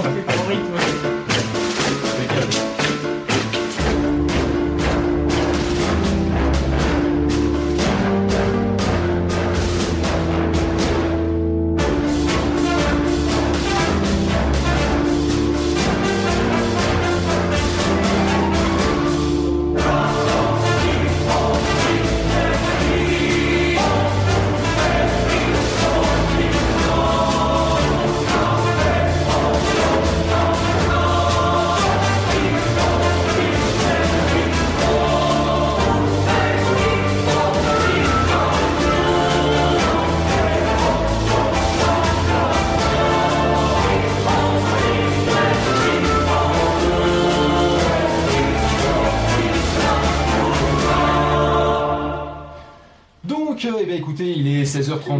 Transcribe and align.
rythme. 0.00 1.11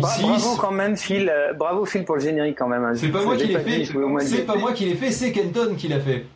Bravo 0.03 0.57
quand 0.61 0.73
même 0.73 0.97
Phil, 0.97 1.31
euh, 1.33 1.53
bravo 1.53 1.85
Phil 1.85 2.05
pour 2.05 2.17
le 2.17 2.21
générique 2.21 2.59
quand 2.59 2.69
même. 2.69 2.85
Hein. 2.85 2.93
C'est 2.95 3.09
pas, 3.09 3.25
moi 3.25 3.37
qui 3.37 3.47
l'ai 3.47 3.59
fait, 3.59 3.85
c'est 4.21 4.47
pas 4.47 4.57
moi 4.57 4.73
qui 4.73 4.85
l'ai 4.85 4.95
fait, 4.95 5.11
c'est 5.11 5.33
Kenton 5.33 5.75
qui 5.77 5.89
l'a 5.89 6.01
fait. 6.01 6.27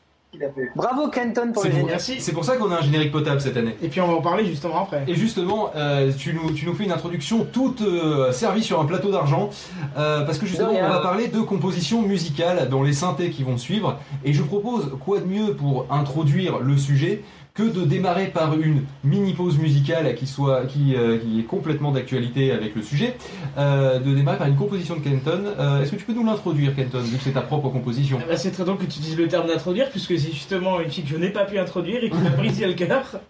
Bravo 0.75 1.08
Kenton 1.08 1.53
pour 1.53 1.64
le 1.64 1.70
générique. 1.70 2.00
C'est 2.00 2.33
pour 2.33 2.45
ça 2.45 2.56
qu'on 2.56 2.70
a 2.70 2.78
un 2.78 2.83
générique 2.83 3.11
potable 3.11 3.41
cette 3.41 3.56
année. 3.56 3.75
Et 3.83 3.89
puis 3.89 4.03
on 4.03 4.06
va 4.06 4.14
en 4.14 4.20
parler 4.20 4.45
justement 4.45 4.83
après. 4.83 5.05
Et 5.06 5.14
justement, 5.14 5.70
euh, 5.75 6.12
tu, 6.17 6.34
nous, 6.34 6.53
tu 6.53 6.67
nous 6.67 6.75
fais 6.75 6.84
une 6.84 6.92
introduction 6.92 7.47
toute 7.50 7.81
euh, 7.81 8.33
servie 8.33 8.62
sur 8.62 8.78
un 8.81 8.84
plateau 8.84 9.11
d'argent, 9.11 9.50
parce 9.95 10.39
que 10.39 10.47
justement 10.47 10.73
on 10.73 10.89
va 10.89 11.01
parler 11.01 11.28
de 11.28 11.41
composition 11.41 12.03
musicale 12.03 12.69
dans 12.69 12.83
les 12.83 12.92
synthés 12.92 13.30
qui 13.30 13.45
vont 13.45 13.56
suivre. 13.56 13.98
Et 14.25 14.33
je 14.33 14.42
propose, 14.42 14.92
quoi 15.05 15.20
de 15.20 15.27
mieux 15.27 15.55
pour 15.55 15.86
introduire 15.91 16.58
le 16.58 16.77
sujet 16.77 17.23
que 17.56 17.62
de 17.62 17.84
démarrer 17.84 18.26
par 18.26 18.58
une 18.58 18.82
mini 19.02 19.32
pause 19.32 19.58
musicale 19.58 20.14
qui, 20.14 20.26
soit, 20.26 20.66
qui, 20.66 20.94
euh, 20.94 21.18
qui 21.18 21.40
est 21.40 21.44
complètement 21.44 21.90
d'actualité 21.90 22.52
avec 22.52 22.74
le 22.74 22.82
sujet, 22.82 23.16
euh, 23.56 23.98
de 23.98 24.14
démarrer 24.14 24.36
par 24.36 24.46
une 24.46 24.56
composition 24.56 24.96
de 24.96 25.00
Kenton. 25.00 25.40
Euh, 25.58 25.82
Est-ce 25.82 25.92
que 25.92 25.96
tu 25.96 26.04
peux 26.04 26.12
nous 26.12 26.24
l'introduire, 26.24 26.74
Kenton, 26.77 27.00
vu 27.00 27.16
que 27.16 27.22
c'est 27.24 27.32
ta 27.32 27.40
propre 27.40 27.70
composition? 27.70 28.18
Ah 28.20 28.27
bah, 28.28 28.36
c'est 28.36 28.50
très 28.50 28.64
drôle 28.64 28.77
que 28.77 28.84
tu 28.84 28.98
utilises 28.98 29.16
le 29.16 29.28
terme 29.28 29.46
d'introduire, 29.48 29.88
puisque 29.90 30.18
c'est 30.18 30.32
justement 30.32 30.80
une 30.80 30.90
fille 30.90 31.04
que 31.04 31.10
je 31.10 31.16
n'ai 31.16 31.30
pas 31.30 31.44
pu 31.44 31.58
introduire 31.58 32.04
et 32.04 32.10
qui 32.10 32.18
m'a 32.18 32.30
brisé 32.30 32.66
le 32.66 32.74
cœur. 32.74 33.20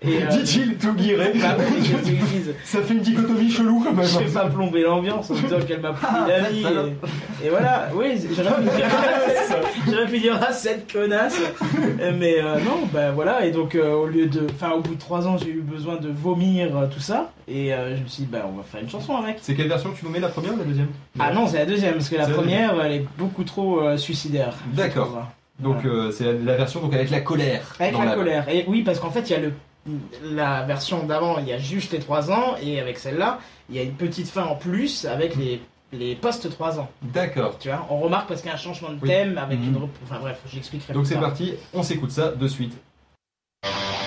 Et, 0.00 0.22
euh, 0.22 0.26
Dit-il, 0.28 0.76
tout 0.76 0.94
guiré. 0.94 1.32
bah. 1.40 1.56
Ça 2.64 2.82
fait 2.82 2.94
une 2.94 3.00
dichotomie 3.00 3.50
chelou 3.50 3.82
quand 3.84 3.92
même. 3.92 4.06
Je 4.06 4.18
vais 4.18 4.32
pas 4.32 4.46
plomber 4.46 4.82
l'ambiance 4.82 5.30
en 5.30 5.34
disant 5.34 5.58
qu'elle 5.66 5.80
m'a 5.80 5.92
pris 5.92 6.06
Ah, 6.08 6.26
la 6.28 6.44
cette 6.44 6.52
vie. 6.52 6.64
Et, 7.42 7.46
et 7.46 7.50
voilà, 7.50 7.88
oui, 7.94 8.14
j'aurais 8.30 8.62
pu 10.06 10.18
dire, 10.18 10.38
ah, 10.40 10.52
cette 10.52 10.92
connasse. 10.92 11.40
Mais 12.18 12.36
euh, 12.40 12.58
non, 12.60 12.86
ben 12.92 13.12
voilà, 13.12 13.44
et 13.44 13.50
donc 13.50 13.71
euh, 13.74 13.94
au 13.94 14.06
lieu 14.06 14.26
de. 14.26 14.46
Enfin, 14.50 14.70
au 14.72 14.80
bout 14.80 14.94
de 14.94 15.00
trois 15.00 15.26
ans, 15.26 15.36
j'ai 15.38 15.48
eu 15.50 15.60
besoin 15.60 15.96
de 15.96 16.08
vomir 16.08 16.76
euh, 16.76 16.86
tout 16.86 17.00
ça. 17.00 17.30
Et 17.48 17.72
euh, 17.74 17.96
je 17.96 18.02
me 18.02 18.08
suis 18.08 18.22
dit, 18.24 18.28
bah 18.30 18.46
on 18.48 18.56
va 18.56 18.62
faire 18.62 18.80
une 18.80 18.88
chanson 18.90 19.16
avec. 19.16 19.38
C'est 19.42 19.54
quelle 19.54 19.68
version 19.68 19.90
que 19.92 19.98
tu 19.98 20.04
nous 20.04 20.10
mets, 20.10 20.20
la 20.20 20.28
première 20.28 20.54
ou 20.54 20.58
la 20.58 20.64
deuxième? 20.64 20.88
Ah 21.18 21.32
non, 21.32 21.46
c'est 21.46 21.58
la 21.58 21.66
deuxième, 21.66 21.94
parce 21.94 22.08
que 22.08 22.16
la 22.16 22.24
C'est 22.24 22.30
la 22.30 22.36
première, 22.36 22.80
elle 22.84 22.92
est 22.92 23.06
beaucoup 23.18 23.44
trop 23.44 23.96
suicidaire. 23.96 24.54
je 24.72 24.76
D'accord. 24.76 25.06
trouve. 25.08 25.22
Donc 25.60 25.84
euh, 25.84 26.10
c'est 26.10 26.24
la, 26.24 26.32
la 26.32 26.56
version 26.56 26.80
donc 26.80 26.94
avec 26.94 27.10
la 27.10 27.20
colère. 27.20 27.74
Avec 27.78 27.92
dans 27.92 28.02
la 28.02 28.14
colère. 28.14 28.48
Et 28.48 28.64
oui, 28.68 28.82
parce 28.82 28.98
qu'en 28.98 29.10
fait, 29.10 29.28
il 29.28 29.32
y 29.32 29.36
a 29.36 29.40
le 29.40 29.52
la 30.22 30.62
version 30.62 31.04
d'avant, 31.04 31.38
il 31.40 31.48
y 31.48 31.52
a 31.52 31.58
juste 31.58 31.92
les 31.92 31.98
3 31.98 32.30
ans, 32.30 32.54
et 32.62 32.78
avec 32.80 32.98
celle-là, 32.98 33.40
il 33.68 33.74
y 33.76 33.78
a 33.80 33.82
une 33.82 33.94
petite 33.94 34.28
fin 34.28 34.44
en 34.44 34.54
plus 34.54 35.04
avec 35.06 35.34
les, 35.36 35.60
les 35.92 36.14
post 36.14 36.48
3 36.48 36.78
ans. 36.78 36.88
D'accord. 37.02 37.58
Tu 37.58 37.68
vois, 37.68 37.84
on 37.90 37.98
remarque 37.98 38.28
parce 38.28 38.40
qu'il 38.42 38.48
y 38.48 38.52
a 38.52 38.54
un 38.54 38.60
changement 38.60 38.90
de 38.90 38.98
Oui. 39.02 39.08
thème 39.08 39.38
avec 39.38 39.58
Mhm. 39.58 39.68
une. 39.68 39.76
rep- 39.76 39.88
Enfin 40.04 40.18
bref, 40.20 40.38
j'expliquerai 40.46 40.92
Donc 40.94 41.02
plus 41.02 41.08
c'est 41.08 41.14
tard. 41.14 41.24
parti, 41.30 41.54
on 41.74 41.82
s'écoute 41.82 42.12
ça 42.12 42.28
de 42.30 42.46
suite. 42.46 42.74
Je 43.64 44.01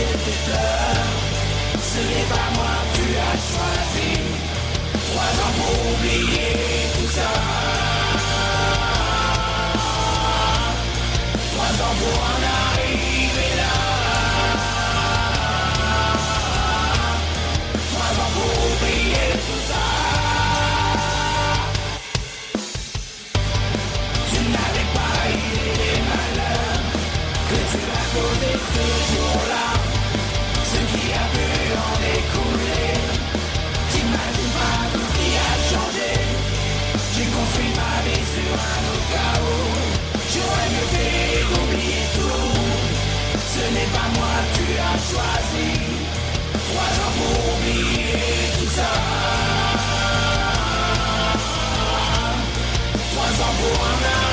pleurs. 0.00 1.04
Ce 1.80 1.98
n'est 1.98 2.28
pas 2.28 2.48
moi 2.54 2.74
tu 2.94 3.04
as 3.28 3.36
choisi. 3.50 4.10
Trois 5.10 5.32
ans 5.42 5.54
pour 5.58 5.74
oublier 5.92 6.54
tout 6.98 7.10
ça. 7.10 7.30
Trois 11.52 11.74
ans 11.84 11.94
pour 12.00 12.16
en 12.30 12.33
pas 43.94 44.08
moi 44.16 44.34
tu 44.54 44.66
as 44.88 44.98
choisi. 45.10 45.70
Trois 46.68 46.92
ans 47.02 47.14
pour 47.18 47.36
oublier 47.54 48.50
tout 48.58 48.70
ça. 48.78 48.90
Trois 53.12 53.32
ans 53.44 53.54
pour 53.60 53.84
arriver 53.86 54.23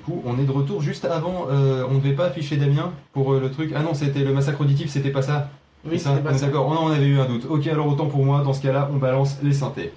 coup, 0.00 0.22
on 0.26 0.38
est 0.38 0.44
de 0.44 0.50
retour 0.50 0.82
juste 0.82 1.04
avant. 1.04 1.46
euh, 1.50 1.84
on 1.90 1.94
ne 1.94 2.00
devait 2.00 2.14
pas 2.14 2.26
afficher 2.26 2.56
Damien 2.56 2.92
pour 3.12 3.32
euh, 3.32 3.40
le 3.40 3.50
truc. 3.50 3.72
Ah 3.76 3.82
non, 3.82 3.94
c'était 3.94 4.20
le 4.24 4.32
massacre 4.32 4.60
auditif, 4.60 4.90
c'était 4.90 5.10
pas 5.10 5.22
ça. 5.22 5.48
Oui, 5.84 5.92
C'est 5.98 6.04
ça 6.04 6.10
c'était 6.10 6.22
pas 6.24 6.30
On 6.30 6.34
est 6.34 6.38
ça. 6.38 6.46
D'accord, 6.46 6.66
on, 6.68 6.86
on 6.86 6.90
avait 6.90 7.06
eu 7.06 7.18
un 7.18 7.26
doute. 7.26 7.46
Ok, 7.48 7.66
alors 7.66 7.86
autant 7.86 8.06
pour 8.06 8.24
moi, 8.24 8.42
dans 8.42 8.52
ce 8.52 8.62
cas-là, 8.62 8.90
on 8.92 8.96
balance 8.96 9.38
les 9.42 9.52
synthés. 9.52 9.92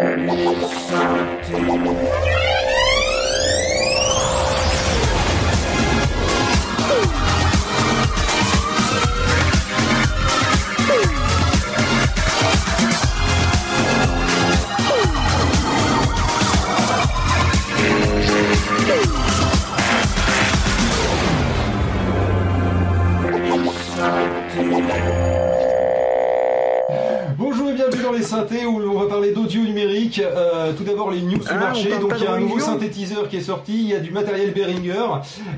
Bonjour 0.00 0.54
et 1.58 2.19
marché. 31.88 32.00
Donc 32.00 32.12
il 32.18 32.24
y 32.24 32.26
a 32.26 32.32
un 32.32 32.40
nouveau 32.40 32.58
synthétiseur 32.60 33.28
qui 33.28 33.36
est 33.36 33.40
sorti, 33.40 33.72
il 33.82 33.88
y 33.88 33.94
a 33.94 34.00
du 34.00 34.10
matériel 34.10 34.52
Behringer 34.52 35.06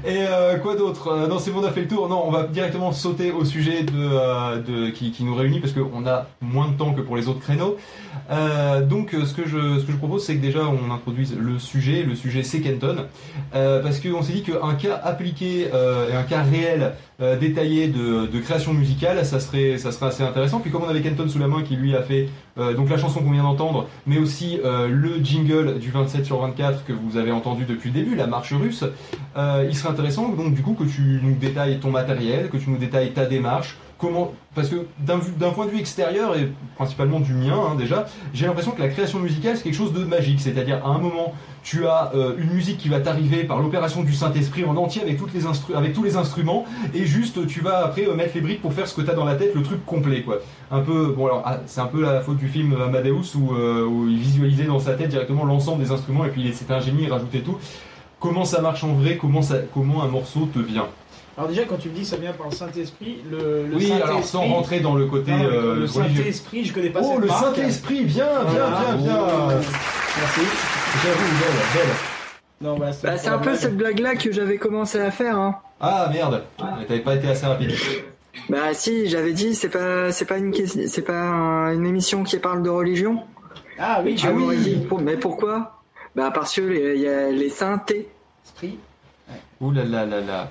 et 0.05 0.25
euh, 0.29 0.59
quoi 0.59 0.77
d'autre? 0.77 1.09
Euh, 1.09 1.27
Non 1.27 1.39
c'est 1.39 1.51
bon 1.51 1.61
on 1.61 1.65
a 1.65 1.71
fait 1.71 1.83
le 1.83 1.89
tour. 1.89 2.09
Non 2.09 2.23
on 2.27 2.31
va 2.31 2.45
directement 2.45 2.93
sauter 2.93 3.31
au 3.33 3.45
sujet 3.45 3.83
de, 3.83 3.93
euh, 3.95 4.59
de 4.61 4.91
qui, 4.91 5.11
qui 5.13 5.25
nous 5.25 5.35
réunit 5.35 5.61
parce 5.61 5.73
qu'on 5.73 6.07
a 6.07 6.27
moins 6.41 6.69
de 6.69 6.77
temps 6.77 6.93
que 6.93 7.01
pour 7.01 7.17
les 7.17 7.29
autres 7.29 7.41
créneaux. 7.41 7.77
Euh, 8.33 8.81
donc 8.81 9.15
euh, 9.15 9.27
ce 9.27 9.35
que 9.35 9.47
je 9.47 9.97
propose 9.97 10.25
c'est 10.25 10.37
que 10.37 10.41
déjà 10.41 10.61
on 10.61 10.93
introduise 10.93 11.37
le 11.39 11.59
sujet. 11.59 12.03
Le 12.03 12.15
sujet 12.15 12.43
c'est 12.43 12.61
Kenton 12.61 13.07
Euh, 13.55 13.83
parce 13.83 14.01
qu'on 14.01 14.23
s'est 14.23 14.33
dit 14.33 14.43
qu'un 14.43 14.75
cas 14.75 15.01
appliqué 15.05 15.69
et 15.69 16.15
un 16.15 16.23
cas 16.23 16.43
réel 16.43 16.95
détaillé 17.41 17.87
de, 17.87 18.41
création 18.41 18.73
musicale, 18.73 19.25
ça 19.25 19.39
serait, 19.39 19.79
ça 19.79 19.93
serait 19.93 20.07
assez 20.07 20.23
intéressant. 20.23 20.59
Puis 20.61 20.71
comme 20.71 20.83
on 20.83 20.89
avait 20.89 21.03
Kenton 21.03 21.29
sous 21.29 21.39
la 21.39 21.47
main 21.47 21.63
qui 21.63 21.77
lui 21.77 21.95
a 21.95 22.03
fait 22.03 22.29
donc 22.57 22.91
la 22.91 22.99
chanson 22.99 23.21
qu'on 23.21 23.31
vient 23.31 23.43
d'entendre, 23.43 23.89
mais 24.07 24.19
aussi 24.19 24.59
le 24.65 25.23
jingle 25.23 25.79
du 25.79 25.91
27 25.91 26.25
sur 26.25 26.41
24 26.41 26.85
que 26.85 26.93
vous 26.93 27.17
avez 27.17 27.31
entendu 27.31 27.65
depuis 27.65 27.91
le 27.91 28.01
début, 28.01 28.17
la 28.17 28.27
marche 28.27 28.53
russe, 28.53 28.85
il 29.37 29.77
serait 29.77 29.91
intéressant 29.91 30.29
donc 30.31 30.55
du 30.55 30.63
coup 30.63 30.75
que 30.75 30.85
tu 30.85 31.21
nous 31.23 31.35
détailles 31.35 31.79
ton 31.79 31.91
matériel, 31.91 32.49
que 32.49 32.57
tu 32.57 32.71
nous 32.71 32.79
détailles 32.79 33.13
ta 33.13 33.27
démarche, 33.27 33.77
parce 34.55 34.69
que 34.69 34.87
d'un 34.99 35.51
point 35.51 35.67
de 35.67 35.71
vue 35.71 35.79
extérieur 35.79 36.37
et 36.37 36.49
principalement 36.77 37.21
du 37.21 37.33
mien 37.33 37.55
hein, 37.55 37.75
déjà, 37.77 38.07
j'ai 38.35 38.47
l'impression 38.47 38.73
que 38.73 38.81
la 38.81 38.89
création 38.89 39.19
musicale 39.19 39.57
c'est 39.57 39.63
quelque 39.63 39.75
chose 39.75 39.93
de 39.93 40.05
magique, 40.05 40.41
c'est-à-dire 40.41 40.85
à 40.85 40.91
un 40.91 40.99
moment 40.99 41.35
tu 41.63 41.87
as 41.87 42.11
euh, 42.15 42.35
une 42.39 42.53
musique 42.53 42.79
qui 42.79 42.89
va 42.89 43.01
t'arriver 43.01 43.45
par 43.45 43.61
l'opération 43.61 44.03
du 44.03 44.13
Saint-Esprit 44.13 44.65
en 44.65 44.77
entier 44.77 45.03
avec, 45.03 45.17
tous 45.17 46.03
les 46.03 46.17
instruments 46.17 46.65
et 46.93 47.07
juste 47.07 47.47
tu 47.47 47.61
vas 47.61 47.85
après 47.85 48.07
euh, 48.07 48.15
mettre 48.15 48.35
les 48.35 48.41
briques 48.41 48.63
pour 48.63 48.73
faire 48.73 48.89
ce 48.89 48.95
que 48.95 49.03
tu 49.03 49.11
as 49.11 49.15
dans 49.15 49.25
la 49.25 49.37
tête, 49.37 49.55
le 49.55 49.63
truc 49.63 49.85
complet 49.87 50.23
quoi. 50.23 50.39
Un 50.71 50.81
peu, 50.81 51.15
bon 51.17 51.27
alors 51.27 51.43
ah, 51.45 51.61
c'est 51.67 51.81
un 51.81 51.87
peu 51.87 52.03
la 52.03 52.21
faute 52.21 52.39
du 52.39 52.49
film 52.49 52.77
Amadeus 52.81 53.37
où, 53.37 53.55
euh, 53.55 53.85
où 53.85 54.09
il 54.09 54.19
visualisait 54.19 54.65
dans 54.65 54.81
sa 54.81 54.95
tête 54.95 55.11
directement 55.11 55.45
l'ensemble 55.45 55.83
des 55.83 55.93
instruments 55.93 56.25
et 56.25 56.31
puis 56.31 56.53
c'était 56.53 56.75
un 56.75 56.81
génie, 56.81 57.05
il 57.05 57.13
rajoutait 57.13 57.41
tout. 57.41 57.57
Comment 58.19 58.45
ça 58.45 58.61
marche 58.61 58.85
en 58.85 58.95
vrai, 58.95 59.17
comment 59.17 60.03
un 60.03 60.09
morceau 60.09 60.49
te 60.53 60.61
vient? 60.61 60.87
Alors 61.39 61.49
déjà, 61.49 61.65
quand 61.65 61.77
tu 61.79 61.89
me 61.89 61.95
dis 61.95 62.05
ça 62.05 62.17
vient 62.17 62.33
par 62.33 62.49
le 62.49 62.55
Saint-Esprit, 62.55 63.23
le, 63.31 63.67
le 63.67 63.75
Oui, 63.77 63.87
Saint-Esprit... 63.89 64.03
alors 64.11 64.25
sans 64.25 64.43
rentrer 64.47 64.81
dans 64.81 64.95
le 64.95 65.07
côté 65.07 65.31
Non, 65.33 65.45
euh, 65.45 65.75
le 65.77 65.85
religieux. 65.87 66.23
Saint-Esprit, 66.23 66.65
je 66.65 66.75
connais 66.75 66.91
pas 66.91 67.01
Oh, 67.03 67.13
cette 67.13 67.21
le 67.21 67.27
marque. 67.27 67.57
Saint-Esprit, 67.57 68.05
bien, 68.05 68.27
bien, 68.27 68.43
Voilà. 68.53 68.95
bien, 68.95 68.97
bien. 68.97 69.17
Merci. 69.57 70.41
J'avoue, 71.03 71.31
belle, 71.41 71.63
belle. 71.75 71.95
Non, 72.61 72.77
voilà, 72.77 72.93
Bah, 73.03 73.17
c'est 73.17 73.29
un 73.29 73.39
peu 73.39 73.55
cette 73.57 73.77
blague-là 73.77 74.15
que 74.17 74.31
j'avais 74.31 74.59
commencé 74.59 75.01
à 75.01 75.11
faire. 75.11 75.37
Hein. 75.39 75.57
Ah 75.81 76.09
merde, 76.13 76.43
mais 76.79 76.85
t'avais 76.87 77.01
pas 77.01 77.15
été 77.17 77.29
assez 77.29 77.47
rapide. 77.47 77.73
Bah 78.49 78.73
si, 78.73 79.09
j'avais 79.09 79.33
dit 79.33 79.55
c'est 79.55 79.69
pas 79.69 80.13
c'est 80.13 80.25
pas 80.27 80.39
une 80.39 80.55
c'est 80.55 81.03
pas 81.03 81.19
un- 81.21 81.73
une 81.75 81.85
émission 81.87 82.23
qui 82.25 82.39
parle 82.39 82.63
de 82.63 82.71
religion. 82.71 83.21
Ah 83.79 84.01
oui, 84.05 84.15
Tu 84.15 84.27
Ah 84.27 84.33
oui. 84.33 84.57
dit 84.59 84.87
mais 85.03 85.17
pourquoi? 85.17 85.81
Bah 86.15 86.31
parce 86.33 86.55
que 86.55 86.61
les- 86.61 86.95
il 86.95 87.01
y 87.01 87.09
a 87.09 87.31
les. 87.31 87.47
Esprit. 87.47 88.79
Ouh 89.63 89.71
là 89.71 89.85
là 89.85 90.05
là 90.05 90.21
là. 90.21 90.51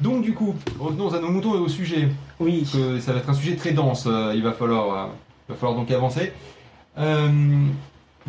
Donc 0.00 0.22
du 0.22 0.32
coup, 0.32 0.54
revenons 0.78 1.12
à 1.12 1.18
nos 1.18 1.28
moutons 1.28 1.56
et 1.56 1.58
au 1.58 1.68
sujet. 1.68 2.08
Oui. 2.38 2.64
que 2.72 3.00
ça 3.00 3.12
va 3.12 3.18
être 3.18 3.28
un 3.28 3.34
sujet 3.34 3.56
très 3.56 3.72
dense. 3.72 4.04
euh, 4.06 4.32
il 4.34 4.44
va 4.44 4.52
falloir, 4.52 4.94
euh, 4.94 5.06
il 5.48 5.52
va 5.52 5.58
falloir 5.58 5.76
donc 5.76 5.90
avancer. 5.90 6.32
Euh, 6.98 7.28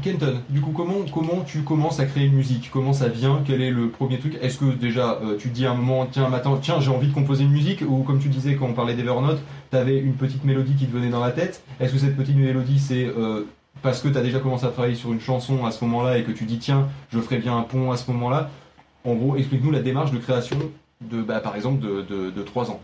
Kenton, 0.01 0.41
du 0.49 0.61
coup, 0.61 0.71
comment, 0.71 1.05
comment 1.13 1.43
tu 1.45 1.61
commences 1.61 1.99
à 1.99 2.05
créer 2.05 2.25
une 2.25 2.33
musique? 2.33 2.71
Comment 2.71 2.93
ça 2.93 3.07
vient? 3.07 3.41
Quel 3.45 3.61
est 3.61 3.69
le 3.69 3.89
premier 3.89 4.17
truc? 4.17 4.39
Est-ce 4.41 4.57
que 4.57 4.65
déjà 4.73 5.19
euh, 5.21 5.37
tu 5.37 5.49
dis 5.49 5.65
à 5.67 5.71
un 5.71 5.75
moment, 5.75 6.07
tiens, 6.11 6.27
matin, 6.29 6.57
tiens, 6.59 6.79
j'ai 6.79 6.89
envie 6.89 7.09
de 7.09 7.13
composer 7.13 7.43
une 7.43 7.51
musique? 7.51 7.83
Ou 7.87 8.01
comme 8.03 8.19
tu 8.19 8.29
disais 8.29 8.55
quand 8.55 8.65
on 8.65 8.73
parlait 8.73 8.95
d'Evernote, 8.95 9.39
tu 9.69 9.77
avais 9.77 9.99
une 9.99 10.13
petite 10.13 10.43
mélodie 10.43 10.73
qui 10.73 10.87
te 10.87 10.95
venait 10.95 11.09
dans 11.09 11.19
la 11.23 11.31
tête 11.31 11.61
Est-ce 11.79 11.93
que 11.93 11.99
cette 11.99 12.17
petite 12.17 12.35
mélodie, 12.37 12.79
c'est 12.79 13.05
euh, 13.05 13.45
parce 13.83 14.01
que 14.01 14.07
tu 14.07 14.17
as 14.17 14.21
déjà 14.21 14.39
commencé 14.39 14.65
à 14.65 14.69
travailler 14.69 14.95
sur 14.95 15.11
une 15.13 15.21
chanson 15.21 15.65
à 15.65 15.71
ce 15.71 15.83
moment-là 15.85 16.17
et 16.17 16.23
que 16.23 16.31
tu 16.31 16.45
dis, 16.45 16.57
tiens, 16.57 16.87
je 17.13 17.19
ferai 17.19 17.37
bien 17.37 17.55
un 17.55 17.61
pont 17.61 17.91
à 17.91 17.97
ce 17.97 18.09
moment-là? 18.11 18.49
En 19.09 19.15
gros, 19.15 19.35
explique-nous 19.35 19.71
la 19.71 19.79
démarche 19.79 20.11
de 20.11 20.19
création 20.19 20.57
de, 21.01 21.21
bah, 21.21 21.39
par 21.39 21.55
exemple, 21.55 21.79
de, 21.79 22.01
de, 22.03 22.29
de 22.29 22.43
3 22.43 22.69
ans. 22.69 22.79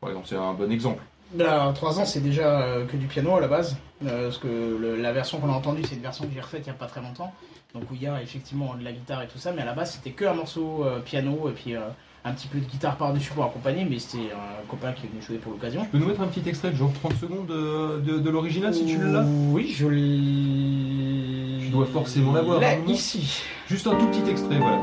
Par 0.00 0.10
exemple, 0.10 0.26
c'est 0.28 0.36
un 0.36 0.52
bon 0.54 0.70
exemple. 0.70 1.02
Là, 1.36 1.72
3 1.74 1.98
ans, 1.98 2.04
c'est 2.04 2.20
déjà 2.22 2.60
euh, 2.60 2.84
que 2.86 2.96
du 2.96 3.06
piano 3.06 3.34
à 3.34 3.40
la 3.40 3.48
base. 3.48 3.76
euh, 4.06 4.24
parce 4.28 4.38
que 4.38 4.46
le- 4.80 4.96
la 4.96 5.12
version 5.12 5.38
qu'on 5.40 5.48
a 5.48 5.52
entendue, 5.56 5.82
c'est 5.88 5.96
une 5.96 6.02
version 6.02 6.26
que 6.26 6.30
j'ai 6.34 6.40
refaite 6.40 6.60
il 6.66 6.70
n'y 6.70 6.76
a 6.76 6.78
pas 6.78 6.86
très 6.86 7.00
longtemps. 7.00 7.32
Donc 7.74 7.90
où 7.90 7.94
il 7.94 8.02
y 8.02 8.06
a 8.06 8.22
effectivement 8.22 8.74
de 8.78 8.84
la 8.84 8.92
guitare 8.92 9.22
et 9.22 9.26
tout 9.26 9.38
ça. 9.38 9.50
Mais 9.52 9.62
à 9.62 9.64
la 9.64 9.72
base, 9.72 9.94
c'était 9.94 10.10
que 10.10 10.24
un 10.26 10.34
morceau 10.34 10.84
euh, 10.84 11.00
piano 11.00 11.48
et 11.48 11.52
puis 11.52 11.74
euh, 11.74 11.80
un 12.24 12.32
petit 12.32 12.46
peu 12.46 12.58
de 12.60 12.64
guitare 12.66 12.96
par-dessus 12.96 13.32
pour 13.32 13.44
accompagner. 13.44 13.84
Mais 13.84 13.98
c'était 13.98 14.30
un 14.32 14.64
copain 14.68 14.92
qui 14.92 15.06
est 15.06 15.08
venu 15.08 15.22
jouer 15.22 15.38
pour 15.38 15.52
l'occasion. 15.52 15.80
Tu 15.82 15.88
peux 15.88 15.98
nous 15.98 16.06
mettre 16.06 16.20
un 16.20 16.28
petit 16.28 16.48
extrait 16.48 16.70
de 16.70 16.76
genre 16.76 16.92
30 16.92 17.16
secondes 17.16 17.46
de, 17.46 18.00
de, 18.00 18.18
de 18.20 18.30
l'original 18.30 18.72
si 18.74 18.84
tu 18.84 18.98
l'as? 18.98 19.26
Oui, 19.50 19.72
je 19.74 19.86
l'ai. 19.88 21.64
Tu 21.64 21.70
dois 21.70 21.86
forcément 21.86 22.32
l'avoir, 22.34 22.60
Là, 22.60 22.74
ici. 22.86 23.42
Juste 23.66 23.86
un 23.88 23.96
tout 23.96 24.06
petit 24.06 24.30
extrait, 24.30 24.58
voilà. 24.58 24.78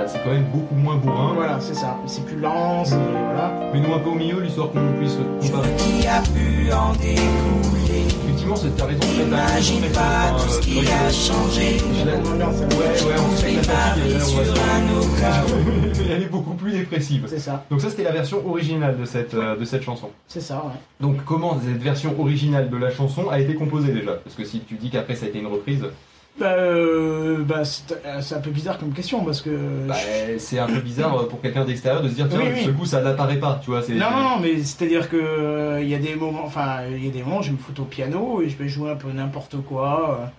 Voilà, 0.00 0.14
c'est 0.14 0.24
quand 0.24 0.30
même 0.30 0.46
beaucoup 0.50 0.74
moins 0.76 0.96
bourrin. 0.96 1.34
Voilà, 1.34 1.60
c'est 1.60 1.74
ça. 1.74 1.98
C'est 2.06 2.24
plus 2.24 2.38
lent, 2.38 2.86
c'est. 2.86 2.96
Voilà. 2.96 3.70
Mets-nous 3.74 3.92
un 3.92 3.98
peu 3.98 4.08
au 4.08 4.14
milieu, 4.14 4.40
l'histoire 4.40 4.70
qu'on 4.70 4.92
puisse 4.98 5.18
comparer. 5.42 5.68
qui 5.76 6.06
a 6.06 6.22
pu 6.22 6.72
en 6.72 6.92
découler? 6.92 8.06
Effectivement, 8.24 8.56
c'est 8.56 8.74
ta 8.76 8.86
raison. 8.86 9.00
c'est 9.02 9.18
ta 9.18 9.26
Imagine 9.26 9.82
raison, 9.82 9.94
pas 9.94 10.32
mais 10.32 10.38
tout 10.38 10.48
c'est 10.48 10.54
ce 10.54 10.58
pas, 10.58 10.64
qui 10.64 10.78
a 10.78 10.80
ouais, 10.80 11.12
changé. 11.12 11.76
Ouais, 11.92 12.14
ouais, 12.14 13.16
on 13.18 13.36
fait 13.36 13.52
Construis 13.52 14.46
la. 15.20 16.14
Elle 16.14 16.22
est 16.22 16.30
beaucoup 16.30 16.54
plus 16.54 16.72
dépressive. 16.72 17.26
C'est 17.28 17.38
ça. 17.38 17.66
Donc 17.70 17.82
ça, 17.82 17.90
c'était 17.90 18.04
la 18.04 18.12
version 18.12 18.48
originale 18.48 18.98
de 18.98 19.04
cette, 19.04 19.34
euh, 19.34 19.54
de 19.54 19.66
cette 19.66 19.82
chanson. 19.82 20.08
C'est 20.28 20.40
ça, 20.40 20.64
ouais. 20.64 20.80
Donc 21.00 21.22
comment 21.26 21.60
cette 21.62 21.82
version 21.82 22.18
originale 22.18 22.70
de 22.70 22.76
la 22.78 22.90
chanson 22.90 23.28
a 23.28 23.38
été 23.38 23.54
composée 23.54 23.92
déjà? 23.92 24.12
Parce 24.12 24.34
que 24.34 24.44
si 24.44 24.60
tu 24.60 24.76
dis 24.76 24.88
qu'après 24.88 25.14
ça 25.14 25.26
a 25.26 25.28
été 25.28 25.40
une 25.40 25.46
reprise, 25.46 25.84
Bah, 26.38 26.52
euh, 26.52 27.42
bah 27.44 27.64
c'est 27.64 27.92
euh, 28.06 28.20
c'est 28.22 28.34
un 28.34 28.40
peu 28.40 28.50
bizarre 28.50 28.78
comme 28.78 28.92
question 28.94 29.24
parce 29.24 29.42
que. 29.42 29.86
bah, 29.86 29.94
c'est 30.38 30.58
un 30.58 30.66
peu 30.66 30.80
bizarre 30.80 31.28
pour 31.28 31.40
quelqu'un 31.42 31.64
d'extérieur 31.64 32.02
de 32.02 32.08
se 32.08 32.14
dire 32.14 32.28
tiens, 32.30 32.40
Oui, 32.40 32.48
oui. 32.54 32.64
ce 32.64 32.70
coup 32.70 32.86
ça 32.86 33.02
n'apparaît 33.02 33.38
pas, 33.38 33.60
tu 33.62 33.70
vois. 33.70 33.82
c'est- 33.82 33.94
Non, 33.94 34.10
non, 34.10 34.22
non, 34.22 34.38
mais 34.40 34.58
c'est-à-dire 34.62 35.10
que 35.10 35.16
euh, 35.16 35.82
il 35.82 35.88
y 35.88 35.94
a 35.94 35.98
des 35.98 36.14
moments, 36.14 36.44
enfin, 36.44 36.86
il 36.90 37.04
y 37.04 37.08
a 37.08 37.10
des 37.10 37.22
moments, 37.22 37.42
je 37.42 37.52
me 37.52 37.58
fous 37.58 37.78
au 37.78 37.84
piano 37.84 38.40
et 38.40 38.48
je 38.48 38.56
vais 38.56 38.68
jouer 38.68 38.90
un 38.90 38.96
peu 38.96 39.10
n'importe 39.12 39.56
quoi. 39.62 40.30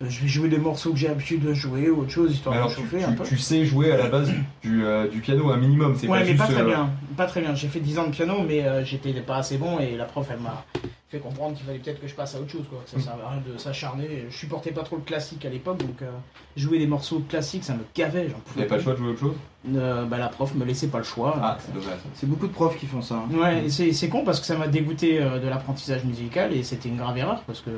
Euh, 0.00 0.06
je 0.08 0.20
vais 0.20 0.28
jouer 0.28 0.48
des 0.48 0.58
morceaux 0.58 0.92
que 0.92 0.96
j'ai 0.96 1.08
l'habitude 1.08 1.42
de 1.42 1.52
jouer 1.54 1.90
ou 1.90 2.02
autre 2.02 2.10
chose 2.10 2.32
histoire 2.32 2.54
Alors 2.54 2.68
de 2.68 2.74
tu, 2.74 2.80
chauffer 2.82 2.98
tu- 2.98 3.04
un 3.04 3.12
peu. 3.12 3.24
tu 3.24 3.36
sais 3.36 3.64
jouer 3.64 3.90
à 3.90 3.96
la 3.96 4.08
base 4.08 4.30
du, 4.62 4.84
euh, 4.84 5.08
du 5.08 5.18
piano 5.20 5.50
un 5.50 5.56
minimum, 5.56 5.96
c'est 5.98 6.06
Ouais, 6.06 6.18
pas 6.18 6.24
mais 6.24 6.26
juste. 6.26 6.38
pas 6.38 6.46
très 6.46 6.60
euh, 6.62 6.66
bien, 6.66 6.90
pas 7.16 7.26
très 7.26 7.40
bien. 7.40 7.54
J'ai 7.56 7.66
fait 7.66 7.80
10 7.80 7.98
ans 7.98 8.06
de 8.06 8.10
piano, 8.12 8.34
mais 8.46 8.62
euh, 8.64 8.84
j'étais 8.84 9.12
pas 9.14 9.38
assez 9.38 9.58
bon 9.58 9.80
et 9.80 9.96
la 9.96 10.04
prof 10.04 10.28
elle 10.30 10.38
m'a 10.38 10.64
fait 11.10 11.18
comprendre 11.18 11.56
qu'il 11.56 11.66
fallait 11.66 11.78
peut-être 11.80 12.00
que 12.00 12.06
je 12.06 12.14
passe 12.14 12.36
à 12.36 12.38
autre 12.38 12.52
chose, 12.52 12.64
quoi. 12.70 12.78
Ça 12.86 12.96
Mm. 12.98 13.00
servait 13.00 13.22
à 13.24 13.28
rien 13.30 13.42
de 13.52 13.58
s'acharner. 13.58 14.26
Je 14.30 14.36
supportais 14.36 14.70
pas 14.70 14.82
trop 14.84 14.94
le 14.96 15.02
classique 15.02 15.44
à 15.44 15.48
l'époque, 15.48 15.78
donc 15.78 16.00
euh, 16.02 16.10
jouer 16.56 16.78
des 16.78 16.86
morceaux 16.86 17.18
classiques, 17.28 17.64
ça 17.64 17.74
me 17.74 17.80
gavait, 17.96 18.28
j'en 18.28 18.34
T'avais 18.38 18.44
pouvais 18.52 18.66
pas 18.66 18.76
le 18.76 18.82
choix 18.82 18.92
de 18.92 18.98
jouer 18.98 19.08
autre 19.08 19.20
chose? 19.20 19.34
Euh, 19.74 20.04
bah, 20.04 20.18
la 20.18 20.28
prof 20.28 20.54
me 20.54 20.64
laissait 20.64 20.86
pas 20.88 20.98
le 20.98 21.04
choix. 21.04 21.36
Ah, 21.42 21.58
c'est 21.60 21.72
dommage. 21.74 21.98
C'est 22.14 22.28
beaucoup 22.28 22.46
de 22.46 22.52
profs 22.52 22.78
qui 22.78 22.86
font 22.86 23.02
ça. 23.02 23.16
hein. 23.16 23.36
Ouais, 23.36 23.68
c'est 23.68 23.92
c'est 23.92 24.08
con 24.08 24.22
parce 24.24 24.38
que 24.38 24.46
ça 24.46 24.56
m'a 24.56 24.68
dégoûté 24.68 25.20
euh, 25.20 25.40
de 25.40 25.48
l'apprentissage 25.48 26.04
musical 26.04 26.52
et 26.52 26.62
c'était 26.62 26.88
une 26.88 26.98
grave 26.98 27.18
erreur 27.18 27.40
parce 27.48 27.62
que. 27.62 27.70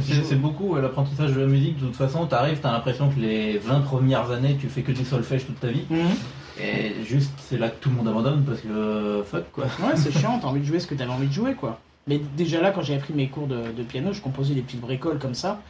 C'est 0.00 0.36
beaucoup 0.40 0.76
euh, 0.76 0.82
l'apprentissage 0.82 1.32
de 1.32 1.40
la 1.40 1.46
musique. 1.46 1.78
De 1.78 1.86
toute 1.86 1.96
façon, 1.96 2.26
t'arrives, 2.26 2.58
t'as 2.60 2.72
l'impression 2.72 3.08
que 3.10 3.18
les 3.18 3.58
20 3.58 3.80
premières 3.80 4.30
années, 4.30 4.56
tu 4.60 4.68
fais 4.68 4.82
que 4.82 4.92
du 4.92 5.04
solfège 5.04 5.46
toute 5.46 5.60
ta 5.60 5.68
vie. 5.68 5.84
Et 6.60 7.04
juste, 7.04 7.32
c'est 7.38 7.56
là 7.58 7.68
que 7.68 7.76
tout 7.80 7.88
le 7.88 7.96
monde 7.96 8.08
abandonne 8.08 8.42
parce 8.44 8.60
que 8.60 8.68
euh, 8.68 9.22
fuck 9.22 9.44
quoi. 9.52 9.64
Ouais, 9.64 9.96
c'est 9.96 10.10
chiant, 10.18 10.38
t'as 10.40 10.48
envie 10.48 10.60
de 10.60 10.64
jouer 10.64 10.80
ce 10.80 10.88
que 10.88 10.94
t'avais 10.96 11.12
envie 11.12 11.28
de 11.28 11.32
jouer 11.32 11.54
quoi. 11.54 11.78
Mais 12.08 12.20
déjà 12.36 12.60
là, 12.60 12.72
quand 12.72 12.82
j'ai 12.82 12.96
appris 12.96 13.14
mes 13.14 13.28
cours 13.28 13.46
de, 13.46 13.70
de 13.70 13.82
piano, 13.84 14.12
je 14.12 14.20
composais 14.20 14.54
des 14.54 14.62
petites 14.62 14.80
bricoles 14.80 15.18
comme 15.18 15.34
ça. 15.34 15.60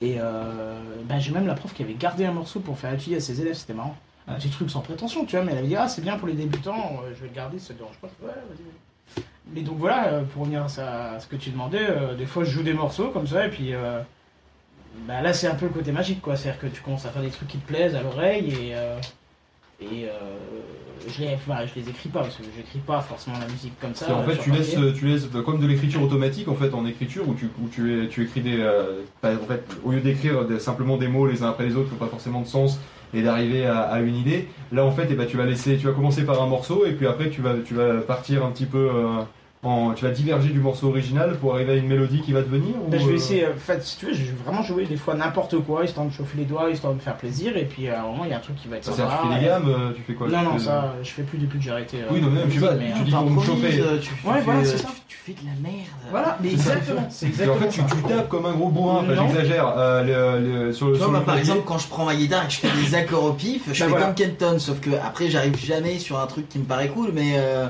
Et 0.00 0.16
euh, 0.20 0.78
bah, 1.08 1.18
j'ai 1.18 1.32
même 1.32 1.46
la 1.46 1.54
prof 1.54 1.72
qui 1.72 1.82
avait 1.82 1.94
gardé 1.94 2.26
un 2.26 2.32
morceau 2.32 2.60
pour 2.60 2.78
faire 2.78 2.92
étudier 2.92 3.16
à 3.16 3.20
ses 3.20 3.40
élèves, 3.40 3.54
c'était 3.54 3.72
marrant. 3.72 3.96
Un 4.28 4.34
petit 4.34 4.48
truc 4.50 4.70
sans 4.70 4.80
prétention, 4.80 5.24
tu 5.24 5.36
vois, 5.36 5.44
mais 5.44 5.52
elle 5.52 5.58
avait 5.58 5.68
dit 5.68 5.76
Ah, 5.76 5.88
c'est 5.88 6.02
bien 6.02 6.16
pour 6.16 6.28
les 6.28 6.34
débutants, 6.34 7.00
euh, 7.04 7.12
je 7.14 7.22
vais 7.22 7.28
le 7.28 7.34
garder, 7.34 7.58
ça 7.58 7.72
te 7.74 7.78
dérange 7.78 7.96
pas. 8.00 8.08
Ouais, 8.22 8.28
vas-y. 8.28 8.64
Mais 9.54 9.60
donc 9.62 9.78
voilà, 9.78 10.08
euh, 10.08 10.22
pour 10.24 10.42
revenir 10.42 10.64
à, 10.64 10.68
ça- 10.68 11.12
à 11.12 11.20
ce 11.20 11.26
que 11.26 11.36
tu 11.36 11.50
demandais, 11.50 11.86
euh, 11.88 12.14
des 12.16 12.26
fois 12.26 12.44
je 12.44 12.50
joue 12.50 12.62
des 12.62 12.72
morceaux 12.72 13.10
comme 13.10 13.26
ça, 13.26 13.46
et 13.46 13.50
puis 13.50 13.74
euh, 13.74 14.00
bah 15.06 15.20
là 15.22 15.32
c'est 15.32 15.46
un 15.46 15.54
peu 15.54 15.66
le 15.66 15.72
côté 15.72 15.92
magique 15.92 16.20
quoi, 16.20 16.36
c'est-à-dire 16.36 16.60
que 16.60 16.66
tu 16.66 16.80
commences 16.82 17.06
à 17.06 17.10
faire 17.10 17.22
des 17.22 17.30
trucs 17.30 17.48
qui 17.48 17.58
te 17.58 17.66
plaisent 17.66 17.94
à 17.94 18.02
l'oreille 18.02 18.52
et 18.52 18.74
et 19.78 20.08
je 21.08 21.20
les 21.20 21.36
je 21.36 21.80
les 21.80 21.88
écris 21.88 22.08
pas 22.08 22.20
parce 22.22 22.36
que 22.36 22.42
j'écris 22.56 22.78
pas 22.80 23.00
forcément 23.00 23.38
la 23.38 23.46
musique 23.46 23.78
comme 23.80 23.94
ça. 23.94 24.06
En 24.14 24.22
fait, 24.24 24.38
tu 24.38 24.50
laisses, 24.50 24.74
tu 24.98 25.06
laisses 25.06 25.26
comme 25.44 25.60
de 25.60 25.66
l'écriture 25.66 26.02
automatique 26.02 26.48
en 26.48 26.54
fait 26.54 26.72
en 26.74 26.86
écriture 26.86 27.28
où 27.28 27.34
tu, 27.34 27.46
où 27.62 27.68
tu, 27.68 28.04
es- 28.04 28.08
tu 28.08 28.24
écris 28.24 28.40
des, 28.40 28.58
euh, 28.60 29.02
bah, 29.22 29.30
en 29.40 29.46
fait, 29.46 29.62
au 29.84 29.92
lieu 29.92 30.00
d'écrire 30.00 30.44
simplement 30.58 30.96
des 30.96 31.08
mots 31.08 31.26
les 31.26 31.42
uns 31.42 31.50
après 31.50 31.64
les 31.66 31.76
autres 31.76 31.88
qui 31.88 31.92
n'ont 31.94 31.98
pas 32.00 32.08
forcément 32.08 32.40
de 32.40 32.46
sens 32.46 32.78
et 33.12 33.22
d'arriver 33.22 33.66
à, 33.66 34.00
une 34.00 34.16
idée, 34.16 34.48
là 34.70 34.84
en 34.84 34.92
fait, 34.92 35.08
eh 35.10 35.14
ben, 35.14 35.26
tu 35.26 35.36
vas 35.36 35.46
laisser, 35.46 35.76
tu 35.78 35.86
vas 35.86 35.92
commencer 35.92 36.24
par 36.24 36.42
un 36.42 36.46
morceau 36.46 36.86
et 36.86 36.92
puis 36.94 37.06
après 37.06 37.30
tu 37.30 37.40
vas, 37.42 37.58
tu 37.60 37.74
vas 37.74 38.00
partir 38.02 38.44
un 38.44 38.52
petit 38.52 38.66
peu, 38.66 38.90
euh, 38.94 39.22
en, 39.68 39.92
tu 39.94 40.04
vas 40.04 40.10
diverger 40.10 40.48
du 40.50 40.60
morceau 40.60 40.88
original 40.88 41.36
pour 41.38 41.54
arriver 41.54 41.72
à 41.72 41.76
une 41.76 41.86
mélodie 41.86 42.20
qui 42.20 42.32
va 42.32 42.42
te 42.42 42.48
venir. 42.48 42.74
ou, 42.84 42.88
Ben, 42.90 43.00
je 43.00 43.06
vais 43.06 43.12
euh, 43.12 43.16
essayer, 43.16 43.44
euh, 43.44 43.52
en 43.54 43.58
fait, 43.58 43.82
si 43.82 43.96
tu 43.98 44.06
veux, 44.06 44.12
je 44.12 44.22
vais 44.24 44.32
vraiment 44.44 44.62
jouer 44.62 44.84
des 44.86 44.96
fois 44.96 45.14
n'importe 45.14 45.58
quoi, 45.64 45.84
histoire 45.84 46.06
de 46.06 46.12
chauffer 46.12 46.38
les 46.38 46.44
doigts, 46.44 46.70
histoire 46.70 46.92
de 46.92 46.98
me 46.98 47.02
faire 47.02 47.16
plaisir, 47.16 47.56
et 47.56 47.64
puis 47.64 47.88
à 47.88 48.00
un 48.02 48.06
moment, 48.06 48.24
il 48.24 48.30
y 48.30 48.34
a 48.34 48.36
un 48.36 48.40
truc 48.40 48.56
qui 48.56 48.68
va 48.68 48.76
être 48.76 48.84
ça, 48.84 48.92
sympa. 48.92 49.20
tu 49.22 49.28
fais 49.28 49.38
des 49.40 49.44
gammes, 49.46 49.68
euh, 49.68 49.92
tu 49.94 50.02
fais 50.02 50.14
quoi 50.14 50.28
Non, 50.28 50.38
tu 50.38 50.44
non, 50.44 50.52
fais- 50.58 50.64
ça, 50.64 50.94
je 51.02 51.10
fais 51.10 51.22
plus 51.22 51.38
depuis 51.38 51.58
que 51.58 51.64
j'ai 51.64 51.70
arrêté. 51.70 51.98
euh, 52.00 52.06
Oui, 52.10 52.20
non, 52.20 52.28
mais 52.30 52.40
même, 52.40 52.50
je 52.50 52.60
sais 52.60 52.66
pas, 52.66 52.74
mais, 52.74 52.92
tu 52.94 53.00
euh, 53.02 53.04
dis 53.04 53.10
pour 53.10 53.30
me 53.30 53.40
chauffer. 53.42 53.80
euh, 53.80 53.98
tu, 53.98 54.08
tu 54.14 54.26
Ouais, 54.28 54.34
fais, 54.36 54.40
voilà, 54.42 54.60
euh, 54.60 54.64
c'est 54.64 54.78
ça. 54.78 54.88
tu, 54.88 55.02
tu 55.08 55.16
fais 55.16 55.32
de 55.32 55.46
la 55.46 55.68
merde. 55.70 55.86
Voilà, 56.10 56.38
mais 56.42 56.52
exactement, 56.52 57.06
c'est 57.10 57.26
en 57.26 57.28
exactement 57.28 57.60
fait, 57.60 57.68
tu, 57.68 57.80
tu 57.96 58.02
tapes 58.02 58.28
comme 58.28 58.46
un 58.46 58.52
gros 58.52 58.68
bourrin, 58.68 59.04
j'exagère, 59.14 59.74
euh, 59.76 60.38
le- 60.38 60.64
le- 60.66 60.72
sur 60.72 60.86
le 60.88 60.92
Tu 60.92 60.98
vois, 60.98 61.06
sur 61.06 61.10
moi, 61.10 61.20
le 61.20 61.26
par 61.26 61.38
exemple, 61.38 61.62
quand 61.66 61.78
je 61.78 61.88
prends 61.88 62.04
ma 62.04 62.14
guitare 62.14 62.44
et 62.44 62.46
que 62.46 62.52
je 62.52 62.58
fais 62.58 62.82
des 62.84 62.94
accords 62.94 63.24
au 63.24 63.32
pif, 63.32 63.62
je 63.64 63.68
Bah, 63.70 63.74
fais 63.74 63.86
voilà. 63.88 64.06
comme 64.06 64.14
Kenton, 64.14 64.58
sauf 64.58 64.80
que 64.80 64.90
après, 65.04 65.28
j'arrive 65.30 65.56
jamais 65.58 65.98
sur 65.98 66.18
un 66.20 66.26
truc 66.26 66.48
qui 66.48 66.58
me 66.58 66.64
paraît 66.64 66.88
cool, 66.88 67.10
mais, 67.12 67.34
euh, 67.36 67.66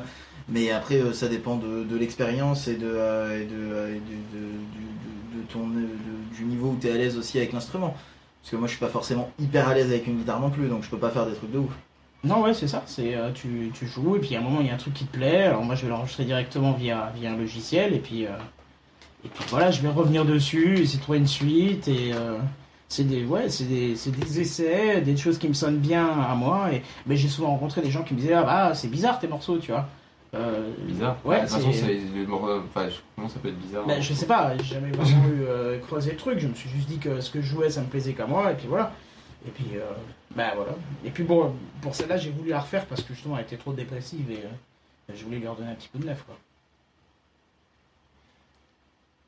mais 0.49 0.71
après, 0.71 0.97
euh, 0.97 1.13
ça 1.13 1.29
dépend 1.29 1.57
de, 1.57 1.97
l'expérience 1.97 2.69
et, 2.69 2.77
de, 2.77 2.97
et, 3.37 3.43
et 3.43 3.47
du- 3.47 4.01
niveau 6.45 6.69
où 6.69 6.79
tu 6.81 6.87
es 6.87 6.93
à 6.93 6.97
l'aise 6.97 7.17
aussi 7.17 7.39
avec 7.39 7.53
l'instrument. 7.53 7.95
Parce 8.43 8.53
que 8.53 8.57
moi, 8.57 8.69
je 8.69 8.73
suis 8.73 8.81
pas 8.81 8.89
forcément 8.89 9.31
hyper 9.41 9.69
à 9.69 9.75
l'aise 9.75 9.87
avec 9.87 10.07
une 10.07 10.19
guitare 10.19 10.41
non 10.41 10.51
plus, 10.51 10.69
donc 10.69 10.85
je 10.85 10.91
peux 10.91 10.99
pas 10.99 11.11
faire 11.11 11.27
des 11.27 11.35
trucs 11.35 11.51
de 11.51 11.59
ouf. 11.59 11.73
Non, 12.25 12.43
ouais, 12.43 12.55
c'est 12.55 12.69
ça. 12.69 12.83
C'est 12.87 13.15
euh, 13.15 13.31
tu, 13.33 13.71
tu 13.75 13.87
joues 13.87 14.17
et 14.17 14.21
puis 14.21 14.37
à 14.37 14.41
un 14.41 14.43
moment 14.43 14.61
il 14.61 14.67
y 14.67 14.71
a 14.71 14.75
un 14.75 14.79
truc 14.79 14.95
qui 14.95 15.05
te 15.05 15.17
plaît. 15.17 15.45
Alors 15.45 15.65
moi 15.65 15.75
je 15.75 15.83
vais 15.83 15.89
l'enregistrer 15.89 16.25
directement 16.25 16.73
via 16.73 17.13
via 17.15 17.33
un 17.33 17.37
logiciel 17.37 17.95
et 17.95 17.99
puis 17.99 18.27
euh, 18.27 18.31
et 19.25 19.29
puis 19.29 19.45
voilà, 19.49 19.71
je 19.71 19.81
vais 19.81 19.89
revenir 19.89 20.25
dessus, 20.25 20.81
essayer 20.81 20.99
de 20.99 21.03
trouver 21.03 21.19
une 21.19 21.27
suite 21.27 21.89
et 21.89 22.13
euh, 22.15 22.39
c'est 22.89 23.05
des 23.05 23.25
ouais, 23.25 23.49
c'est 23.49 23.65
des 23.65 23.95
c'est 23.97 24.11
des 24.11 24.41
essais, 24.41 25.01
des 25.03 25.17
choses 25.17 25.39
qui 25.39 25.47
me 25.47 25.55
sonnent 25.55 25.79
bien 25.79 26.09
à 26.09 26.35
moi 26.35 26.73
et 26.73 26.83
mais 27.07 27.17
j'ai 27.17 27.29
souvent 27.29 27.51
rencontré 27.51 27.81
des 27.81 27.91
gens 27.91 28.03
qui 28.03 28.15
me 28.15 28.21
disaient 28.21 28.35
ah 28.35 28.43
bah 28.43 28.75
c'est 28.75 28.89
bizarre 28.89 29.21
tes 29.21 29.29
morceaux, 29.29 29.59
tu 29.59 29.71
vois. 29.71 29.89
Euh, 30.37 30.71
Bizarre. 30.83 31.17
Ouais, 31.25 31.37
de 31.37 31.41
toute 31.47 31.51
façon, 31.51 31.73
c'est- 31.73 31.87
les 31.87 32.27
enfin, 32.31 32.89
je- 32.89 32.97
comment 33.15 33.29
ça 33.29 33.39
peut 33.39 33.49
être 33.49 33.59
bizarre 33.59 33.87
bah, 33.87 33.95
hein. 33.97 34.01
je 34.01 34.13
sais 34.13 34.27
pas, 34.27 34.57
j'ai 34.59 34.65
jamais 34.75 34.91
vraiment 34.91 35.27
eu 35.29 35.43
euh, 35.49 35.79
creusé 35.79 36.11
le 36.11 36.17
truc. 36.17 36.39
Je 36.39 36.47
me 36.49 36.55
suis 36.55 36.69
juste 36.69 36.89
dit 36.89 36.99
que 36.99 37.21
ce 37.21 37.31
que 37.31 37.41
je 37.41 37.47
jouais, 37.47 37.71
ça 37.71 37.81
me 37.81 37.87
plaisait 37.87 38.13
qu'à 38.13 38.27
moi, 38.27 38.53
et 38.53 38.55
puis 38.55 38.67
voilà. 38.67 38.93
Et 39.47 39.51
puis, 39.51 39.67
euh, 39.77 39.81
bah 40.35 40.53
voilà. 40.57 40.73
Et 41.05 41.11
puis 41.11 41.25
bon, 41.25 41.55
pour 41.81 41.95
celle-là, 41.95 42.17
j'ai 42.19 42.31
voulu 42.31 42.51
la 42.51 42.61
refaire 42.61 42.85
parce 42.87 43.03
que 43.03 43.15
justement, 43.15 43.37
elle 43.39 43.45
était 43.45 43.57
trop 43.57 43.73
dépressive 43.73 44.31
et 44.31 44.41
euh, 44.45 45.15
je 45.15 45.25
voulais 45.25 45.39
lui 45.39 45.49
redonner 45.49 45.71
un 45.71 45.75
petit 45.75 45.89
coup 45.89 45.99
de 45.99 46.07
neuf, 46.07 46.23
quoi. 46.27 46.37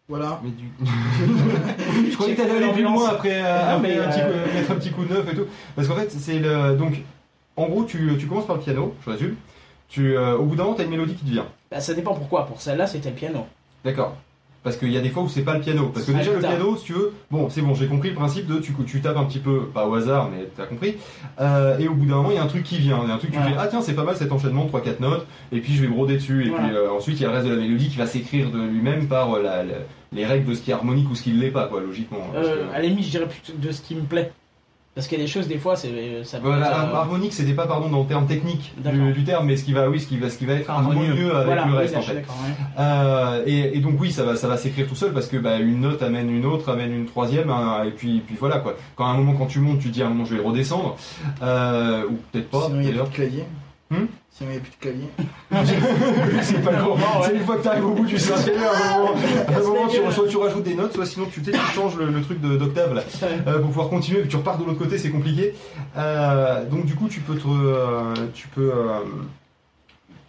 Voilà. 0.09 0.41
Mais 0.43 0.51
du... 0.51 0.65
je 2.11 2.15
croyais 2.17 2.35
que 2.35 2.41
t'allais 2.41 2.57
aller 2.65 2.73
plus 2.73 2.83
loin 2.83 3.09
après, 3.11 3.43
euh, 3.43 3.43
Non, 3.43 3.77
après 3.77 3.89
mais, 3.89 3.99
un 3.99 4.09
petit 4.09 4.21
euh, 4.23 4.45
coup- 4.47 4.55
mettre 4.55 4.71
un 4.71 4.75
petit 4.77 4.91
coup 4.91 5.05
de 5.05 5.13
neuf 5.15 5.33
et 5.33 5.37
tout. 5.37 5.47
Parce 5.77 5.87
qu'en 5.89 5.95
fait, 5.97 6.11
c'est 6.11 6.39
le. 6.39 6.77
Donc, 6.77 6.95
en 7.57 7.67
gros, 7.69 7.85
tu, 7.85 8.17
tu 8.19 8.27
commences 8.27 8.47
par 8.47 8.57
le 8.57 8.63
piano, 8.63 8.95
je 9.05 9.11
résume. 9.11 9.37
Tu, 9.89 10.17
euh, 10.17 10.37
au 10.37 10.45
bout 10.45 10.55
d'un 10.57 10.65
moment, 10.65 10.77
t'as 10.77 10.85
une 10.85 10.91
mélodie 10.91 11.15
qui 11.15 11.25
te 11.25 11.31
vient. 11.31 11.47
Bah, 11.71 11.81
ça 11.81 11.95
dépend 11.95 12.15
pourquoi. 12.15 12.47
Pour 12.47 12.61
celle-là, 12.61 12.87
c'était 12.87 13.09
le 13.11 13.15
piano. 13.17 13.47
D'accord. 13.85 14.17
Parce 14.65 14.77
qu'il 14.77 14.91
y 14.93 14.99
a 14.99 15.01
des 15.01 15.09
fois 15.09 15.23
où 15.23 15.29
c'est 15.29 15.43
pas 15.45 15.55
le 15.55 15.61
piano. 15.61 15.89
Parce 15.95 16.05
que 16.05 16.13
déjà, 16.13 16.33
le 16.33 16.41
piano, 16.41 16.77
si 16.77 16.85
tu 16.87 16.93
veux, 16.93 17.13
bon, 17.31 17.49
c'est 17.49 17.63
bon, 17.63 17.75
j'ai 17.75 17.87
compris 17.87 18.11
le 18.11 18.17
principe 18.17 18.47
de 18.49 18.59
tu, 18.59 18.75
tu 18.87 19.01
tapes 19.01 19.17
un 19.17 19.25
petit 19.25 19.39
peu, 19.39 19.67
pas 19.73 19.87
au 19.87 19.95
hasard, 19.95 20.29
mais 20.31 20.47
t'as 20.57 20.67
compris. 20.67 20.97
Euh, 21.41 21.79
et 21.79 21.87
au 21.89 21.95
bout 21.95 22.05
d'un 22.07 22.17
moment, 22.17 22.31
il 22.31 22.35
y 22.35 22.39
a 22.39 22.43
un 22.43 22.49
truc 22.49 22.65
qui 22.65 22.77
vient. 22.79 23.01
Il 23.05 23.09
y 23.09 23.13
a 23.13 23.15
un 23.15 23.19
truc, 23.19 23.31
tu 23.31 23.39
Voilà. 23.39 23.53
fais, 23.53 23.57
ah 23.61 23.67
tiens, 23.69 23.81
c'est 23.81 23.95
pas 23.95 24.03
mal 24.03 24.17
cet 24.17 24.33
enchaînement 24.33 24.65
de 24.65 24.71
3-4 24.71 25.01
notes, 25.01 25.27
et 25.53 25.61
puis 25.61 25.73
je 25.75 25.81
vais 25.83 25.87
broder 25.89 26.15
dessus. 26.15 26.45
Et 26.47 26.51
Voilà. 26.51 26.67
puis 26.67 26.77
euh, 26.77 26.91
ensuite, 26.93 27.19
il 27.19 27.23
y 27.23 27.25
a 27.25 27.29
le 27.29 27.35
reste 27.35 27.47
de 27.47 27.55
la 27.55 27.61
mélodie 27.61 27.89
qui 27.89 27.97
va 27.97 28.07
s'écrire 28.07 28.51
de 28.51 28.59
lui-même 28.61 29.07
par 29.07 29.33
euh, 29.37 29.43
la- 29.43 29.63
la- 29.63 29.75
les 30.13 30.27
règles 30.27 30.47
de 30.51 30.55
ce 30.55 30.61
qui 30.61 30.71
est 30.71 30.75
harmonique 30.75 31.09
ou 31.11 31.15
ce 31.15 31.23
qui 31.23 31.33
ne 31.33 31.41
l'est 31.41 31.51
pas, 31.51 31.67
quoi, 31.69 31.81
logiquement. 31.81 32.19
Parce 32.35 32.47
Euh, 32.49 32.69
que- 32.69 32.75
à 32.75 32.79
la 32.81 32.83
limite, 32.89 33.05
je 33.05 33.11
dirais 33.11 33.27
plutôt 33.29 33.53
de 33.57 33.71
ce 33.73 33.81
qui 33.81 33.95
me 33.95 34.03
plaît. 34.03 34.33
Parce 34.99 35.07
qu'il 35.07 35.17
y 35.19 35.21
a 35.21 35.25
des 35.25 35.31
choses, 35.31 35.47
des 35.47 35.59
fois, 35.59 35.77
c'est 35.77 36.25
ça 36.25 36.39
peut 36.39 36.49
Voilà, 36.49 36.67
être, 36.67 36.77
euh, 36.77 36.81
har- 36.93 36.95
harmonique, 36.97 37.33
c'était 37.33 37.53
pas 37.53 37.69
pardon 37.69 37.89
dans 37.89 38.01
le 38.01 38.07
terme 38.09 38.27
technique 38.27 38.73
du, 38.85 39.13
du 39.13 39.23
terme, 39.23 39.47
mais 39.47 39.57
ce 39.57 39.63
qui 39.63 39.73
va, 39.73 39.89
oui, 39.89 40.01
ce 40.01 40.09
qui 40.09 40.17
va, 40.17 40.29
ce 40.29 40.37
qui 40.37 40.45
va 40.45 40.55
être 40.55 40.69
harmonieux, 40.69 41.33
avec 41.37 41.47
voilà, 41.47 41.67
le 41.67 41.75
reste 41.75 41.97
en 41.97 42.03
fait. 42.03 42.15
ouais. 42.17 42.25
Euh, 42.81 43.43
et, 43.47 43.77
et 43.77 43.81
donc 43.81 43.95
oui, 44.01 44.11
ça 44.11 44.25
va, 44.25 44.35
ça 44.35 44.49
va 44.49 44.57
s'écrire 44.57 44.89
tout 44.89 44.97
seul 44.97 45.13
parce 45.13 45.29
que 45.29 45.37
bah, 45.37 45.59
une 45.61 45.83
note 45.83 46.03
amène 46.03 46.29
une 46.35 46.45
autre, 46.45 46.69
amène 46.73 46.93
une 46.93 47.07
troisième, 47.07 47.49
hein, 47.49 47.85
et 47.87 47.93
puis, 47.93 48.25
puis 48.27 48.35
voilà 48.41 48.59
quoi. 48.59 48.75
Quand 48.97 49.07
à 49.07 49.11
un 49.11 49.17
moment 49.17 49.35
quand 49.35 49.47
tu 49.47 49.61
montes, 49.61 49.79
tu 49.79 49.91
dis 49.91 50.03
à 50.03 50.07
un 50.07 50.09
moment 50.09 50.25
je 50.25 50.35
vais 50.35 50.43
redescendre, 50.43 50.97
euh, 51.43 52.03
ou 52.11 52.19
peut-être 52.33 52.51
pas. 52.51 52.63
Sinon, 52.67 52.81
il 52.81 52.93
n'y 52.93 52.99
a 52.99 53.05
clavier. 53.05 53.45
Hmm 53.91 54.07
Sinon, 54.31 54.51
il 54.51 54.53
n'y 54.53 54.57
a 54.59 54.61
plus 54.61 54.71
de 54.71 54.77
clavier. 54.81 55.09
c'est 56.43 56.63
pas 56.63 56.73
grand. 56.75 56.91
Non, 56.91 56.95
ouais. 56.95 57.27
C'est 57.27 57.35
une 57.35 57.45
fois 57.45 57.57
que 57.57 57.63
tu 57.63 57.69
arrives 57.69 57.87
au 57.87 57.91
bout 57.95 58.05
du 58.05 58.19
synthé, 58.19 58.53
à 58.53 58.57
un 58.57 58.99
moment, 58.99 59.15
à 59.49 59.57
un 59.57 59.61
moment, 59.63 59.89
tu, 59.89 59.97
soit 60.13 60.29
tu 60.29 60.37
rajoutes 60.37 60.63
des 60.63 60.75
notes, 60.75 60.93
soit 60.95 61.07
sinon 61.07 61.27
tu, 61.33 61.43
changes 61.75 61.97
le, 61.97 62.07
le 62.07 62.23
truc 62.23 62.41
de- 62.41 62.57
d'octave 62.57 62.95
là. 62.95 63.03
Euh, 63.23 63.59
pour 63.61 63.69
pouvoir 63.69 63.89
continuer, 63.89 64.21
puis 64.21 64.29
tu 64.29 64.37
repars 64.37 64.59
de 64.59 64.65
l'autre 64.65 64.79
côté, 64.79 64.99
c'est 64.99 65.11
compliqué. 65.11 65.55
Euh, 65.97 66.65
donc 66.67 66.85
du 66.85 66.95
coup, 66.95 67.09
tu 67.09 67.21
peux 67.21 67.35
te, 67.35 67.49
euh, 67.49 68.15
tu 68.35 68.47
peux. 68.49 68.71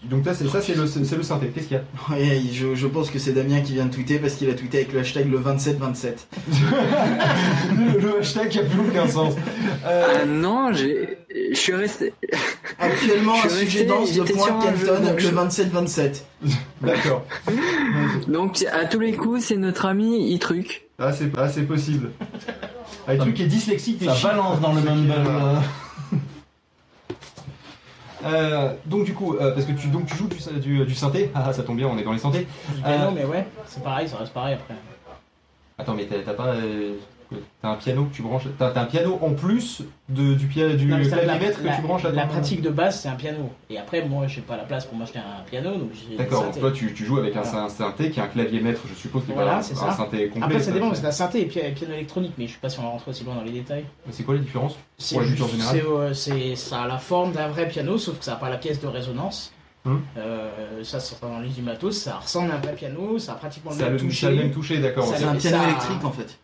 Donc 0.03 0.25
là, 0.25 0.33
c'est 0.33 0.47
ça, 0.47 0.61
c'est 0.61 0.75
le, 0.75 0.87
c'est 0.87 1.15
le 1.17 1.23
synthé. 1.23 1.47
Qu'est-ce 1.53 1.67
qu'il 1.67 1.77
y 1.77 1.79
a 1.79 1.83
Ouais, 2.15 2.41
je, 2.53 2.73
je 2.73 2.87
pense 2.87 3.09
que 3.11 3.19
c'est 3.19 3.33
Damien 3.33 3.59
qui 3.61 3.73
vient 3.73 3.85
de 3.85 3.93
tweeter 3.93 4.17
parce 4.19 4.35
qu'il 4.35 4.49
a 4.49 4.53
tweeté 4.53 4.77
avec 4.77 4.93
le 4.93 4.99
hashtag 5.01 5.29
le 5.29 5.39
2727. 5.39 6.27
le, 7.77 7.99
le 8.01 8.19
hashtag 8.19 8.49
qui 8.49 8.59
a 8.59 8.63
plus 8.63 8.79
aucun 8.87 9.07
sens. 9.07 9.33
Euh, 9.85 10.03
Ah 10.21 10.25
non, 10.25 10.71
j'ai, 10.73 11.17
je 11.51 11.55
suis 11.57 11.73
resté. 11.73 12.13
Actuellement, 12.79 13.35
Je 13.43 13.47
un 13.47 13.49
suis 13.49 13.67
sujet 13.67 13.85
danse 13.85 14.13
de 14.13 14.21
point 14.23 14.57
un 14.57 14.61
Kenton, 14.61 14.99
donc 15.03 15.13
le 15.15 15.19
je- 15.19 15.29
2727. 15.29 16.25
D'accord. 16.81 17.25
Donc 18.27 18.65
à 18.71 18.85
tous 18.85 18.99
les 18.99 19.13
coups, 19.13 19.43
c'est 19.43 19.57
notre 19.57 19.85
ami 19.85 20.31
Itruc. 20.33 20.87
Ah, 20.97 21.11
c'est 21.11 21.29
ah, 21.37 21.49
c'est 21.49 21.63
possible. 21.63 22.11
Ah, 23.07 23.13
le 23.13 23.19
truc 23.19 23.39
est 23.41 23.45
dyslexique, 23.47 24.01
Ça 24.03 24.15
balance 24.29 24.61
dans 24.61 24.73
le 24.73 24.81
mumble. 24.81 25.13
Euh, 28.23 28.27
euh. 28.27 28.69
Euh, 28.69 28.73
donc 28.85 29.05
du 29.05 29.13
coup, 29.13 29.35
euh, 29.35 29.53
parce 29.53 29.65
que 29.65 29.71
tu, 29.71 29.87
donc, 29.87 30.05
tu 30.05 30.15
joues 30.15 30.27
du, 30.27 30.59
du, 30.59 30.85
du 30.85 30.95
synthé, 30.95 31.31
ah 31.33 31.45
ah, 31.47 31.53
ça 31.53 31.63
tombe 31.63 31.77
bien, 31.77 31.87
on 31.87 31.97
est 31.97 32.03
dans 32.03 32.11
les 32.11 32.19
synthés. 32.19 32.47
Euh, 32.85 33.11
mais 33.13 33.25
ouais, 33.25 33.45
c'est 33.65 33.83
pareil, 33.83 34.07
ça 34.07 34.17
reste 34.17 34.33
pareil 34.33 34.55
après. 34.55 34.75
Attends, 35.77 35.93
mais 35.93 36.05
t'as 36.05 36.19
t'as 36.25 36.33
pas... 36.33 36.55
T'as 37.61 37.69
un 37.69 37.75
piano 37.75 38.05
que 38.05 38.15
tu 38.15 38.21
branches... 38.23 38.43
T'as 38.57 38.73
un 38.79 38.85
piano 38.85 39.19
en 39.21 39.33
plus 39.33 39.83
de, 40.07 40.33
du, 40.33 40.47
pia- 40.47 40.75
du 40.75 40.87
la, 40.87 40.99
clavimètre 40.99 41.61
que 41.61 41.67
la- 41.67 41.75
tu 41.75 41.81
branches 41.83 42.05
à 42.05 42.09
la 42.11 42.23
ton- 42.23 42.29
pratique 42.29 42.61
de 42.61 42.69
base, 42.69 43.01
c'est 43.01 43.07
un 43.09 43.15
piano. 43.15 43.51
Et 43.69 43.77
après, 43.77 44.03
moi, 44.03 44.25
j'ai 44.27 44.41
pas 44.41 44.57
la 44.57 44.63
place 44.63 44.85
pour 44.85 44.97
m'acheter 44.97 45.19
un 45.19 45.43
piano, 45.47 45.71
donc 45.75 45.91
j'ai. 45.93 46.15
D'accord, 46.17 46.45
donc 46.45 46.59
toi 46.59 46.71
tu, 46.71 46.91
tu 46.93 47.05
joues 47.05 47.19
avec 47.19 47.35
un, 47.35 47.41
Voilà. 47.41 47.65
un 47.65 47.69
synthé 47.69 48.09
qui 48.09 48.19
est 48.19 48.23
un 48.23 48.27
clavier 48.27 48.61
maître, 48.61 48.81
je 48.89 48.95
suppose, 48.95 49.25
qui 49.25 49.31
est 49.31 49.33
Voilà, 49.35 49.51
pas 49.51 49.57
un, 49.57 49.61
c'est 49.61 49.77
un 49.77 49.91
synthé 49.91 50.27
complet. 50.29 50.43
Après, 50.45 50.59
ça 50.59 50.71
dépend, 50.71 50.87
parce 50.87 51.01
que 51.01 51.05
la 51.05 51.11
synthé 51.11 51.41
et 51.41 51.45
pi- 51.45 51.59
piano 51.75 51.93
électronique, 51.93 52.33
mais 52.39 52.45
je 52.45 52.51
suis 52.51 52.59
pas 52.59 52.69
si 52.69 52.79
on 52.79 52.83
va 52.83 52.89
rentrer 52.89 53.11
aussi 53.11 53.23
loin 53.23 53.35
dans 53.35 53.43
les 53.43 53.51
détails. 53.51 53.85
C'est 54.09 54.23
quoi 54.23 54.33
la 54.33 54.41
différence 54.41 54.75
C'est 54.97 55.15
Pour 55.15 55.21
la 55.21 55.27
juste- 55.27 55.43
c'est, 55.71 55.83
euh, 55.83 56.13
c'est- 56.15 56.55
ça 56.55 56.81
a 56.83 56.87
la 56.87 56.97
forme 56.97 57.31
d'un 57.33 57.47
vrai 57.49 57.67
piano, 57.67 57.97
sauf 57.99 58.17
que 58.17 58.25
ça 58.25 58.31
n'a 58.31 58.37
pas 58.37 58.49
la 58.49 58.57
pièce 58.57 58.79
de 58.81 58.87
résonance. 58.87 59.51
Hum. 59.85 60.01
Euh, 60.17 60.83
ça, 60.83 60.99
c'est 60.99 61.21
dans 61.21 61.39
les 61.39 61.61
matos, 61.61 61.95
ça 61.97 62.15
ressemble 62.17 62.51
à 62.51 62.55
un 62.55 62.59
vrai 62.59 62.73
piano, 62.73 63.17
ça 63.19 63.33
a 63.33 63.35
pratiquement 63.35 63.71
le 63.71 63.77
Ça 63.77 63.85
même 63.89 63.97
toucher. 63.97 64.21
ça 64.21 64.27
a 64.27 64.31
le 64.31 64.35
même 64.37 64.51
touché, 64.51 64.79
d'accord. 64.79 65.05
C'est 65.15 65.23
un 65.23 65.35
piano 65.35 65.63
électrique 65.63 66.03
en 66.03 66.11
fait. 66.11 66.37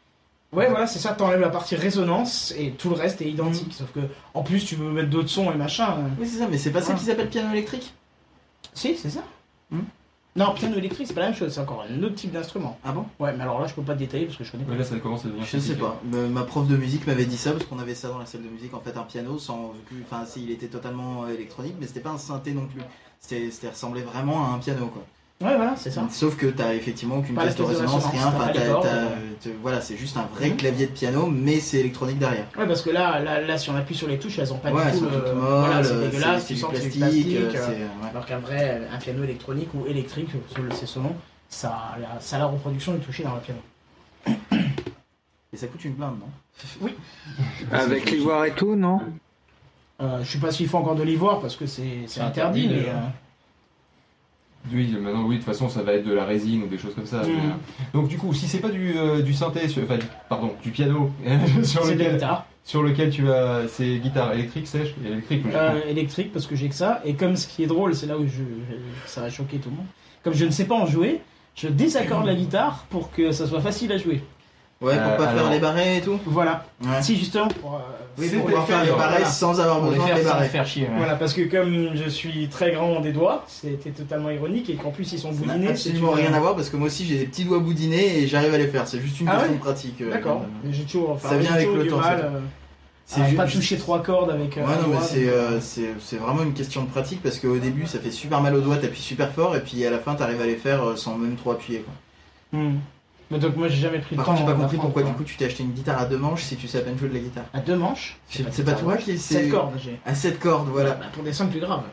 Ouais, 0.55 0.69
voilà, 0.69 0.87
c'est 0.87 0.99
ça, 0.99 1.13
t'enlèves 1.13 1.41
la 1.41 1.49
partie 1.49 1.75
résonance 1.75 2.53
et 2.57 2.71
tout 2.71 2.89
le 2.89 2.95
reste 2.95 3.21
est 3.21 3.29
identique. 3.29 3.73
Sauf 3.73 3.91
que, 3.91 3.99
en 4.33 4.43
plus, 4.43 4.65
tu 4.65 4.75
peux 4.75 4.89
mettre 4.89 5.09
d'autres 5.09 5.29
sons 5.29 5.51
et 5.51 5.55
machin. 5.55 5.95
Oui, 6.19 6.27
c'est 6.27 6.39
ça, 6.39 6.47
mais 6.49 6.57
c'est 6.57 6.71
pas 6.71 6.81
ça 6.81 6.93
qui 6.93 7.03
s'appelle 7.03 7.29
piano 7.29 7.51
électrique? 7.51 7.93
Si, 8.73 8.95
c'est 8.97 9.09
ça. 9.09 9.23
Hum. 9.71 9.83
Non, 10.37 10.53
piano 10.53 10.75
électrique, 10.75 11.07
c'est 11.07 11.13
pas 11.13 11.21
la 11.21 11.27
même 11.27 11.35
chose, 11.35 11.53
c'est 11.53 11.61
encore 11.61 11.85
un 11.89 12.03
autre 12.03 12.15
type 12.15 12.31
d'instrument. 12.31 12.77
Ah 12.83 12.91
bon? 12.91 13.05
Ouais, 13.19 13.31
mais 13.31 13.43
alors 13.43 13.61
là, 13.61 13.67
je 13.67 13.73
peux 13.73 13.81
pas 13.81 13.93
te 13.93 13.99
détailler 13.99 14.25
parce 14.25 14.37
que 14.37 14.43
je 14.43 14.51
connais 14.51 14.65
pas. 14.65 14.73
Ouais, 14.73 14.77
là 14.77 14.83
ça 14.83 14.97
commence 14.97 15.23
à 15.23 15.29
devenir 15.29 15.45
Je 15.45 15.57
sais 15.57 15.75
pas. 15.75 16.01
Ma 16.11 16.43
prof 16.43 16.67
de 16.67 16.75
musique 16.75 17.07
m'avait 17.07 17.25
dit 17.25 17.37
ça 17.37 17.53
parce 17.53 17.63
qu'on 17.63 17.79
avait 17.79 17.95
ça 17.95 18.09
dans 18.09 18.19
la 18.19 18.25
salle 18.25 18.43
de 18.43 18.49
musique. 18.49 18.73
En 18.73 18.81
fait, 18.81 18.97
un 18.97 19.03
piano 19.03 19.39
sans. 19.39 19.73
Enfin, 20.03 20.25
si, 20.25 20.43
il 20.43 20.51
était 20.51 20.67
totalement 20.67 21.23
euh, 21.23 21.33
électronique, 21.33 21.75
mais 21.79 21.87
c'était 21.87 22.01
pas 22.01 22.09
un 22.09 22.17
synthé 22.17 22.51
non 22.51 22.65
plus. 22.65 22.81
C'était 23.21 23.49
c'était 23.49 23.69
ressemblait 23.69 24.01
vraiment 24.01 24.45
à 24.45 24.55
un 24.55 24.59
piano 24.59 24.87
quoi. 24.87 25.03
Ouais, 25.41 25.55
voilà, 25.57 25.75
c'est 25.75 25.91
ça. 25.91 26.07
Sauf 26.11 26.37
que 26.37 26.45
t'as 26.47 26.73
effectivement 26.73 27.17
aucune 27.17 27.35
pièce 27.35 27.55
de 27.57 27.63
résonance, 27.63 28.05
rien. 28.05 28.27
Enfin, 28.27 28.51
euh. 28.85 29.09
voilà, 29.61 29.81
c'est 29.81 29.97
juste 29.97 30.15
un 30.15 30.23
vrai 30.33 30.49
Mhm. 30.49 30.55
clavier 30.57 30.85
de 30.87 30.91
piano, 30.91 31.27
mais 31.27 31.59
c'est 31.59 31.79
électronique 31.81 32.17
derrière. 32.19 32.45
Ouais, 32.57 32.65
parce 32.65 32.81
que 32.81 32.89
là, 32.89 33.19
là, 33.19 33.41
là, 33.41 33.57
si 33.57 33.69
on 33.69 33.75
appuie 33.75 33.95
sur 33.95 34.07
les 34.07 34.17
touches, 34.17 34.39
elles 34.39 34.53
ont 34.53 34.57
pas 34.59 34.71
ouais, 34.71 34.85
du 34.85 34.91
tout 34.97 35.03
sont 35.03 35.11
le. 35.11 35.33
voilà, 35.59 35.83
c'est 35.83 35.91
euh, 35.93 36.01
dégueulasse, 36.09 36.41
c'est 36.43 36.47
tu 36.47 36.53
du 36.53 36.59
sens 36.61 36.71
que 36.71 36.77
c'est 36.77 36.89
du 36.89 36.97
plastique. 36.97 37.23
plastique. 37.37 37.55
euh, 37.55 37.59
euh, 37.59 37.65
c'est- 37.65 37.81
ouais. 37.81 38.09
Alors 38.11 38.25
qu'un 38.25 38.39
vrai, 38.39 38.81
un 38.91 38.97
piano 38.97 39.23
électronique 39.25 39.69
ou 39.73 39.85
électrique, 39.87 40.29
c'est 40.71 40.85
son 40.85 41.01
nom, 41.01 41.15
ça 41.49 41.69
a 41.69 41.99
la, 41.99 42.19
ça 42.21 42.37
a 42.37 42.39
la 42.39 42.45
reproduction 42.45 42.93
du 42.93 42.99
toucher 42.99 43.23
dans 43.23 43.35
le 43.35 43.41
piano. 43.41 43.59
Et 45.53 45.57
ça 45.57 45.67
coûte 45.67 45.83
une 45.83 45.93
blinde, 45.95 46.15
non? 46.19 46.89
Avec 47.71 48.09
l'ivoire 48.09 48.45
et 48.45 48.51
tout, 48.51 48.75
non? 48.75 48.99
Euh, 50.01 50.19
je 50.23 50.31
sais 50.31 50.37
pas 50.39 50.51
s'il 50.51 50.67
faut 50.67 50.77
encore 50.77 50.95
de 50.95 51.03
l'ivoire 51.03 51.39
parce 51.39 51.55
que 51.55 51.65
c'est 51.65 51.83
c'est 52.07 52.15
C'est 52.15 52.21
interdit, 52.21 52.65
interdit, 52.67 52.85
mais. 52.85 52.91
Oui, 54.73 54.95
maintenant, 54.99 55.23
oui, 55.25 55.35
de 55.35 55.39
toute 55.41 55.45
façon, 55.45 55.69
ça 55.69 55.83
va 55.83 55.93
être 55.93 56.05
de 56.05 56.13
la 56.13 56.25
résine 56.25 56.63
ou 56.63 56.67
des 56.67 56.77
choses 56.77 56.95
comme 56.95 57.05
ça. 57.05 57.17
Mm. 57.23 57.27
mais, 57.27 57.33
euh, 57.33 57.91
Donc, 57.93 58.07
du 58.07 58.17
coup, 58.17 58.33
si 58.33 58.47
c'est 58.47 58.59
pas 58.59 58.69
du, 58.69 58.93
euh, 58.97 59.21
du 59.21 59.33
synthé, 59.33 59.67
sur- 59.67 59.83
enfin, 59.83 59.97
du- 59.97 60.05
pardon, 60.29 60.51
du 60.63 60.71
piano, 60.71 61.11
sur 61.63 61.85
lequel, 61.85 62.19
sur 62.63 62.81
lequel 62.83 63.09
tu 63.11 63.21
vas. 63.23 63.67
C'est 63.67 63.97
guitare 63.99 64.33
électrique, 64.33 64.67
sèche 64.67 64.93
Électrique, 65.05 65.43
logiquement. 65.43 65.61
Euh, 65.63 65.81
électrique 65.89 66.31
parce 66.33 66.47
que 66.47 66.55
j'ai 66.55 66.67
que 66.69 66.75
ça. 66.75 67.01
Et 67.05 67.13
comme 67.13 67.35
ce 67.35 67.47
qui 67.47 67.63
est 67.63 67.67
drôle, 67.67 67.93
c'est 67.95 68.07
là 68.07 68.17
où 68.17 68.25
je, 68.25 68.41
ça 69.05 69.21
va 69.21 69.29
choquer 69.29 69.57
tout 69.57 69.69
le 69.69 69.75
monde. 69.77 69.85
Comme 70.23 70.33
je 70.33 70.45
ne 70.45 70.51
sais 70.51 70.65
pas 70.65 70.75
en 70.75 70.85
jouer, 70.87 71.21
je 71.55 71.67
désaccorde 71.67 72.25
la 72.27 72.33
guitare 72.35 72.85
pour 72.89 73.11
que 73.11 73.31
ça 73.31 73.45
soit 73.47 73.61
facile 73.61 73.91
à 73.91 73.97
jouer. 73.97 74.21
Ouais, 74.81 74.93
pour 74.97 75.03
Euh, 75.13 75.17
pas 75.17 75.27
alors- 75.27 75.43
faire 75.43 75.51
les 75.51 75.59
barrés 75.59 75.97
et 75.97 76.01
tout. 76.01 76.19
Voilà. 76.25 76.65
Ouais. 76.83 77.01
Si 77.01 77.15
justement 77.17 77.47
pour. 77.47 77.75
euh, 77.75 77.77
Oui, 78.17 78.27
C'est 78.29 78.35
pour 78.37 78.45
pouvoir 78.45 78.65
faire 78.67 78.83
les 78.83 78.91
barrés 78.91 79.09
Voilà. 79.11 79.25
sans 79.25 79.59
avoir 79.59 79.79
Pour 79.79 79.89
besoin 79.89 80.13
les 80.15 80.23
barrés. 80.23 80.47
faire 80.49 80.65
chier. 80.65 80.83
ouais. 80.83 80.89
Voilà, 80.97 81.15
parce 81.15 81.33
que 81.33 81.41
comme 81.43 81.95
je 81.95 82.09
suis 82.09 82.47
très 82.49 82.71
grand 82.71 82.99
des 83.01 83.11
doigts, 83.11 83.43
c'était 83.47 83.89
totalement 83.91 84.29
ironique 84.29 84.69
et 84.69 84.75
qu'en 84.75 84.91
plus 84.91 85.11
ils 85.13 85.19
sont 85.19 85.31
Ça 85.33 85.39
boudinés. 85.39 85.69
absolument 85.69 86.11
rien 86.11 86.33
à 86.33 86.39
voir 86.39 86.55
parce 86.55 86.69
que 86.69 86.77
moi 86.77 86.87
aussi 86.87 87.05
j'ai 87.05 87.17
des 87.17 87.25
petits 87.25 87.43
doigts 87.45 87.59
boudinés 87.59 88.19
et 88.19 88.27
j'arrive 88.27 88.53
à 88.53 88.57
les 88.57 88.67
faire. 88.67 88.87
C'est 88.87 88.99
juste 89.01 89.19
une 89.19 89.27
Ah 89.27 89.33
question 89.33 89.51
ouais 89.51 89.57
de 89.57 89.61
pratique. 89.63 90.01
euh, 90.01 90.11
D'accord. 90.11 90.41
euh, 90.43 90.47
Mais 90.63 90.73
J'ai 90.73 90.83
toujours. 90.83 91.11
Enfin, 91.11 91.29
Ça 91.29 91.37
vient 91.37 91.53
avec 91.53 91.67
le 91.73 91.87
temps, 91.87 92.01
c'est 93.05 93.21
euh, 93.21 93.25
ju- 93.29 93.35
pas 93.35 93.45
toucher 93.45 93.77
trois 93.77 94.01
cordes 94.01 94.31
avec. 94.31 94.57
euh, 94.57 94.61
Ouais, 94.61 94.75
non, 94.81 94.87
mais 94.93 94.97
c'est 95.01 95.27
euh, 95.29 95.59
c'est 95.61 95.89
c'est 95.99 96.17
vraiment 96.17 96.43
une 96.43 96.53
question 96.53 96.83
de 96.83 96.89
pratique 96.89 97.21
parce 97.21 97.39
qu'au 97.39 97.57
début 97.57 97.85
ça 97.85 97.99
fait 97.99 98.11
super 98.11 98.41
mal 98.41 98.55
aux 98.55 98.61
doigts, 98.61 98.77
t'appuies 98.77 99.01
super 99.01 99.31
fort 99.31 99.55
et 99.55 99.61
puis 99.61 99.85
à 99.85 99.89
la 99.89 99.99
fin 99.99 100.15
t'arrives 100.15 100.41
à 100.41 100.45
les 100.45 100.55
faire 100.55 100.83
euh, 100.83 100.95
sans 100.95 101.15
même 101.17 101.35
trop 101.35 101.51
appuyer. 101.51 101.79
Quoi. 101.79 102.59
Hmm. 102.59 102.75
Mais 103.31 103.39
donc 103.39 103.55
moi 103.55 103.67
j'ai 103.67 103.77
jamais 103.81 103.99
pris 103.99 104.15
le 104.15 104.17
Par 104.17 104.25
temps. 104.25 104.31
contre, 104.35 104.45
j'ai 104.47 104.53
pas 104.53 104.59
compris 104.59 104.77
pourquoi 104.77 105.01
quoi. 105.01 105.11
du 105.11 105.17
coup 105.17 105.23
tu 105.23 105.35
t'es 105.35 105.45
acheté 105.45 105.63
une 105.63 105.71
guitare 105.71 105.99
à 105.99 106.05
deux 106.05 106.17
manches 106.17 106.43
si 106.43 106.55
tu 106.57 106.67
sais 106.67 106.77
à 106.77 106.81
peine 106.81 106.97
jouer 106.97 107.09
de 107.09 107.13
la 107.15 107.19
guitare. 107.21 107.45
À 107.53 107.59
deux 107.59 107.75
manches. 107.75 108.19
C'est 108.29 108.51
c'est 108.53 108.63
pas 108.63 108.73
toi 108.73 108.97
qui 108.97 109.17
c'est 109.17 109.43
7 109.43 109.51
cordes 109.51 109.73
j'ai. 109.83 109.99
À 110.05 110.13
sept 110.13 110.39
cordes, 110.39 110.67
voilà. 110.69 110.91
Bah, 110.91 111.05
pour 111.13 111.23
des 111.23 111.33
sons 111.33 111.47
plus 111.47 111.59
graves, 111.59 111.83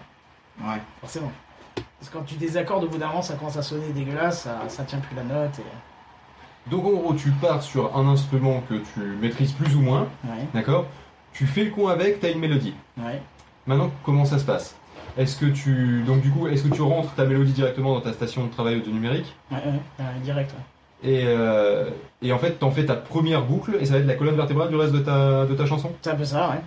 Ouais. 0.61 0.81
forcément. 1.01 1.33
Parce 1.75 2.11
que 2.11 2.19
quand 2.19 2.25
tu 2.25 2.35
désaccordes 2.35 2.85
au 2.85 2.89
bout 2.89 2.99
d'un 2.99 3.07
moment, 3.09 3.23
ça 3.23 3.35
commence 3.35 3.57
à 3.57 3.63
sonner 3.63 3.89
dégueulasse, 3.95 4.43
ça, 4.43 4.61
ça 4.69 4.83
tient 4.85 4.99
plus 4.99 5.17
la 5.17 5.23
note. 5.25 5.59
Et... 5.59 6.71
Donc, 6.71 6.85
en 6.85 6.91
gros, 6.91 7.15
tu 7.15 7.31
pars 7.31 7.63
sur 7.63 7.97
un 7.97 8.07
instrument 8.09 8.63
que 8.69 8.75
tu 8.75 9.01
maîtrises 9.21 9.53
plus 9.53 9.75
ou 9.75 9.81
moins, 9.81 10.09
Ouais, 10.25 10.47
d'accord? 10.53 10.87
Tu 11.33 11.47
fais 11.47 11.65
le 11.65 11.71
con 11.71 11.89
avec, 11.89 12.21
t'as 12.21 12.31
une 12.31 12.41
mélodie. 12.41 12.75
ouais. 12.99 13.23
Maintenant, 13.67 13.91
comment 14.05 14.25
ça 14.25 14.39
se 14.39 14.45
passe? 14.45 14.75
Est-ce 15.17 15.37
que 15.39 15.47
tu. 15.47 16.03
Donc, 16.07 16.21
du 16.23 16.31
coup, 16.31 16.49
est-ce 16.49 16.65
que 16.65 16.75
tu 16.75 16.83
rentres 16.83 17.15
ta 17.15 17.25
mélodie 17.25 17.53
directement 17.53 17.95
dans 17.95 18.01
ta 18.01 18.13
station 18.13 18.45
de 18.47 18.51
travail 18.51 18.77
audio 18.77 18.93
numérique 18.93 19.33
Ouais, 19.51 19.59
ouais, 19.59 19.73
ouais, 20.01 20.05
direct. 20.25 20.51
ouais. 20.53 20.59
Et, 21.05 21.25
euh, 21.27 21.91
et 22.23 22.33
en 22.33 22.39
fait, 22.39 22.53
t'en 22.53 22.71
fais 22.71 22.87
ta 22.87 22.95
première 22.95 23.45
boucle 23.45 23.77
et 23.81 23.87
ça 23.87 23.95
va 23.95 23.99
être 23.99 24.07
la 24.07 24.15
colonne 24.15 24.37
vertébrale 24.37 24.69
du 24.69 24.77
reste 24.77 24.93
de 24.93 25.01
ta, 25.01 25.47
de 25.47 25.55
ta 25.55 25.67
chanson 25.67 25.93
C'est 26.03 26.11
un 26.11 26.15
peu 26.15 26.25
ça, 26.25 26.51
ouais. 26.51 26.61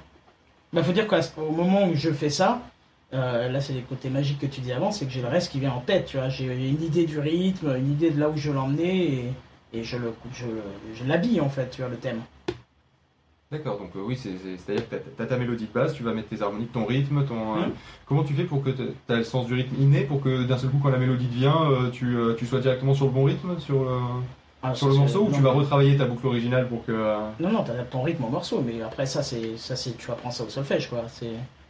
Bah, 0.73 0.83
faut 0.83 0.91
dire 0.91 1.07
qu'au 1.07 1.51
moment 1.51 1.87
où 1.87 1.95
je 1.95 2.11
fais 2.11 2.29
ça, 2.29 2.61
euh, 3.13 3.49
là 3.49 3.61
c'est 3.61 3.73
le 3.73 3.81
côté 3.81 4.09
magique 4.09 4.39
que 4.39 4.45
tu 4.45 4.59
dis 4.59 4.73
avant, 4.73 4.91
c'est 4.91 5.05
que 5.05 5.11
j'ai 5.11 5.21
le 5.21 5.27
reste 5.27 5.51
qui 5.51 5.59
vient 5.59 5.71
en 5.71 5.79
tête, 5.79 6.05
tu 6.05 6.17
vois. 6.17 6.27
J'ai 6.27 6.45
une 6.45 6.83
idée 6.83 7.05
du 7.05 7.19
rythme, 7.19 7.75
une 7.77 7.91
idée 7.91 8.11
de 8.11 8.19
là 8.19 8.29
où 8.29 8.35
je 8.35 8.49
veux 8.49 8.55
l'emmener 8.55 9.03
et, 9.73 9.79
et 9.79 9.83
je 9.83 9.97
le, 9.97 10.13
je, 10.33 10.45
je 10.93 11.03
l'habille 11.05 11.39
en 11.39 11.49
fait, 11.49 11.69
tu 11.69 11.81
vois, 11.81 11.89
le 11.89 11.97
thème. 11.97 12.21
D'accord, 13.51 13.77
donc 13.77 13.91
euh, 13.95 13.99
oui, 14.03 14.17
c'est- 14.19 14.31
c'est- 14.43 14.57
c'est-à-dire 14.57 14.89
que 14.89 14.95
t'as 15.17 15.23
as 15.23 15.27
ta 15.27 15.37
mélodie 15.37 15.65
de 15.67 15.71
base, 15.71 15.93
tu 15.93 16.01
vas 16.01 16.13
mettre 16.13 16.29
tes 16.29 16.41
harmoniques, 16.41 16.71
ton 16.73 16.83
rythme, 16.85 17.23
ton. 17.25 17.55
euh, 17.57 17.67
Mhm. 17.67 17.71
comment 18.07 18.23
tu 18.23 18.33
fais 18.33 18.43
pour 18.43 18.63
que 18.63 18.71
t- 18.71 18.83
t'as 19.05 19.17
le 19.17 19.23
sens 19.23 19.45
du 19.45 19.53
rythme 19.53 19.75
inné, 19.79 20.01
pour 20.01 20.19
que 20.21 20.43
d'un 20.43 20.57
seul 20.57 20.71
coup, 20.71 20.79
quand 20.81 20.89
la 20.89 20.97
mélodie 20.97 21.27
te 21.27 21.35
vient, 21.35 21.69
euh, 21.69 21.89
tu, 21.91 22.17
tu 22.39 22.45
sois 22.47 22.59
directement 22.59 22.95
sur 22.95 23.05
le 23.05 23.11
bon 23.11 23.23
rythme, 23.25 23.59
sur 23.59 23.83
le, 23.83 23.89
Ah, 24.63 24.73
sur 24.73 24.87
ça, 24.87 24.93
le 24.93 24.99
morceau, 24.99 25.19
ou 25.21 25.29
non, 25.29 25.35
tu 25.35 25.41
vas 25.43 25.51
retravailler 25.51 25.95
ta 25.95 26.05
boucle 26.05 26.25
originale 26.25 26.67
pour 26.67 26.83
que. 26.87 26.91
Non, 27.39 27.51
non, 27.51 27.63
t'adaptes 27.63 27.91
ton 27.91 28.01
rythme 28.01 28.23
au 28.23 28.29
morceau, 28.29 28.63
mais 28.65 28.81
après 28.81 29.05
ça, 29.05 29.21
c'est, 29.21 29.57
ça 29.57 29.75
c'est, 29.75 29.95
tu 29.95 30.09
apprends 30.09 30.31
ça 30.31 30.43
au 30.43 30.49
solfège, 30.49 30.89
quoi. 30.89 31.03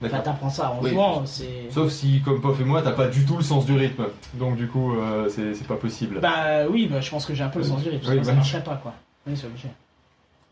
Enfin, 0.02 0.20
t'apprends 0.22 0.50
ça 0.50 0.72
en 0.72 0.82
Oui. 0.82 0.92
jouant. 0.92 1.24
Sauf 1.72 1.92
si, 1.92 2.22
comme 2.24 2.40
Pof 2.40 2.58
et 2.62 2.64
moi, 2.64 2.82
t'as 2.84 2.92
pas 2.94 3.10
du 3.10 3.26
tout 3.26 3.36
le 3.36 3.44
sens 3.44 3.66
du 3.66 3.74
rythme. 3.74 4.06
Donc, 4.36 4.56
du 4.56 4.68
coup, 4.68 4.96
c'est 5.28 5.68
pas 5.68 5.76
possible. 5.76 6.22
Bah 6.22 6.68
oui, 6.70 6.88
bah, 6.90 7.02
je 7.02 7.10
pense 7.12 7.26
que 7.26 7.34
j'ai 7.36 7.44
un 7.44 7.50
peu 7.50 7.60
le 7.60 7.66
sens 7.66 7.84
du 7.84 7.90
rythme, 7.90 8.08
Oui, 8.10 8.24
ça 8.24 8.32
bah. 8.32 8.36
marcherait 8.38 8.64
pas, 8.64 8.78
quoi. 8.82 8.94
Oui, 9.28 9.34
c'est 9.36 9.48
obligé. 9.48 9.68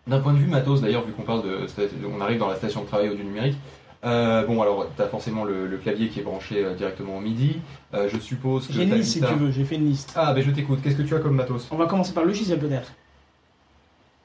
D'un 0.06 0.20
point 0.20 0.34
de 0.34 0.38
vue 0.38 0.48
matos, 0.48 0.82
d'ailleurs, 0.82 1.06
vu 1.06 1.14
qu'on 1.14 1.24
parle 1.24 1.44
de. 1.44 1.66
On 2.14 2.20
arrive 2.22 2.40
dans 2.40 2.50
la 2.50 2.56
station 2.58 2.82
de 2.82 2.88
travail 2.88 3.10
audio 3.10 3.24
numérique. 3.24 3.56
euh, 4.04 4.46
bon, 4.46 4.62
alors, 4.62 4.86
t'as 4.98 5.08
forcément 5.08 5.46
le, 5.46 5.66
le 5.66 5.78
clavier 5.78 6.10
qui 6.10 6.20
est 6.20 6.24
branché 6.24 6.64
euh, 6.64 6.74
directement 6.74 7.18
au 7.18 7.22
MIDI. 7.22 7.62
Euh, 7.94 8.10
je 8.12 8.20
suppose 8.20 8.68
que. 8.68 8.74
J'ai 8.74 8.84
une 8.84 8.96
liste 8.96 9.14
si 9.14 9.22
tu 9.22 9.34
veux, 9.34 9.50
j'ai 9.52 9.64
fait 9.64 9.76
une 9.76 9.88
liste. 9.88 10.12
Ah, 10.18 10.34
ben 10.34 10.44
je 10.44 10.52
t'écoute. 10.52 10.80
Qu'est-ce 10.84 10.98
que 10.98 11.04
tu 11.04 11.16
as 11.16 11.20
comme 11.20 11.36
matos? 11.36 11.70
On 11.72 11.78
va 11.78 11.86
commencer 11.86 12.12
par 12.14 12.24
le 12.24 12.30
logiciel 12.30 12.60
peut-être. 12.60 12.92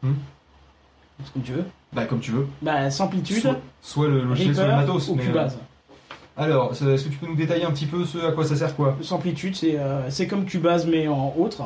Hmm? 0.02 0.14
Comme 1.32 1.42
tu 1.42 1.52
veux. 1.52 1.64
Bah, 1.92 2.04
comme 2.06 2.20
tu 2.20 2.32
veux. 2.32 2.46
Bah, 2.62 2.90
Samplitude, 2.90 3.40
Soit, 3.40 3.60
soit 3.80 4.08
le 4.08 4.22
logiciel, 4.24 4.54
soit 4.54 4.64
le 4.64 4.70
Reaper 4.70 4.86
matos. 4.86 5.08
ou 5.08 5.14
mais, 5.14 5.24
Cubase. 5.24 5.58
Alors, 6.36 6.72
est-ce 6.72 7.04
que 7.04 7.08
tu 7.10 7.18
peux 7.18 7.26
nous 7.26 7.34
détailler 7.36 7.64
un 7.64 7.70
petit 7.72 7.86
peu 7.86 8.04
ce 8.04 8.18
à 8.18 8.32
quoi 8.32 8.44
ça 8.44 8.54
sert 8.56 8.74
quoi? 8.76 8.96
Samplitude, 9.02 9.54
c'est 9.56 9.76
c'est 10.08 10.26
comme 10.26 10.44
Cubase 10.44 10.86
mais 10.86 11.06
en 11.08 11.34
autre. 11.38 11.62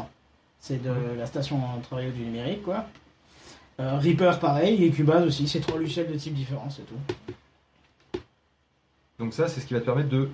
C'est 0.60 0.82
de 0.82 0.90
la 1.18 1.26
station 1.26 1.56
en 1.56 1.80
travail 1.80 2.10
du 2.12 2.22
numérique, 2.24 2.62
quoi. 2.62 2.84
Euh, 3.80 3.98
Reaper, 3.98 4.38
pareil, 4.38 4.84
et 4.84 4.90
Cubase 4.90 5.26
aussi. 5.26 5.48
C'est 5.48 5.60
trois 5.60 5.78
logiciels 5.78 6.10
de 6.12 6.16
type 6.18 6.34
différents, 6.34 6.68
c'est 6.70 6.82
tout. 6.86 8.20
Donc 9.18 9.32
ça, 9.34 9.48
c'est 9.48 9.60
ce 9.60 9.66
qui 9.66 9.74
va 9.74 9.80
te 9.80 9.84
permettre 9.86 10.08
de 10.08 10.28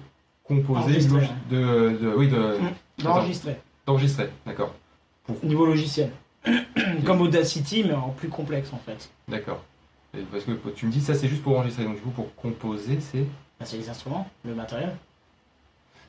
composer, 0.45 1.01
log- 1.01 1.29
de, 1.51 1.99
de- 1.99 2.15
oui, 2.17 2.29
de 2.29 2.37
Hmm. 2.59 3.05
D'enregistrer. 3.05 3.61
d'enregistrer, 3.87 4.31
d'accord, 4.47 4.75
Niveau 5.43 5.67
logiciel. 5.67 6.11
comme 7.07 7.21
Audacity, 7.21 7.85
mais 7.85 7.93
en 7.95 8.11
plus 8.11 8.29
complexe, 8.29 8.73
en 8.73 8.79
fait. 8.79 9.11
d'accord. 9.29 9.63
Parce 10.33 10.45
que 10.45 10.53
tu 10.75 10.87
me 10.87 10.91
dis 10.91 11.01
ça, 11.03 11.15
c'est 11.15 11.29
juste 11.29 11.43
pour 11.43 11.57
enregistrer. 11.59 11.85
Donc 11.85 11.97
du 11.97 12.01
coup, 12.01 12.11
pour 12.11 12.35
composer, 12.35 12.99
c'est 13.01 13.25
Bah, 13.61 13.67
c'est 13.67 13.77
les 13.77 13.89
instruments, 13.91 14.27
le 14.45 14.55
matériel. 14.55 14.97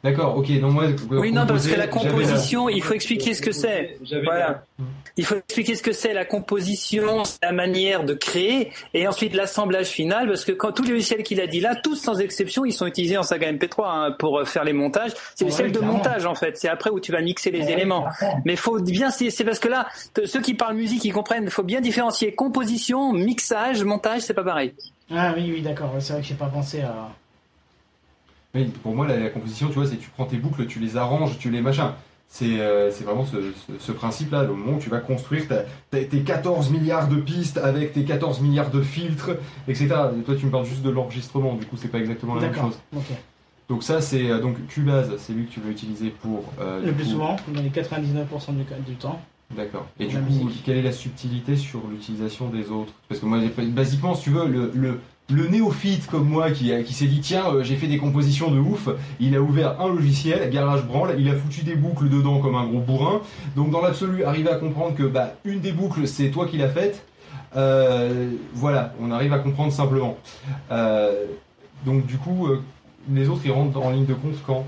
D'accord. 0.03 0.37
Ok, 0.37 0.49
non 0.49 0.71
moi. 0.71 0.85
Oui, 1.11 1.31
non, 1.31 1.45
parce 1.45 1.67
que 1.67 1.75
la 1.75 1.87
composition, 1.87 2.69
il 2.69 2.81
faut 2.81 2.93
expliquer 2.93 3.33
ce 3.33 3.41
que 3.41 3.51
c'est. 3.51 3.97
Voilà. 4.23 4.63
Il 5.17 5.25
faut 5.25 5.35
expliquer 5.35 5.75
ce 5.75 5.83
que 5.83 5.91
c'est 5.91 6.13
la 6.13 6.23
composition, 6.23 7.23
la 7.43 7.51
manière 7.51 8.05
de 8.05 8.13
créer, 8.13 8.71
et 8.93 9.05
ensuite 9.07 9.33
l'assemblage 9.35 9.87
final, 9.87 10.27
parce 10.27 10.45
que 10.45 10.53
quand 10.53 10.71
tous 10.71 10.83
les 10.83 10.91
logiciels 10.91 11.23
qu'il 11.23 11.41
a 11.41 11.47
dit 11.47 11.59
là, 11.59 11.75
tous 11.75 11.95
sans 11.95 12.19
exception, 12.21 12.63
ils 12.63 12.71
sont 12.71 12.85
utilisés 12.87 13.17
en 13.17 13.23
saga 13.23 13.51
MP3 13.51 13.83
hein, 13.85 14.15
pour 14.17 14.39
euh, 14.39 14.45
faire 14.45 14.63
les 14.63 14.71
montages. 14.71 15.11
C'est 15.35 15.43
le 15.43 15.47
logiciel 15.47 15.71
de 15.73 15.77
clairement. 15.79 15.97
montage 15.97 16.25
en 16.25 16.35
fait. 16.35 16.57
C'est 16.57 16.69
après 16.69 16.89
où 16.89 16.99
tu 17.01 17.11
vas 17.11 17.21
mixer 17.21 17.51
les 17.51 17.63
Ouais, 17.65 17.73
éléments. 17.73 18.05
Mais 18.45 18.55
faut 18.55 18.79
bien, 18.79 19.09
c'est 19.11 19.43
parce 19.43 19.59
que 19.59 19.67
là, 19.67 19.87
ceux 20.25 20.39
qui 20.41 20.53
parlent 20.53 20.75
musique, 20.75 21.03
ils 21.03 21.11
comprennent. 21.11 21.43
Il 21.43 21.51
faut 21.51 21.63
bien 21.63 21.81
différencier 21.81 22.33
composition, 22.33 23.11
mixage, 23.11 23.83
montage, 23.83 24.21
c'est 24.21 24.33
pas 24.33 24.43
pareil. 24.43 24.73
Ah 25.11 25.33
oui, 25.35 25.51
oui, 25.53 25.61
d'accord. 25.61 25.93
C'est 25.99 26.13
vrai 26.13 26.21
que 26.21 26.27
j'ai 26.27 26.35
pas 26.35 26.47
pensé 26.47 26.81
à. 26.81 27.09
Oui, 28.55 28.65
pour 28.83 28.95
moi, 28.95 29.07
la, 29.07 29.17
la 29.17 29.29
composition, 29.29 29.67
tu 29.67 29.75
vois, 29.75 29.85
c'est 29.85 29.95
que 29.97 30.01
tu 30.03 30.09
prends 30.09 30.25
tes 30.25 30.37
boucles, 30.37 30.65
tu 30.65 30.79
les 30.79 30.97
arranges, 30.97 31.37
tu 31.37 31.49
les 31.51 31.61
machins. 31.61 31.91
C'est 32.31 32.59
euh, 32.59 32.91
vraiment 33.03 33.25
ce, 33.25 33.37
ce- 33.67 33.79
ce 33.79 33.91
principe-là, 33.91 34.43
le 34.43 34.53
moment 34.53 34.77
où 34.77 34.79
tu 34.79 34.89
vas 34.89 34.99
construire 34.99 35.47
ta- 35.47 35.63
ta- 35.89 36.03
tes 36.03 36.21
14 36.21 36.69
milliards 36.69 37.07
de 37.07 37.15
pistes 37.17 37.57
avec 37.57 37.93
tes 37.93 38.03
14 38.03 38.39
milliards 38.41 38.69
de 38.69 38.81
filtres, 38.81 39.31
etc. 39.67 39.87
Et 40.19 40.21
toi, 40.23 40.35
tu 40.35 40.45
me 40.45 40.51
parles 40.51 40.65
juste 40.65 40.83
de 40.83 40.89
l'enregistrement, 40.91 41.55
du 41.55 41.65
coup, 41.65 41.75
c'est 41.77 41.87
pas 41.87 41.97
exactement 41.99 42.35
la 42.35 42.41
même 42.41 42.55
chose. 42.55 42.79
Ok. 42.95 43.03
Donc 43.67 43.83
ça, 43.83 44.01
c'est 44.01 44.29
euh, 44.29 44.39
donc 44.39 44.63
Cubase, 44.67 45.11
c'est 45.17 45.33
lui 45.33 45.45
que 45.45 45.51
tu 45.51 45.59
veux 45.59 45.71
utiliser 45.71 46.09
pour... 46.09 46.43
euh, 46.59 46.83
Le 46.85 46.91
plus 46.91 47.03
coup- 47.05 47.09
souvent, 47.11 47.35
dans 47.53 47.61
les 47.61 47.69
99% 47.69 48.53
du, 48.55 48.63
du 48.91 48.95
temps. 48.95 49.19
D'accord. 49.55 49.87
Et 49.99 50.05
du 50.05 50.15
coup, 50.17 50.21
musique. 50.45 50.63
quelle 50.63 50.77
est 50.77 50.81
la 50.83 50.91
subtilité 50.91 51.55
sur 51.55 51.81
l'utilisation 51.87 52.49
des 52.49 52.69
autres? 52.69 52.93
Parce 53.07 53.19
que 53.21 53.25
moi, 53.25 53.39
basiquement, 53.69 54.13
si 54.13 54.23
tu 54.25 54.29
veux, 54.29 54.47
le, 54.47 54.71
le, 54.75 54.99
le 55.31 55.47
néophyte 55.47 56.07
comme 56.07 56.27
moi 56.27 56.51
qui, 56.51 56.71
a- 56.73 56.81
qui 56.83 56.93
s'est 56.93 57.05
dit 57.05 57.19
tiens, 57.19 57.45
euh, 57.53 57.63
j'ai 57.63 57.75
fait 57.75 57.87
des 57.87 57.97
compositions 57.97 58.49
de 58.51 58.59
ouf, 58.59 58.89
il 59.19 59.35
a 59.35 59.41
ouvert 59.41 59.79
un 59.79 59.87
logiciel, 59.87 60.49
GarageBand, 60.49 61.07
il 61.17 61.29
a 61.29 61.35
foutu 61.35 61.61
des 61.63 61.75
boucles 61.75 62.09
dedans 62.09 62.39
comme 62.39 62.55
un 62.55 62.65
gros 62.65 62.79
bourrin. 62.79 63.21
Donc 63.55 63.69
dans 63.71 63.81
l'absolu, 63.81 64.23
arriver 64.23 64.49
à 64.49 64.55
comprendre 64.55 64.95
que 64.95 65.03
bah, 65.03 65.33
une 65.45 65.59
des 65.59 65.71
boucles, 65.71 66.07
c'est 66.07 66.29
toi 66.31 66.47
qui 66.47 66.57
l'as 66.57 66.69
faite. 66.69 67.05
euh, 67.55 68.31
voilà, 68.53 68.93
on 69.01 69.11
arrive 69.11 69.33
à 69.33 69.39
comprendre 69.39 69.71
simplement. 69.71 70.17
Euh, 70.71 71.25
donc 71.85 72.05
du 72.05 72.17
coup, 72.17 72.47
euh, 72.47 72.61
les 73.11 73.27
autres, 73.29 73.41
ils 73.45 73.51
rentrent 73.51 73.81
en 73.83 73.89
ligne 73.91 74.05
de 74.05 74.13
compte 74.13 74.35
quand? 74.45 74.65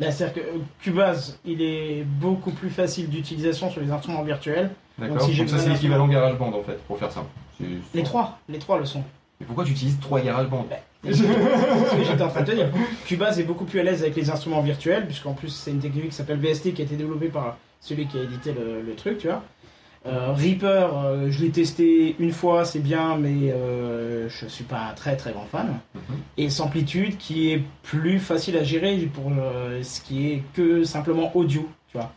Bah, 0.00 0.10
C'est-à-dire 0.10 0.34
que 0.34 0.40
euh, 0.48 0.58
Cubase, 0.82 1.38
il 1.44 1.60
est 1.62 2.04
beaucoup 2.04 2.50
plus 2.52 2.70
facile 2.70 3.08
d'utilisation 3.08 3.70
sur 3.70 3.80
les 3.80 3.90
instruments 3.90 4.22
virtuels. 4.22 4.70
D'accord 4.98 5.20
si 5.22 5.36
Donc 5.36 5.48
ça, 5.48 5.58
c'est 5.58 5.68
l'équivalent 5.70 6.08
GarageBand 6.08 6.52
en 6.54 6.62
fait, 6.62 6.78
pour 6.86 6.98
faire 6.98 7.10
simple. 7.12 7.28
C'est- 7.58 7.64
Les 7.94 8.02
trois, 8.02 8.38
les 8.48 8.58
trois 8.58 8.78
le 8.78 8.84
sont. 8.86 9.02
Mais 9.40 9.46
pourquoi 9.46 9.64
tu 9.64 9.72
utilises 9.72 9.98
trois 10.00 10.20
GarageBand 10.20 10.66
C'est 11.04 11.12
ce 11.14 11.22
que 11.22 12.04
j'étais 12.04 12.22
en 12.22 12.28
train 12.28 12.42
de 12.42 12.46
te 12.50 12.56
dire. 12.56 12.70
Cubase 13.06 13.38
est 13.38 13.44
beaucoup 13.44 13.64
plus 13.64 13.80
à 13.80 13.82
l'aise 13.82 14.02
avec 14.02 14.16
les 14.16 14.30
instruments 14.30 14.62
virtuels, 14.62 15.06
puisqu'en 15.06 15.34
plus 15.34 15.48
c'est 15.50 15.70
une 15.70 15.80
technique 15.80 16.08
qui 16.08 16.14
s'appelle 16.14 16.38
VST 16.38 16.72
qui 16.74 16.82
a 16.82 16.84
été 16.84 16.96
développée 16.96 17.28
par 17.28 17.56
celui 17.80 18.06
qui 18.06 18.18
a 18.18 18.22
édité 18.22 18.52
le, 18.52 18.80
le 18.82 18.94
truc, 18.94 19.18
tu 19.18 19.26
vois. 19.28 19.42
Euh, 20.06 20.32
Reaper, 20.32 20.88
euh, 20.96 21.30
je 21.32 21.42
l'ai 21.42 21.50
testé 21.50 22.14
une 22.20 22.30
fois, 22.30 22.64
c'est 22.64 22.78
bien, 22.78 23.16
mais 23.16 23.50
euh, 23.50 24.28
je 24.28 24.46
suis 24.46 24.62
pas 24.62 24.90
un 24.90 24.94
très 24.94 25.16
très 25.16 25.32
grand 25.32 25.46
fan. 25.46 25.78
Mhm. 25.94 26.00
Et 26.38 26.48
Samplitude 26.48 27.18
qui 27.18 27.50
est 27.52 27.60
plus 27.82 28.20
facile 28.20 28.56
à 28.56 28.62
gérer 28.62 28.96
pour 29.12 29.32
euh, 29.36 29.82
ce 29.82 30.00
qui 30.00 30.28
est 30.30 30.42
que 30.54 30.84
simplement 30.84 31.36
audio, 31.36 31.68
tu 31.90 31.98
vois. 31.98 32.12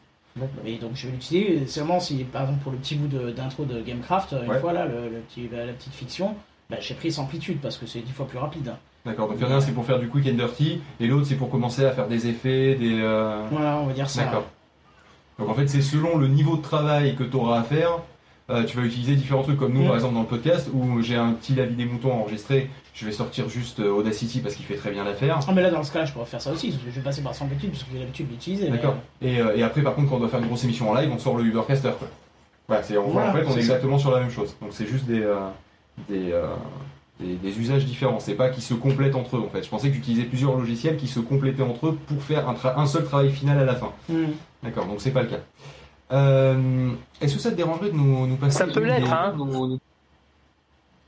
Et 0.65 0.77
donc 0.77 0.91
je 0.93 1.08
vais 1.08 1.13
l'utiliser 1.13 1.65
seulement 1.67 1.99
si, 1.99 2.23
par 2.25 2.43
exemple, 2.43 2.60
pour 2.62 2.71
le 2.71 2.77
petit 2.77 2.95
bout 2.95 3.08
de- 3.08 3.32
d'intro 3.32 3.65
de, 3.65 3.82
Gamecraft, 3.82 4.36
une 4.43 4.49
Ouais. 4.51 4.60
fois 4.60 4.71
là, 4.71 4.86
le, 4.86 5.10
le 5.10 5.17
petit, 5.21 5.49
la, 5.51 5.65
la 5.65 5.73
petite 5.73 5.93
fiction, 5.93 6.36
bah, 6.69 6.77
j'ai 6.79 6.93
pris 6.93 7.12
Samplitude 7.12 7.60
parce 7.62 7.77
que 7.77 7.86
c'est 7.88 7.99
dix 8.01 8.12
fois 8.12 8.27
plus 8.27 8.38
rapide. 8.38 8.73
D'accord, 9.05 9.27
donc 9.29 9.38
il 9.39 9.43
y 9.43 9.49
en 9.49 9.51
a 9.51 9.55
un 9.55 9.62
c'est 9.62 9.71
pour 9.71 9.86
faire 9.86 9.99
du 9.99 10.08
quick 10.10 10.27
and 10.27 10.34
dirty, 10.36 10.82
et 10.99 11.08
l'autre 11.08 11.25
c'est 11.25 11.36
pour 11.36 11.49
commencer 11.49 11.86
à 11.86 11.91
faire 11.91 12.08
des 12.08 12.27
effets, 12.27 12.75
des... 12.75 12.99
euh, 13.01 13.43
Voilà, 13.49 13.77
on 13.77 13.86
va 13.88 13.93
dire 13.93 14.10
ça. 14.10 14.25
D'accord. 14.25 14.45
Donc 15.39 15.49
en 15.49 15.53
fait 15.53 15.67
c'est 15.67 15.82
selon 15.82 16.17
le 16.17 16.27
niveau 16.27 16.58
de 16.58 16.62
travail 16.62 17.15
que 17.15 17.23
tu 17.23 17.36
auras 17.38 17.60
à 17.62 17.63
faire, 17.63 17.99
euh, 18.49 18.63
tu 18.65 18.75
vas 18.77 18.84
utiliser 18.84 19.15
différents 19.15 19.41
trucs 19.43 19.58
comme 19.58 19.73
nous 19.73 19.84
Mm. 19.84 19.88
par 19.88 19.95
exemple 19.95 20.13
dans 20.15 20.21
le 20.21 20.27
podcast 20.27 20.69
où 20.73 21.01
j'ai 21.01 21.15
un 21.15 21.32
petit 21.32 21.60
avis 21.62 21.75
des 21.75 21.86
moutons 21.86 22.12
enregistré, 22.12 22.69
je 22.93 23.05
vais 23.05 23.12
sortir 23.13 23.47
juste 23.47 23.79
euh, 23.79 23.89
Audacity 23.89 24.41
parce 24.41 24.55
qu'il 24.55 24.65
fait 24.65 24.75
très 24.75 24.91
bien 24.91 25.05
l'affaire. 25.05 25.39
Ah, 25.47 25.51
mais 25.55 25.62
là, 25.62 25.71
dans 25.71 25.84
ce 25.84 25.93
cas-là, 25.93 26.05
je 26.05 26.12
pourrais 26.12 26.25
faire 26.25 26.41
ça 26.41 26.51
aussi. 26.51 26.69
parce 26.71 26.84
que 26.84 26.89
Je 26.91 26.95
vais 26.95 27.01
passer 27.01 27.21
par 27.21 27.34
Samplitude 27.34 27.71
parce 27.71 27.84
que 27.84 27.89
j'ai 27.93 27.99
l'habitude 27.99 28.27
de 28.27 28.32
l'utiliser. 28.34 28.65
mais- 28.65 28.71
D'accord. 28.77 28.95
Et, 29.21 29.39
euh, 29.39 29.55
et 29.55 29.63
après 29.63 29.82
par 29.82 29.95
contre 29.95 30.10
quand 30.10 30.17
on 30.17 30.19
doit 30.19 30.27
faire 30.29 30.39
une 30.41 30.47
grosse 30.47 30.65
émission 30.65 30.89
en 30.91 30.93
live, 30.95 31.10
on 31.12 31.17
sort 31.19 31.38
le 31.38 31.45
Ubercaster 31.45 31.91
quoi. 31.97 32.10
Voilà, 32.67 32.84
c'est, 32.84 32.97
en, 32.97 33.03
Voilà, 33.03 33.29
en 33.29 33.34
fait 33.34 33.45
on 33.47 33.51
c'est 33.53 33.60
est 33.60 33.62
ça. 33.62 33.73
exactement 33.75 33.97
sur 33.97 34.12
la 34.12 34.19
même 34.19 34.29
chose. 34.29 34.53
Donc 34.62 34.71
c'est 34.73 34.86
juste 34.88 35.05
des, 35.05 35.21
euh, 35.21 35.38
des, 36.07 36.31
euh, 36.31 36.45
des, 37.19 37.35
des 37.35 37.59
usages 37.59 37.85
différents, 37.85 38.19
c'est 38.19 38.35
pas 38.35 38.49
qui 38.49 38.62
se 38.62 38.73
complètent 38.73 39.15
entre 39.15 39.38
eux 39.38 39.41
en 39.41 39.49
fait. 39.49 39.63
Je 39.63 39.69
pensais 39.69 39.89
que 39.89 39.93
tu 39.93 39.99
utilisais 39.99 40.23
plusieurs 40.25 40.55
logiciels 40.57 40.97
qui 40.97 41.07
se 41.07 41.19
complétaient 41.19 41.63
entre 41.63 41.88
eux 41.88 41.97
pour 42.07 42.21
faire 42.23 42.47
un, 42.47 42.55
un 42.77 42.85
seul 42.85 43.03
travail 43.05 43.31
final 43.31 43.59
à 43.59 43.65
la 43.65 43.75
fin. 43.75 43.91
Hmm. 44.07 44.27
D'accord, 44.63 44.85
donc 44.85 45.01
c'est 45.01 45.12
pas 45.12 45.23
le 45.23 45.29
cas. 45.29 45.39
Euh, 46.12 46.89
est-ce 47.21 47.35
que 47.35 47.39
ça 47.41 47.51
te 47.51 47.55
dérangerait 47.55 47.89
de 47.91 47.95
nous, 47.95 48.25
nous 48.27 48.35
passer 48.35 48.57
Ça 48.57 48.67
peut 48.67 48.83
l'être, 48.83 49.12
hein. 49.13 49.35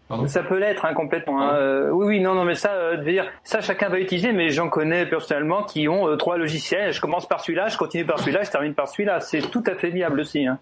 Pardon 0.08 0.28
Ça 0.28 0.44
peut 0.44 0.60
l'être 0.60 0.84
hein, 0.86 0.94
complètement. 0.94 1.42
hein. 1.42 1.54
Euh, 1.56 1.90
oui, 1.92 2.06
oui, 2.06 2.20
non, 2.20 2.36
non, 2.36 2.44
mais 2.44 2.56
ça, 2.56 2.74
euh, 2.74 2.98
de 2.98 3.04
dire, 3.04 3.26
ça 3.46 3.62
chacun 3.62 3.88
va 3.88 3.98
utiliser, 4.00 4.34
mais 4.34 4.50
j'en 4.50 4.68
connais 4.70 5.06
personnellement 5.06 5.64
qui 5.64 5.88
ont 5.88 6.08
euh, 6.10 6.18
trois 6.18 6.38
logiciels. 6.38 6.92
Je 6.92 7.00
commence 7.00 7.28
par 7.28 7.40
celui-là, 7.40 7.70
je 7.70 7.78
continue 7.78 8.06
par 8.06 8.20
celui-là, 8.20 8.44
je 8.44 8.52
termine 8.52 8.74
par 8.74 8.90
celui-là. 8.90 9.22
C'est 9.22 9.40
tout 9.50 9.64
à 9.66 9.76
fait 9.76 9.90
viable 9.90 10.20
aussi. 10.20 10.46
Hein. 10.46 10.60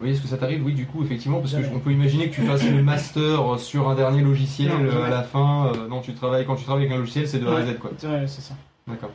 Oui, 0.00 0.10
est-ce 0.10 0.20
que 0.22 0.28
ça 0.28 0.36
t'arrive 0.38 0.64
Oui, 0.64 0.74
du 0.74 0.86
coup, 0.86 1.02
effectivement, 1.02 1.40
parce 1.40 1.52
que 1.54 1.74
on 1.74 1.80
peut 1.80 1.90
imaginer 1.92 2.28
que 2.30 2.34
tu 2.34 2.42
fasses 2.42 2.64
le 2.64 2.82
master 2.82 3.58
sur 3.58 3.88
un 3.88 3.94
dernier 3.96 4.22
logiciel 4.22 4.68
Non, 4.68 4.84
euh, 4.84 5.04
à 5.06 5.10
la 5.10 5.22
fin. 5.24 5.66
euh, 5.74 5.88
non, 5.88 6.00
tu 6.00 6.14
travailles 6.14 6.46
quand 6.46 6.54
tu 6.54 6.64
travailles 6.64 6.84
avec 6.84 6.94
un 6.96 7.00
logiciel, 7.00 7.26
c'est 7.28 7.38
de 7.40 7.46
A 7.48 7.56
à. 7.56 7.66
Z 7.66 7.78
quoi. 7.78 7.90
Ouais, 8.04 8.26
c'est 8.28 8.42
ça. 8.42 8.54
D'accord. 8.86 9.10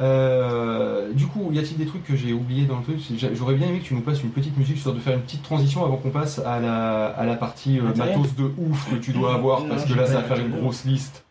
Euh, 0.00 1.12
du 1.12 1.26
coup, 1.26 1.50
y 1.52 1.58
a-t-il 1.58 1.76
des 1.76 1.86
trucs 1.86 2.04
que 2.04 2.16
j'ai 2.16 2.32
oubliés 2.32 2.66
dans 2.66 2.78
le 2.78 2.82
truc 2.82 2.98
J'a- 3.16 3.32
J'aurais 3.32 3.54
bien 3.54 3.68
aimé 3.68 3.78
que 3.78 3.84
tu 3.84 3.94
nous 3.94 4.00
passes 4.00 4.22
une 4.24 4.30
petite 4.30 4.56
musique, 4.56 4.76
histoire 4.76 4.94
de 4.94 5.00
faire 5.00 5.14
une 5.14 5.22
petite 5.22 5.42
transition 5.44 5.84
avant 5.84 5.96
qu'on 5.96 6.10
passe 6.10 6.40
à 6.40 6.58
la, 6.58 7.06
à 7.06 7.24
la 7.24 7.34
partie 7.36 7.78
euh, 7.78 7.94
matos 7.96 8.34
de 8.34 8.50
ouf 8.58 8.90
que 8.90 8.96
tu 8.96 9.12
dois 9.12 9.34
avoir, 9.34 9.60
Non, 9.60 9.68
parce 9.68 9.84
que 9.84 9.94
là, 9.94 10.06
ça 10.06 10.14
va 10.14 10.22
faire 10.22 10.38
une 10.44 10.50
grosse 10.50 10.84
liste. 10.84 11.24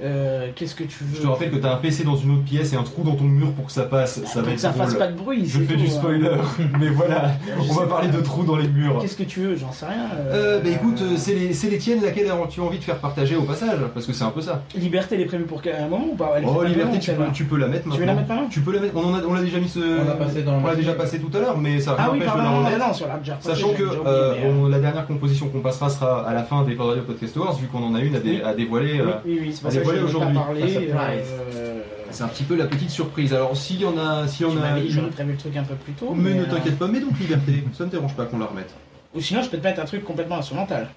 Euh, 0.00 0.50
Qu'est-ce 0.54 0.76
que 0.76 0.84
tu 0.84 1.02
veux 1.02 1.16
Je 1.16 1.22
te 1.22 1.26
rappelle 1.26 1.50
que 1.50 1.56
t'as 1.56 1.72
un 1.74 1.76
PC 1.78 2.04
dans 2.04 2.14
une 2.16 2.30
autre 2.32 2.44
pièce 2.44 2.72
et 2.72 2.76
un 2.76 2.84
trou 2.84 3.02
dans 3.02 3.16
ton 3.16 3.24
mur 3.24 3.50
pour 3.52 3.66
que 3.66 3.72
ça 3.72 3.82
passe. 3.82 4.22
Ça 4.24 4.40
va 4.40 4.42
Pour 4.42 4.48
être 4.50 4.54
que 4.54 4.60
ça 4.60 4.68
drôle. 4.70 4.84
fasse 4.84 4.94
pas 4.94 5.06
de 5.08 5.16
bruit. 5.16 5.42
Je 5.44 5.58
fais 5.60 5.74
tout, 5.74 5.80
du 5.80 5.86
hein. 5.86 5.90
spoiler, 5.90 6.30
mais 6.78 6.88
voilà, 6.88 7.32
Je 7.44 7.70
on 7.70 7.74
va 7.74 7.86
parler 7.86 8.08
pas. 8.08 8.16
de 8.18 8.22
trous 8.22 8.44
dans 8.44 8.56
les 8.56 8.68
murs. 8.68 8.98
Qu'est-ce 9.00 9.16
que 9.16 9.24
tu 9.24 9.40
veux 9.40 9.56
J'en 9.56 9.72
sais 9.72 9.86
rien. 9.86 10.08
Euh, 10.28 10.60
bah 10.60 10.68
écoute, 10.70 11.00
euh, 11.02 11.14
c'est 11.16 11.34
les, 11.34 11.52
c'est 11.52 11.68
les 11.68 11.78
tiennes 11.78 12.02
laquelle 12.02 12.30
tu 12.48 12.60
as 12.60 12.64
envie 12.64 12.78
de 12.78 12.84
faire 12.84 12.98
partager 12.98 13.34
au 13.34 13.42
passage, 13.42 13.80
parce 13.92 14.06
que 14.06 14.12
c'est 14.12 14.24
un 14.24 14.30
peu 14.30 14.40
ça. 14.40 14.62
Liberté, 14.76 15.16
elle 15.16 15.22
est 15.22 15.26
prévue 15.26 15.44
pour 15.44 15.62
quel 15.62 15.80
moment 15.88 16.06
ou 16.12 16.14
pas? 16.14 16.34
Elle 16.36 16.44
est 16.44 16.46
Oh, 16.48 16.62
Liberté, 16.62 16.98
tu 17.00 17.10
peux, 17.10 17.16
celle-là 17.16 17.30
tu 17.32 17.44
peux 17.44 17.56
la 17.58 17.66
mettre 17.66 17.88
maintenant. 17.88 17.94
Tu 17.96 18.00
veux 18.00 18.06
la 18.06 18.14
mettre 18.14 18.28
maintenant? 18.28 18.48
Tu 18.48 18.60
peux 18.60 18.72
la 18.72 18.80
mettre, 18.80 18.96
on, 18.96 19.04
en 19.04 19.14
a, 19.14 19.22
on 19.28 19.34
l'a 19.34 19.42
déjà 19.42 19.58
mis 19.58 19.68
ce. 19.68 19.80
On 19.80 20.04
l'a 20.04 20.14
passé 20.14 20.42
dans 20.42 20.54
on 20.58 20.66
l'a 20.66 20.76
déjà 20.76 20.92
passé 20.92 21.18
tout 21.18 21.36
à 21.36 21.40
l'heure, 21.40 21.58
mais 21.58 21.80
ça 21.80 21.96
Ah 21.98 22.10
oui, 22.12 22.20
pardon, 22.24 22.42
non, 22.60 22.92
sur 22.94 23.06
Sachant 23.40 23.72
que 23.72 23.82
euh, 23.82 24.04
euh, 24.06 24.68
la 24.68 24.78
dernière 24.78 25.06
composition 25.06 25.48
qu'on 25.48 25.60
passera 25.60 25.90
sera 25.90 26.26
à 26.26 26.34
la 26.34 26.44
fin 26.44 26.62
des 26.64 26.74
Podcast 26.74 27.36
Awards, 27.36 27.56
vu 27.58 27.66
qu'on 27.66 27.82
en 27.82 27.94
a 27.94 28.00
une 28.00 28.14
à, 28.14 28.54
dévoiler. 28.54 29.00
euh, 29.00 29.06
Oui, 29.24 29.38
oui, 29.42 29.52
c'est 29.52 29.70
ça 29.70 29.87
aujourd'hui. 29.96 30.70
surprise. 30.70 31.26
euh, 31.54 31.82
C'est 32.10 32.22
un 32.22 32.28
petit 32.28 32.44
peu 32.44 32.56
la 32.56 32.66
petite 32.66 32.90
surprise. 32.90 33.32
Alors 33.34 33.56
s'il 33.56 33.80
y 33.80 33.84
en 33.86 33.96
a, 33.98 34.26
tu 34.26 34.44
en 34.44 34.56
a 34.56 34.78
j'aurais 34.88 35.10
prévu 35.10 35.32
le 35.32 35.38
truc 35.38 35.56
un 35.56 35.64
peu 35.64 35.74
plus 35.74 35.92
tôt. 35.94 36.12
mais 36.14 36.34
ne 36.34 36.42
euh, 36.42 36.46
t'inquiète 36.46 36.78
pas, 36.78 36.86
mais 36.88 37.00
donc 37.00 37.18
Liberté, 37.18 37.64
ça 37.72 37.84
ne 37.84 37.90
dérange 37.90 38.14
pas 38.14 38.24
qu'on 38.26 38.38
la 38.38 38.46
remette. 38.46 38.74
Ou 39.14 39.20
sinon, 39.20 39.42
je 39.42 39.48
peux 39.48 39.58
te 39.58 39.64
mettre 39.64 39.80
un 39.80 39.84
truc 39.84 40.04
complètement 40.04 40.36
instrumental. 40.38 40.88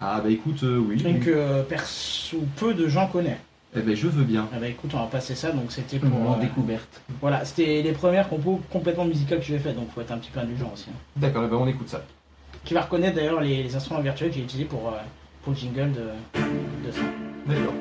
Ah 0.00 0.20
bah 0.22 0.30
écoute, 0.30 0.62
euh, 0.62 0.78
oui. 0.78 0.96
Un 1.04 1.10
truc 1.10 1.24
que 1.24 1.30
euh, 1.30 1.62
perso 1.62 2.38
peu 2.56 2.72
de 2.74 2.88
gens 2.88 3.06
connaissent. 3.08 3.38
Eh 3.76 3.80
ben 3.80 3.94
je 3.94 4.06
veux 4.08 4.24
bien. 4.24 4.48
Ah 4.54 4.58
bah 4.58 4.68
écoute, 4.68 4.90
on 4.94 4.98
va 5.00 5.06
passer 5.06 5.34
ça, 5.34 5.50
donc 5.50 5.70
c'était 5.70 5.98
Pour 5.98 6.32
euh, 6.36 6.40
découverte. 6.40 7.02
Voilà, 7.20 7.44
c'était 7.44 7.82
les 7.82 7.92
premières 7.92 8.28
compos 8.28 8.60
complètement 8.70 9.04
musicales 9.04 9.40
que 9.40 9.44
j'ai 9.44 9.58
faites, 9.58 9.76
donc 9.76 9.90
faut 9.94 10.00
être 10.00 10.12
un 10.12 10.18
petit 10.18 10.30
peu 10.30 10.40
indulgent 10.40 10.70
aussi. 10.72 10.86
hein. 10.88 10.98
D'accord, 11.16 11.42
eh 11.44 11.48
ben 11.50 11.56
on 11.56 11.66
écoute 11.66 11.88
ça. 11.88 12.02
Qui 12.64 12.74
va 12.74 12.80
reconnaître 12.82 13.16
d'ailleurs 13.16 13.40
les, 13.40 13.62
les 13.62 13.76
instruments 13.76 14.00
virtuels 14.00 14.30
que 14.30 14.36
j'ai 14.36 14.42
utilisés 14.42 14.64
pour, 14.68 14.88
euh, 14.88 14.92
pour 15.42 15.52
le 15.52 15.58
jingle 15.58 15.92
de, 15.92 16.38
de 16.86 16.92
ça. 16.92 17.00
D'accord. 17.46 17.74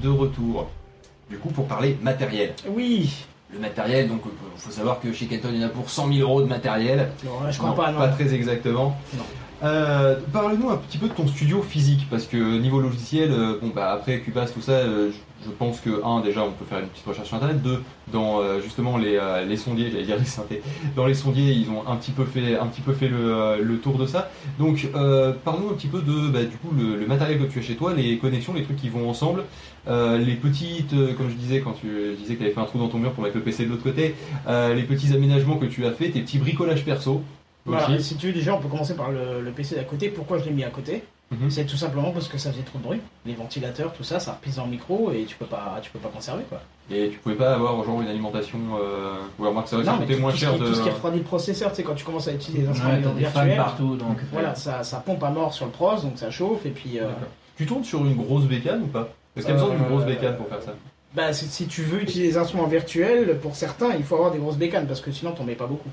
De 0.00 0.08
retour. 0.08 0.68
Du 1.28 1.38
coup, 1.38 1.50
pour 1.50 1.66
parler 1.66 1.96
matériel. 2.02 2.54
Oui. 2.68 3.12
Le 3.52 3.58
matériel, 3.58 4.08
donc 4.08 4.22
il 4.24 4.60
faut 4.60 4.70
savoir 4.70 5.00
que 5.00 5.12
chez 5.12 5.26
Kenton, 5.26 5.48
il 5.52 5.60
y 5.60 5.64
en 5.64 5.66
a 5.66 5.70
pour 5.70 5.90
100 5.90 6.12
000 6.12 6.20
euros 6.20 6.40
de 6.40 6.46
matériel. 6.46 7.10
Non, 7.24 7.40
là, 7.42 7.50
je 7.50 7.58
crois 7.58 7.70
Non, 7.70 7.76
pas, 7.76 7.90
non. 7.90 7.98
Pas 7.98 8.08
très 8.08 8.32
exactement. 8.32 8.96
Non. 9.14 9.24
Euh, 9.62 10.16
Parle-nous 10.32 10.70
un 10.70 10.76
petit 10.76 10.96
peu 10.96 11.08
de 11.08 11.12
ton 11.12 11.26
studio 11.26 11.62
physique, 11.62 12.06
parce 12.10 12.26
que 12.26 12.58
niveau 12.58 12.80
logiciel, 12.80 13.30
euh, 13.30 13.58
bon 13.60 13.68
bah 13.74 13.92
après 13.92 14.20
Cubase, 14.20 14.54
tout 14.54 14.62
ça, 14.62 14.72
euh, 14.72 15.10
je, 15.44 15.50
pense 15.50 15.80
que 15.80 16.02
un 16.02 16.20
déjà 16.20 16.42
on 16.44 16.52
peut 16.52 16.64
faire 16.64 16.78
une 16.78 16.86
petite 16.86 17.06
recherche 17.06 17.28
sur 17.28 17.36
internet, 17.36 17.60
deux 17.60 17.82
dans 18.12 18.40
justement 18.60 18.96
les, 18.98 19.56
sondiers, 19.56 19.90
j'allais 19.90 20.04
dire 20.04 20.18
les 20.18 20.24
synthés, 20.24 20.62
dans 20.96 21.06
les 21.06 21.14
sondiers 21.14 21.52
ils 21.52 21.70
ont 21.70 21.86
un 21.88 21.96
petit 21.96 22.10
peu 22.10 22.24
fait 22.24 22.58
un 22.58 22.66
petit 22.66 22.80
peu 22.80 22.92
fait 22.92 23.08
le, 23.08 23.78
tour 23.82 23.98
de 23.98 24.06
ça. 24.06 24.30
Donc 24.58 24.88
parle-nous 25.44 25.70
un 25.70 25.74
petit 25.74 25.86
peu 25.86 26.00
de 26.02 26.28
bah, 26.28 26.44
du 26.44 26.56
coup 26.56 26.68
le, 26.76 27.06
matériel 27.06 27.38
que 27.38 27.44
tu 27.44 27.58
as 27.58 27.62
chez 27.62 27.76
toi, 27.76 27.94
les 27.94 28.18
connexions, 28.18 28.52
les 28.52 28.64
trucs 28.64 28.76
qui 28.76 28.90
vont 28.90 29.08
ensemble, 29.08 29.44
les 29.86 30.34
petites, 30.34 30.94
comme 31.16 31.30
je 31.30 31.34
disais 31.34 31.60
quand 31.60 31.72
tu 31.72 31.88
disais 32.18 32.34
que 32.34 32.40
tu 32.40 32.44
avais 32.44 32.54
fait 32.54 32.60
un 32.60 32.64
trou 32.64 32.78
dans 32.78 32.88
ton 32.88 32.98
mur 32.98 33.12
pour 33.12 33.24
mettre 33.24 33.36
le 33.36 33.42
PC 33.42 33.64
de 33.64 33.70
l'autre 33.70 33.84
côté, 33.84 34.14
les 34.48 34.82
petits 34.82 35.14
aménagements 35.14 35.56
que 35.56 35.66
tu 35.66 35.86
as 35.86 35.92
fait, 35.92 36.10
tes 36.10 36.20
petits 36.20 36.38
bricolages 36.38 36.84
perso. 36.84 37.22
Voilà, 37.78 37.98
si 38.00 38.16
tu 38.16 38.26
veux, 38.28 38.32
déjà, 38.32 38.54
on 38.54 38.60
peut 38.60 38.68
commencer 38.68 38.94
par 38.94 39.10
le, 39.10 39.40
le 39.40 39.50
PC 39.50 39.74
d'à 39.76 39.84
côté. 39.84 40.08
Pourquoi 40.08 40.38
je 40.38 40.44
l'ai 40.44 40.50
mis 40.52 40.64
à 40.64 40.70
côté 40.70 41.02
Mhm. 41.32 41.48
C'est 41.48 41.64
tout 41.64 41.76
simplement 41.76 42.10
parce 42.10 42.26
que 42.26 42.38
ça 42.38 42.50
faisait 42.50 42.64
trop 42.64 42.80
de 42.80 42.82
bruit. 42.82 43.00
Les 43.24 43.34
ventilateurs, 43.34 43.92
tout 43.92 44.02
ça, 44.02 44.18
ça 44.18 44.32
repisse 44.32 44.56
dans 44.56 44.64
le 44.64 44.72
micro 44.72 45.12
et 45.12 45.22
tu 45.26 45.36
peux 45.36 45.44
pas, 45.46 45.78
tu 45.80 45.88
peux 45.92 46.00
pas 46.00 46.08
conserver 46.08 46.42
quoi. 46.48 46.60
Et 46.90 47.08
tu 47.08 47.18
pouvais 47.18 47.36
pas 47.36 47.54
avoir 47.54 47.84
genre 47.84 48.02
une 48.02 48.08
alimentation. 48.08 48.58
Euh... 48.82 49.14
Ou 49.38 49.44
vrai 49.44 49.62
que 49.62 49.68
ça 49.68 49.76
Non, 49.76 49.82
mais 49.92 49.98
coûtait 50.06 50.14
tout, 50.16 50.20
moins 50.22 50.34
cher 50.34 50.54
qui, 50.54 50.58
de. 50.58 50.66
tout 50.66 50.74
ce 50.74 50.82
qui 50.82 50.90
refroidit 50.90 51.18
le 51.18 51.22
processeur, 51.24 51.70
tu 51.70 51.76
sais, 51.76 51.82
quand 51.84 51.94
tu 51.94 52.04
commences 52.04 52.26
à 52.26 52.32
utiliser 52.32 52.64
des 52.64 52.68
instruments 52.70 52.94
Ouais, 52.94 53.12
virtuels, 53.16 53.56
partout, 53.56 53.94
donc. 53.94 54.16
voilà, 54.32 54.56
ça, 54.56 54.82
ça 54.82 54.96
pompe 55.06 55.22
à 55.22 55.30
mort 55.30 55.54
sur 55.54 55.66
le 55.66 55.70
pros, 55.70 55.94
donc 56.02 56.14
ça 56.16 56.32
chauffe 56.32 56.66
et 56.66 56.70
puis. 56.70 56.98
euh, 56.98 57.02
D'accord. 57.02 57.28
Tu 57.56 57.64
tournes 57.64 57.84
sur 57.84 58.00
une 58.04 58.16
grosse 58.16 58.46
bécane 58.46 58.82
ou 58.82 58.86
pas? 58.88 59.08
Parce 59.32 59.46
qu'il 59.46 59.54
y 59.54 59.56
a 59.56 59.60
besoin 59.60 59.76
d'une 59.76 59.84
Euh, 59.84 59.88
grosse 59.88 60.06
bécane 60.06 60.36
pour 60.36 60.48
faire 60.48 60.62
ça? 60.64 60.72
Bah, 61.14 61.32
si, 61.32 61.46
si 61.46 61.66
tu 61.68 61.82
veux 61.82 62.02
utiliser 62.02 62.32
des 62.32 62.38
instruments 62.38 62.66
virtuels, 62.66 63.38
pour 63.40 63.54
certains, 63.54 63.94
il 63.96 64.02
faut 64.02 64.16
avoir 64.16 64.32
des 64.32 64.38
grosses 64.38 64.56
bécanes 64.56 64.88
parce 64.88 65.00
que 65.00 65.12
sinon 65.12 65.30
t'en 65.30 65.44
mets 65.44 65.54
pas 65.54 65.66
beaucoup. 65.66 65.90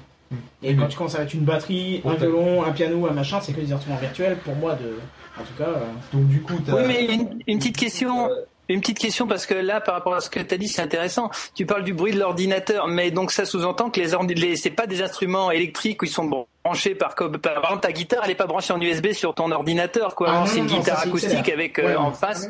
Et 0.64 0.76
quand 0.76 0.88
tu 0.88 0.98
commences 0.98 1.16
avec 1.16 1.34
une 1.34 1.42
batterie, 1.46 2.00
Pour 2.02 2.12
un 2.12 2.16
violon, 2.16 2.64
un 2.64 2.72
piano, 2.72 3.08
un 3.08 3.12
machin, 3.14 3.40
c'est 3.42 3.54
que 3.54 3.62
des 3.62 3.72
instruments 3.72 3.98
virtuels. 3.98 4.38
Pour 4.38 4.56
moi, 4.56 4.74
de, 4.76 4.98
en 5.40 5.44
tout 5.44 5.54
cas, 5.58 5.70
euh, 5.70 5.86
Donc 6.14 6.28
du 6.28 6.42
coup, 6.42 6.56
t'as. 6.66 6.74
Oui, 6.76 6.82
mais 6.88 7.06
une, 7.06 7.40
une 7.48 7.58
petite 7.60 7.78
question. 7.78 8.30
Une 8.70 8.82
petite 8.82 9.00
question 9.00 9.28
parce 9.28 9.46
que 9.46 9.54
là, 9.54 9.80
par 9.80 9.94
rapport 9.96 10.14
à 10.14 10.20
ce 10.20 10.30
que 10.30 10.42
tu 10.42 10.54
as 10.54 10.58
dit, 10.58 10.68
c'est 10.68 10.82
intéressant. 10.82 11.30
Tu 11.56 11.66
parles 11.66 11.86
du 11.86 11.94
bruit 11.94 12.12
de 12.12 12.20
l'ordinateur, 12.20 12.90
mais 12.90 13.12
donc 13.12 13.32
ça 13.32 13.46
sous-entend 13.46 13.90
que 13.90 14.02
les, 14.02 14.36
les 14.36 14.56
c'est 14.58 14.72
pas 14.72 14.88
des 14.88 15.02
instruments 15.02 15.52
électriques 15.52 16.02
où 16.02 16.06
ils 16.06 16.10
sont 16.12 16.46
branchés 16.66 16.94
par, 16.94 17.16
co- 17.16 17.30
par 17.30 17.40
par 17.54 17.64
exemple 17.64 17.80
ta 17.84 17.94
guitare, 17.94 18.24
elle 18.26 18.32
est 18.32 18.36
pas 18.36 18.46
branchée 18.46 18.74
en 18.74 18.82
USB 18.82 19.14
sur 19.14 19.34
ton 19.34 19.52
ordinateur, 19.52 20.16
quoi. 20.16 20.28
Ah, 20.30 20.34
Non, 20.34 20.40
non, 20.42 20.46
c'est 20.48 20.58
une 20.58 20.66
non, 20.66 20.74
non, 20.74 20.80
guitare 20.80 20.98
ça, 21.00 21.08
acoustique 21.08 21.48
avec 21.48 21.80
euh, 21.80 21.96
en 21.96 22.12
face. 22.12 22.50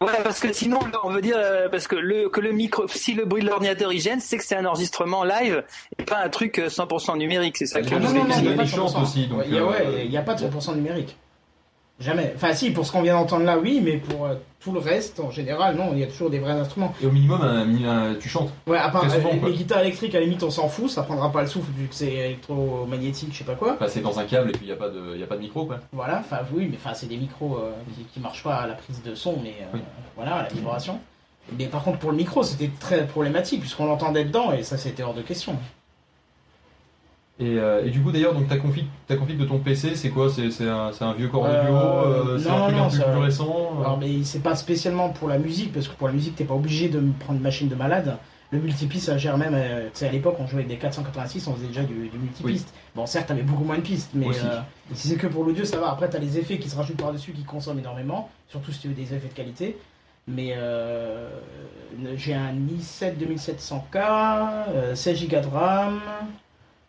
Ouais, 0.00 0.22
parce 0.22 0.38
que 0.38 0.52
sinon, 0.52 0.78
on 1.02 1.10
veut 1.10 1.20
dire 1.20 1.36
euh, 1.36 1.68
parce 1.68 1.88
que 1.88 1.96
le 1.96 2.28
que 2.28 2.40
le 2.40 2.52
micro, 2.52 2.86
si 2.86 3.12
le 3.14 3.24
bruit 3.24 3.42
de 3.42 3.48
l'ordinateur 3.48 3.92
il 3.92 4.00
gêne, 4.00 4.20
c'est 4.20 4.36
que 4.38 4.44
c'est 4.44 4.54
un 4.56 4.64
enregistrement 4.64 5.24
live 5.24 5.64
et 5.98 6.04
pas 6.04 6.18
un 6.24 6.28
truc 6.28 6.60
euh, 6.60 6.68
100% 6.68 7.18
numérique. 7.18 7.56
C'est 7.56 7.66
ça 7.66 7.80
Ah, 7.80 7.82
que 7.82 7.94
non, 7.96 8.08
je 8.08 8.14
non, 8.14 8.24
non, 8.24 8.34
il 8.38 8.44
y 8.44 8.48
a 8.48 8.52
pas 8.56 8.62
des 8.62 8.70
de 8.70 8.76
chantes 8.76 8.94
100%. 8.94 9.02
aussi, 9.02 9.26
donc, 9.26 9.42
il 9.46 9.54
y 9.54 9.58
a, 9.58 9.62
euh, 9.62 9.66
ouais, 9.68 10.02
il 10.06 10.12
y 10.12 10.16
a 10.16 10.22
pas 10.22 10.34
de 10.34 10.40
100% 10.46 10.76
numérique. 10.76 11.16
Jamais. 12.00 12.32
Enfin, 12.34 12.54
si, 12.54 12.70
pour 12.70 12.86
ce 12.86 12.92
qu'on 12.92 13.02
vient 13.02 13.14
d'entendre 13.14 13.44
là, 13.44 13.58
oui, 13.58 13.80
mais 13.84 13.98
pour 13.98 14.24
euh, 14.26 14.34
tout 14.58 14.72
le 14.72 14.78
reste, 14.80 15.20
en 15.20 15.30
général, 15.30 15.76
non, 15.76 15.90
il 15.92 15.98
y 15.98 16.02
a 16.02 16.06
toujours 16.06 16.30
des 16.30 16.38
vrais 16.38 16.52
instruments. 16.52 16.94
Et 17.02 17.06
au 17.06 17.10
minimum, 17.10 17.40
un, 17.42 17.84
un- 17.84 18.14
tu 18.14 18.28
chantes. 18.28 18.50
Ouais, 18.66 18.78
à 18.78 18.88
part 18.88 19.10
souvent, 19.10 19.30
euh, 19.30 19.46
les 19.48 19.52
guitares 19.54 19.80
électriques, 19.82 20.14
à 20.14 20.18
la 20.20 20.24
limite, 20.24 20.42
on 20.42 20.50
s'en 20.50 20.68
fout, 20.68 20.88
ça 20.88 21.02
prendra 21.02 21.30
pas 21.30 21.42
le 21.42 21.46
souffle 21.48 21.70
vu 21.76 21.86
que 21.88 21.94
c'est 21.94 22.10
électromagnétique, 22.12 23.28
je 23.32 23.38
sais 23.38 23.44
pas 23.44 23.54
quoi. 23.54 23.76
Passer 23.76 24.00
dans 24.00 24.18
un 24.18 24.24
câble 24.24 24.48
et 24.48 24.52
puis 24.52 24.62
il 24.62 24.66
n'y 24.68 24.72
a, 24.72 24.76
pas 24.76 24.88
de- 24.88 25.16
y 25.16 25.22
a 25.22 25.26
pas 25.26 25.36
de 25.36 25.42
micro, 25.42 25.66
quoi. 25.66 25.78
Voilà, 25.92 26.20
enfin, 26.20 26.38
oui, 26.54 26.68
mais 26.70 26.78
enfin, 26.82 26.94
c'est 26.94 27.06
des 27.08 27.16
micros 27.18 27.58
euh, 27.58 27.70
qui, 27.94 28.04
qui 28.04 28.20
marchent 28.20 28.42
pas 28.44 28.56
à 28.56 28.66
la 28.66 28.74
prise 28.74 29.02
de 29.02 29.14
son, 29.14 29.36
mais 29.42 29.54
euh, 29.60 29.64
Oui. 29.74 29.80
voilà, 30.16 30.36
à 30.36 30.42
la 30.44 30.48
vibration. 30.48 30.98
Mais 31.58 31.66
par 31.66 31.82
contre, 31.82 31.98
pour 31.98 32.12
le 32.12 32.16
micro, 32.16 32.42
c'était 32.42 32.70
très 32.80 33.06
problématique 33.06 33.60
puisqu'on 33.60 33.86
l'entendait 33.86 34.24
dedans 34.24 34.52
et 34.52 34.62
ça, 34.62 34.76
c'était 34.78 35.02
hors 35.02 35.14
de 35.14 35.22
question. 35.22 35.56
Et, 37.40 37.58
euh, 37.58 37.84
et 37.86 37.90
du 37.90 38.00
coup, 38.02 38.12
d'ailleurs, 38.12 38.34
donc 38.34 38.48
ta 38.48 38.58
config, 38.58 38.84
ta 39.06 39.16
config 39.16 39.38
de 39.38 39.46
ton 39.46 39.58
PC, 39.58 39.94
c'est 39.96 40.10
quoi? 40.10 40.28
C'est 40.30 40.68
un, 40.68 40.90
un 41.00 41.12
vieux 41.14 41.28
corps 41.28 41.46
Euh, 41.46 41.62
audio 41.62 41.74
euh, 41.76 42.38
C'est 42.38 42.50
un 42.50 42.60
truc 42.64 42.76
non, 42.76 42.84
un 42.84 42.90
peu 42.90 42.96
plus 43.12 43.20
récent 43.20 43.70
Alors, 43.80 43.98
mais 43.98 44.22
c'est 44.24 44.42
pas 44.42 44.54
spécialement 44.54 45.08
pour 45.08 45.28
la 45.28 45.38
musique, 45.38 45.72
parce 45.72 45.88
que 45.88 45.94
pour 45.94 46.06
la 46.08 46.12
musique, 46.12 46.36
t'es 46.36 46.44
pas 46.44 46.54
obligé 46.54 46.88
de 46.90 47.00
prendre 47.18 47.38
une 47.38 47.42
machine 47.42 47.68
de 47.68 47.74
malade. 47.74 48.18
Le 48.52 48.58
multipiste, 48.58 49.06
ça 49.06 49.16
gère 49.16 49.38
même. 49.38 49.54
euh, 49.54 49.84
Tu 49.92 50.00
sais, 50.00 50.08
à 50.08 50.12
l'époque, 50.12 50.36
on 50.40 50.46
jouait 50.46 50.56
avec 50.64 50.68
des 50.68 50.76
486, 50.76 51.46
on 51.48 51.54
faisait 51.54 51.68
déjà 51.68 51.82
du, 51.84 52.08
du 52.08 52.18
multipiste. 52.18 52.74
Bon, 52.94 53.06
certes, 53.06 53.28
t'avais 53.28 53.42
beaucoup 53.42 53.64
moins 53.64 53.76
de 53.76 53.82
pistes, 53.82 54.10
mais 54.12 54.26
si 54.92 55.08
c'est 55.08 55.16
que 55.16 55.28
pour 55.28 55.44
l'audio, 55.44 55.64
ça 55.64 55.78
va. 55.78 55.90
Après, 55.92 56.10
t'as 56.10 56.18
les 56.18 56.36
effets 56.36 56.58
qui 56.58 56.68
se 56.68 56.76
rajoutent 56.76 56.96
par-dessus 57.00 57.32
qui 57.32 57.44
consomment 57.44 57.78
énormément, 57.78 58.28
surtout 58.48 58.72
si 58.72 58.80
tu 58.80 58.88
veux 58.88 58.94
des 58.94 59.14
effets 59.14 59.28
de 59.28 59.32
qualité. 59.34 59.78
Mais 60.28 60.52
euh, 60.56 61.30
j'ai 62.16 62.34
un 62.34 62.52
i7 62.52 63.14
2700K, 63.18 64.68
euh, 64.74 64.94
16 64.94 65.28
Go 65.28 65.36
de 65.40 65.46
RAM. 65.46 66.00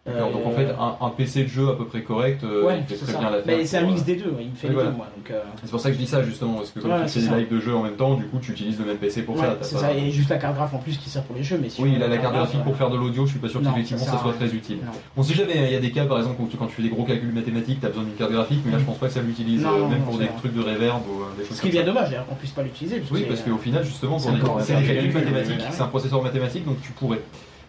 D'accord, 0.04 0.32
donc 0.32 0.48
en 0.48 0.50
euh, 0.50 0.56
fait, 0.56 0.74
un, 0.80 1.06
un 1.06 1.10
PC 1.12 1.44
de 1.44 1.48
jeu 1.48 1.70
à 1.70 1.74
peu 1.76 1.86
près 1.86 2.02
correct, 2.02 2.44
euh, 2.44 2.66
ouais, 2.66 2.80
il 2.80 2.84
fait 2.86 2.96
c'est 2.96 3.04
très 3.04 3.14
ça. 3.14 3.20
bien 3.20 3.30
l'affaire. 3.30 3.56
Mais 3.56 3.66
c'est 3.68 3.78
un 3.78 3.84
mix 3.86 4.02
euh, 4.02 4.04
des 4.06 4.16
deux, 4.16 4.34
il 4.40 4.50
me 4.50 4.56
fait 4.56 4.68
les 4.70 4.74
voilà. 4.74 4.90
deux, 4.90 4.96
moi. 4.98 5.08
Euh, 5.30 5.40
C'est 5.64 5.70
pour 5.70 5.80
ça 5.80 5.90
que 5.90 5.94
je 5.96 6.00
dis 6.00 6.08
ça 6.08 6.24
justement, 6.24 6.56
parce 6.56 6.72
que 6.72 6.80
comme 6.80 6.90
Ouais, 6.92 7.06
tu 7.06 7.20
fais 7.20 7.28
des 7.30 7.36
lives 7.38 7.50
de 7.54 7.60
jeux 7.60 7.76
en 7.76 7.84
même 7.84 7.96
temps, 7.98 8.16
du 8.16 8.26
coup 8.26 8.40
tu 8.42 8.52
utilises 8.52 8.80
le 8.80 8.86
même 8.86 8.98
PC 8.98 9.22
pour 9.22 9.36
ouais, 9.36 9.42
ça. 9.42 9.58
c'est 9.62 9.76
pas- 9.76 9.82
ça. 9.82 9.94
Et 9.94 10.10
juste 10.10 10.30
la 10.32 10.38
carte 10.40 10.56
graphe 10.56 10.74
en 10.74 10.80
plus 10.80 10.98
qui 10.98 11.08
sert 11.12 11.22
pour 11.22 11.36
les 11.36 11.44
jeux. 11.44 11.60
Mais 11.62 11.70
si 11.70 11.84
Oui, 11.84 11.96
là, 12.00 12.08
a 12.08 12.10
la 12.10 12.18
carte 12.18 12.34
graphique 12.34 12.64
pour 12.64 12.76
faire 12.76 12.90
de 12.90 12.98
l'audio, 12.98 13.28
je 13.28 13.32
suis 13.34 13.40
pas 13.40 13.48
sûr 13.48 13.62
qu'effectivement 13.62 14.04
ça 14.04 14.14
ça 14.14 14.18
soit 14.24 14.34
très 14.34 14.52
utile. 14.56 14.78
Non. 14.84 14.92
On 15.18 15.22
sait 15.22 15.36
jamais, 15.36 15.68
il 15.68 15.72
y 15.72 15.76
a 15.76 15.80
des 15.80 15.92
cas 15.92 16.06
par 16.06 16.18
exemple 16.18 16.42
où 16.42 16.48
tu- 16.48 16.58
quand 16.58 16.66
tu 16.66 16.74
fais 16.78 16.82
des 16.82 16.90
gros 16.90 17.04
calculs 17.04 17.32
mathématiques, 17.32 17.80
tu 17.80 17.86
as 17.86 17.90
besoin 17.90 18.04
d'une 18.06 18.16
carte 18.16 18.32
graphique, 18.32 18.62
mais 18.66 18.72
là 18.72 18.80
je 18.80 18.86
pense 18.86 18.98
pas 18.98 19.06
que 19.06 19.14
ça 19.14 19.22
l'utilise, 19.22 19.64
euh, 19.64 19.88
même 19.88 20.00
non, 20.00 20.06
pour 20.06 20.18
des 20.18 20.26
vrai. 20.26 20.34
trucs 20.36 20.56
de 20.56 20.62
reverb 20.62 21.04
ou 21.08 21.22
euh, 21.22 21.26
des 21.38 21.46
choses 21.46 21.58
Ce 21.58 21.62
qui 21.62 21.68
est 21.68 21.72
bien 21.72 21.84
dommage 21.84 22.10
d'ailleurs 22.10 22.26
qu'on 22.26 22.34
puisse 22.34 22.52
pas 22.54 22.64
l'utiliser. 22.64 23.04
Oui, 23.12 23.26
parce 23.28 23.42
euh, 23.42 23.52
qu'au 23.52 23.58
final, 23.60 23.84
justement, 23.84 24.18
c'est 24.18 24.32
des- 24.32 24.40
calculs 24.40 25.14
mathématiques, 25.14 25.60
un 25.80 25.86
processeur 25.86 26.24
mathématique, 26.24 26.66
donc 26.66 26.82
tu 26.82 26.92
pourrais 26.94 27.22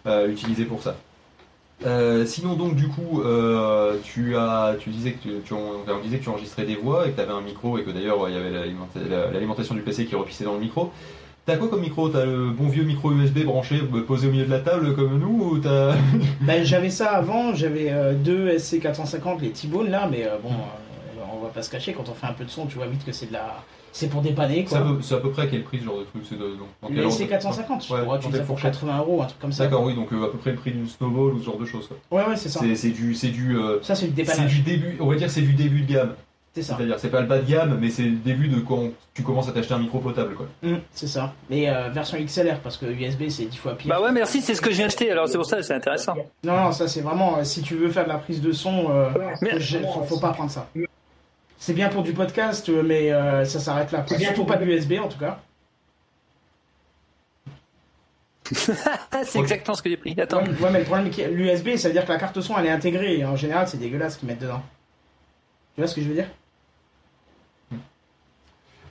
euh, 0.07 0.25
l'utiliser 0.25 0.65
pour 0.65 0.81
ça. 0.81 0.95
Euh, 1.85 2.25
sinon 2.25 2.55
donc 2.55 2.75
du 2.75 2.87
coup 2.87 3.21
euh, 3.21 3.97
tu 4.03 4.37
as 4.37 4.75
tu 4.79 4.89
disais 4.89 5.13
que 5.13 5.39
tu, 5.43 5.53
on, 5.53 5.83
disait 6.01 6.19
que 6.19 6.23
tu 6.23 6.29
enregistrais 6.29 6.65
des 6.65 6.75
voix 6.75 7.05
et 7.07 7.11
que 7.11 7.15
tu 7.15 7.21
avais 7.21 7.33
un 7.33 7.41
micro 7.41 7.77
et 7.77 7.83
que 7.83 7.91
d'ailleurs 7.91 8.29
il 8.29 8.35
y 8.35 8.37
avait 8.37 8.51
l'alimenta- 8.51 8.99
la- 9.09 9.31
l'alimentation 9.31 9.75
du 9.75 9.81
PC 9.81 10.05
qui 10.05 10.15
repissait 10.15 10.45
dans 10.45 10.53
le 10.53 10.61
micro. 10.61 10.93
T'as 11.45 11.57
quoi 11.57 11.67
comme 11.67 11.81
micro? 11.81 12.07
T'as 12.07 12.23
le 12.23 12.51
bon 12.51 12.69
vieux 12.69 12.83
micro 12.83 13.11
USB 13.11 13.43
branché 13.43 13.81
euh, 13.93 14.01
posé 14.05 14.27
au 14.27 14.31
milieu 14.31 14.45
de 14.45 14.51
la 14.51 14.59
table 14.59 14.95
comme 14.95 15.19
nous 15.19 15.43
ou 15.43 15.57
t'as 15.59 15.93
Ben, 16.41 16.63
j'avais 16.63 16.89
ça 16.89 17.11
avant, 17.11 17.53
j'avais 17.53 17.91
deux 18.15 18.49
SC450, 18.55 19.41
les 19.41 19.51
T-Bone 19.51 19.89
là, 19.89 20.07
mais 20.09 20.25
bon, 20.41 20.51
on 21.33 21.39
va 21.39 21.49
pas 21.49 21.61
se 21.61 21.69
cacher, 21.69 21.93
quand 21.93 22.07
on 22.09 22.13
fait 22.13 22.27
un 22.27 22.33
peu 22.33 22.45
de 22.45 22.49
son, 22.49 22.65
tu 22.65 22.75
vois 22.75 22.87
vite 22.87 23.03
que 23.03 23.11
c'est 23.11 23.27
de 23.27 23.33
la. 23.33 23.63
C'est 23.93 24.07
pour 24.09 24.21
dépanner 24.21 24.65
quoi. 24.65 24.79
c'est 25.01 25.15
à 25.15 25.19
peu 25.19 25.29
près 25.29 25.43
à 25.43 25.47
quel 25.47 25.63
prix 25.63 25.79
ce 25.79 25.85
genre 25.85 25.99
de 25.99 26.03
truc 26.03 26.23
C'est 26.27 26.35
Le 26.35 27.03
ordre 27.05 27.15
SC450, 27.15 27.87
je 27.87 27.93
Ouais, 27.93 28.01
crois, 28.01 28.15
dans 28.17 28.21
tu 28.23 28.27
quelle 28.27 28.31
fais 28.41 28.45
pour 28.45 28.59
fourchette 28.59 28.73
80 28.73 28.97
euros, 28.97 29.21
un 29.21 29.25
truc 29.25 29.39
comme 29.39 29.51
ça. 29.51 29.63
D'accord, 29.65 29.83
oui, 29.83 29.93
donc 29.95 30.11
euh, 30.11 30.25
à 30.25 30.29
peu 30.31 30.37
près 30.39 30.51
le 30.51 30.57
prix 30.57 30.71
d'une 30.71 30.87
snowball 30.87 31.33
ou 31.35 31.39
ce 31.39 31.45
genre 31.45 31.57
de 31.59 31.65
choses. 31.65 31.87
quoi. 31.87 31.97
Ouais, 32.19 32.27
ouais, 32.27 32.35
c'est 32.35 32.49
ça. 32.49 32.59
C'est 32.75 32.89
du, 32.89 33.13
c'est 33.15 33.29
du, 33.29 33.55
euh, 33.57 33.79
Ça, 33.83 33.95
c'est 33.95 34.07
c'est 34.07 34.11
dépannage. 34.13 34.51
du 34.51 34.61
début. 34.61 34.97
On 34.99 35.05
va 35.07 35.15
dire 35.15 35.29
c'est 35.29 35.41
du 35.41 35.53
début 35.53 35.81
de 35.83 35.93
gamme. 35.93 36.15
C'est 36.55 36.61
ça. 36.61 36.75
C'est-à-dire 36.77 36.99
c'est 36.99 37.09
pas 37.09 37.21
le 37.21 37.25
bas 37.27 37.39
de 37.39 37.49
gamme, 37.49 37.79
mais 37.81 37.89
c'est 37.89 38.03
le 38.03 38.11
début 38.17 38.47
de 38.47 38.59
quand 38.59 38.89
tu 39.15 39.23
commences 39.23 39.49
à 39.49 39.51
t'acheter 39.53 39.73
un 39.73 39.79
micro 39.79 39.97
potable 39.99 40.35
quoi. 40.35 40.45
Hum, 40.63 40.79
c'est 40.91 41.07
ça. 41.07 41.33
Mais 41.49 41.67
euh, 41.69 41.89
version 41.89 42.17
XLR, 42.23 42.59
parce 42.61 42.77
que 42.77 42.85
USB, 42.85 43.23
c'est 43.29 43.45
10 43.45 43.57
fois 43.57 43.73
pire. 43.75 43.89
Bah 43.89 43.99
ouais, 44.01 44.11
merci, 44.11 44.39
c'est 44.41 44.53
ce 44.53 44.61
que 44.61 44.69
je 44.69 44.75
viens 44.75 44.85
d'acheter. 44.85 45.09
Alors 45.11 45.27
c'est 45.27 45.37
pour 45.37 45.47
ça, 45.47 45.63
c'est 45.63 45.73
intéressant. 45.73 46.13
Non, 46.43 46.55
non, 46.57 46.71
ça 46.71 46.87
c'est 46.87 47.01
vraiment, 47.01 47.43
si 47.43 47.61
tu 47.63 47.75
veux 47.75 47.89
faire 47.89 48.03
de 48.03 48.09
la 48.09 48.17
prise 48.19 48.39
de 48.41 48.51
son, 48.51 48.85
euh, 48.91 49.09
Mais- 49.41 49.59
je- 49.59 49.79
faut, 49.79 50.03
faut 50.03 50.19
pas 50.19 50.29
prendre 50.31 50.51
ça. 50.51 50.67
C'est 51.65 51.71
bien 51.73 51.87
pour 51.87 52.03
du 52.03 52.11
podcast, 52.11 52.67
euh, 52.67 52.83
mais 52.83 53.09
euh, 53.13 53.45
ça 53.45 53.57
s'arrête 53.57 53.93
là. 53.93 54.01
quoi. 54.05 54.17
Surtout 54.17 54.43
pas 54.43 54.57
de 54.57 54.65
l'USB 54.65 54.99
en 55.01 55.07
tout 55.07 55.17
cas. 55.17 55.39
C'est 59.23 59.39
exactement 59.39 59.73
ce 59.73 59.81
que 59.81 59.89
j'ai 59.89 59.95
pris. 59.95 60.13
Attends. 60.19 60.43
Ouais, 60.43 60.49
ouais, 60.59 60.71
mais 60.71 60.79
le 60.79 60.83
problème, 60.85 61.09
c'est 61.09 61.23
que 61.23 61.29
l'USB, 61.29 61.77
ça 61.77 61.87
veut 61.87 61.93
dire 61.93 62.03
que 62.05 62.11
la 62.11 62.19
carte 62.19 62.41
son 62.41 62.57
elle 62.57 62.65
est 62.65 62.69
intégrée. 62.69 63.19
Et 63.19 63.23
en 63.25 63.37
général, 63.37 63.65
c'est 63.69 63.77
dégueulasse 63.77 64.15
ce 64.15 64.19
qu'ils 64.19 64.27
mettent 64.27 64.41
dedans. 64.41 64.61
Tu 65.75 65.81
vois 65.81 65.87
ce 65.87 65.95
que 65.95 66.01
je 66.01 66.09
veux 66.09 66.15
dire? 66.15 66.27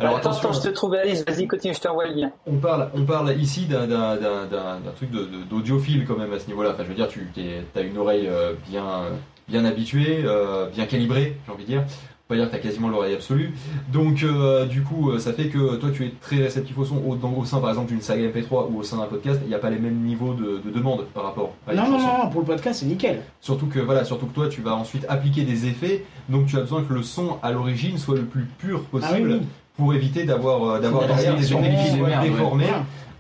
Alors 0.01 0.17
attends, 0.17 0.31
attention, 0.31 0.49
attends, 0.49 0.61
je 0.63 0.69
te 0.71 0.75
trouve 0.75 0.95
Alice. 0.95 1.23
Vas-y, 1.29 1.47
continue, 1.47 1.75
je 1.75 1.81
t'envoie 1.81 2.07
le 2.09 2.15
lien. 2.15 2.33
on 2.47 2.57
parle, 2.57 2.91
on 2.95 3.05
parle 3.05 3.37
ici 3.39 3.67
d'un, 3.67 3.87
d'un, 3.87 4.17
d'un, 4.17 4.47
d'un- 4.47 4.81
d'un 4.81 4.91
truc 4.97 5.11
de, 5.11 5.27
de- 5.27 5.43
d'audiophile 5.45 6.07
quand 6.07 6.17
même 6.17 6.33
à 6.33 6.39
ce 6.39 6.47
niveau-là. 6.47 6.71
Enfin, 6.73 6.85
je 6.85 6.89
veux 6.89 6.95
dire, 6.95 7.09
tu 7.09 7.29
as 7.77 7.81
une 7.83 7.99
oreille 7.99 8.27
euh, 8.29 8.55
bien, 8.67 9.11
bien 9.47 9.67
habituée, 9.67 10.23
euh, 10.25 10.69
bien 10.71 10.87
calibrée, 10.87 11.37
j'ai 11.47 11.53
envie 11.53 11.65
de 11.65 11.69
dire. 11.69 11.85
Pas 12.33 12.39
dire 12.39 12.47
que 12.47 12.51
tu 12.53 12.57
as 12.57 12.61
quasiment 12.61 12.89
l'oreille 12.89 13.15
absolue. 13.15 13.53
Donc, 13.93 14.23
euh, 14.23 14.65
du 14.65 14.83
coup, 14.83 15.11
euh, 15.11 15.19
ça 15.19 15.35
fait 15.35 15.49
que 15.49 15.77
toi, 15.77 15.91
tu 15.93 16.07
es 16.07 16.13
très 16.21 16.37
réceptif 16.37 16.79
au 16.79 16.85
son. 16.87 16.97
Au, 17.07 17.15
dans- 17.15 17.35
au 17.35 17.45
sein, 17.45 17.59
par 17.59 17.69
exemple, 17.69 17.89
d'une 17.89 18.01
saga 18.01 18.23
MP3 18.29 18.69
ou 18.73 18.79
au 18.79 18.83
sein 18.83 18.97
d'un 18.97 19.05
podcast, 19.05 19.39
il 19.45 19.49
n'y 19.49 19.55
a 19.55 19.59
pas 19.59 19.69
les 19.69 19.79
mêmes 19.79 20.01
niveaux 20.03 20.33
de, 20.33 20.63
de 20.65 20.71
demande 20.75 21.05
par 21.13 21.25
rapport 21.25 21.53
à 21.69 21.75
Non, 21.75 21.91
non, 21.91 21.99
chanson. 21.99 22.19
non, 22.25 22.31
pour 22.31 22.41
le 22.41 22.47
podcast, 22.47 22.81
c'est 22.81 22.87
nickel. 22.87 23.21
Surtout 23.43 23.67
que 23.67 23.81
voilà, 23.81 24.05
surtout 24.05 24.25
que 24.27 24.35
toi 24.35 24.49
tu 24.49 24.63
vas 24.63 24.75
ensuite 24.75 25.05
appliquer 25.11 25.43
des 25.43 25.67
effets, 25.67 26.05
donc 26.31 26.47
tu 26.47 26.57
as 26.57 26.61
besoin 26.61 26.83
que 26.83 26.95
le 26.95 27.03
son 27.03 27.37
à 27.43 27.53
l'origine 27.53 27.99
soit 27.99 28.17
le 28.17 28.25
plus 28.25 28.45
pur 28.59 28.81
Ah 28.81 28.87
oui, 28.95 29.01
possible 29.01 29.33
oui. 29.43 29.47
pour 29.77 29.93
éviter 29.95 30.25
d'avoir 30.25 30.63
euh, 30.65 30.81
d'avoir 30.81 31.07
derrière 31.07 31.37
des 31.37 31.45
effets 31.53 31.71
qui 31.85 31.91
sont 31.99 32.03
ouais. 32.05 32.67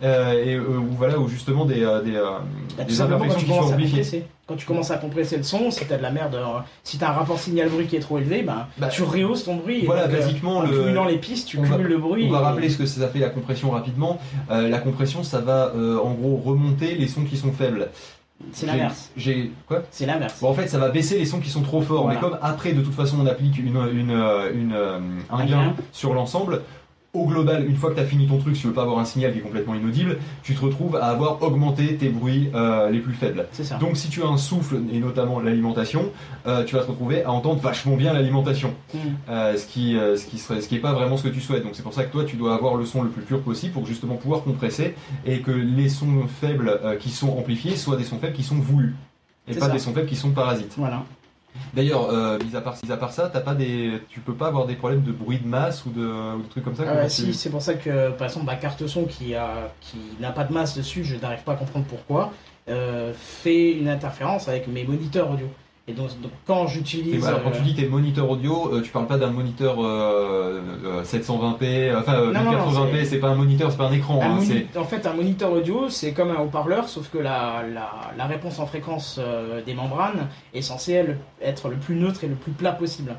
Euh, 0.03 0.33
et 0.45 0.55
euh, 0.57 0.79
ou 0.79 0.87
voilà 0.97 1.19
ou 1.19 1.29
justement 1.29 1.65
des 1.65 1.83
euh, 1.85 2.03
des, 2.03 2.17
euh, 2.17 2.31
Bah, 2.77 2.85
des 2.85 3.01
imperfections 3.01 3.39
tu 3.39 3.45
qui 3.45 3.51
sont 3.51 3.57
commences 3.59 3.71
à 3.71 3.75
amplifiées. 3.75 4.25
Quand 4.47 4.57
tu 4.57 4.67
commences 4.67 4.91
à 4.91 4.97
compresser 4.99 5.37
le 5.37 5.45
son, 5.45 5.71
si 5.71 5.85
t'as 5.87 5.97
de 5.97 6.03
la 6.03 6.11
merde, 6.11 6.37
si 6.83 6.99
t'as 6.99 7.09
un 7.11 7.13
rapport 7.13 7.39
signal-bruit 7.39 7.87
qui 7.87 7.97
est 7.97 8.01
trop 8.01 8.19
élevé, 8.19 8.43
ben, 8.43 8.67
Bah, 8.77 8.89
tu 8.89 9.03
rehausses 9.03 9.45
ton 9.45 9.57
bruit. 9.57 9.85
voilà, 9.87 10.09
donc, 10.09 10.19
basiquement, 10.19 10.59
en 10.59 10.63
le- 10.63 10.69
cumulant 10.79 11.05
les 11.05 11.17
pistes, 11.19 11.49
tu 11.49 11.59
on 11.59 11.63
va- 11.63 11.77
cumules 11.77 11.89
le 11.93 11.99
bruit. 11.99 12.27
On 12.29 12.33
va 12.33 12.41
et- 12.41 12.45
rappeler 12.45 12.69
ce 12.69 12.77
que 12.79 12.85
ça 12.87 13.09
fait 13.09 13.21
la 13.21 13.31
compression 13.31 13.71
rapidement. 13.71 14.19
La 14.51 14.79
compression, 14.79 15.23
ça 15.23 15.41
va 15.41 15.73
en 15.75 16.11
gros 16.13 16.37
remonter 16.45 16.95
les 16.97 17.07
sons 17.09 17.23
qui 17.25 17.37
sont 17.37 17.53
faibles. 17.53 17.89
C'est 18.51 18.67
l'inverse. 18.67 19.11
J'ai 19.17 19.53
quoi? 19.69 19.83
C'est 19.93 20.05
l'inverse. 20.05 20.41
Bon, 20.41 20.49
en 20.49 20.55
fait, 20.55 20.67
ça 20.67 20.79
va 20.79 20.89
baisser 20.89 21.17
les 21.17 21.27
sons 21.27 21.39
qui 21.39 21.49
sont 21.49 21.63
trop 21.63 21.81
forts. 21.81 22.03
Voilà. 22.03 22.19
Mais 22.21 22.21
comme 22.29 22.37
après, 22.43 22.73
de 22.73 22.81
toute 22.83 22.93
façon, 22.95 23.19
on 23.23 23.27
applique 23.27 23.57
une, 23.57 23.69
une, 23.69 24.11
une, 24.11 24.73
un 24.75 25.39
Un 25.39 25.45
gain 25.45 25.67
gain. 25.67 25.75
sur 25.93 26.13
l'ensemble. 26.13 26.63
Au 27.15 27.27
global, 27.27 27.67
une 27.69 27.77
fois 27.77 27.91
que 27.91 27.97
tu 27.97 28.01
as 28.01 28.07
fini 28.07 28.27
ton 28.27 28.39
truc, 28.39 28.57
si 28.57 28.63
tu 28.63 28.69
veux 28.69 28.73
pas 28.73 28.85
avoir 28.85 28.99
un 28.99 29.05
signal 29.05 29.33
qui 29.33 29.39
est 29.41 29.43
complètement 29.43 29.75
inaudible, 29.75 30.17
tu 30.43 30.55
te 30.55 30.65
retrouves 30.65 30.97
à 30.97 31.11
avoir 31.11 31.43
augmenté 31.43 31.95
tes 31.97 32.09
bruits 32.09 32.49
euh, 32.55 32.89
les 32.89 33.01
plus 33.01 33.13
faibles. 33.13 33.47
Ça. 33.53 33.77
Donc 33.77 33.99
si 33.99 34.09
tu 34.09 34.23
as 34.23 34.27
un 34.29 34.39
souffle, 34.39 34.77
et 34.91 34.99
notamment 34.99 35.39
l'alimentation, 35.39 36.11
euh, 36.47 36.65
tu 36.65 36.75
vas 36.75 36.81
te 36.81 36.87
retrouver 36.87 37.23
à 37.23 37.31
entendre 37.31 37.61
vachement 37.61 37.97
bien 37.97 38.15
l'alimentation. 38.15 38.73
Mm. 38.95 38.99
Euh, 39.29 39.57
ce 39.59 39.67
qui 39.67 39.93
ce 39.93 40.25
qui 40.25 40.39
serait 40.39 40.63
ce 40.63 40.69
qui 40.69 40.77
est 40.77 40.81
pas 40.81 40.95
vraiment 40.95 41.19
ce 41.19 41.25
que 41.25 41.29
tu 41.29 41.43
souhaites. 41.43 41.65
Donc 41.65 41.73
c'est 41.75 41.83
pour 41.83 41.93
ça 41.93 42.05
que 42.05 42.11
toi 42.13 42.25
tu 42.25 42.37
dois 42.37 42.55
avoir 42.55 42.77
le 42.77 42.87
son 42.87 43.03
le 43.03 43.11
plus 43.11 43.23
pur 43.23 43.43
possible 43.43 43.75
pour 43.75 43.85
justement 43.85 44.15
pouvoir 44.15 44.43
compresser 44.43 44.95
et 45.27 45.41
que 45.41 45.51
les 45.51 45.91
sons 45.91 46.27
faibles 46.41 46.81
qui 46.99 47.11
sont 47.11 47.29
amplifiés 47.37 47.77
soient 47.77 47.97
des 47.97 48.05
sons 48.05 48.19
faibles 48.19 48.35
qui 48.35 48.43
sont 48.43 48.57
voulus 48.57 48.95
et 49.49 49.55
pas 49.55 49.67
ça. 49.67 49.73
des 49.73 49.79
sons 49.79 49.93
faibles 49.93 50.09
qui 50.09 50.17
sont 50.17 50.31
parasites. 50.31 50.75
Voilà. 50.79 51.05
D'ailleurs, 51.75 52.11
euh, 52.11 52.39
mis, 52.39 52.55
à 52.57 52.61
part, 52.61 52.77
mis 52.85 52.93
à 52.93 52.97
part 52.97 53.13
ça, 53.13 53.29
t'as 53.33 53.41
pas 53.41 53.55
des, 53.55 54.01
tu 54.09 54.21
peux 54.21 54.35
pas 54.35 54.49
avoir 54.49 54.67
des 54.67 54.75
problèmes 54.75 55.03
de 55.03 55.13
bruit 55.13 55.39
de 55.39 55.47
masse 55.47 55.85
ou 55.87 55.91
de, 55.91 56.37
ou 56.37 56.43
de 56.43 56.49
trucs 56.49 56.65
comme 56.65 56.75
ça. 56.75 56.85
Ah 56.87 57.05
tu- 57.05 57.11
si, 57.11 57.35
c'est 57.35 57.51
pour 57.51 57.63
ça 57.63 57.75
que, 57.75 58.11
par 58.11 58.27
exemple, 58.27 58.47
ma 58.47 58.57
carte 58.57 58.87
son 58.87 59.05
qui 59.05 59.35
a, 59.35 59.73
qui 59.81 59.99
n'a 60.21 60.33
pas 60.33 60.45
de 60.45 60.53
masse 60.53 60.77
dessus, 60.77 61.05
je 61.05 61.17
n'arrive 61.17 61.43
pas 61.45 61.53
à 61.53 61.57
comprendre 61.57 61.87
pourquoi, 61.87 62.33
euh, 62.69 63.13
fait 63.15 63.73
une 63.73 63.89
interférence 63.89 64.49
avec 64.49 64.67
mes 64.69 64.85
moniteurs 64.85 65.31
audio. 65.31 65.47
Et 65.89 65.95
donc, 65.95 66.09
donc 66.21 66.31
quand 66.47 66.69
j'utilise, 66.69 67.27
alors, 67.27 67.43
quand 67.43 67.51
euh, 67.51 67.57
tu 67.57 67.63
dis 67.63 67.75
tes 67.75 67.89
moniteurs 67.89 68.31
audio, 68.31 68.73
euh, 68.73 68.83
tu 68.83 68.91
parles 68.93 69.09
pas 69.09 69.19
d'un 69.19 69.33
moniteur 69.33 69.85
euh, 69.85 70.61
euh, 70.85 71.03
720p, 71.03 71.65
euh, 71.91 71.99
enfin 71.99 72.15
euh, 72.15 72.33
Non, 72.33 72.45
non, 72.45 72.53
non, 72.53 72.71
1080p, 72.71 73.05
c'est- 73.05 73.19
pas 73.19 73.31
un 73.31 73.35
moniteur, 73.35 73.71
c'est 73.73 73.79
pas 73.79 73.89
un 73.89 73.93
écran. 73.93 74.21
un 74.23 74.27
hein, 74.27 74.35
moni- 74.37 74.67
en 74.77 74.85
fait, 74.85 75.05
un 75.07 75.13
moniteur 75.15 75.51
audio, 75.53 75.89
c'est 75.89 76.13
comme 76.13 76.31
un 76.31 76.41
haut-parleur, 76.41 76.89
sauf 76.89 77.11
que 77.11 77.19
la, 77.19 77.65
la, 77.75 77.91
la 78.17 78.27
réponse 78.27 78.61
en 78.61 78.67
fréquence 78.67 79.17
euh, 79.19 79.61
des 79.65 79.75
membranes 79.75 80.29
est 80.55 80.63
censée 80.63 80.93
elle, 80.93 81.19
être 81.41 81.69
le 81.69 81.77
plus 81.77 81.97
neutre 81.97 82.23
et 82.23 82.29
le 82.29 82.37
plus 82.37 82.53
plat 82.53 82.73
possible. 82.73 83.17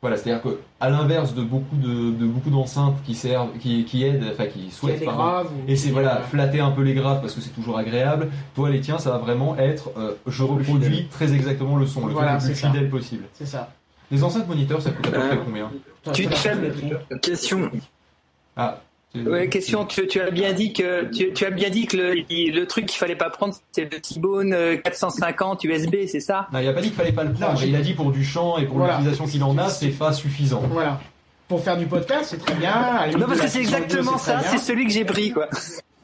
Voilà, 0.00 0.16
c'est-à-dire 0.16 0.42
que 0.42 0.60
à 0.78 0.90
l'inverse 0.90 1.34
de 1.34 1.42
beaucoup 1.42 1.74
de, 1.74 2.12
de 2.12 2.24
beaucoup 2.26 2.50
d'enceintes 2.50 2.96
qui 3.04 3.16
servent, 3.16 3.50
qui, 3.58 3.84
qui 3.84 4.04
aident, 4.04 4.26
enfin 4.32 4.46
qui 4.46 4.70
souhaitent 4.70 5.04
pardon, 5.04 5.50
Et 5.66 5.74
c'est 5.74 5.90
voilà, 5.90 6.18
euh, 6.18 6.22
flatter 6.22 6.60
un 6.60 6.70
peu 6.70 6.82
les 6.82 6.94
graves 6.94 7.20
parce 7.20 7.34
que 7.34 7.40
c'est 7.40 7.50
toujours 7.50 7.76
agréable. 7.78 8.28
Toi, 8.54 8.70
les 8.70 8.80
tiens, 8.80 8.98
ça 8.98 9.10
va 9.10 9.18
vraiment 9.18 9.56
être 9.56 9.90
euh, 9.98 10.14
je 10.28 10.44
reproduis 10.44 11.08
très 11.10 11.34
exactement 11.34 11.76
le 11.76 11.86
son, 11.86 12.06
le 12.06 12.12
Voilà, 12.12 12.36
truc 12.36 12.42
le 12.42 12.54
plus 12.54 12.60
ça. 12.60 12.68
fidèle 12.68 12.88
possible. 12.90 13.24
C'est 13.34 13.46
ça. 13.46 13.70
Les 14.12 14.22
enceintes 14.22 14.46
moniteurs, 14.46 14.80
ça 14.80 14.90
coûte 14.92 15.08
à 15.08 15.10
peu 15.10 15.16
Euh, 15.20 15.28
près 15.28 15.38
combien 15.44 15.68
Tu 16.12 16.24
Ça, 16.24 16.30
te 16.30 16.34
ça, 16.36 16.50
fais- 16.50 16.60
les 16.60 16.70
prix. 16.70 16.92
Question. 17.20 17.70
Ah, 18.56 18.80
Ouais, 19.14 19.48
question. 19.48 19.84
Tu, 19.86 20.06
tu 20.06 20.20
as 20.20 20.30
bien 20.30 20.52
dit 20.52 20.72
que 20.72 21.06
tu, 21.10 21.32
tu 21.32 21.44
as 21.46 21.50
bien 21.50 21.70
dit 21.70 21.86
que 21.86 21.96
le, 21.96 22.12
le 22.14 22.66
truc 22.66 22.86
qu'il 22.86 22.98
fallait 22.98 23.16
pas 23.16 23.30
prendre, 23.30 23.54
c'était 23.72 23.88
le 23.96 24.00
T-Bone 24.00 24.52
euh, 24.52 24.76
450 24.76 25.64
USB, 25.64 25.96
c'est 26.06 26.20
ça? 26.20 26.46
Non, 26.52 26.58
il 26.60 26.68
a 26.68 26.72
pas 26.72 26.80
dit 26.82 26.88
qu'il 26.88 26.96
fallait 26.96 27.12
pas 27.12 27.24
le 27.24 27.32
prendre. 27.32 27.54
Non, 27.54 27.60
il 27.66 27.74
a 27.74 27.80
dit 27.80 27.94
pour 27.94 28.12
du 28.12 28.22
chant 28.24 28.58
et 28.58 28.66
pour 28.66 28.76
Voilà. 28.78 28.94
l'utilisation 28.98 29.26
qu'il 29.26 29.42
en 29.44 29.56
a, 29.58 29.68
c'est 29.70 29.88
pas 29.88 30.12
suffisant. 30.12 30.62
Voilà. 30.70 31.00
Pour 31.48 31.64
faire 31.64 31.78
du 31.78 31.86
podcast, 31.86 32.26
c'est 32.30 32.38
très 32.38 32.54
bien. 32.54 33.06
Non, 33.18 33.26
parce 33.26 33.40
que 33.40 33.48
c'est 33.48 33.60
exactement 33.60 34.18
ça. 34.18 34.40
C'est 34.40 34.58
celui 34.58 34.84
que 34.86 34.92
j'ai 34.92 35.06
pris, 35.06 35.32
quoi. 35.32 35.48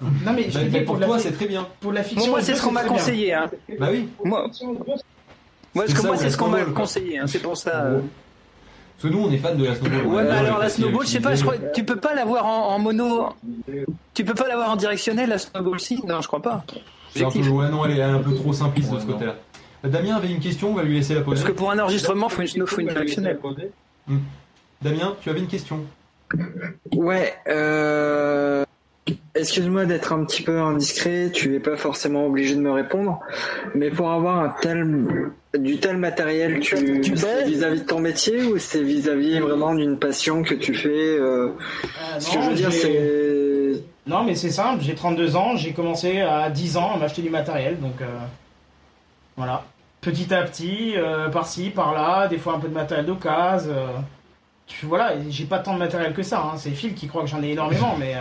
Non, 0.00 0.32
mais 0.34 0.50
je 0.50 0.58
Bah, 0.58 0.64
dis, 0.64 0.80
pour, 0.80 0.96
pour 0.98 1.06
toi, 1.06 1.18
c'est 1.18 1.32
très 1.32 1.46
bien. 1.46 1.68
pour 1.80 1.92
la 1.92 2.02
fiction. 2.02 2.24
Bon, 2.26 2.32
moi, 2.32 2.42
c'est 2.42 2.54
ce 2.54 2.62
qu'on 2.62 2.72
m'a 2.72 2.84
conseillé. 2.84 3.32
Hein. 3.34 3.50
Bah 3.78 3.88
oui. 3.92 4.08
Moi, 4.24 4.46
moi, 5.74 5.84
C'est 5.86 5.94
que 5.94 6.02
moi, 6.06 6.16
c'est 6.16 6.30
ce 6.30 6.36
qu'on 6.36 6.48
m'a 6.48 6.64
conseillé. 6.64 7.18
Hein. 7.18 7.26
C'est 7.26 7.40
pour 7.42 7.56
ça. 7.56 7.84
Euh. 7.84 8.00
Parce 8.96 9.12
que 9.12 9.18
nous, 9.18 9.24
on 9.24 9.30
est 9.30 9.38
fans 9.38 9.54
de 9.54 9.64
la 9.64 9.74
snowball. 9.74 10.06
Ouais, 10.06 10.28
alors 10.28 10.58
la 10.58 10.68
snowball, 10.68 11.04
je 11.04 11.10
sais 11.10 11.20
pas, 11.20 11.34
je 11.34 11.42
utiliser. 11.42 11.58
crois, 11.58 11.72
tu 11.72 11.84
peux 11.84 11.96
pas 11.96 12.14
l'avoir 12.14 12.46
en, 12.46 12.74
en 12.74 12.78
mono. 12.78 13.28
Tu 14.14 14.24
peux 14.24 14.34
pas 14.34 14.48
l'avoir 14.48 14.70
en 14.70 14.76
directionnel 14.76 15.28
la 15.28 15.38
snowball 15.38 15.80
si? 15.80 16.00
Non, 16.06 16.20
je 16.20 16.26
crois 16.28 16.42
pas. 16.42 16.64
C'est 17.14 17.24
un 17.24 17.30
peu, 17.30 17.38
ouais, 17.40 17.68
non, 17.70 17.84
elle 17.84 17.98
est 17.98 18.02
un 18.02 18.20
peu 18.20 18.34
trop 18.34 18.52
simpliste 18.52 18.92
de 18.92 19.00
ce 19.00 19.06
côté-là. 19.06 19.34
Damien 19.84 20.16
avait 20.16 20.30
une 20.30 20.40
question, 20.40 20.70
on 20.70 20.74
va 20.74 20.82
lui 20.82 20.94
laisser 20.94 21.14
la 21.14 21.20
poser. 21.20 21.42
Parce 21.42 21.52
que 21.52 21.56
pour 21.56 21.70
un 21.70 21.78
enregistrement, 21.78 22.28
faut 22.28 22.40
une 22.40 22.48
snow, 22.48 22.66
faut 22.66 22.80
une 22.80 22.88
directionnelle. 22.88 23.38
Damien, 24.80 25.14
tu 25.20 25.30
avais 25.30 25.40
une 25.40 25.46
question 25.46 25.80
Ouais, 26.92 27.34
euh... 27.48 28.64
excuse-moi 29.34 29.84
d'être 29.84 30.12
un 30.12 30.24
petit 30.24 30.42
peu 30.42 30.58
indiscret, 30.58 31.30
tu 31.32 31.54
es 31.54 31.60
pas 31.60 31.76
forcément 31.76 32.26
obligé 32.26 32.54
de 32.56 32.60
me 32.60 32.70
répondre, 32.72 33.20
mais 33.74 33.90
pour 33.90 34.10
avoir 34.10 34.40
un 34.40 34.54
tel, 34.62 34.84
du 35.58 35.78
tel 35.78 35.96
matériel, 35.98 36.60
tu, 36.60 37.00
Tu 37.00 37.16
c'est 37.16 37.44
vis-à-vis 37.44 37.82
de 37.82 37.86
ton 37.86 38.00
métier 38.00 38.42
ou 38.42 38.58
c'est 38.58 38.82
vis-à-vis 38.82 39.38
vraiment 39.40 39.74
d'une 39.74 39.98
passion 39.98 40.42
que 40.42 40.54
tu 40.54 40.74
fais 40.74 40.88
euh, 41.18 41.50
Ah, 41.98 42.20
Ce 42.20 42.28
que 42.28 42.34
je 42.34 42.38
non, 42.38 42.48
veux 42.50 42.54
dire, 42.54 42.72
c'est 42.72 43.82
Non, 44.06 44.24
mais 44.24 44.34
c'est 44.34 44.50
simple, 44.50 44.82
j'ai 44.82 44.94
32 44.94 45.36
ans, 45.36 45.56
j'ai 45.56 45.72
commencé 45.72 46.20
à 46.20 46.50
10 46.50 46.76
ans 46.76 46.94
à 46.94 46.98
m'acheter 46.98 47.22
du 47.22 47.30
matériel, 47.30 47.78
donc 47.80 48.00
euh, 48.00 48.06
voilà. 49.36 49.64
Petit 50.00 50.32
à 50.34 50.42
petit, 50.42 50.94
euh, 50.96 51.28
par-ci, 51.30 51.70
par-là, 51.70 52.28
des 52.28 52.36
fois 52.38 52.54
un 52.54 52.58
peu 52.58 52.68
de 52.68 52.74
matériel 52.74 53.06
d'occasion. 53.06 53.70
euh, 53.72 53.86
tu, 54.66 54.86
voilà, 54.86 55.14
j'ai 55.28 55.44
pas 55.44 55.58
tant 55.58 55.74
de 55.74 55.78
matériel 55.78 56.12
que 56.14 56.22
ça, 56.22 56.40
hein. 56.40 56.56
c'est 56.56 56.70
Phil 56.70 56.94
qui 56.94 57.06
croit 57.06 57.22
que 57.22 57.28
j'en 57.28 57.42
ai 57.42 57.50
énormément, 57.50 57.96
mais. 57.98 58.14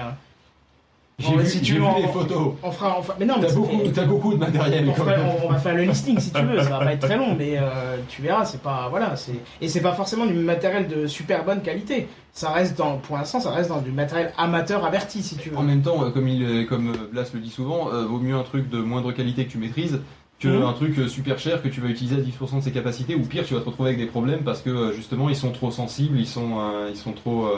J'ai 1.20 1.36
vu, 1.38 1.46
si 1.46 1.62
tu 1.62 1.74
veux, 1.74 1.80
vu 1.80 1.86
on- 1.86 1.96
les 2.02 2.08
photos. 2.08 2.54
On 2.64 2.72
fera, 2.72 2.98
on 3.00 3.04
fera- 3.04 3.16
Mais 3.20 3.26
non, 3.26 3.36
mais 3.40 3.48
T'as 3.48 3.54
beaucoup, 3.54 3.78
beaucoup 4.08 4.34
de 4.34 4.40
matériel. 4.40 4.88
on, 4.90 4.94
fera- 4.94 5.14
va 5.50 5.58
faire 5.60 5.76
le 5.76 5.84
listing 5.84 6.20
si 6.20 6.32
tu 6.32 6.42
veux, 6.42 6.58
ça 6.62 6.70
va 6.70 6.80
pas 6.80 6.94
être 6.94 7.02
très 7.08 7.18
long, 7.18 7.36
mais 7.38 7.58
euh, 7.58 7.98
tu 8.10 8.22
verras, 8.22 8.46
c'est 8.46 8.62
pas 8.62 8.88
voilà, 8.90 9.16
c'est 9.16 9.40
et 9.62 9.68
c'est 9.68 9.82
pas 9.82 9.94
forcément 9.94 10.26
du 10.26 10.34
matériel 10.34 10.88
de 10.88 11.06
super 11.08 11.46
bonne 11.46 11.62
qualité. 11.62 12.08
Ça 12.32 12.50
reste 12.50 12.76
dans, 12.78 12.98
pour 12.98 13.16
l'instant, 13.16 13.40
ça 13.40 13.52
reste 13.52 13.70
dans 13.70 13.80
du 13.82 13.92
matériel 13.92 14.34
amateur 14.40 14.84
averti 14.86 15.22
si 15.22 15.38
tu 15.38 15.50
veux. 15.52 15.58
En 15.58 15.62
même 15.62 15.84
temps, 15.84 16.04
euh, 16.04 16.10
comme, 16.10 16.28
il, 16.28 16.44
euh, 16.44 16.66
comme 16.66 16.92
Blas 17.12 17.30
le 17.34 17.40
dit 17.40 17.52
souvent, 17.52 17.90
euh, 17.94 18.06
vaut 18.06 18.18
mieux 18.18 18.36
un 18.36 18.42
truc 18.44 18.70
de 18.70 18.80
moindre 18.80 19.12
qualité 19.12 19.46
que 19.46 19.52
tu 19.52 19.60
maîtrises 19.60 20.00
que 20.44 20.48
Mhm. 20.50 20.64
un 20.64 20.74
truc 20.74 20.98
euh, 21.00 21.08
super 21.08 21.40
cher 21.40 21.62
que 21.62 21.68
tu 21.70 21.80
vas 21.82 21.88
utiliser 21.90 22.18
à 22.18 22.20
10% 22.20 22.58
de 22.58 22.62
ses 22.64 22.72
capacités 22.72 23.16
ou 23.16 23.22
pire 23.24 23.46
tu 23.46 23.54
vas 23.54 23.62
te 23.62 23.66
retrouver 23.66 23.90
avec 23.92 24.00
des 24.00 24.08
problèmes 24.08 24.44
parce 24.44 24.62
que 24.62 24.70
euh, 24.70 24.94
justement 24.94 25.30
ils 25.30 25.36
sont 25.36 25.52
trop 25.52 25.72
sensibles, 25.72 26.18
ils 26.20 26.28
sont, 26.28 26.60
euh, 26.60 26.90
ils 26.90 26.98
sont 26.98 27.14
trop... 27.14 27.46
euh, 27.48 27.58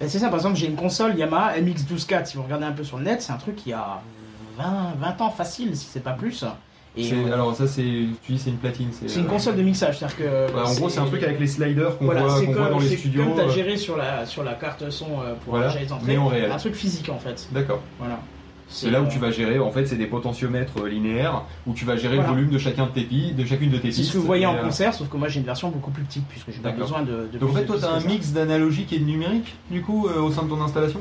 Ben, 0.00 0.08
c'est 0.08 0.18
ça, 0.18 0.26
par 0.28 0.36
exemple, 0.38 0.56
j'ai 0.56 0.66
une 0.66 0.76
console 0.76 1.16
Yamaha 1.16 1.58
MX124. 1.60 2.26
Si 2.26 2.36
vous 2.36 2.42
regardez 2.42 2.64
un 2.66 2.72
peu 2.72 2.84
sur 2.84 2.98
le 2.98 3.04
net, 3.04 3.22
c'est 3.22 3.32
un 3.32 3.36
truc 3.36 3.56
qui 3.56 3.72
a 3.72 4.00
20, 4.56 4.94
20 5.00 5.20
ans 5.20 5.30
facile, 5.30 5.76
si 5.76 5.86
c'est 5.86 6.00
pas 6.02 6.12
plus. 6.12 6.44
Et 6.96 7.12
on- 7.14 7.30
Alors 7.32 7.54
ça 7.54 7.68
c'est, 7.68 7.82
tu 8.24 8.32
dis 8.32 8.38
c'est 8.38 8.50
une 8.50 8.56
platine. 8.56 8.88
C'est 8.92 9.20
une 9.20 9.26
console 9.26 9.54
de 9.56 9.62
mixage, 9.62 9.98
c'est-à-dire 9.98 10.16
que. 10.16 10.52
ouais, 10.52 10.60
en 10.62 10.74
gros 10.74 10.88
c'est 10.88 10.98
un 10.98 11.04
truc 11.06 11.22
avec 11.22 11.38
les 11.38 11.46
sliders 11.46 11.96
qu'on 11.98 12.06
Voilà, 12.06 12.22
voit, 12.22 12.40
voit 12.40 12.68
dans 12.70 12.78
les 12.80 12.96
studios. 12.96 13.22
comme 13.24 13.36
t'as 13.36 13.48
géré 13.48 13.76
sur 13.76 13.96
la, 13.96 14.26
sur 14.26 14.42
la 14.42 14.54
carte 14.54 14.90
son 14.90 15.06
pour 15.44 15.52
Voilà, 15.52 15.68
gérer 15.68 15.84
les 15.84 15.92
entrées. 15.92 16.06
mais 16.08 16.16
en 16.16 16.26
réel. 16.26 16.50
Un 16.50 16.56
truc 16.56 16.74
physique 16.74 17.08
en 17.10 17.18
fait. 17.18 17.46
D'accord. 17.52 17.80
Voilà. 18.00 18.18
C'est 18.70 18.90
là 18.90 19.00
où 19.00 19.04
euh, 19.04 19.08
tu 19.08 19.18
vas 19.18 19.30
gérer, 19.30 19.58
en 19.58 19.70
fait 19.70 19.86
c'est 19.86 19.96
des 19.96 20.06
potentiomètres 20.06 20.82
euh, 20.82 20.88
linéaires 20.88 21.44
où 21.66 21.72
tu 21.74 21.84
vas 21.84 21.96
gérer 21.96 22.16
Voilà. 22.16 22.30
le 22.30 22.34
volume 22.36 22.50
de 22.50 22.58
chacun 22.58 22.86
de 22.86 22.90
tes 22.90 23.02
pistes, 23.04 23.34
de 23.34 23.44
chacune 23.44 23.70
de 23.70 23.78
tes 23.78 23.90
C'est 23.90 23.98
pistes. 23.98 24.08
ce 24.08 24.12
que 24.14 24.18
vous 24.18 24.26
voyez 24.26 24.46
en 24.46 24.56
euh, 24.56 24.62
concert, 24.62 24.92
sauf 24.94 25.08
que 25.08 25.16
moi 25.16 25.28
j'ai 25.28 25.40
une 25.40 25.46
version 25.46 25.70
beaucoup 25.70 25.90
plus 25.90 26.04
petite 26.04 26.26
puisque 26.28 26.50
j'ai 26.50 26.60
pas 26.60 26.72
besoin 26.72 27.02
de. 27.02 27.28
de 27.32 27.38
Donc 27.38 27.50
en 27.50 27.54
fait 27.54 27.64
toi 27.64 27.76
t'as 27.80 27.90
un 27.92 28.00
mix 28.00 28.32
d'analogique 28.32 28.92
et 28.92 28.98
de 28.98 29.04
numérique 29.04 29.54
du 29.70 29.82
coup 29.82 30.06
euh, 30.08 30.20
au 30.20 30.30
sein 30.30 30.42
de 30.42 30.48
ton 30.48 30.60
installation? 30.62 31.00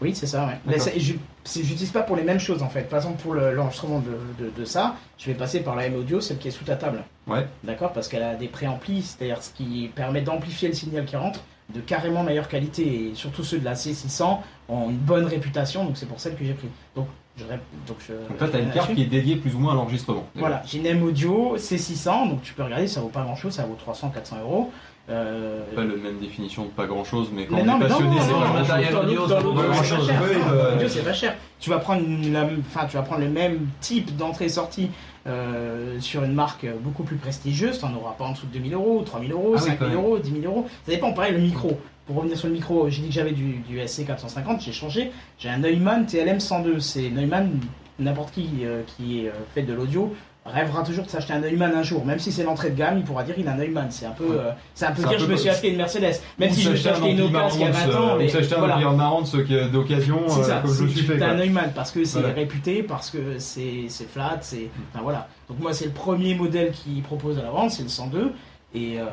Oui, 0.00 0.14
c'est 0.14 0.26
ça, 0.28 0.46
ouais. 0.46 0.52
Mais 0.64 0.78
c'est- 0.78 0.94
c'est- 1.42 1.64
j'utilise 1.64 1.90
pas 1.90 2.02
pour 2.02 2.14
les 2.14 2.22
mêmes 2.22 2.38
choses 2.38 2.62
en 2.62 2.68
fait. 2.68 2.82
Par 2.88 3.00
exemple, 3.00 3.20
pour 3.20 3.34
le- 3.34 3.52
l'enregistrement 3.52 3.98
de, 3.98 4.44
de- 4.44 4.50
de 4.56 4.64
ça, 4.64 4.94
je 5.18 5.26
vais 5.26 5.34
passer 5.34 5.58
par 5.58 5.74
la 5.74 5.86
M 5.86 5.96
Audio, 5.96 6.20
celle 6.20 6.38
qui 6.38 6.46
est 6.46 6.52
sous 6.52 6.62
ta 6.62 6.76
table. 6.76 7.02
Ouais. 7.26 7.44
D'accord? 7.64 7.92
Parce 7.92 8.06
qu'elle 8.06 8.22
a 8.22 8.36
des 8.36 8.46
préamplis, 8.46 9.02
c'est-à-dire 9.02 9.42
ce 9.42 9.50
qui 9.50 9.90
permet 9.92 10.20
d'amplifier 10.22 10.68
le 10.68 10.74
signal 10.74 11.04
qui 11.04 11.16
rentre 11.16 11.40
de 11.74 11.80
carrément 11.80 12.22
meilleure 12.22 12.48
qualité. 12.48 12.82
Et 13.10 13.14
surtout 13.14 13.44
ceux 13.44 13.58
de 13.58 13.64
la 13.64 13.74
C600 13.74 14.38
ont 14.68 14.90
une 14.90 14.96
bonne 14.96 15.26
réputation, 15.26 15.84
donc 15.84 15.96
c'est 15.96 16.06
pour 16.06 16.20
celle 16.20 16.34
que 16.36 16.44
j'ai 16.44 16.54
pris. 16.54 16.68
Donc, 16.96 17.06
je, 17.36 17.44
donc 17.86 17.96
je, 18.06 18.12
Donc 18.28 18.38
toi 18.38 18.48
t'as 18.50 18.58
une 18.60 18.68
je- 18.70 18.74
carte 18.74 18.94
qui 18.94 19.02
est 19.02 19.06
dédiée 19.06 19.36
plus 19.36 19.54
ou 19.54 19.58
moins 19.58 19.72
à 19.72 19.76
l'enregistrement. 19.76 20.26
Voilà, 20.34 20.62
j'ai 20.66 20.78
une 20.78 20.86
M 20.86 21.02
Audio 21.02 21.56
C600, 21.56 22.28
donc 22.30 22.42
tu 22.42 22.52
peux 22.54 22.62
regarder, 22.64 22.86
ça 22.88 23.00
vaut 23.00 23.08
pas 23.08 23.22
grand-chose, 23.22 23.52
ça 23.52 23.64
vaut 23.64 23.76
300-400 23.76 24.40
euros. 24.42 24.70
Euh, 25.10 25.62
Pas 25.74 25.84
la 25.84 25.96
même 25.96 26.18
définition 26.20 26.64
de 26.64 26.68
pas 26.68 26.84
grand 26.86 27.02
chose, 27.02 27.30
mais 27.32 27.46
quand 27.46 27.56
mais 27.56 27.62
on 27.62 27.64
non, 27.64 27.76
est 27.80 27.88
passionné, 27.88 28.16
c'est 28.20 28.30
pas 28.32 28.38
grand 28.40 28.52
matériel 28.54 28.90
chose. 28.92 29.04
audio, 29.06 29.20
c'est 29.26 29.34
pas 29.34 29.40
bah, 29.40 30.70
l'audio, 30.74 30.88
c'est 30.88 31.02
pas 31.04 31.12
cher. 31.14 31.36
Tu 31.60 31.70
vas 31.70 31.78
prendre 31.78 32.02
une- 32.02 32.30
la- 32.32 32.44
enfin, 32.60 32.86
tu 32.86 32.96
vas 32.98 33.02
prendre 33.02 33.22
le 33.22 33.30
même 33.30 33.68
type 33.80 34.14
d'entrée-sortie 34.16 34.90
euh, 35.28 36.00
sur 36.00 36.24
une 36.24 36.32
marque 36.32 36.66
beaucoup 36.82 37.02
plus 37.04 37.16
prestigieuse. 37.16 37.78
T'en 37.78 37.94
auras 37.94 38.12
pas 38.12 38.24
en 38.24 38.32
dessous 38.32 38.46
de 38.46 38.52
2000 38.52 38.74
euros, 38.74 39.02
3000 39.04 39.32
euros, 39.32 39.52
Ah 39.56 39.60
oui, 39.62 39.68
5000 39.70 39.78
quand 39.78 39.86
même. 39.86 39.94
euros, 39.96 40.18
10 40.18 40.30
000 40.40 40.42
euros. 40.44 40.66
Ça 40.86 40.92
dépend. 40.92 41.12
Pareil, 41.12 41.32
le 41.32 41.40
micro. 41.40 41.78
Pour 42.06 42.16
revenir 42.16 42.38
sur 42.38 42.48
le 42.48 42.54
micro, 42.54 42.88
j'ai 42.88 43.02
dit 43.02 43.08
que 43.08 43.14
j'avais 43.14 43.32
du, 43.32 43.58
du 43.68 43.78
SC450, 43.78 44.60
j'ai 44.62 44.72
changé. 44.72 45.12
J'ai 45.38 45.50
un 45.50 45.58
Neumann 45.58 46.06
TLM 46.06 46.40
102. 46.40 46.80
C'est 46.80 47.10
Neumann, 47.10 47.60
n'importe 47.98 48.32
qui 48.32 48.48
euh, 48.62 48.82
qui 48.86 49.20
est, 49.20 49.28
euh, 49.28 49.32
fait 49.54 49.62
de 49.62 49.74
l'audio 49.74 50.14
rêvera 50.52 50.82
toujours 50.82 51.04
de 51.04 51.10
s'acheter 51.10 51.32
un 51.32 51.40
Neumann 51.40 51.74
un 51.74 51.82
jour, 51.82 52.04
même 52.04 52.18
si 52.18 52.32
c'est 52.32 52.42
l'entrée 52.42 52.70
de 52.70 52.76
gamme, 52.76 52.98
il 52.98 53.04
pourra 53.04 53.22
dire 53.22 53.34
il 53.38 53.46
a 53.48 53.52
un 53.52 53.56
Neumann. 53.56 53.86
C'est 53.90 54.06
un 54.06 54.10
peu, 54.10 54.24
Ouais. 54.24 54.36
euh, 54.38 54.50
c'est 54.74 54.86
un 54.86 54.92
peu 54.92 55.02
C'est 55.02 55.06
un 55.06 55.10
dire 55.10 55.18
peu 55.18 55.24
je 55.26 55.30
me 55.30 55.36
suis 55.36 55.48
acheté 55.48 55.70
une 55.70 55.76
Mercedes, 55.76 56.20
même 56.38 56.50
si 56.50 56.62
je 56.62 56.70
me 56.70 56.76
suis 56.76 56.88
acheté 56.88 57.10
une 57.10 57.20
Ocas 57.22 57.50
il 57.54 57.60
y 57.60 57.64
a 57.64 57.70
Marantz, 57.70 57.86
20 57.86 57.94
ans, 58.00 58.18
euh, 58.18 58.24
Ou 58.24 58.28
s'acheter 58.28 58.54
un 58.54 58.58
voilà. 58.58 58.76
Marantz 58.92 59.32
d'occasion, 59.72 60.20
C'est 60.28 60.40
euh, 60.40 60.42
ça, 60.42 60.60
comme 60.64 60.74
je 60.74 60.82
le 60.84 60.88
suis 60.90 61.00
c'est 61.00 61.12
fait. 61.12 61.18
quoi. 61.18 61.26
un 61.28 61.34
Neumann 61.36 61.72
parce 61.74 61.90
que 61.90 62.04
c'est 62.04 62.20
Voilà. 62.20 62.34
réputé, 62.34 62.82
parce 62.82 63.10
que 63.10 63.38
c'est 63.38 63.84
c'est 63.88 64.08
flat, 64.08 64.38
c'est. 64.40 64.68
Enfin 64.92 65.02
voilà. 65.02 65.28
Donc 65.48 65.58
moi 65.60 65.72
c'est 65.72 65.86
le 65.86 65.92
premier 65.92 66.34
modèle 66.34 66.72
qui 66.72 67.00
propose 67.00 67.38
à 67.38 67.42
la 67.42 67.50
vente, 67.50 67.70
c'est 67.70 67.82
le 67.82 67.88
102. 67.88 68.32
Et, 68.74 69.00
euh, 69.00 69.04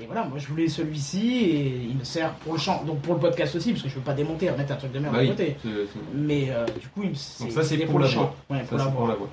et 0.00 0.06
voilà, 0.06 0.24
moi 0.24 0.38
je 0.38 0.46
voulais 0.48 0.66
celui-ci 0.68 1.34
et 1.44 1.86
il 1.90 1.96
me 1.96 2.04
sert 2.04 2.32
pour 2.36 2.54
le 2.54 2.58
champ, 2.58 2.82
donc 2.86 3.00
pour 3.02 3.14
le 3.14 3.20
podcast 3.20 3.54
aussi, 3.54 3.70
parce 3.72 3.82
que 3.82 3.88
je 3.90 3.94
veux 3.96 4.00
pas 4.00 4.14
démonter, 4.14 4.48
remettre 4.50 4.72
un 4.72 4.76
truc 4.76 4.92
de 4.92 4.98
merde 4.98 5.12
Bah 5.12 5.20
à 5.20 5.22
oui, 5.22 5.28
côté. 5.28 5.56
c'est- 5.62 5.68
c'est- 5.68 5.98
Mais 6.14 6.48
euh, 6.50 6.64
du 6.80 6.88
coup, 6.88 7.02
il 7.02 7.10
me 7.10 7.14
Donc 7.44 7.52
ça, 7.52 7.62
c'est 7.62 7.76
pour 7.84 7.98
la 8.00 8.06
voix. 8.06 8.34
Ouais, 8.48 8.58
Ça, 8.60 8.64
pour 8.64 8.78
la 8.78 8.84
c'est 8.84 8.90
pour 8.90 9.00
voix. 9.00 9.08
la 9.10 9.14
voix. 9.16 9.28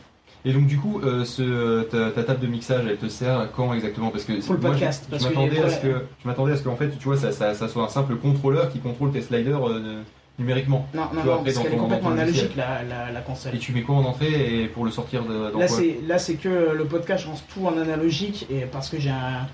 Et 0.46 0.54
donc 0.54 0.68
du 0.68 0.78
coup, 0.78 1.02
euh, 1.04 1.26
ce, 1.26 1.84
ta, 1.84 2.12
ta 2.12 2.24
table 2.24 2.40
de 2.40 2.48
mixage, 2.48 2.86
elle 2.88 2.98
te 2.98 3.08
sert 3.08 3.50
quand 3.56 3.74
exactement? 3.74 4.10
Parce 4.10 4.24
que 4.24 4.34
Pour 4.46 4.54
le 4.54 4.62
moi, 4.62 4.72
podcast, 4.72 5.08
je, 5.12 5.24
m'attendais 5.28 5.60
à 5.60 5.70
ce 5.70 5.82
que 5.82 6.02
je 6.24 6.28
m'attendais 6.28 6.54
à 6.54 6.58
ce 6.58 6.64
qu'en 6.64 6.76
fait, 6.76 6.90
tu 6.98 7.04
vois, 7.04 7.18
ça, 7.18 7.32
ça, 7.32 7.54
ça 7.54 7.68
soit 7.68 7.84
un 7.84 7.90
simple 7.90 8.16
contrôleur 8.16 8.72
qui 8.72 8.80
contrôle 8.80 9.12
tes 9.12 9.22
sliders 9.22 9.68
euh, 9.68 10.04
numériquement. 10.40 10.88
Non, 10.94 11.02
non, 11.02 11.22
vois, 11.22 11.24
non, 11.24 11.32
après, 11.40 11.44
parce 11.46 11.56
dans 11.56 11.64
qu'elle 11.64 11.74
est 11.74 11.78
complètement 11.78 12.12
analogique 12.12 12.56
la, 12.56 12.84
la, 12.84 13.12
la 13.12 13.22
console. 13.22 13.56
Et 13.56 13.58
tu 13.58 13.74
mets 13.74 13.82
quoi 13.82 13.96
en 13.96 14.06
entrée 14.06 14.62
et 14.64 14.68
pour 14.68 14.86
le 14.86 14.92
sortir 14.92 15.24
de, 15.24 15.52
dans 15.52 15.60
Là 15.60 15.68
c'est 15.68 16.00
là 16.08 16.20
c'est 16.20 16.36
que 16.36 16.74
le 16.74 16.86
podcast 16.86 17.24
je 17.24 17.30
lance 17.30 17.44
tout 17.54 17.66
en 17.66 17.78
analogique 17.78 18.48
et 18.50 18.62
parce 18.62 18.90
que 18.90 19.00
j'ai 19.00 19.10
un, 19.10 19.48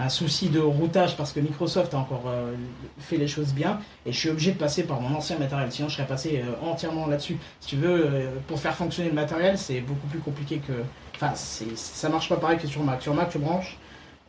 un 0.00 0.08
souci 0.08 0.48
de 0.48 0.60
routage 0.60 1.16
parce 1.16 1.32
que 1.32 1.40
Microsoft 1.40 1.94
a 1.94 1.98
encore 1.98 2.24
euh, 2.26 2.54
fait 2.98 3.16
les 3.16 3.28
choses 3.28 3.52
bien 3.52 3.80
et 4.06 4.12
je 4.12 4.18
suis 4.18 4.28
obligé 4.28 4.52
de 4.52 4.58
passer 4.58 4.84
par 4.84 5.00
mon 5.00 5.14
ancien 5.16 5.38
matériel 5.38 5.70
sinon 5.70 5.88
je 5.88 5.96
serais 5.96 6.06
passé 6.06 6.42
euh, 6.44 6.68
entièrement 6.68 7.06
là-dessus. 7.06 7.38
Si 7.60 7.68
tu 7.68 7.76
veux 7.76 8.06
euh, 8.06 8.30
pour 8.46 8.58
faire 8.58 8.74
fonctionner 8.74 9.08
le 9.08 9.14
matériel 9.14 9.58
c'est 9.58 9.80
beaucoup 9.80 10.06
plus 10.06 10.20
compliqué 10.20 10.58
que 10.58 10.72
enfin 11.14 11.34
ça 11.34 12.08
marche 12.08 12.28
pas 12.28 12.36
pareil 12.36 12.58
que 12.58 12.66
sur 12.66 12.82
Mac. 12.82 13.02
Sur 13.02 13.14
Mac 13.14 13.30
tu 13.30 13.38
branches 13.38 13.78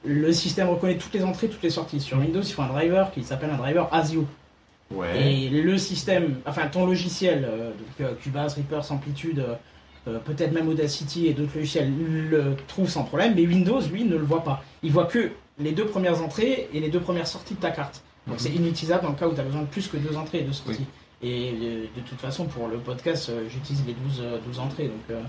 le 0.04 0.34
système 0.34 0.68
reconnaît 0.68 0.98
toutes 0.98 1.14
les 1.14 1.24
entrées, 1.24 1.48
toutes 1.48 1.62
les 1.62 1.70
sorties. 1.70 2.00
Sur 2.00 2.18
Windows, 2.18 2.42
il 2.42 2.52
faut 2.52 2.64
un 2.64 2.70
driver 2.70 3.12
qui 3.12 3.24
s'appelle 3.24 3.52
un 3.52 3.58
driver 3.58 3.88
ASIO. 3.94 4.26
Ouais. 4.90 5.32
Et 5.32 5.50
le 5.50 5.78
système, 5.78 6.38
enfin 6.48 6.66
ton 6.70 6.88
logiciel, 6.88 7.48
donc, 8.00 8.18
Cubase, 8.18 8.56
Reaper, 8.56 8.82
Amplitude, 8.92 9.46
euh, 10.08 10.18
peut-être 10.18 10.52
même 10.52 10.68
Audacity 10.68 11.28
et 11.28 11.34
d'autres 11.34 11.56
logiciels 11.56 11.92
le 12.32 12.56
trouvent 12.68 12.90
sans 12.90 13.04
problème, 13.04 13.34
mais 13.36 13.46
Windows, 13.46 13.82
lui, 13.82 14.04
ne 14.04 14.18
le 14.18 14.24
voit 14.24 14.44
pas. 14.44 14.64
Il 14.82 14.92
voit 14.92 15.06
que 15.06 15.32
les 15.60 15.72
deux 15.72 15.86
premières 15.86 16.22
entrées 16.24 16.70
et 16.74 16.80
les 16.80 16.90
deux 16.90 17.00
premières 17.00 17.28
sorties 17.28 17.56
de 17.56 17.60
ta 17.60 17.72
carte. 17.72 18.02
Donc 18.28 18.36
Mhm. 18.38 18.40
c'est 18.46 18.50
inutilisable 18.54 19.04
dans 19.04 19.10
le 19.10 19.16
cas 19.16 19.28
où 19.28 19.34
tu 19.34 19.40
as 19.40 19.44
besoin 19.44 19.62
de 19.62 19.68
plus 19.68 19.88
que 19.88 19.98
deux 19.98 20.16
entrées 20.16 20.40
et 20.40 20.44
deux 20.44 20.54
sorties. 20.54 20.86
Et 21.24 21.52
euh, 21.62 21.86
de 21.96 22.02
toute 22.02 22.20
façon, 22.20 22.46
pour 22.46 22.68
le 22.68 22.78
podcast, 22.78 23.30
euh, 23.30 23.48
j'utilise 23.50 23.84
les 23.86 23.94
12, 23.94 24.22
euh, 24.22 24.40
12 24.46 24.60
entrées, 24.60 24.86
donc 24.88 25.02
euh, 25.12 25.22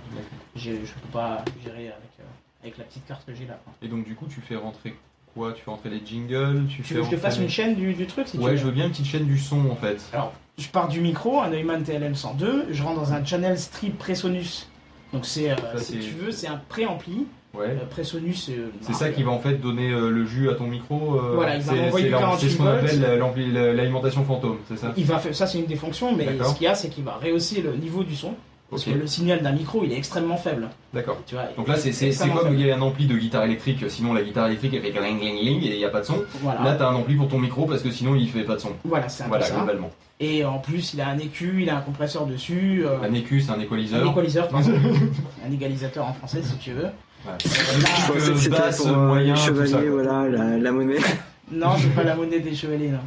je 0.56 0.70
peux 0.70 1.08
pas 1.12 1.44
gérer 1.62 1.88
avec, 1.88 2.10
euh, 2.20 2.24
avec 2.62 2.78
la 2.78 2.84
petite 2.84 3.06
carte 3.06 3.26
que 3.26 3.34
j'ai 3.34 3.46
là. 3.46 3.58
quoi. 3.64 3.72
Et 3.82 3.88
donc 3.88 4.04
du 4.04 4.14
coup, 4.14 4.26
tu 4.26 4.40
fais 4.40 4.56
rentrer 4.56 4.94
quoi? 5.34 5.52
Tu 5.52 5.62
fais 5.62 5.70
rentrer 5.70 5.90
les 5.90 6.02
jingles? 6.04 6.66
Tu, 6.68 6.82
veux 6.94 7.00
que 7.00 7.06
je 7.06 7.10
te 7.10 7.16
fasse 7.16 7.38
les- 7.38 7.44
une 7.44 7.50
chaîne 7.50 7.74
du, 7.74 7.92
du 7.94 8.06
truc 8.06 8.26
si 8.28 8.38
tu 8.38 8.42
Ouais, 8.44 8.52
veux? 8.52 8.56
je 8.56 8.64
veux 8.64 8.70
bien 8.72 8.84
une 8.86 8.90
petite 8.90 9.06
chaîne 9.06 9.26
du 9.26 9.38
son 9.38 9.68
en 9.70 9.76
fait. 9.76 10.00
Alors, 10.12 10.32
je 10.58 10.68
pars 10.68 10.88
du 10.88 11.00
micro, 11.00 11.40
un 11.40 11.50
Neumann 11.50 11.82
TLM 11.82 12.14
102, 12.14 12.66
je 12.70 12.82
rentre 12.82 13.00
dans 13.00 13.12
un 13.12 13.24
channel 13.24 13.58
strip 13.58 13.98
Presonus. 13.98 14.68
Donc 15.12 15.26
c'est, 15.26 15.50
euh, 15.50 15.78
si 15.78 15.98
tu 15.98 16.10
veux, 16.12 16.30
c'est 16.30 16.46
un 16.46 16.56
préampli. 16.68 17.26
Ouais. 17.54 17.66
Euh, 17.66 17.84
euh, 17.84 18.68
C'est 18.80 18.94
ça 18.94 19.10
qui 19.10 19.22
va 19.22 19.30
en 19.30 19.38
fait 19.38 19.54
donner 19.60 19.90
euh, 19.90 20.10
le 20.10 20.24
jus 20.24 20.48
à 20.50 20.54
ton 20.54 20.66
micro. 20.66 21.16
euh, 21.16 21.32
Voilà, 21.34 21.56
il 21.56 21.62
va 21.62 21.72
m'envoyer 21.74 21.92
c'est 21.96 22.02
du 22.04 22.10
la- 22.10 22.18
48 22.18 22.46
C'est 22.48 22.52
ce 22.54 22.58
qu'on 22.58 22.66
appelle 22.66 23.76
l'alimentation 23.76 24.24
fantôme, 24.24 24.56
c'est 24.68 24.78
ça 24.78 24.92
Il 24.96 25.04
va 25.04 25.18
faire, 25.18 25.34
ça 25.34 25.46
c'est 25.46 25.58
une 25.58 25.66
des 25.66 25.76
fonctions, 25.76 26.16
mais 26.16 26.24
D'accord. 26.24 26.46
ce 26.48 26.54
qu'il 26.54 26.64
y 26.64 26.68
a, 26.68 26.74
c'est 26.74 26.88
qu'il 26.88 27.04
va 27.04 27.18
rehausser 27.22 27.60
le 27.60 27.74
niveau 27.76 28.04
du 28.04 28.16
son. 28.16 28.34
Parce 28.70 28.84
que 28.84 28.90
le 28.92 29.06
signal 29.06 29.42
d'un 29.42 29.52
micro, 29.52 29.84
il 29.84 29.92
est 29.92 29.98
extrêmement 29.98 30.38
faible. 30.38 30.66
d'accord. 30.94 31.18
Tu 31.26 31.34
vois, 31.34 31.44
Donc 31.58 31.68
là, 31.68 31.76
c'est- 31.76 31.90
comme 32.34 32.54
il 32.54 32.66
y 32.66 32.70
a 32.70 32.74
un 32.74 32.80
ampli 32.80 33.04
de 33.06 33.16
guitare 33.18 33.44
électrique, 33.44 33.84
sinon 33.90 34.14
la 34.14 34.22
guitare 34.22 34.46
électrique 34.46 34.72
elle 34.72 34.80
fait 34.80 34.98
ling 34.98 35.20
ling 35.20 35.44
ling 35.44 35.62
et 35.62 35.72
il 35.72 35.76
n'y 35.76 35.84
a 35.84 35.90
pas 35.90 36.00
de 36.00 36.06
son. 36.06 36.24
Voilà, 36.40 36.62
Là, 36.62 36.74
t'as 36.76 36.88
un 36.88 36.94
ampli 36.94 37.14
pour 37.16 37.28
ton 37.28 37.38
micro 37.38 37.66
parce 37.66 37.82
que 37.82 37.90
sinon 37.90 38.14
il 38.14 38.30
fait 38.30 38.44
pas 38.44 38.54
de 38.54 38.60
son. 38.60 38.70
voilà 38.84 39.10
c'est 39.10 39.24
un 39.24 39.28
Voilà, 39.28 39.44
peu 39.44 39.50
ça. 39.52 39.58
globalement. 39.58 39.90
Et 40.20 40.42
en 40.46 40.58
plus, 40.58 40.94
il 40.94 41.02
a 41.02 41.08
un 41.08 41.18
EQ, 41.18 41.62
il 41.62 41.68
a 41.68 41.76
un 41.76 41.80
compresseur 41.82 42.24
dessus. 42.24 42.82
euh, 42.86 42.96
Un 43.02 43.12
écu, 43.12 43.42
c'est 43.42 43.50
un 43.50 43.54
un 43.56 43.60
équaliseur. 43.60 44.08
équaliseur, 44.10 44.48
pardon. 44.48 44.70
un 45.46 45.52
égalisateur 45.52 46.06
en 46.06 46.14
français 46.14 46.40
si 46.42 46.56
tu 46.56 46.72
veux. 46.72 46.86
Voilà. 47.24 47.38
Je 47.42 48.12
pensais 48.12 48.32
que 48.32 48.38
c'était 48.38 48.76
pour 48.76 48.96
moyen, 48.96 49.34
les 49.34 49.40
chevaliers, 49.40 49.70
ça, 49.72 49.78
quoi. 49.82 49.90
voilà, 49.90 50.28
la, 50.28 50.58
la 50.58 50.72
monnaie. 50.72 50.96
Non, 51.50 51.72
c'est 51.78 51.94
pas 51.94 52.02
la 52.04 52.14
monnaie 52.14 52.40
des 52.40 52.54
chevaliers, 52.54 52.88
non. 52.88 52.98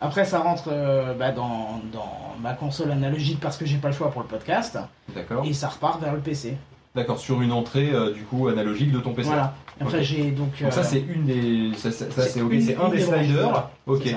Après, 0.00 0.24
ça 0.24 0.40
rentre 0.40 0.64
euh, 0.72 1.14
bah, 1.14 1.30
dans, 1.30 1.80
dans 1.92 2.34
ma 2.42 2.52
console 2.54 2.90
analogique 2.90 3.38
parce 3.40 3.56
que 3.56 3.64
j'ai 3.64 3.76
pas 3.76 3.88
le 3.88 3.94
choix 3.94 4.10
pour 4.10 4.22
le 4.22 4.28
podcast. 4.28 4.76
D'accord. 5.14 5.44
Et 5.46 5.52
ça 5.52 5.68
repart 5.68 6.00
vers 6.02 6.12
le 6.12 6.18
PC. 6.20 6.56
D'accord, 6.96 7.18
sur 7.20 7.40
une 7.42 7.52
entrée 7.52 7.90
euh, 7.92 8.12
du 8.12 8.22
coup 8.22 8.48
analogique 8.48 8.90
de 8.90 8.98
ton 8.98 9.12
PC. 9.12 9.28
Voilà. 9.28 9.54
Après, 9.80 10.02
j'ai 10.02 10.30
donc. 10.32 10.60
Donc 10.60 10.72
ça 10.72 10.80
euh, 10.80 10.84
c'est 10.84 11.00
une 11.00 11.24
des, 11.26 11.70
ça, 11.76 11.90
c'est 11.92 12.10
c'est 12.10 12.40
ok, 12.40 12.52
une- 12.52 12.62
c'est 12.62 12.76
un 12.76 12.88
des 12.88 13.00
sliders. 13.00 13.42
voilà. 13.42 13.70
Ok. 13.86 14.08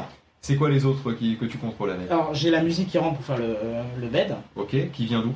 C'est 0.42 0.56
quoi 0.56 0.70
les 0.70 0.86
autres 0.86 1.12
qui, 1.12 1.38
que 1.38 1.46
tu 1.46 1.58
contrôles 1.58 1.92
avec 1.92 2.10
Alors, 2.10 2.34
j'ai 2.34 2.50
la 2.50 2.64
musique 2.64 2.88
qui 2.90 2.98
rentre 2.98 3.18
pour 3.18 3.26
faire 3.26 3.38
le, 3.38 3.56
le 4.02 4.08
bed, 4.08 4.34
Ok. 4.56 4.76
Qui 4.94 5.06
vient 5.06 5.22
d'où? 5.22 5.34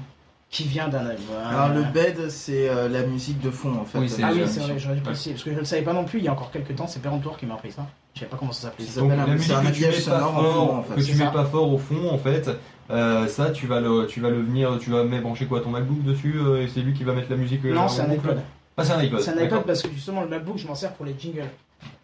Qui 0.54 0.64
vient 0.66 0.88
d'un. 0.88 1.04
Alors 1.50 1.70
le 1.70 1.82
bed, 1.92 2.30
c'est 2.30 2.70
euh, 2.70 2.88
la 2.88 3.02
musique 3.02 3.42
de 3.42 3.50
fond 3.50 3.74
en 3.76 3.86
fait. 3.86 3.98
Oui, 3.98 4.08
c'est- 4.08 4.22
Ah 4.24 4.30
oui, 4.32 4.44
c'est 4.48 4.60
vrai, 4.60 4.76
j'aurais 4.78 4.98
préciser. 4.98 5.32
Parce 5.32 5.44
que 5.44 5.50
je 5.50 5.56
ne 5.56 5.60
le 5.62 5.66
savais 5.66 5.82
pas 5.82 5.94
non 5.94 6.06
plus, 6.06 6.20
il 6.20 6.26
y 6.26 6.28
a 6.28 6.32
encore 6.32 6.52
quelques 6.52 6.76
temps, 6.76 6.86
c'est 6.86 7.02
Péremptoire 7.02 7.38
qui 7.38 7.48
m'a 7.48 7.56
appris 7.56 7.72
ça. 7.72 7.88
Je 8.14 8.20
savais 8.20 8.30
pas 8.30 8.38
comment 8.38 8.52
ça 8.52 8.70
s'appelait. 8.70 8.86
Donc 8.96 9.10
la 9.10 9.26
musique 9.26 9.48
c'est 9.48 9.54
un 9.56 9.62
que 9.64 9.72
tu 9.74 9.82
mets 9.82 9.88
habillage 9.88 10.06
pas 10.06 10.20
fort, 10.20 10.54
fond, 10.54 10.78
en 10.78 10.84
fait. 10.84 10.96
que 10.96 11.02
tu 11.02 11.12
mets 11.16 11.26
ça. 11.26 11.32
pas 11.32 11.46
fort 11.46 11.74
au 11.74 11.78
fond 11.80 12.10
en 12.12 12.18
fait, 12.20 12.50
euh, 12.92 13.28
ça 13.28 13.50
tu 13.50 13.66
vas 13.66 13.80
le, 13.82 14.06
tu 14.06 14.22
vas 14.22 14.30
le 14.30 14.42
venir, 14.44 14.78
tu 14.80 14.92
vas 14.92 15.04
mettre 15.04 15.24
brancher 15.24 15.48
quoi 15.48 15.60
ton 15.62 15.72
MacBook 15.72 16.04
dessus 16.04 16.36
euh, 16.38 16.62
et 16.62 16.68
c'est 16.68 16.82
lui 16.82 16.94
qui 16.94 17.04
va 17.04 17.14
mettre 17.14 17.32
la 17.32 17.38
musique. 17.38 17.64
Non, 17.66 17.88
c'est 17.88 18.02
un 18.04 18.12
iPod. 18.12 18.40
Ah 18.78 18.84
c'est 18.84 18.94
un 18.94 19.00
iPod. 19.00 19.20
C'est 19.22 19.32
un 19.32 19.38
iPod 19.44 19.64
parce 19.64 19.82
que 19.82 19.90
justement, 19.92 20.22
le 20.22 20.28
MacBook, 20.28 20.58
je 20.60 20.68
m'en 20.68 20.76
sers 20.76 20.94
pour 20.94 21.06
les 21.06 21.16
jingles. 21.18 21.46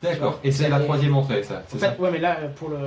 D'accord. 0.02 0.40
Et 0.44 0.52
c'est 0.52 0.70
la 0.70 0.80
troisième 0.80 1.16
entrée 1.16 1.44
ça. 1.44 1.62
En 1.74 1.78
fait, 1.78 2.00
ouais, 2.00 2.10
mais 2.12 2.20
là, 2.20 2.36
pour, 2.56 2.70
le, 2.70 2.78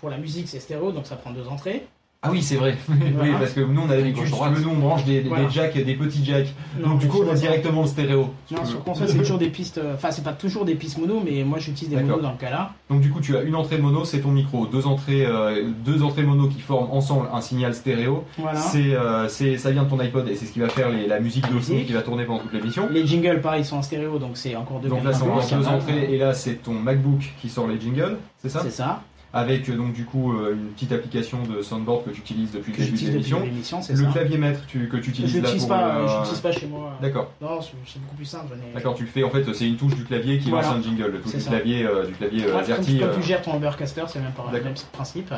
pour 0.00 0.10
la 0.10 0.18
musique, 0.18 0.48
c'est 0.48 0.58
stéréo, 0.60 0.90
donc 0.92 1.06
ça 1.06 1.14
prend 1.16 1.30
deux 1.30 1.46
entrées. 1.46 1.86
Ah 2.24 2.28
oui 2.30 2.40
c'est 2.40 2.54
vrai. 2.54 2.76
oui 2.88 3.30
parce 3.40 3.50
que 3.52 3.60
nous 3.60 3.80
on 3.80 3.90
a 3.90 3.96
l'habitude, 3.96 4.24
nous 4.30 4.68
on 4.70 4.76
branche 4.76 5.04
des, 5.04 5.22
des- 5.22 5.28
Voilà. 5.28 5.44
des 5.46 5.50
jacks, 5.50 5.74
des 5.76 5.94
petits 5.94 6.24
jacks. 6.24 6.54
Non, 6.78 6.90
Donc 6.90 7.00
du 7.00 7.08
coup 7.08 7.18
on 7.26 7.28
a 7.28 7.34
directement 7.34 7.82
le 7.82 7.88
stéréo. 7.88 8.30
Non, 8.52 8.64
sur 8.64 8.84
console, 8.84 9.08
c'est 9.08 9.18
toujours 9.18 9.38
des 9.38 9.48
pistes. 9.48 9.78
euh, 9.78 9.94
Enfin, 9.94 10.12
c'est 10.12 10.22
pas 10.22 10.32
toujours 10.32 10.64
des 10.64 10.76
pistes 10.76 10.98
mono, 10.98 11.20
mais 11.24 11.42
moi 11.42 11.58
j'utilise 11.58 11.90
des 11.92 12.00
monos 12.00 12.20
dans 12.22 12.30
le 12.30 12.36
cas 12.36 12.50
là. 12.50 12.70
Donc 12.90 13.00
du 13.00 13.10
coup, 13.10 13.20
tu 13.20 13.36
as 13.36 13.42
une 13.42 13.56
entrée 13.56 13.78
mono, 13.78 14.04
c'est 14.04 14.20
ton 14.20 14.30
micro. 14.30 14.66
Deux 14.66 14.86
entrées, 14.86 15.26
euh, 15.26 15.64
deux 15.84 16.04
entrées 16.04 16.22
mono 16.22 16.46
qui 16.46 16.60
forment 16.60 16.92
ensemble 16.92 17.26
un 17.32 17.40
signal 17.40 17.74
stéréo. 17.74 18.22
Voilà. 18.38 18.60
C'est, 18.60 18.94
euh, 18.94 19.26
c'est, 19.28 19.58
ça 19.58 19.72
vient 19.72 19.82
de 19.82 19.90
ton 19.90 19.98
iPod 19.98 20.28
et 20.28 20.36
c'est 20.36 20.46
ce 20.46 20.52
qui 20.52 20.60
va 20.60 20.68
faire 20.68 20.90
les- 20.90 21.08
la 21.08 21.18
musique 21.18 21.52
de 21.52 21.58
fond 21.58 21.74
qui 21.84 21.92
va 21.92 22.02
tourner 22.02 22.24
pendant 22.24 22.38
toute 22.38 22.52
l'émission. 22.52 22.88
Les 22.92 23.04
jingles, 23.04 23.40
pareil, 23.40 23.64
sont 23.64 23.78
en 23.78 23.82
stéréo, 23.82 24.18
donc 24.20 24.32
c'est 24.36 24.54
encore 24.54 24.78
deux 24.78 24.88
Donc 24.90 25.02
là, 25.02 25.12
c'est 25.12 25.56
deux 25.56 25.66
entrées 25.66 26.08
et 26.14 26.18
là, 26.18 26.34
c'est 26.34 26.62
ton 26.62 26.74
MacBook 26.74 27.32
qui 27.40 27.48
sort 27.48 27.66
les 27.66 27.80
jingles, 27.80 28.16
c'est 28.40 28.48
ça? 28.48 28.60
C'est 28.62 28.70
ça. 28.70 29.02
Avec 29.34 29.68
euh, 29.70 29.76
donc 29.76 29.94
du 29.94 30.04
coup 30.04 30.32
euh, 30.34 30.52
une 30.54 30.68
petite 30.72 30.92
application 30.92 31.42
de 31.44 31.62
soundboard 31.62 32.04
que 32.04 32.10
tu 32.10 32.20
utilises 32.20 32.52
depuis 32.52 32.72
Que 32.72 32.82
le 32.82 32.88
début 32.88 33.04
de 33.06 33.10
l'émission. 33.12 33.80
Le 33.88 34.12
clavier 34.12 34.36
maître 34.36 34.60
tu- 34.66 34.88
que 34.88 34.98
tu 34.98 35.04
Je 35.04 35.10
utilises 35.10 35.34
là 35.36 35.40
l'utilise 35.40 35.62
pour 35.62 35.68
pas, 35.70 35.96
euh, 35.96 36.06
je 36.08 36.16
l'utilise 36.18 36.40
pas 36.40 36.52
chez 36.52 36.66
moi. 36.66 36.92
D'accord. 37.00 37.32
Non, 37.40 37.60
c'est 37.62 37.98
beaucoup 38.02 38.16
plus 38.16 38.26
simple. 38.26 38.52
ai- 38.70 38.74
D'accord, 38.74 38.94
tu 38.94 39.04
le 39.04 39.08
fais 39.08 39.22
en 39.24 39.30
fait, 39.30 39.50
c'est 39.54 39.66
une 39.66 39.76
touche 39.76 39.94
du 39.94 40.04
clavier 40.04 40.38
qui 40.38 40.50
Voilà. 40.50 40.66
lance 40.68 40.76
un 40.76 40.82
jingle, 40.82 41.20
C'est 41.24 41.38
du 41.38 41.42
ça. 41.42 41.50
clavier, 41.50 41.84
euh, 41.86 42.06
du 42.06 42.12
clavier 42.12 42.44
Ouais, 42.44 42.52
AZERTY. 42.60 43.02
euh, 43.02 43.14
tu 43.14 43.22
gères 43.22 43.40
ton 43.40 43.56
Ubercaster, 43.56 44.04
c'est 44.08 44.20
même 44.20 44.32
le 44.52 44.60
même 44.62 44.74
principe. 44.92 45.32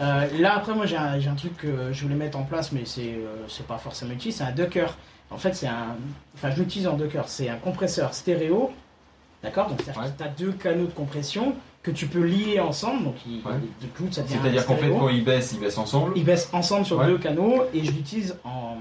Euh, 0.00 0.26
là, 0.40 0.56
après, 0.56 0.74
moi 0.74 0.86
j'ai 0.86 0.96
un, 0.96 1.34
truc 1.36 1.56
que 1.56 1.92
je 1.92 2.02
voulais 2.02 2.16
mettre 2.16 2.36
en 2.36 2.42
place, 2.42 2.72
mais 2.72 2.82
c'est 2.84 3.14
c'est 3.46 3.66
pas 3.66 3.78
forcément 3.78 4.12
utile. 4.12 4.32
C'est 4.32 4.42
un 4.44 4.50
Docker. 4.52 4.96
En 5.30 5.38
fait, 5.38 5.54
c'est 5.54 5.68
un. 5.68 5.96
Enfin, 6.34 6.50
je 6.50 6.60
l'utilise 6.60 6.88
en 6.88 6.96
Docker. 6.96 7.28
C'est 7.28 7.48
un 7.48 7.56
compresseur 7.56 8.12
stéréo. 8.12 8.70
D'accord? 9.42 9.68
Donc, 9.68 9.80
c'est-à-dire 9.82 10.02
Ouais. 10.02 10.08
que 10.10 10.18
tu 10.18 10.24
as 10.24 10.28
deux 10.28 10.52
canaux 10.52 10.86
de 10.86 10.92
compression 10.92 11.54
que 11.84 11.90
tu 11.92 12.06
peux 12.06 12.22
lier 12.24 12.58
ensemble. 12.60 13.04
Donc, 13.04 13.14
il, 13.26 13.36
Ouais. 13.46 13.52
ça 14.10 14.22
devient 14.22 14.34
C'est-à-dire 14.42 14.66
qu'en 14.66 14.76
fait, 14.76 14.88
quand 14.90 15.08
ils 15.10 15.22
baissent, 15.22 15.52
ils 15.52 15.60
baissent 15.60 15.78
ensemble. 15.78 16.12
Ils 16.16 16.24
baissent 16.24 16.48
ensemble 16.52 16.84
sur 16.86 16.98
Ouais. 16.98 17.06
deux 17.06 17.18
canaux 17.18 17.62
et 17.72 17.84
je 17.84 17.92
l'utilise 17.92 18.36
en, 18.42 18.78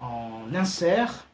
en 0.00 0.54
insert. 0.54 1.26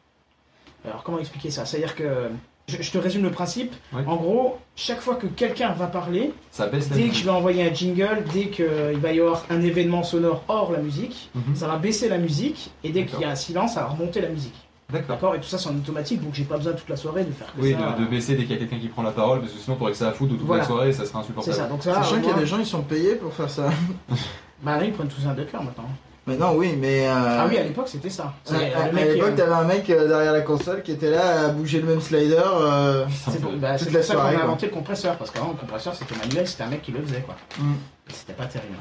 Alors 0.85 1.03
comment 1.03 1.19
expliquer 1.19 1.51
ça? 1.51 1.65
C'est-à-dire 1.65 1.95
que 1.95 2.29
je, 2.67 2.81
je 2.81 2.91
te 2.91 2.97
résume 2.97 3.21
le 3.23 3.31
principe. 3.31 3.71
Ouais. 3.93 4.03
En 4.07 4.15
gros, 4.15 4.57
chaque 4.75 4.99
fois 4.99 5.15
que 5.15 5.27
quelqu'un 5.27 5.71
va 5.73 5.85
parler, 5.87 6.33
Ça 6.51 6.65
baisse 6.67 6.89
la 6.89 6.95
dès 6.95 7.01
que 7.03 7.07
musique. 7.07 7.21
je 7.21 7.25
vais 7.25 7.35
envoyer 7.35 7.69
un 7.69 7.73
jingle, 7.73 8.23
dès 8.33 8.47
qu'il 8.47 8.65
va 8.99 9.13
y 9.13 9.19
avoir 9.19 9.45
un 9.51 9.61
événement 9.61 10.01
sonore 10.03 10.43
hors 10.47 10.71
la 10.71 10.79
musique, 10.79 11.29
Mhm. 11.35 11.55
ça 11.55 11.67
va 11.67 11.77
baisser 11.77 12.09
la 12.09 12.17
musique 12.17 12.71
et 12.83 12.89
dès 12.89 13.05
qu'il 13.05 13.19
y 13.19 13.25
a 13.25 13.29
un 13.29 13.35
silence, 13.35 13.75
ça 13.75 13.81
va 13.81 13.87
remonter 13.89 14.21
la 14.21 14.29
musique. 14.29 14.55
D'accord. 14.91 15.15
D'accord 15.15 15.35
Et 15.35 15.39
tout 15.39 15.47
ça 15.47 15.57
c'est 15.57 15.69
en 15.69 15.75
automatique, 15.75 16.21
donc 16.23 16.33
j'ai 16.33 16.43
pas 16.43 16.57
besoin 16.57 16.73
toute 16.73 16.89
la 16.89 16.95
soirée 16.97 17.23
de 17.23 17.31
faire 17.31 17.47
que 17.55 17.61
Oui, 17.61 17.75
ça. 17.79 17.95
de, 17.97 18.03
de 18.03 18.09
baisser 18.09 18.35
dès 18.35 18.43
qu'il 18.43 18.51
y 18.51 18.55
a 18.55 18.57
quelqu'un 18.59 18.77
qui 18.79 18.87
prend 18.89 19.01
la 19.03 19.11
parole, 19.11 19.39
parce 19.41 19.51
que 19.53 19.59
sinon 19.59 19.75
t'aurais 19.75 19.91
que 19.91 19.97
ça 19.97 20.09
à 20.09 20.11
foutre 20.11 20.33
de 20.33 20.37
toute 20.37 20.45
Voilà. 20.45 20.61
la 20.63 20.67
soirée 20.67 20.89
et 20.89 20.93
ça 20.93 20.99
serait 20.99 21.09
C'est 21.13 21.17
insupportable. 21.19 21.55
ça. 21.57 21.65
Donc 21.67 21.83
ça, 21.83 21.93
Sachant 21.95 22.15
au 22.15 22.15
qu'il 22.17 22.25
y 22.25 22.29
a 22.29 22.31
moins- 22.33 22.41
des 22.41 22.45
gens 22.47 22.59
ils 22.59 22.65
sont 22.65 22.81
payés 22.83 23.15
pour 23.15 23.33
faire 23.33 23.49
ça. 23.49 23.69
Bah 24.61 24.77
oui, 24.79 24.85
ils 24.87 24.93
prennent 24.93 25.07
tous 25.09 25.27
un 25.27 25.33
Docker 25.33 25.61
maintenant. 25.61 25.89
Mais 26.25 26.37
non, 26.37 26.53
oui, 26.55 26.77
mais. 26.79 27.05
euh, 27.05 27.11
Ah 27.41 27.45
oui, 27.49 27.57
à 27.57 27.63
l'époque 27.63 27.89
c'était 27.89 28.09
ça. 28.09 28.33
À- 28.49 28.53
euh, 28.53 28.55
à, 28.55 28.83
le 28.85 28.89
à 28.89 28.91
mec 28.93 29.07
qui, 29.09 29.13
l'époque, 29.15 29.29
euh, 29.31 29.35
t'avais 29.35 29.51
un 29.51 29.63
mec 29.65 29.89
euh, 29.89 30.07
derrière 30.07 30.31
la 30.31 30.39
console 30.41 30.81
qui 30.83 30.93
était 30.93 31.09
là 31.11 31.47
à 31.47 31.49
bouger 31.49 31.81
le 31.81 31.87
même 31.87 31.99
slider. 31.99 32.39
euh, 32.39 33.05
C'est 33.29 33.41
pour, 33.41 33.51
bah, 33.53 33.77
Toute 33.77 33.91
la 33.91 33.99
pour 33.99 34.03
ça 34.07 34.13
qu'on 34.13 34.19
soirée, 34.21 34.35
a 34.35 34.39
quoi. 34.39 34.43
inventé 34.47 34.65
le 34.67 34.71
compresseur, 34.71 35.17
parce 35.17 35.31
qu'avant 35.31 35.49
le 35.49 35.55
compresseur 35.55 35.93
c'était 35.95 36.15
manuel, 36.15 36.47
c'était 36.47 36.63
un 36.63 36.67
mec 36.69 36.81
qui 36.81 36.91
le 36.93 37.01
faisait 37.01 37.19
quoi. 37.21 37.35
Mm. 37.59 37.73
Et 38.09 38.13
C'était 38.13 38.33
pas 38.33 38.45
terrible. 38.45 38.75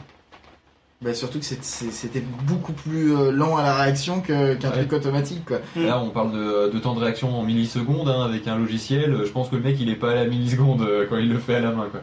Bah, 1.03 1.15
surtout 1.15 1.41
que 1.41 1.45
c'était 1.45 2.23
beaucoup 2.47 2.73
plus 2.73 3.13
euh, 3.17 3.33
lent 3.33 3.57
à 3.57 3.63
la 3.65 3.75
réaction 3.75 4.21
que- 4.21 4.55
qu'un 4.55 4.69
Ouais. 4.71 4.77
truc 4.87 4.93
automatique 4.93 5.45
quoi. 5.45 5.59
Là, 5.75 6.01
on 6.01 6.11
parle 6.11 6.33
de, 6.33 6.71
de 6.73 6.79
temps 6.79 6.95
de 6.95 7.01
réaction 7.01 7.37
en 7.37 7.43
millisecondes 7.43 8.09
hein, 8.09 8.25
avec 8.25 8.47
un 8.47 8.57
logiciel. 8.57 9.23
Je 9.25 9.31
pense 9.31 9.49
que 9.49 9.57
le 9.57 9.63
mec, 9.63 9.77
il 9.81 9.91
est 9.91 9.97
pas 9.97 10.13
à 10.13 10.15
la 10.15 10.27
milliseconde 10.27 10.83
euh, 10.83 11.07
quand 11.11 11.17
il 11.17 11.29
le 11.29 11.39
fait 11.39 11.57
à 11.57 11.61
la 11.61 11.73
main. 11.73 11.89
Quoi. 11.91 12.01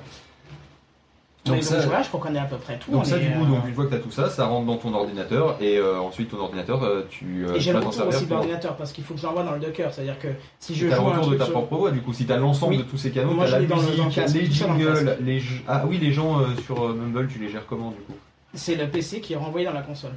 Donc, 1.45 1.55
Donc, 1.55 1.63
ça, 1.63 1.79
je 1.79 2.07
crois 2.09 2.19
qu'on 2.19 2.35
est 2.35 2.39
à 2.39 2.43
peu 2.43 2.57
près 2.57 2.77
tout. 2.77 2.91
donc 2.91 3.01
on 3.01 3.05
ça, 3.05 3.17
du 3.17 3.27
coup, 3.31 3.41
euh, 3.43 3.45
donc, 3.47 3.67
une 3.67 3.73
fois 3.73 3.85
que 3.85 3.89
tu 3.91 3.95
as 3.95 3.99
tout 3.99 4.11
ça, 4.11 4.29
ça 4.29 4.45
rentre 4.45 4.65
dans 4.67 4.75
ton 4.75 4.93
ordinateur 4.93 5.55
et 5.61 5.77
euh, 5.77 5.97
ensuite 6.01 6.29
ton 6.31 6.37
ordinateur, 6.39 6.81
tu 7.09 7.45
euh, 7.47 7.55
Et 7.55 7.59
j'ai 7.61 7.71
tu 7.71 7.77
le 7.79 7.85
retour 7.85 8.07
aussi 8.07 8.25
de 8.25 8.29
l'ordinateur 8.31 8.75
parce 8.75 8.91
qu'il 8.91 9.05
faut 9.05 9.13
que 9.13 9.21
je 9.21 9.25
l'envoie 9.25 9.43
dans 9.43 9.53
le 9.53 9.59
Docker. 9.61 9.93
C'est-à-dire 9.93 10.19
que 10.19 10.27
si 10.59 10.75
je 10.75 10.87
T'as 10.87 10.97
le 10.97 11.01
joue 11.01 11.07
un 11.07 11.11
retour 11.17 11.31
de 11.31 11.37
ta 11.37 11.45
sur- 11.45 11.53
propre 11.53 11.77
voix, 11.77 11.91
du 11.91 12.01
coup, 12.01 12.11
si 12.11 12.25
t'as 12.25 12.35
l'ensemble 12.35 12.73
Oui. 12.73 12.79
de 12.79 12.83
tous 12.83 12.97
ces 12.97 13.11
canaux, 13.11 13.31
Moi, 13.31 13.45
t'as 13.45 13.51
je 13.51 13.55
la 13.55 13.59
le- 13.61 13.67
le 13.67 13.75
musique, 13.75 14.15
les 14.33 14.41
le 14.41 14.51
jingles, 14.53 15.17
les 15.21 15.41
ah 15.69 15.85
oui, 15.87 15.97
les 15.99 16.11
gens 16.11 16.41
euh, 16.41 16.47
sur 16.65 16.89
Mumble, 16.93 17.29
tu 17.31 17.39
les 17.39 17.49
gères 17.49 17.65
comment 17.65 17.91
du 17.91 18.01
coup? 18.03 18.13
C'est 18.53 18.75
le 18.75 18.87
PC 18.87 19.21
qui 19.21 19.33
est 19.33 19.37
renvoyé 19.37 19.65
dans 19.65 19.73
la 19.73 19.81
console. 19.81 20.11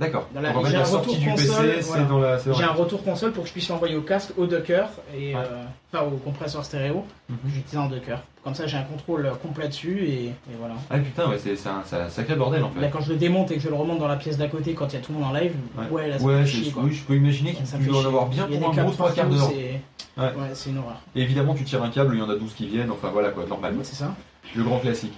D'accord. 0.00 0.28
Dans 0.32 0.40
la- 0.40 0.52
Donc 0.52 0.58
en 0.58 0.64
fait, 0.66 0.70
j'ai 0.70 0.76
un 0.76 0.84
retour 0.84 1.16
du 1.16 1.28
console, 1.28 1.66
PC, 1.66 1.82
c'est 1.82 1.88
voilà. 1.88 2.04
dans 2.04 2.18
la. 2.20 2.38
J'ai 2.38 2.62
un 2.62 2.72
retour 2.72 3.02
console 3.02 3.32
pour 3.32 3.42
que 3.42 3.48
je 3.48 3.52
puisse 3.52 3.68
l'envoyer 3.68 3.96
au 3.96 4.02
casque, 4.02 4.30
au 4.38 4.46
Docker 4.46 4.88
et 5.12 5.34
Ouais. 5.34 5.40
euh, 5.44 5.64
enfin 5.92 6.04
au 6.06 6.18
compresseur 6.18 6.64
stéréo. 6.64 7.04
Mhm. 7.28 7.36
J'utilise 7.52 7.76
un 7.76 7.86
Docker. 7.88 8.22
Comme 8.44 8.54
ça, 8.54 8.68
j'ai 8.68 8.76
un 8.76 8.84
contrôle 8.84 9.26
euh, 9.26 9.34
complet 9.34 9.66
dessus 9.66 10.04
et, 10.04 10.26
et 10.26 10.34
voilà. 10.56 10.74
Ah 10.88 10.98
putain, 10.98 11.28
ouais, 11.28 11.38
c'est 11.38 11.56
un, 11.68 11.82
sacré 12.08 12.36
bordel 12.36 12.62
en 12.62 12.70
fait. 12.70 12.80
Là, 12.80 12.88
quand 12.88 13.00
je 13.00 13.10
le 13.12 13.18
démonte 13.18 13.50
et 13.50 13.56
que 13.56 13.60
je 13.60 13.68
le 13.68 13.74
remonte 13.74 13.98
dans 13.98 14.06
la 14.06 14.14
pièce 14.16 14.38
d'à 14.38 14.46
côté 14.46 14.72
quand 14.74 14.86
il 14.92 14.94
y 14.94 14.98
a 14.98 15.00
tout 15.00 15.10
le 15.12 15.18
monde 15.18 15.30
en 15.30 15.32
live, 15.32 15.52
Ouais. 15.76 15.88
ouais, 15.90 16.08
là, 16.08 16.18
ça 16.20 16.24
Ouais, 16.24 16.32
me 16.34 16.44
fait 16.44 16.46
c'est- 16.52 16.62
chier, 16.62 16.70
quoi. 16.72 16.82
oui, 16.84 16.92
je 16.94 17.02
peux 17.02 17.16
imaginer 17.16 17.54
qu'il 17.54 17.64
peut 17.66 17.94
en 17.96 18.04
avoir 18.06 18.26
bien 18.26 18.46
Il 18.48 18.54
y 18.54 18.56
a 18.56 18.60
pour 18.60 18.78
un 18.78 18.82
gros 18.84 18.92
3 18.92 19.10
quarts 19.10 19.28
d'heure. 19.28 19.48
c'est- 19.50 19.80
Ouais. 20.16 20.24
Ouais, 20.26 20.32
c'est 20.54 20.70
une 20.70 20.78
horreur. 20.78 21.00
Et 21.16 21.22
évidemment, 21.22 21.54
tu 21.54 21.64
tires 21.64 21.82
un 21.82 21.90
câble, 21.90 22.14
il 22.14 22.20
y 22.20 22.22
en 22.22 22.30
a 22.30 22.36
12 22.36 22.54
qui 22.54 22.68
viennent, 22.68 22.90
enfin 22.92 23.10
voilà 23.12 23.30
quoi, 23.30 23.46
normal. 23.46 23.74
C'est 23.82 23.96
ça. 23.96 24.14
Le 24.54 24.62
grand 24.62 24.78
classique. 24.78 25.12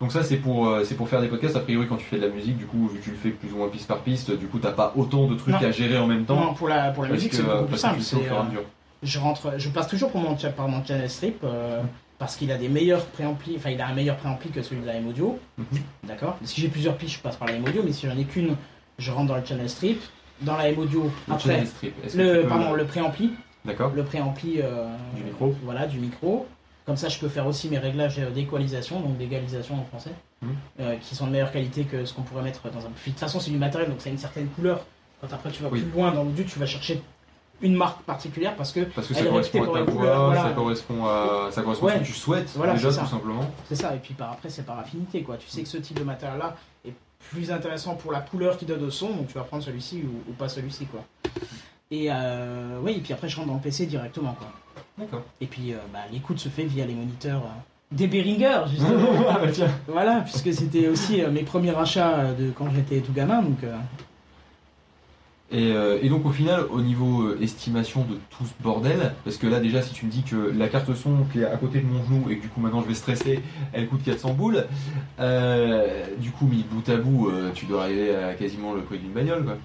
Donc 0.00 0.12
ça 0.12 0.22
c'est 0.22 0.36
pour 0.38 0.66
euh, 0.66 0.82
c'est 0.84 0.94
pour 0.94 1.08
faire 1.08 1.20
des 1.20 1.28
podcasts. 1.28 1.56
A 1.56 1.60
priori 1.60 1.86
quand 1.86 1.96
tu 1.96 2.04
fais 2.06 2.16
de 2.16 2.22
la 2.26 2.32
musique, 2.32 2.56
du 2.56 2.64
coup 2.66 2.88
vu 2.88 2.98
que 3.00 3.04
tu 3.04 3.10
le 3.10 3.16
fais 3.16 3.30
plus 3.30 3.52
ou 3.52 3.56
moins 3.58 3.68
piste 3.68 3.86
par 3.86 3.98
piste, 3.98 4.30
du 4.30 4.46
coup 4.46 4.58
t'as 4.58 4.72
pas 4.72 4.92
autant 4.96 5.26
de 5.26 5.34
trucs 5.34 5.52
Non. 5.60 5.60
à 5.68 5.70
gérer 5.70 5.98
en 5.98 6.06
même 6.06 6.24
temps. 6.24 6.36
Non, 6.40 6.54
pour 6.54 6.68
la, 6.68 6.90
pour 6.90 7.04
la 7.04 7.10
musique, 7.10 7.30
que, 7.32 7.36
c'est 7.36 7.42
beaucoup 7.42 7.56
euh, 7.64 7.66
plus 7.66 7.76
simple. 7.76 7.98
euh, 8.14 8.60
je 9.02 9.18
rentre, 9.18 9.54
je 9.58 9.68
passe 9.70 9.88
toujours 9.88 10.10
pour 10.10 10.20
mon, 10.20 10.34
par 10.56 10.68
mon 10.68 10.84
channel 10.84 11.08
strip 11.10 11.38
euh, 11.44 11.80
parce 12.18 12.36
qu'il 12.36 12.50
a 12.52 12.56
des 12.58 12.68
meilleurs 12.68 13.04
préamplis, 13.06 13.54
enfin 13.56 13.70
il 13.70 13.80
a 13.80 13.86
un 13.88 13.94
meilleur 13.94 14.16
préampli 14.16 14.50
que 14.50 14.62
celui 14.62 14.80
de 14.82 14.86
la 14.86 14.94
M-Audio. 14.94 15.38
Mhm. 15.58 15.64
D'accord? 16.04 16.36
Si 16.44 16.60
j'ai 16.60 16.68
plusieurs 16.68 16.96
pistes, 16.96 17.16
je 17.16 17.20
passe 17.20 17.36
par 17.36 17.48
la 17.48 17.54
M-Audio, 17.54 17.82
mais 17.84 17.92
si 17.92 18.06
j'en 18.06 18.16
ai 18.18 18.24
qu'une, 18.24 18.56
je 18.98 19.10
rentre 19.10 19.28
dans 19.28 19.36
le 19.36 19.44
channel 19.44 19.68
strip. 19.68 20.00
Dans 20.42 20.56
la 20.56 20.68
M-Audio, 20.70 21.10
Le 21.28 21.34
après, 21.34 21.50
channel 21.50 21.66
strip. 21.66 21.94
Le, 22.14 22.42
peux- 22.42 22.48
pardon, 22.48 22.72
le 22.74 22.84
préampli, 22.84 23.32
D'accord. 23.66 23.92
le 23.94 24.02
préampli 24.02 24.60
euh, 24.62 24.86
Du 25.14 25.22
micro. 25.24 25.54
Voilà, 25.64 25.86
du 25.86 25.98
micro. 25.98 26.46
Comme 26.90 26.96
ça, 26.96 27.08
je 27.08 27.20
peux 27.20 27.28
faire 27.28 27.46
aussi 27.46 27.68
mes 27.68 27.78
réglages 27.78 28.18
euh, 28.18 28.30
d'équalisation, 28.32 28.98
donc 28.98 29.16
d'égalisation 29.16 29.76
en 29.78 29.84
français, 29.84 30.10
Mhm. 30.42 30.48
euh, 30.80 30.96
qui 30.96 31.14
sont 31.14 31.28
de 31.28 31.30
meilleure 31.30 31.52
qualité 31.52 31.84
que 31.84 32.04
ce 32.04 32.12
qu'on 32.12 32.22
pourrait 32.22 32.42
mettre 32.42 32.68
dans 32.68 32.80
un. 32.80 32.90
Puis, 33.00 33.12
de 33.12 33.14
toute 33.14 33.20
façon, 33.20 33.38
c'est 33.38 33.52
du 33.52 33.58
matériel, 33.58 33.88
donc 33.90 34.00
ça 34.00 34.08
a 34.08 34.12
une 34.12 34.18
certaine 34.18 34.48
couleur. 34.48 34.80
Quand 35.20 35.32
après 35.32 35.52
tu 35.52 35.62
vas 35.62 35.68
Oui. 35.68 35.82
plus 35.82 35.90
loin 35.92 36.10
dans 36.10 36.24
l'audio, 36.24 36.42
tu 36.42 36.58
vas 36.58 36.66
chercher 36.66 37.00
une 37.62 37.76
marque 37.76 38.02
particulière 38.02 38.56
parce 38.56 38.72
que 38.72 38.80
Parce 38.80 39.06
que 39.06 39.14
ça 39.14 39.22
correspond 39.24 39.62
à 39.62 39.66
ta 39.78 39.82
voix, 39.84 40.26
voilà. 40.26 40.42
ça 40.42 40.50
correspond 40.50 41.04
à 41.06 41.48
ça 41.52 41.62
correspond 41.62 41.86
à 41.86 41.90
ce 41.90 41.94
Ouais. 41.98 42.00
que 42.02 42.06
tu 42.08 42.12
souhaites 42.12 42.50
Voilà, 42.56 42.72
déjà 42.72 42.88
tout 42.88 43.06
simplement. 43.06 43.48
c'est 43.68 43.76
ça. 43.76 43.94
Et 43.94 43.98
puis 44.00 44.14
par 44.14 44.32
après, 44.32 44.50
c'est 44.50 44.66
par 44.66 44.80
affinité, 44.80 45.22
quoi. 45.22 45.36
Tu 45.36 45.46
sais 45.48 45.62
que 45.62 45.68
ce 45.68 45.76
type 45.76 45.96
de 45.96 46.02
matériel-là 46.02 46.56
est 46.84 46.94
plus 47.30 47.52
intéressant 47.52 47.94
pour 47.94 48.10
la 48.10 48.18
couleur 48.20 48.56
qu'il 48.58 48.66
donne 48.66 48.82
au 48.82 48.90
son, 48.90 49.10
donc 49.10 49.28
tu 49.28 49.34
vas 49.34 49.44
prendre 49.44 49.62
celui-ci 49.62 50.02
ou, 50.02 50.28
ou 50.28 50.32
pas 50.32 50.48
celui-ci, 50.48 50.86
quoi. 50.86 51.04
Et 51.92 52.08
euh, 52.10 52.80
oui, 52.82 52.94
et 52.96 53.00
puis 53.00 53.12
après, 53.12 53.28
je 53.28 53.36
rentre 53.36 53.46
dans 53.48 53.54
le 53.54 53.60
PC 53.60 53.86
directement, 53.86 54.32
quoi. 54.36 54.48
D'accord. 55.00 55.22
Et 55.40 55.46
puis 55.46 55.72
euh, 55.72 55.78
bah, 55.92 56.00
l'écoute 56.12 56.38
se 56.38 56.48
fait 56.48 56.64
via 56.64 56.84
les 56.86 56.94
moniteurs 56.94 57.42
euh, 57.42 57.60
des 57.92 58.06
Behringer, 58.06 58.60
justement. 58.70 59.08
ah 59.28 59.38
bah 59.40 59.50
tiens. 59.52 59.70
Voilà, 59.88 60.20
puisque 60.20 60.52
c'était 60.54 60.88
aussi 60.88 61.22
euh, 61.22 61.30
mes 61.30 61.42
premiers 61.42 61.76
achats 61.76 62.32
de 62.34 62.50
quand 62.50 62.70
j'étais 62.72 63.00
tout 63.00 63.12
gamin, 63.12 63.42
donc 63.42 63.64
euh, 63.64 63.76
Et, 65.50 65.72
euh, 65.72 65.98
et 66.00 66.08
donc 66.08 66.24
au 66.24 66.30
final, 66.30 66.66
au 66.70 66.80
niveau 66.80 67.34
estimation 67.40 68.04
de 68.04 68.16
tout 68.30 68.44
ce 68.46 68.62
bordel, 68.62 69.12
parce 69.24 69.38
que 69.38 69.48
là 69.48 69.58
déjà 69.58 69.82
si 69.82 69.92
tu 69.92 70.06
me 70.06 70.10
dis 70.10 70.22
que 70.22 70.36
la 70.36 70.68
carte 70.68 70.94
son 70.94 71.24
qui 71.32 71.40
est 71.40 71.44
à 71.46 71.56
côté 71.56 71.80
de 71.80 71.86
mon 71.86 72.04
genou 72.04 72.30
et 72.30 72.36
que 72.36 72.42
du 72.42 72.48
coup 72.48 72.60
maintenant 72.60 72.82
je 72.82 72.86
vais 72.88 72.94
stresser, 72.94 73.42
elle 73.72 73.88
coûte 73.88 74.04
400 74.04 74.34
boules, 74.34 74.66
euh, 75.18 76.04
du 76.18 76.30
coup 76.30 76.46
mis 76.46 76.62
bout 76.70 76.88
à 76.88 76.96
bout, 76.96 77.32
tu 77.54 77.66
dois 77.66 77.82
arriver 77.82 78.14
à 78.14 78.34
quasiment 78.34 78.72
le 78.72 78.82
prix 78.82 78.98
d'une 78.98 79.12
bagnole 79.12 79.44
quoi. 79.44 79.56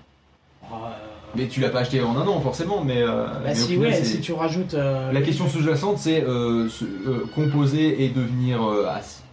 Mais 1.36 1.47
tu 1.47 1.59
l'as 1.59 1.69
pas 1.69 1.79
acheté 1.79 2.01
en 2.01 2.15
un 2.17 2.27
an 2.27 2.39
forcément, 2.41 2.83
mais, 2.83 3.01
euh, 3.01 3.25
bah, 3.25 3.39
mais 3.45 3.55
si, 3.55 3.73
final, 3.73 3.91
ouais, 3.91 4.03
si 4.03 4.21
tu 4.21 4.33
rajoutes. 4.33 4.73
euh, 4.73 5.11
La 5.11 5.21
question 5.21 5.47
sous-jacente, 5.47 5.97
c'est 5.97 6.23
euh, 6.23 6.69
se- 6.69 6.86
euh, 6.86 7.25
composer 7.36 8.03
et 8.03 8.09
devenir, 8.09 8.63
euh, 8.63 8.88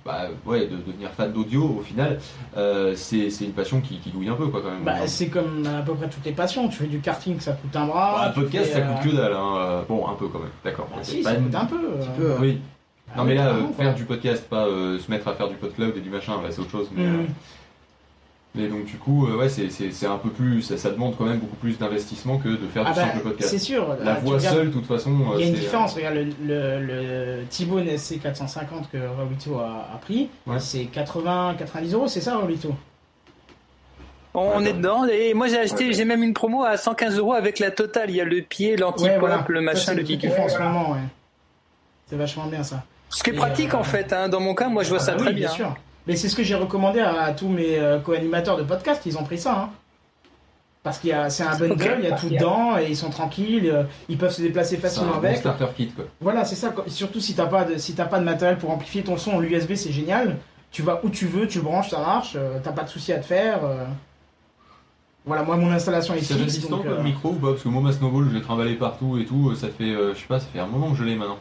bah, 0.05 0.23
ouais, 0.47 0.67
de 0.67 0.77
devenir 0.77 1.11
fan 1.11 1.33
d'audio 1.33 1.77
au 1.79 1.83
final. 1.83 2.19
euh, 2.57 2.95
c'est 2.97 3.31
c'est 3.31 3.45
une 3.45 3.53
passion 3.53 3.81
qui, 3.81 3.99
qui 3.99 4.11
douille 4.11 4.29
un 4.29 4.35
peu 4.35 4.49
quoi 4.49 4.61
quand 4.63 4.71
même. 4.71 4.83
Bah, 4.85 5.07
c'est 5.07 5.29
comme 5.29 5.65
à 5.67 5.83
peu 5.83 5.95
près 5.95 6.09
toutes 6.09 6.25
les 6.25 6.33
passions. 6.33 6.69
Tu 6.69 6.77
fais 6.79 6.87
du 6.87 6.99
karting, 6.99 7.39
ça 7.41 7.53
coûte 7.53 7.75
un 7.77 7.87
bras. 7.87 8.15
Bah, 8.17 8.29
un 8.29 8.31
podcast, 8.41 8.67
fais, 8.73 8.81
ça 8.81 8.87
euh, 8.87 8.93
coûte 8.95 9.11
que 9.11 9.17
dalle. 9.17 9.33
Hein. 9.33 9.85
Bon, 9.89 10.09
un 10.09 10.15
peu 10.15 10.27
quand 10.29 10.41
même. 10.41 10.49
D'accord. 10.65 10.89
Bah, 10.91 10.99
C'est 11.03 11.17
si, 11.19 11.23
pas 11.23 11.31
ça 11.33 11.37
une- 11.39 11.45
coûte 11.45 11.55
un 11.55 11.65
peu. 11.67 11.79
peu, 12.17 12.25
euh, 12.25 12.37
Oui. 12.41 12.59
Ah 13.15 13.19
Non 13.19 13.23
oui, 13.25 13.29
mais 13.29 13.35
là, 13.37 13.49
euh, 13.49 13.61
faire 13.77 13.95
du 13.95 14.05
podcast, 14.05 14.45
pas 14.49 14.65
euh, 14.67 14.99
se 14.99 15.11
mettre 15.11 15.29
à 15.29 15.35
faire 15.35 15.49
du 15.49 15.55
podcloud 15.57 15.93
et 15.97 16.01
du 16.01 16.09
machin, 16.09 16.33
bah, 16.43 16.49
c'est 16.51 16.61
autre 16.61 16.71
chose. 16.71 16.89
Mais, 16.97 17.05
euh, 17.05 17.23
mais 18.55 18.69
donc 18.69 18.85
du 18.85 18.97
coup, 18.99 19.27
euh, 19.27 19.37
ouais, 19.39 19.49
c'est- 19.49 19.71
c'est 19.71 19.91
c'est 19.93 20.07
un 20.07 20.19
peu 20.19 20.29
plus, 20.31 20.63
ça, 20.63 20.77
ça 20.77 20.91
demande 20.91 21.17
quand 21.17 21.25
même 21.25 21.39
beaucoup 21.39 21.57
plus 21.57 21.79
d'investissement 21.79 22.37
que 22.39 22.49
de 22.49 22.67
faire 22.73 22.85
Ah 22.87 22.91
du 22.93 22.97
bah, 22.97 23.03
simple 23.07 23.17
c'est 23.19 23.23
podcast. 23.23 23.59
sûr. 23.59 23.97
La 24.03 24.15
voix 24.15 24.37
regardes- 24.37 24.57
seule, 24.57 24.67
de 24.69 24.73
toute 24.73 24.87
façon. 24.87 25.11
euh, 25.11 25.37
Il 25.39 25.41
y 25.41 25.45
a 25.45 25.47
une 25.47 25.53
c'est, 25.55 25.59
euh, 25.61 25.63
différence. 25.65 25.95
Regarde 25.95 26.15
le, 26.17 26.25
le, 26.45 26.87
le 27.39 27.45
T-Bone 27.51 27.87
SC450 27.87 28.89
que 28.93 28.99
Raulito 28.99 29.59
a, 29.59 29.89
a 29.95 29.97
pris. 29.99 30.29
Ouais. 30.47 30.61
C'est 30.61 30.85
80-90 30.85 31.93
euros, 31.95 32.09
c'est 32.09 32.21
ça, 32.21 32.37
Raulito? 32.37 32.75
On 34.35 34.65
est 34.65 34.73
dedans 34.73 35.05
et 35.05 35.35
moi 35.35 35.47
j'ai 35.49 35.59
acheté, 35.59 35.93
j'ai 35.93 36.07
même 36.07 36.23
une 36.23 36.33
promo 36.33 36.65
à 36.65 36.79
115 36.79 37.19
euros 37.19 37.35
avec 37.35 37.59
la 37.59 37.71
totale. 37.71 38.09
Il 38.09 38.17
y 38.17 38.21
a 38.21 38.25
le 38.25 38.41
pied, 38.41 38.77
l'anti-pop, 38.79 39.13
Ouais, 39.13 39.19
voilà. 39.19 39.45
le 39.47 39.61
machin, 39.61 39.93
c'est 39.95 39.95
le 39.95 40.31
font 40.31 40.45
en 40.45 40.49
ce 40.49 40.59
moment, 40.59 40.91
ouais. 40.93 40.99
C'est 42.07 42.17
vachement 42.17 42.47
bien 42.47 42.63
ça. 42.63 42.83
Ce 43.11 43.23
qui 43.23 43.29
est 43.29 43.35
Et, 43.35 43.37
pratique 43.37 43.75
euh, 43.75 43.79
en 43.79 43.85
fait. 43.85 44.11
Hein. 44.15 44.31
Dans 44.31 44.41
mon 44.41 44.55
cas, 44.55 44.69
moi 44.69 44.85
je 44.85 44.89
vois 44.89 44.99
Ah 45.01 45.05
ça 45.05 45.13
bah 45.13 45.19
très 45.19 45.29
oui, 45.31 45.35
bien. 45.35 45.49
sûr. 45.51 45.75
Mais 46.07 46.17
c'est 46.17 46.29
ce 46.29 46.35
que 46.37 46.43
j'ai 46.43 46.55
recommandé 46.57 47.01
à, 47.01 47.23
à 47.23 47.33
tous 47.33 47.49
mes 47.49 47.79
euh, 47.79 47.99
co-animateurs 48.01 48.57
de 48.57 48.63
podcast, 48.65 49.03
ils 49.07 49.17
ont 49.19 49.25
pris 49.25 49.39
ça. 49.39 49.53
Hein. 49.57 49.71
Parce 50.83 50.99
qu'il 50.99 51.11
y 51.11 51.13
a, 51.13 51.31
c'est 51.31 51.45
un 51.45 51.57
bundle, 51.57 51.73
Ok. 51.75 51.91
il 52.01 52.05
y 52.05 52.13
a 52.13 52.17
tout 52.17 52.29
dedans, 52.29 52.77
et 52.77 52.89
ils 52.89 52.97
sont 52.97 53.11
tranquilles, 53.11 53.71
euh, 53.73 53.85
ils 54.09 54.19
peuvent 54.19 54.33
se 54.33 54.43
déplacer 54.43 54.75
c'est 54.75 54.83
facilement 54.83 55.13
un 55.15 55.19
bon 55.19 55.27
avec. 55.27 55.37
starter 55.37 55.67
kit 55.77 55.89
quoi. 55.91 56.07
Voilà, 56.21 56.45
c'est 56.45 56.57
ça. 56.57 56.71
quoi. 56.71 56.85
Surtout 56.89 57.21
si 57.21 57.35
t'as 57.35 57.47
pas 57.47 57.63
de, 57.65 57.77
si 57.79 57.95
t'as 57.95 58.07
pas 58.07 58.19
de 58.19 58.25
matériel 58.25 58.59
pour 58.59 58.71
amplifier 58.73 59.05
ton 59.05 59.17
son, 59.17 59.39
l'USB 59.39 59.75
c'est 59.77 59.93
génial. 59.93 60.39
Tu 60.73 60.83
vas 60.83 61.01
où 61.05 61.09
tu 61.11 61.27
veux, 61.27 61.47
tu 61.47 61.61
branches, 61.61 61.91
ça 61.91 61.99
marche. 62.01 62.33
euh, 62.35 62.59
t'as 62.61 62.73
pas 62.73 62.83
de 62.83 62.89
souci 62.89 63.13
à 63.13 63.19
te 63.19 63.27
faire. 63.27 63.65
euh. 63.65 63.85
Voilà, 65.25 65.45
moi 65.45 65.55
mon 65.57 65.71
installation 65.71 66.15
est 66.15 66.19
Ça 66.21 66.35
fixe. 66.35 66.41
résistant 66.47 66.81
euh, 66.85 66.97
le 66.97 67.03
micro 67.05 67.29
ou 67.29 67.35
pas? 67.35 67.51
Parce 67.51 67.63
que 67.63 67.69
moi 67.69 67.81
ma 67.81 67.93
snowball 67.93 68.29
je 68.29 68.35
l'ai 68.35 68.43
trimballé 68.43 68.75
partout 68.75 69.19
et 69.19 69.25
tout, 69.25 69.55
ça 69.55 69.69
fait, 69.69 69.85
euh, 69.85 70.15
je 70.15 70.19
sais 70.21 70.27
pas, 70.27 70.41
ça 70.41 70.47
fait 70.53 70.59
un 70.59 70.67
moment 70.67 70.91
que 70.91 70.97
je 70.99 71.05
l'ai 71.05 71.15
maintenant. 71.15 71.39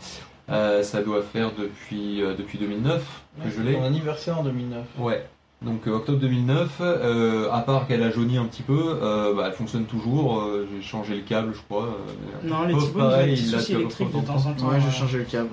Euh, 0.52 0.84
ça 0.84 1.02
doit 1.02 1.22
faire 1.22 1.52
depuis, 1.58 2.22
euh, 2.22 2.36
depuis 2.36 2.58
2009 2.58 3.04
que 3.44 3.50
je 3.50 3.62
l'ai. 3.62 3.74
Ton 3.74 3.84
anniversaire 3.84 4.40
en 4.40 4.44
2009. 4.44 4.84
Ouais. 5.00 5.26
Donc 5.62 5.88
euh, 5.88 5.92
octobre 5.92 6.18
2009, 6.20 6.78
euh, 6.82 7.50
à 7.52 7.60
part 7.62 7.88
qu'elle 7.88 8.02
a 8.04 8.10
jauni 8.12 8.38
un 8.38 8.46
petit 8.46 8.64
peu, 8.64 8.98
euh, 9.02 9.34
bah, 9.36 9.44
elle 9.48 9.54
fonctionne 9.54 9.86
toujours. 9.86 10.42
euh, 10.42 10.68
J'ai 10.76 10.82
changé 10.82 11.16
le 11.16 11.22
câble, 11.22 11.54
je 11.54 11.62
crois. 11.62 11.86
euh, 11.86 12.48
Non, 12.48 12.64
les 12.66 12.74
Pof, 12.74 12.88
T-Bone, 12.88 13.04
ils 13.04 13.14
ont 13.14 13.26
des 13.26 13.32
petits 13.34 13.46
soucis 13.46 13.74
électriques 13.74 14.12
de 14.12 14.26
temps 14.26 14.46
en 14.48 14.54
temps. 14.54 14.70
Ouais, 14.70 14.76
euh. 14.78 14.80
j'ai 14.84 14.92
changé 14.98 15.18
le 15.20 15.24
câble. 15.26 15.50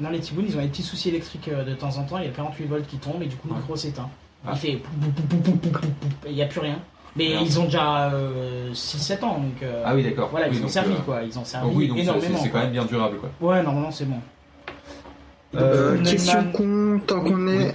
Non, 0.00 0.10
les 0.10 0.20
T-Bone, 0.20 0.44
ils 0.48 0.56
ont 0.56 0.62
des 0.62 0.68
petits 0.68 0.82
soucis 0.82 1.08
électriques 1.10 1.48
euh, 1.48 1.64
de 1.64 1.74
temps 1.74 1.96
en 1.98 2.04
temps. 2.04 2.18
Il 2.18 2.24
y 2.24 2.28
a 2.28 2.30
48 2.30 2.64
volts 2.66 2.86
qui 2.86 2.96
tombent 2.98 3.22
et 3.22 3.26
du 3.26 3.36
coup 3.36 3.48
le 3.48 3.54
micro 3.56 3.76
s'éteint. 3.76 4.08
Ah. 4.46 4.52
Il 4.54 4.58
fait 4.58 4.82
il 6.26 6.34
n'y 6.34 6.42
a 6.42 6.46
plus 6.46 6.60
rien. 6.60 6.78
Mais 7.18 7.28
Merde. 7.30 7.42
ils 7.46 7.60
ont 7.60 7.64
déjà 7.64 8.12
6-7 8.72 9.24
ans 9.24 9.34
donc. 9.38 9.62
euh, 9.62 9.82
Ah 9.84 9.94
oui, 9.94 10.02
d'accord. 10.04 10.28
Voilà, 10.30 10.46
Oui, 10.48 10.52
ils 10.54 10.58
ont 10.58 10.62
donc, 10.62 10.70
servi 10.70 10.92
euh, 10.92 10.96
quoi. 11.04 11.22
Ils 11.24 11.38
ont 11.38 11.44
servi 11.44 11.66
donc 11.68 11.76
oui, 11.76 11.88
donc 11.88 11.96
c'est- 11.98 12.02
énormément. 12.04 12.38
c'est 12.38 12.44
c'est 12.44 12.50
quand 12.50 12.58
même 12.60 12.70
bien 12.72 12.84
durable 12.84 13.16
quoi. 13.18 13.30
Ouais, 13.50 13.62
normalement 13.62 13.90
c'est 13.90 14.04
bon. 14.06 14.16
Euh, 15.56 16.02
question 16.04 16.44
con, 16.52 17.00
tant 17.06 17.20
qu'on 17.20 17.48
est. 17.48 17.58
oui. 17.66 17.72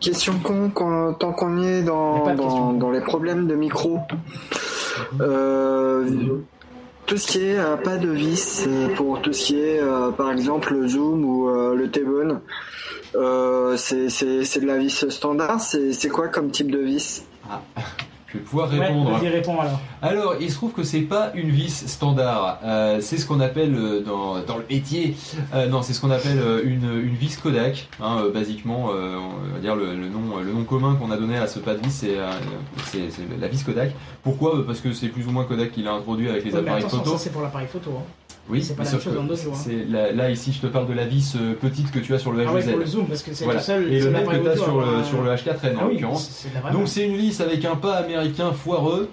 Question 0.00 0.34
con, 0.44 0.70
quand- 0.72 1.14
tant 1.14 1.32
qu'on 1.32 1.58
y 1.60 1.66
est 1.66 1.82
dans, 1.82 2.72
dans, 2.74 2.90
les 2.90 3.00
problèmes 3.00 3.48
de 3.48 3.54
micro. 3.56 3.98
Euh, 5.20 6.06
tout 7.06 7.16
ce 7.16 7.26
qui 7.26 7.38
est 7.44 7.58
euh, 7.58 7.76
pas 7.76 7.96
de 7.96 8.08
vis 8.10 8.64
euh, 8.68 8.94
pour 8.94 9.20
tout 9.22 9.32
ce 9.32 9.46
qui 9.46 9.58
est 9.60 9.80
euh, 9.80 10.10
par 10.10 10.30
exemple 10.30 10.74
le 10.74 10.86
zoom 10.86 11.24
ou 11.24 11.48
euh, 11.48 11.74
le 11.74 11.90
T-bone, 11.90 12.40
euh, 13.16 13.76
c'est 13.76 14.08
c'est- 14.10 14.44
c'est 14.44 14.60
de 14.60 14.66
la 14.66 14.76
vis 14.76 15.08
standard. 15.08 15.60
C'est 15.60 15.92
c'est 15.92 16.08
quoi 16.10 16.28
comme 16.28 16.50
type 16.50 16.70
de 16.70 16.78
vis? 16.78 17.24
Je 18.30 18.36
vais 18.38 18.44
pouvoir 18.44 18.68
répondre. 18.68 19.18
réponds 19.20 19.58
alors. 19.58 19.80
Alors, 20.02 20.34
il 20.38 20.50
se 20.50 20.56
trouve 20.56 20.72
que 20.72 20.82
c'est 20.82 21.00
pas 21.00 21.30
une 21.34 21.48
vis 21.48 21.86
standard. 21.88 22.58
Euh, 22.62 22.98
c'est 23.00 23.16
ce 23.16 23.24
qu'on 23.26 23.40
appelle 23.40 23.74
euh, 23.74 24.00
dans, 24.02 24.40
dans 24.40 24.58
le 24.58 24.64
métier, 24.68 25.16
euh, 25.54 25.66
non, 25.66 25.80
c'est 25.80 25.94
ce 25.94 26.00
qu'on 26.02 26.10
appelle 26.10 26.38
une, 26.64 26.84
une 27.02 27.14
vis 27.14 27.36
Kodak. 27.38 27.88
Hein, 28.02 28.24
basiquement, 28.34 28.90
on 28.90 29.54
va 29.54 29.60
dire 29.60 29.74
le, 29.76 29.94
le 29.96 30.08
nom, 30.08 30.36
le 30.44 30.52
nom 30.52 30.64
commun 30.64 30.94
qu'on 30.96 31.10
a 31.10 31.16
donné 31.16 31.38
à 31.38 31.46
ce 31.46 31.58
pas 31.58 31.74
de 31.74 31.80
vis, 31.80 31.90
c'est 31.90 32.16
la 33.40 33.48
vis 33.48 33.62
Kodak. 33.64 33.92
Pourquoi? 34.22 34.66
Parce 34.66 34.80
que 34.80 34.92
c'est 34.92 35.08
plus 35.08 35.26
ou 35.26 35.30
moins 35.30 35.44
Kodak 35.44 35.72
qui 35.72 35.82
l'a 35.82 35.92
introduit 35.92 36.28
avec 36.28 36.44
les 36.44 36.52
Ouais, 36.52 36.60
appareils 36.60 36.82
photo. 36.82 37.12
ça 37.12 37.18
c'est 37.18 37.30
pour 37.32 37.40
l'appareil 37.42 37.66
photo. 37.66 37.92
hein. 37.98 38.02
Oui, 38.48 38.62
C'est 38.62 38.74
pas 38.74 38.84
la 38.84 38.90
même 38.92 39.00
chose 39.00 39.14
dans 39.14 39.34
jours, 39.34 39.54
hein. 39.54 39.72
Là, 39.88 40.12
là, 40.12 40.30
ici, 40.30 40.52
je 40.52 40.60
te 40.60 40.66
parle 40.66 40.88
de 40.88 40.94
la 40.94 41.04
vis 41.06 41.36
euh, 41.36 41.54
petite 41.54 41.90
que 41.90 41.98
tu 41.98 42.14
as 42.14 42.18
sur 42.18 42.32
le 42.32 42.44
Ah 42.46 42.52
ouais, 42.52 42.60
H2Z. 42.62 42.70
pour 42.70 42.78
le 42.78 42.86
zoom, 42.86 43.06
parce 43.06 43.22
que 43.22 43.34
c'est 43.34 43.44
Voilà. 43.44 43.60
le 43.60 43.64
seul. 43.64 43.92
Et 43.92 44.00
le 44.00 44.10
même 44.10 44.26
que 44.26 44.36
tu 44.36 44.48
as 44.48 44.56
sur 44.56 44.78
le, 44.80 44.86
avoir 44.86 45.04
sur 45.04 45.20
un- 45.20 45.24
le 45.24 45.30
H4N 45.32 45.74
Ah 45.78 45.84
en 45.84 45.86
oui, 45.88 45.92
l'occurrence. 45.94 46.46
Donc 46.72 46.88
c'est 46.88 47.06
une 47.06 47.16
vis 47.16 47.40
avec 47.40 47.64
un 47.64 47.76
pas 47.76 47.94
américain 47.96 48.52
foireux. 48.52 49.10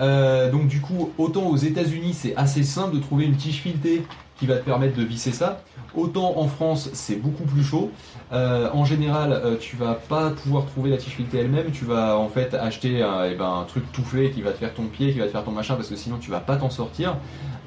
Euh, 0.00 0.50
donc 0.50 0.68
du 0.68 0.80
coup, 0.80 1.12
autant 1.18 1.46
aux 1.48 1.56
États-Unis 1.56 2.14
c'est 2.14 2.36
assez 2.36 2.62
simple 2.62 2.94
de 2.96 3.00
trouver 3.00 3.24
une 3.24 3.36
tige 3.36 3.56
filetée 3.60 4.02
qui 4.38 4.46
va 4.46 4.56
te 4.56 4.64
permettre 4.64 4.96
de 4.96 5.02
visser 5.02 5.32
ça. 5.32 5.62
Autant 5.94 6.38
en 6.38 6.46
France 6.46 6.90
c'est 6.92 7.16
beaucoup 7.16 7.44
plus 7.44 7.64
chaud. 7.64 7.90
Euh, 8.30 8.68
en 8.72 8.84
général, 8.84 9.32
euh, 9.32 9.56
tu 9.58 9.74
vas 9.76 9.94
pas 9.94 10.30
pouvoir 10.30 10.66
trouver 10.66 10.90
la 10.90 10.96
tige 10.98 11.14
filetée 11.14 11.38
elle-même. 11.38 11.70
Tu 11.72 11.84
vas 11.84 12.16
en 12.18 12.28
fait 12.28 12.54
acheter 12.54 13.02
un, 13.02 13.24
eh 13.24 13.34
ben, 13.34 13.50
un 13.60 13.64
truc 13.64 13.90
tout 13.90 14.04
fait 14.04 14.30
qui 14.30 14.42
va 14.42 14.52
te 14.52 14.58
faire 14.58 14.72
ton 14.74 14.84
pied, 14.84 15.12
qui 15.12 15.18
va 15.18 15.24
te 15.24 15.30
faire 15.30 15.44
ton 15.44 15.50
machin 15.50 15.74
parce 15.74 15.88
que 15.88 15.96
sinon 15.96 16.18
tu 16.18 16.30
vas 16.30 16.40
pas 16.40 16.56
t'en 16.56 16.70
sortir. 16.70 17.16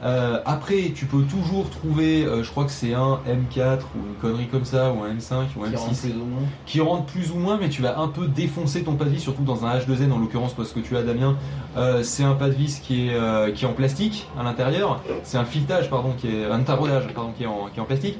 Euh, 0.04 0.40
après, 0.46 0.92
tu 0.96 1.06
peux 1.06 1.22
toujours 1.24 1.70
trouver, 1.70 2.24
euh, 2.24 2.44
je 2.44 2.50
crois 2.50 2.66
que 2.66 2.72
c'est 2.72 2.94
un 2.94 3.20
M4 3.28 3.82
ou 3.96 4.08
une 4.08 4.16
connerie 4.20 4.48
comme 4.48 4.66
ça, 4.66 4.92
ou 4.92 5.04
un 5.04 5.14
M5 5.14 5.56
ou 5.56 5.64
un 5.64 5.70
Qui 5.70 5.76
rentre 5.76 5.92
M6 5.92 6.02
plus 6.02 6.12
ou 6.14 6.26
moins. 6.26 6.42
qui 6.66 6.82
rentre 6.82 7.06
plus 7.06 7.32
ou 7.32 7.36
moins, 7.36 7.58
mais 7.62 7.70
tu 7.70 7.82
vas 7.84 8.00
un 8.00 8.08
peu 8.08 8.28
défoncer 8.28 8.84
ton 8.84 8.96
pas 8.96 9.06
de 9.06 9.12
vis, 9.12 9.20
surtout 9.20 9.44
dans 9.44 9.66
un 9.66 9.78
H2N 9.78 10.12
en 10.12 10.18
l'occurrence, 10.18 10.54
parce 10.54 10.72
que 10.72 10.80
tu 10.80 10.98
as 10.98 11.04
Damien, 11.04 11.38
euh, 11.78 12.02
c'est 12.02 12.24
un 12.24 12.34
pas 12.34 12.48
de 12.48 12.54
vis 12.54 12.80
qui 12.80 13.10
est, 13.10 13.54
qui 13.54 13.66
est 13.66 13.68
en 13.68 13.74
plastique 13.74 14.28
à 14.40 14.44
l'intérieur, 14.44 15.02
c'est 15.24 15.38
un 15.38 15.46
filetage, 15.46 15.90
pardon, 15.90 16.14
qui 16.18 16.28
est 16.28 16.46
un 16.46 16.60
taraudage, 16.62 17.08
pardon, 17.14 17.32
qui 17.38 17.44
est 17.44 17.48
en, 17.48 17.68
qui 17.72 17.80
est 17.80 17.82
en 17.82 17.86
plastique. 17.86 18.18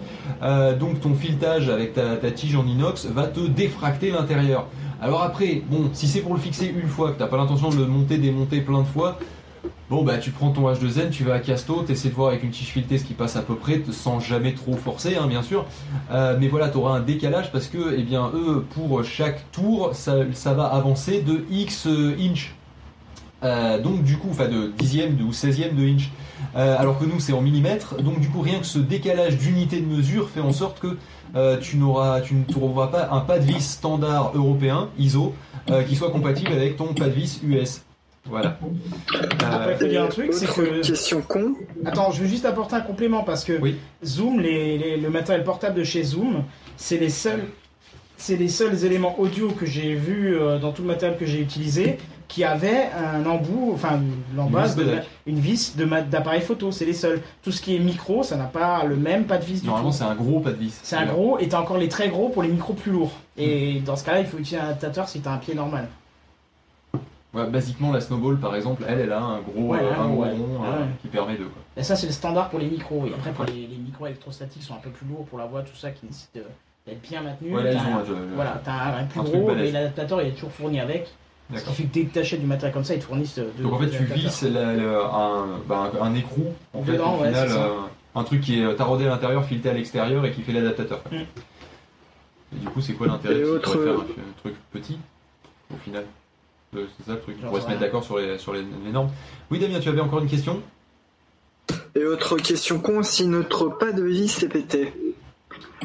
Donc 0.80 1.00
ton 1.02 1.16
filetage 1.16 1.70
avec 1.70 1.94
ta, 1.94 2.16
ta 2.18 2.32
tige 2.32 2.56
en 2.56 2.66
inox 2.66 3.08
va 3.08 3.28
te 3.28 3.40
défracter 3.40 4.12
l'intérieur. 4.12 4.68
Alors 5.02 5.24
après, 5.24 5.64
bon, 5.68 5.90
si 5.94 6.08
c'est 6.08 6.20
pour 6.20 6.36
le 6.36 6.40
fixer 6.40 6.68
une 6.68 6.88
fois, 6.88 7.12
que 7.12 7.18
t'as 7.18 7.26
pas 7.26 7.38
l'intention 7.38 7.70
de 7.70 7.76
le 7.76 7.88
monter, 7.88 8.18
démonter 8.20 8.62
plein 8.62 8.82
de 8.82 8.88
fois, 8.88 9.18
Bon 9.92 10.04
bah 10.06 10.20
tu 10.20 10.32
prends 10.32 10.52
ton 10.52 10.72
H2N, 10.72 11.10
tu 11.10 11.26
vas 11.26 11.34
à 11.34 11.40
Casto, 11.40 11.82
t'essaies 11.82 12.08
de 12.08 12.14
voir 12.14 12.30
avec 12.30 12.44
une 12.44 12.52
tige 12.52 12.70
filetée 12.70 12.98
ce 12.98 13.04
qui 13.04 13.14
passe 13.14 13.36
à 13.36 13.42
peu 13.42 13.56
près, 13.56 13.82
sans 13.92 14.22
jamais 14.22 14.54
trop 14.54 14.78
forcer 14.78 15.18
hein, 15.18 15.28
bien 15.28 15.44
sûr. 15.44 15.66
Euh, 16.12 16.38
mais 16.40 16.48
voilà, 16.48 16.70
tu 16.70 16.78
auras 16.78 16.94
un 16.96 17.02
décalage 17.02 17.52
parce 17.52 17.68
que 17.68 17.94
eh 17.98 18.04
bien 18.04 18.32
eux 18.34 18.66
pour 18.74 19.04
chaque 19.04 19.52
tour 19.52 19.90
ça, 19.94 20.24
va 20.54 20.64
avancer 20.64 21.22
de 21.22 21.44
X 21.52 21.88
euh, 21.88 22.16
inch. 22.18 22.56
Euh, 23.44 23.82
donc 23.82 24.02
du 24.04 24.16
coup, 24.16 24.30
enfin 24.32 24.48
de 24.48 24.72
dixième 24.78 25.20
ou 25.28 25.32
16e 25.32 25.76
de 25.76 25.84
inch. 25.84 26.10
Alors 26.56 26.98
que 26.98 27.04
nous 27.04 27.20
c'est 27.20 27.34
en 27.34 27.42
millimètres. 27.42 28.02
Donc 28.02 28.22
du 28.22 28.30
coup 28.30 28.40
rien 28.40 28.60
que 28.60 28.66
ce 28.66 28.80
décalage 28.80 29.40
d'unité 29.40 29.82
de 29.82 29.88
mesure 29.88 30.30
fait 30.30 30.40
en 30.40 30.54
sorte 30.54 30.80
que 30.80 30.98
tu 31.58 31.76
n'auras, 31.76 32.22
tu 32.22 32.36
ne 32.36 32.46
trouveras 32.46 32.88
pas 32.88 33.10
un 33.12 33.20
pas 33.20 33.40
de 33.40 33.44
vis 33.44 33.60
standard 33.60 34.32
européen 34.36 34.88
ISO 34.98 35.36
qui 35.90 35.98
soit 35.98 36.12
compatible 36.12 36.54
avec 36.54 36.78
ton 36.78 36.94
pas 36.94 37.08
de 37.08 37.14
vis 37.14 37.42
US. 37.44 37.82
Voilà. 38.26 38.58
Après, 39.42 39.74
Euh, 39.74 39.78
faut 39.78 39.88
dire 39.88 40.04
un 40.04 40.08
truc, 40.08 40.34
c'est 40.34 40.46
que. 40.48 40.82
question 40.86 41.22
con. 41.22 41.54
Attends, 41.86 42.12
je 42.12 42.22
veux 42.22 42.28
juste 42.28 42.46
apporter 42.46 42.76
un 42.76 42.82
complément 42.82 43.24
parce 43.24 43.44
que 43.44 43.54
Oui. 43.60 43.78
Zoom, 44.06 44.40
les, 44.40 44.78
les- 44.78 44.98
le 44.98 45.10
matériel 45.10 45.44
portable 45.44 45.76
de 45.76 45.84
chez 45.84 46.04
Zoom, 46.04 46.44
c'est 46.78 46.98
les 46.98 47.10
seuls, 47.10 47.44
c'est 48.18 48.36
les 48.38 48.48
seuls 48.48 48.86
éléments 48.86 49.20
audio 49.20 49.50
que 49.50 49.66
j'ai 49.66 49.96
vus 49.96 50.36
euh, 50.36 50.60
dans 50.60 50.72
tout 50.72 50.84
le 50.84 50.88
matériel 50.90 51.18
que 51.18 51.26
j'ai 51.26 51.40
utilisé 51.42 51.98
qui 52.28 52.46
avaient 52.46 52.88
un 52.98 53.26
embout, 53.26 53.72
enfin 53.74 54.00
l'embase, 54.38 54.76
Une 54.78 54.84
vis 54.84 54.86
de- 54.86 54.92
Kodak. 54.92 55.08
une 55.26 55.40
vis 55.40 55.76
de 55.76 55.84
ma- 55.84 56.02
d'appareil 56.02 56.40
photo. 56.42 56.72
C'est 56.72 56.86
les 56.86 56.94
seuls. 56.94 57.20
Tout 57.44 57.52
ce 57.52 57.62
qui 57.62 57.76
est 57.76 57.80
micro, 57.80 58.24
ça 58.24 58.38
n'a 58.38 58.46
pas 58.46 58.86
le 58.86 58.96
même 58.96 59.26
pas 59.26 59.38
de 59.38 59.44
vis 59.44 59.60
du 59.62 59.68
Normalement 59.68 59.92
c'est 59.92 60.06
un 60.06 60.16
gros 60.16 60.40
pas 60.40 60.52
de 60.52 60.56
vis. 60.58 60.80
C'est 60.84 60.96
un 60.96 61.08
gros 61.08 61.40
et 61.40 61.50
t'as 61.50 61.60
encore 61.60 61.78
les 61.78 61.90
très 61.90 62.08
gros 62.08 62.30
pour 62.30 62.44
les 62.44 62.50
micros 62.50 62.74
plus 62.74 62.92
lourds. 62.92 63.12
Et 63.38 63.82
dans 63.84 63.96
ce 63.98 64.06
cas-là, 64.06 64.20
il 64.22 64.28
faut 64.28 64.38
utiliser 64.38 64.62
un 64.62 64.66
adaptateur 64.68 65.10
si 65.10 65.20
t'as 65.20 65.32
un 65.34 65.38
pied 65.38 65.56
normal. 65.56 65.90
Ouais, 67.34 67.48
basiquement, 67.48 67.94
la 67.94 68.02
Snowball, 68.02 68.38
par 68.40 68.56
exemple, 68.56 68.84
elle, 68.88 69.00
elle 69.00 69.12
a 69.14 69.22
un 69.22 69.40
gros, 69.40 69.62
Ouais, 69.72 69.80
euh, 69.82 69.94
un 69.94 70.02
un 70.02 70.08
gros, 70.08 70.16
gros 70.16 70.24
ouais. 70.24 70.32
rond 70.32 70.64
euh, 70.66 70.80
ouais. 70.82 70.86
qui 71.02 71.08
permet 71.08 71.34
de. 71.38 71.46
Quoi. 71.46 71.62
Et 71.78 71.84
ça, 71.84 71.96
c'est 71.96 72.08
le 72.08 72.12
standard 72.12 72.50
pour 72.50 72.60
les 72.60 72.70
micros. 72.70 73.06
Et 73.08 73.14
après, 73.14 73.32
pour 73.32 73.46
les, 73.46 73.68
les 73.68 73.78
micros 73.78 74.06
électrostatiques, 74.08 74.64
sont 74.64 74.74
un 74.74 74.80
peu 74.80 74.90
plus 74.90 75.08
lourds 75.08 75.26
pour 75.26 75.40
la 75.40 75.46
voix, 75.46 75.62
tout 75.62 75.76
ça, 75.76 75.92
qui 75.92 76.06
nécessitent 76.06 76.36
euh, 76.38 76.44
d'être 76.86 77.02
bien 77.02 77.22
maintenus. 77.22 77.54
Ouais, 77.56 77.64
là, 77.64 77.72
ils 77.72 77.78
T'as 77.78 77.84
ont 77.86 77.96
un- 77.96 78.00
un, 78.00 78.02
euh, 78.02 78.32
Voilà, 78.36 78.62
t'as 78.66 78.74
un, 78.74 78.98
un 79.00 79.04
plus 79.06 79.22
gros, 79.22 79.52
mais 79.56 79.72
l'adaptateur 79.72 80.22
il 80.22 80.28
est 80.28 80.32
toujours 80.32 80.52
fourni 80.52 80.80
avec. 80.82 81.08
Ce 81.56 81.64
qui 81.66 81.74
fait 81.74 81.84
que 81.84 81.94
dès 81.94 82.06
que 82.06 82.14
t'achètes 82.14 82.40
du 82.40 82.46
matériel 82.46 82.74
comme 82.74 82.84
ça, 82.86 82.96
ils 82.96 83.00
te 83.00 83.06
fournissent 83.06 83.36
deux 83.36 83.64
Donc 83.64 83.74
en 83.74 83.80
fait, 83.80 83.90
tu 83.90 83.98
un, 83.98 85.46
bah, 85.68 85.92
un, 86.02 86.16
écrou, 86.16 86.54
en 86.74 86.82
fait, 86.84 86.94
Dedans, 86.94 87.16
au 87.16 87.24
final, 87.26 87.48
euh, 87.50 87.68
un 88.16 88.24
truc 88.24 88.42
qui 88.42 88.62
est 88.62 88.76
taraudé 88.76 89.06
à 89.06 89.10
l'intérieur, 89.10 89.44
fileté 89.46 89.70
à 89.70 89.74
l'extérieur 89.74 90.26
et 90.26 90.32
qui 90.32 90.42
fait 90.44 90.54
l'adaptateur. 90.54 91.02
Mm. 91.12 91.16
Et 91.18 92.60
du 92.60 92.68
coup, 92.68 92.80
c'est 92.82 92.94
quoi 92.94 93.08
l'intérêt 93.08 93.42
pourrais 93.42 93.78
faire 93.78 93.94
un, 93.94 94.02
un 94.02 94.34
truc 94.42 94.56
petit, 94.72 94.98
au 95.74 95.78
final? 95.78 96.04
C'est 96.74 97.06
ça 97.06 97.14
le 97.14 97.20
truc, 97.20 97.36
on 97.44 97.48
pourrait 97.48 97.62
se 97.62 97.68
mettre 97.68 97.82
d'accord 97.82 98.04
sur 98.04 98.18
les, 98.18 98.38
sur 98.38 98.54
les, 98.54 98.64
les 98.86 98.92
normes. 98.92 99.10
Oui, 99.50 99.60
Damien, 99.60 99.80
tu 99.80 99.90
avais 99.90 100.00
encore 100.02 100.20
une 100.20 100.30
question? 100.30 100.62
Et 101.96 102.06
autre 102.06 102.38
question 102.38 102.80
con, 102.80 103.04
si 103.04 103.26
notre 103.28 103.68
pas 103.68 103.92
de 103.92 104.04
vis 104.04 104.42
est 104.44 104.48
pété. 104.48 104.94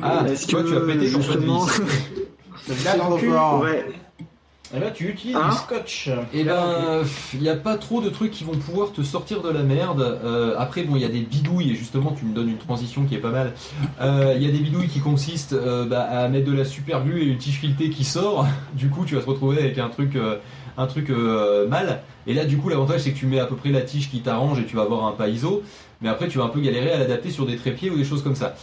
Ah, 0.01 0.25
Est-ce 0.29 0.47
toi, 0.47 0.63
que, 0.63 0.69
tu 0.69 0.77
as 0.77 0.81
pété 0.81 1.11
ton 1.11 1.19
pas 1.19 1.35
de 1.35 1.41
justement-. 1.41 1.67
Là, 2.85 2.97
dans 2.97 3.11
le 3.11 3.17
cul. 3.17 3.31
Ouais. 3.31 3.87
Et 4.75 4.81
là, 4.81 4.91
tu 4.91 5.09
utilises 5.09 5.37
Hein 5.37 5.51
du 5.51 5.57
scotch. 5.57 6.11
Et 6.33 6.43
ben, 6.43 7.03
il 7.35 7.41
n'y 7.41 7.49
a 7.49 7.55
pas 7.55 7.77
trop 7.77 8.01
de 8.01 8.09
trucs 8.09 8.33
qui 8.33 8.43
vont 8.43 8.57
pouvoir 8.57 8.91
te 8.91 9.03
sortir 9.03 9.41
de 9.41 9.49
la 9.51 9.63
merde. 9.63 10.01
Euh, 10.01 10.57
après, 10.59 10.83
bon, 10.83 10.97
il 10.97 11.03
y 11.03 11.05
a 11.05 11.09
des 11.09 11.21
bidouilles, 11.21 11.71
et 11.71 11.75
justement, 11.77 12.13
tu 12.19 12.25
me 12.25 12.35
donnes 12.35 12.49
une 12.49 12.59
transition 12.59 13.05
qui 13.05 13.15
est 13.15 13.21
pas 13.21 13.31
mal. 13.31 13.53
Euh, 14.01 14.35
Il 14.37 14.43
y 14.43 14.49
a 14.49 14.51
des 14.51 14.59
bidouilles 14.59 14.89
qui 14.89 14.99
consistent 14.99 15.53
euh, 15.53 15.85
bah, 15.85 16.03
à 16.03 16.27
mettre 16.29 16.51
de 16.51 16.57
la 16.57 16.65
super 16.65 17.05
glue 17.05 17.23
et 17.23 17.27
une 17.27 17.39
tige 17.39 17.59
filetée 17.61 17.91
qui 17.91 18.05
sort. 18.05 18.47
Du 18.75 18.91
coup, 18.91 19.05
tu 19.05 19.15
vas 19.15 19.21
te 19.23 19.31
retrouver 19.31 19.59
avec 19.59 19.79
un 19.79 19.89
truc, 19.89 20.17
euh, 20.17 20.39
un 20.77 20.87
truc 20.87 21.11
euh, 21.11 21.67
mal. 21.69 22.03
Et 22.27 22.35
là, 22.35 22.45
du 22.45 22.59
coup, 22.59 22.69
l'avantage, 22.69 23.03
c'est 23.03 23.13
que 23.13 23.19
tu 23.19 23.27
mets 23.27 23.39
à 23.39 23.47
peu 23.47 23.57
près 23.57 23.71
la 23.71 23.83
tige 23.83 24.11
qui 24.11 24.21
t'arrange 24.21 24.59
et 24.61 24.65
tu 24.65 24.77
vas 24.77 24.83
avoir 24.83 25.05
un 25.07 25.13
pas 25.13 25.29
ISO. 25.29 25.63
Mais 26.01 26.09
après, 26.09 26.29
tu 26.29 26.39
vas 26.39 26.45
un 26.45 26.49
peu 26.49 26.61
galérer 26.61 26.93
à 26.93 26.99
l'adapter 26.99 27.31
sur 27.31 27.47
des 27.47 27.57
trépieds 27.57 27.91
ou 27.91 27.97
des 27.97 28.05
choses 28.05 28.23
comme 28.23 28.35
ça. 28.35 28.55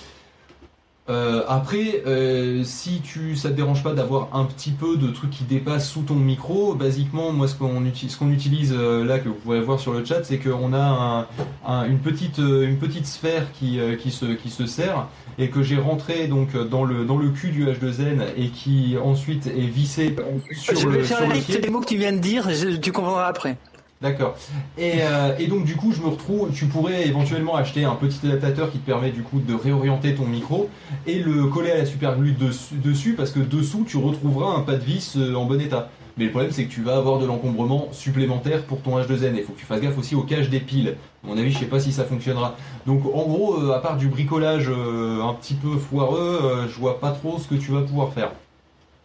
Euh, 1.09 1.43
après, 1.49 2.01
euh, 2.07 2.63
si 2.63 3.01
tu, 3.01 3.35
ça 3.35 3.49
te 3.49 3.55
dérange 3.55 3.83
pas 3.83 3.91
d'avoir 3.91 4.29
un 4.33 4.45
petit 4.45 4.71
peu 4.71 4.95
de 4.95 5.07
trucs 5.09 5.31
qui 5.31 5.43
dépassent 5.43 5.89
sous 5.89 6.03
ton 6.03 6.15
micro, 6.15 6.75
basiquement, 6.75 7.33
moi, 7.33 7.49
ce 7.49 7.55
qu'on 7.55 7.83
utilise, 7.85 8.13
ce 8.13 8.17
qu'on 8.17 8.31
utilise 8.31 8.73
euh, 8.73 9.03
là, 9.03 9.19
que 9.19 9.27
vous 9.27 9.35
pourrez 9.35 9.59
voir 9.59 9.81
sur 9.81 9.91
le 9.91 10.05
chat, 10.05 10.23
c'est 10.23 10.37
qu'on 10.37 10.71
a 10.71 10.77
un- 10.79 11.27
un- 11.67 11.85
une 11.89 11.99
petite, 11.99 12.39
euh, 12.39 12.65
une 12.65 12.77
petite 12.77 13.05
sphère 13.05 13.51
qui, 13.51 13.81
euh, 13.81 13.97
qui 13.97 14.11
se, 14.11 14.23
qui 14.27 14.49
se 14.49 14.65
serre 14.65 15.07
et 15.37 15.49
que 15.49 15.61
j'ai 15.61 15.77
rentré 15.77 16.27
donc 16.27 16.55
dans 16.69 16.85
le, 16.85 17.03
dans 17.03 17.17
le 17.17 17.29
cul 17.31 17.49
du 17.49 17.65
H2N 17.65 18.21
et 18.37 18.47
qui 18.47 18.95
ensuite 19.03 19.47
est 19.47 19.67
vissé 19.67 20.15
sur 20.53 20.77
Je 20.79 20.87
vais 20.87 20.97
le, 20.99 21.03
faire 21.03 21.17
sur 21.17 21.27
la 21.27 21.33
liste 21.35 21.47
pied. 21.47 21.59
des 21.59 21.69
mots 21.69 21.81
que 21.81 21.87
tu 21.87 21.97
viens 21.97 22.13
de 22.13 22.19
dire, 22.19 22.49
je- 22.49 22.77
tu 22.77 22.93
comprendras 22.93 23.27
après. 23.27 23.57
D'accord. 24.03 24.35
Et, 24.77 24.95
euh, 25.01 25.33
et 25.39 25.47
donc 25.47 25.63
du 25.63 25.77
coup, 25.77 25.93
je 25.93 26.01
me 26.01 26.07
retrouve. 26.07 26.51
Tu 26.53 26.65
pourrais 26.65 27.07
éventuellement 27.07 27.55
acheter 27.55 27.85
un 27.85 27.95
petit 27.95 28.19
adaptateur 28.27 28.69
qui 28.69 28.79
te 28.79 28.85
permet 28.85 29.11
du 29.11 29.23
coup 29.23 29.39
de 29.39 29.53
réorienter 29.53 30.13
ton 30.13 30.25
micro 30.25 30.69
et 31.07 31.19
le 31.19 31.45
coller 31.45 31.71
à 31.71 31.77
la 31.77 31.85
super 31.85 32.17
glue 32.17 32.33
dessus, 32.33 33.13
parce 33.13 33.31
que 33.31 33.39
dessous 33.39 33.85
tu 33.87 33.95
retrouveras 33.95 34.57
un 34.57 34.59
pas 34.59 34.73
de 34.73 34.83
vis 34.83 35.15
euh, 35.15 35.35
en 35.35 35.45
bon 35.45 35.59
état. 35.61 35.89
Mais 36.17 36.25
le 36.25 36.31
problème 36.31 36.51
c'est 36.51 36.65
que 36.65 36.71
tu 36.71 36.81
vas 36.81 36.97
avoir 36.97 37.17
de 37.17 37.25
l'encombrement 37.25 37.87
supplémentaire 37.93 38.63
pour 38.63 38.81
ton 38.81 38.99
H2N. 38.99 39.35
Il 39.37 39.43
faut 39.43 39.53
que 39.53 39.59
tu 39.59 39.65
fasses 39.65 39.79
gaffe 39.79 39.97
aussi 39.97 40.15
au 40.15 40.23
cache 40.23 40.49
des 40.49 40.59
piles. 40.59 40.97
À 41.23 41.27
mon 41.27 41.37
avis, 41.37 41.51
je 41.51 41.59
sais 41.59 41.65
pas 41.65 41.79
si 41.79 41.93
ça 41.93 42.03
fonctionnera. 42.03 42.57
Donc 42.85 43.05
en 43.05 43.23
gros, 43.23 43.57
euh, 43.57 43.71
à 43.71 43.79
part 43.79 43.95
du 43.95 44.09
bricolage 44.09 44.67
un 44.67 45.33
petit 45.35 45.53
peu 45.53 45.77
foireux, 45.77 46.67
je 46.67 46.77
vois 46.77 46.99
pas 46.99 47.11
trop 47.11 47.39
ce 47.39 47.47
que 47.47 47.55
tu 47.55 47.71
vas 47.71 47.81
pouvoir 47.81 48.11
faire. 48.11 48.33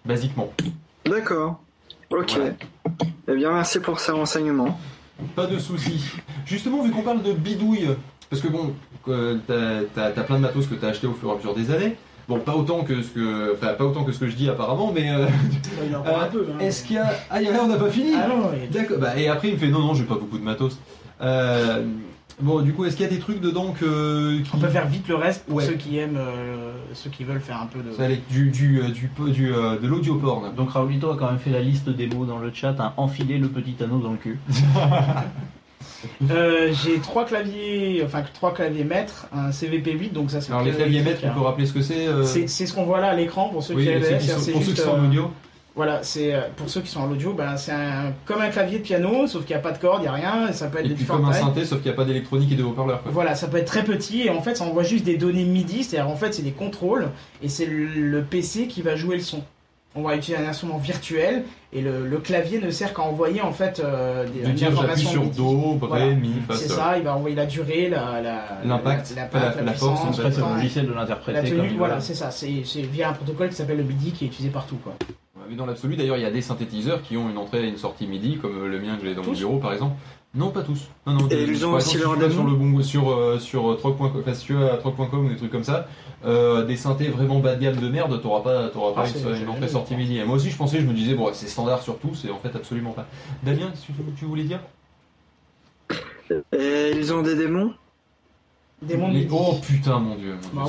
Basiquement. 0.05 0.51
D'accord. 1.07 1.61
Ok. 2.11 2.33
Voilà. 2.37 2.51
Eh 3.29 3.35
bien, 3.35 3.53
merci 3.53 3.81
pour 3.81 4.01
ces 4.01 4.13
renseignements. 4.13 4.79
Pas 5.37 5.47
de 5.47 5.59
soucis. 5.59 6.05
Justement, 6.47 6.83
vu 6.83 6.91
qu'on 6.91 7.03
parle 7.03 7.23
de 7.23 7.33
bidouille, 7.33 7.89
parce 8.31 8.41
que 8.41 8.49
bon, 8.49 8.73
euh, 9.09 9.37
t'as 9.95 10.11
plein 10.23 10.37
de 10.37 10.43
matos 10.43 10.67
que 10.67 10.75
t'as 10.75 10.89
acheté 10.89 11.07
au 11.07 11.13
fur 11.13 11.29
et 11.29 11.33
à 11.33 11.37
mesure 11.37 11.55
des 11.55 11.71
années. 11.71 11.97
Bon, 12.29 12.39
pas 12.41 12.55
autant 12.55 12.85
que 12.85 13.03
ce 13.03 13.09
que, 13.09 13.55
enfin, 13.55 13.73
pas 13.75 13.85
autant 13.85 14.05
que 14.05 14.13
ce 14.13 14.19
que 14.21 14.29
je 14.29 14.37
dis 14.37 14.49
apparemment, 14.51 14.93
mais 14.95 15.11
euh, 15.11 15.27
Il 15.89 15.97
en 15.97 16.03
prend 16.03 16.13
euh, 16.21 16.25
un 16.25 16.27
peu. 16.27 16.47
hein. 16.53 16.59
est-ce 16.61 16.85
qu'il 16.85 16.97
y 16.97 16.99
a, 16.99 17.11
ah, 17.31 17.41
il 17.41 17.49
y 17.49 17.51
a- 17.51 17.63
on 17.63 17.67
n'a 17.69 17.77
pas 17.77 17.89
fini. 17.91 18.13
Ah 18.15 18.29
non, 18.29 18.51
il 18.55 18.65
y 18.65 18.79
a- 18.79 18.81
D'accord. 18.83 18.99
Bah, 18.99 19.17
et 19.19 19.29
après, 19.29 19.49
il 19.49 19.55
me 19.55 19.59
fait 19.59 19.69
non, 19.69 19.81
non, 19.81 19.95
j'ai 19.95 20.05
pas 20.05 20.17
beaucoup 20.17 20.39
de 20.39 20.45
matos. 20.45 20.79
Bon, 22.41 22.61
du 22.61 22.73
coup, 22.73 22.85
est-ce 22.85 22.97
qu'il 22.97 23.05
y 23.05 23.09
a 23.09 23.13
des 23.13 23.19
trucs 23.19 23.41
dedans 23.41 23.73
que 23.73 24.39
qui- 24.43 24.51
On 24.55 24.59
peut 24.59 24.69
faire 24.69 24.87
vite 24.87 25.09
le 25.09 25.17
reste 25.17 25.45
pour 25.45 25.57
Ouais. 25.57 25.65
ceux 25.67 25.75
qui 25.75 25.99
aiment, 25.99 26.17
euh, 26.19 26.73
ceux 26.95 27.11
qui 27.11 27.25
veulent 27.25 27.41
faire 27.41 27.61
un 27.61 27.67
peu 27.67 27.81
de. 27.81 27.91
Ça 27.93 28.05
allait, 28.05 28.21
du 28.31 28.51
du 28.51 28.81
euh, 28.81 28.89
du, 28.91 29.11
du, 29.25 29.31
du, 29.33 29.53
euh, 29.53 29.77
de 29.79 29.87
l'audio 29.89 30.15
porn. 30.17 30.55
Donc 30.55 30.71
Raoulito 30.71 31.11
a 31.11 31.17
quand 31.17 31.27
même 31.29 31.41
fait 31.41 31.51
la 31.51 31.61
liste 31.61 31.89
des 31.89 32.07
mots 32.07 32.27
dans 32.27 32.39
le 32.39 32.53
chat, 32.55 32.77
hein, 32.79 32.93
enfiler 32.97 33.39
le 33.39 33.49
petit 33.49 33.75
anneau 33.83 33.99
dans 33.99 34.13
le 34.13 34.19
cul. 34.19 34.39
Euh, 36.31 36.73
J'ai 36.73 36.99
trois 37.01 37.25
claviers, 37.25 38.03
enfin 38.05 38.23
trois 38.35 38.55
claviers 38.55 38.85
maîtres, 38.85 39.27
un 39.33 39.51
CVP8, 39.51 40.13
donc 40.13 40.31
ça 40.31 40.41
c'est. 40.41 40.51
Alors 40.53 40.63
le 40.65 40.71
les 40.71 40.77
clavier 40.77 41.01
claviers 41.01 41.13
maîtres, 41.13 41.25
on 41.29 41.39
peut 41.41 41.45
rappeler 41.45 41.67
ce 41.67 41.73
que 41.73 41.83
c'est. 41.83 42.07
C'est 42.25 42.47
c'est 42.47 42.67
ce 42.67 42.73
qu'on 42.75 42.85
voit 42.85 43.01
là 43.01 43.09
à 43.09 43.15
l'écran 43.15 43.49
pour 43.49 43.63
ceux 43.65 43.75
oui, 43.75 43.85
qui 43.85 43.91
avaient. 43.93 44.19
qui 44.19 44.29
pour 44.29 44.39
ceux 44.41 44.53
qui 44.53 44.63
juste, 44.63 44.79
sont 44.79 44.91
en 44.91 44.99
euh, 44.99 45.07
audio. 45.07 45.31
Voilà, 45.79 46.03
c'est 46.03 46.35
euh, 46.35 46.41
pour 46.57 46.69
ceux 46.69 46.81
qui 46.81 46.89
sont 46.91 47.01
en 47.01 47.11
audio, 47.11 47.33
ben, 47.33 47.57
c'est 47.57 47.71
un, 47.71 48.13
comme 48.27 48.41
un 48.41 48.49
clavier 48.51 48.79
de 48.81 48.83
piano, 48.83 49.27
sauf 49.29 49.45
qu'il 49.45 49.55
n'y 49.55 49.61
a 49.61 49.63
pas 49.63 49.71
de 49.71 49.79
corde, 49.79 50.01
il 50.01 50.03
n'y 50.03 50.09
a 50.09 50.13
rien, 50.13 50.49
et 50.49 50.53
ça 50.53 50.67
peut 50.67 50.81
être 50.81 50.87
Et 50.91 50.95
puis 50.95 51.05
comme 51.05 51.25
un 51.25 51.33
synthé, 51.33 51.65
sauf 51.65 51.79
qu'il 51.79 51.91
n'y 51.91 51.95
a 51.95 51.97
pas 51.97 52.05
d'électronique 52.05 52.51
et 52.51 52.57
de 52.57 52.65
haut-parleurs. 52.65 53.01
quoi. 53.03 53.13
Voilà, 53.13 53.37
ça 53.37 53.47
peut 53.47 53.59
être 53.59 53.67
très 53.69 53.85
petit 53.85 54.23
et 54.23 54.31
en 54.31 54.43
fait 54.43 54.57
ça 54.57 54.65
envoie 54.65 54.83
juste 54.83 55.05
des 55.05 55.17
données 55.17 55.45
MIDI, 55.45 55.85
c'est-à-dire 55.85 56.11
en 56.11 56.17
fait 56.17 56.35
c'est 56.35 56.43
des 56.43 56.51
contrôles 56.51 57.09
et 57.45 57.49
c'est 57.49 57.65
le, 57.67 57.87
le 57.87 58.23
PC 58.23 58.67
qui 58.67 58.83
va 58.83 58.97
jouer 58.97 59.15
le 59.17 59.23
son. 59.23 59.45
on 59.95 60.03
va 60.03 60.17
utiliser 60.17 60.43
un 60.45 60.49
instrument 60.49 60.79
virtuel 60.79 61.45
et 61.73 61.81
le, 61.81 62.07
le 62.09 62.19
clavier 62.19 62.61
ne 62.61 62.71
sert 62.71 62.93
qu'à 62.93 63.03
envoyer 63.03 63.41
en 63.41 63.53
fait 63.53 63.79
euh, 63.81 64.27
des, 64.27 64.41
De 64.41 64.49
une 64.49 64.55
dire 64.55 64.71
j'appuie 64.71 64.79
information 64.81 65.11
sur 65.13 65.23
MIDI. 65.23 65.37
do, 65.37 65.75
bré, 65.75 65.89
Voilà. 66.01 66.15
mi, 66.15 66.33
fa, 66.49 66.55
C'est 66.55 66.69
ça, 66.69 66.99
il 66.99 67.05
va 67.05 67.15
envoyer 67.17 67.37
la 67.37 67.47
durée, 67.47 67.89
la, 67.89 68.21
la- 68.21 68.59
L'impact, 68.65 69.15
la, 69.15 69.29
la- 69.41 69.55
la, 69.57 69.63
la 69.63 69.73
force, 69.75 70.01
en 70.01 70.09
Après, 70.11 70.33
c'est 70.33 70.41
le 70.41 70.55
logiciel 70.57 70.87
de 70.89 70.93
la 70.93 71.01
l'interpréter 71.03 71.51
comme 71.51 71.59
tenue, 71.59 71.69
il 71.71 71.79
voilà, 71.79 72.01
c'est 72.01 72.15
ça. 72.15 72.31
C'est 72.33 72.63
c'est 72.65 72.83
via 72.83 73.11
un 73.11 73.13
protocole 73.13 73.51
qui 73.51 73.55
s'appelle 73.55 73.77
le 73.79 73.85
MIDI 73.85 74.11
qui 74.11 74.25
est 74.25 74.29
utilisé 74.29 74.51
partout 74.51 74.77
quoi. 74.83 74.95
Mais 75.49 75.57
dans 75.57 75.67
l'absolu, 75.67 75.97
d'ailleurs, 75.97 76.17
il 76.17 76.23
y 76.23 76.27
a 76.27 76.31
des 76.31 76.43
synthétiseurs 76.43 77.03
qui 77.03 77.17
ont 77.17 77.29
une 77.31 77.39
entrée 77.39 77.65
et 77.65 77.69
une 77.69 77.77
sortie 77.77 78.07
MIDI, 78.07 78.37
comme 78.39 78.57
euh, 78.65 78.69
le 78.69 78.81
mien 78.81 78.97
que 78.97 79.07
j'ai 79.07 79.15
dans 79.15 79.23
mon 79.23 79.31
Tous 79.31 79.39
bureau 79.39 79.59
par 79.59 79.73
exemple. 79.73 79.97
Non, 80.35 80.51
pas 80.51 80.63
tous. 80.63 80.89
Non, 81.07 81.15
non, 81.15 81.29
Et 81.31 81.45
ils 81.45 81.65
ont 81.65 81.73
aussi 81.73 81.97
leur 81.97 82.15
sur 82.31 82.45
le 82.45 82.55
bon 82.55 82.83
sur 82.83 83.11
euh, 83.11 83.39
sur 83.39 83.71
euh, 83.71 83.77
troc.com, 83.77 85.25
ou 85.25 85.29
des 85.31 85.37
trucs 85.37 85.51
comme 85.51 85.65
ça, 85.65 85.89
euh, 86.27 86.67
des 86.67 86.77
synthés 86.77 87.09
vraiment 87.09 87.41
bas 87.41 87.55
de 87.55 87.63
gamme 87.63 87.77
de 87.77 87.89
merde, 87.89 88.21
t'auras 88.21 88.43
pas 88.43 88.69
t'auras 88.69 88.93
Ah, 88.95 89.01
pas 89.03 89.07
c'est- 89.09 89.21
une, 89.41 89.49
entrée 89.49 89.69
sortie. 89.69 89.97
MIDI. 89.97 90.19
Et 90.19 90.25
moi 90.25 90.37
aussi, 90.37 90.51
je 90.51 90.57
pensais, 90.57 90.81
je 90.81 90.87
me 90.87 90.93
disais 90.93 91.15
bon, 91.15 91.31
c'est 91.33 91.49
standard 91.49 91.83
sur 91.83 91.99
tout, 91.99 92.15
c'est 92.15 92.31
en 92.31 92.39
fait 92.39 92.55
absolument 92.55 92.93
pas. 92.93 93.07
Damien, 93.43 93.71
qu'est-ce 93.71 93.87
que 93.87 94.19
tu, 94.19 94.27
voulais 94.27 94.45
dire? 94.45 94.61
Et 96.53 96.93
ils 96.95 97.13
ont 97.15 97.23
des 97.23 97.35
démons 97.35 97.73
Des 98.83 98.99
mondes 98.99 99.15
Les-. 99.15 99.29
Oh 99.31 99.59
putain, 99.67 99.99
mon 99.99 100.15
dieu, 100.17 100.35
mon 100.53 100.67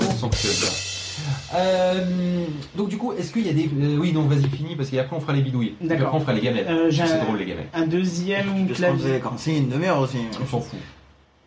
Euh, 1.56 2.46
donc 2.76 2.90
du 2.90 2.98
coup, 2.98 3.14
est-ce 3.14 3.32
qu'il 3.34 3.46
y 3.46 3.50
a 3.50 3.54
des... 3.54 3.66
euh, 3.66 3.98
oui, 4.00 4.12
non, 4.14 4.24
vas-y, 4.24 4.48
fini, 4.50 4.76
parce 4.76 4.90
qu'après 4.90 5.16
on 5.16 5.20
fera 5.20 5.34
les 5.34 5.42
bidouilles. 5.42 5.74
Et 5.84 5.88
D'accord. 5.88 6.08
Après 6.08 6.18
on 6.18 6.22
fera 6.22 6.34
les 6.34 6.42
gamelles. 6.42 6.66
Euh, 6.70 6.88
j'ai 6.90 7.06
c'est 7.06 7.14
un- 7.14 7.24
drôle 7.24 7.38
les 7.40 7.46
gamelles. 7.46 7.68
Un 7.74 7.88
deuxième 7.88 8.46
qu'on 8.48 8.68
faisait 8.68 8.74
clavier. 8.74 9.20
quand 9.22 9.38
C'est 9.40 9.58
une 9.58 9.70
demi-heure 9.70 10.00
aussi. 10.00 10.18
On 10.42 10.46
s'en 10.46 10.60
fout. 10.62 10.80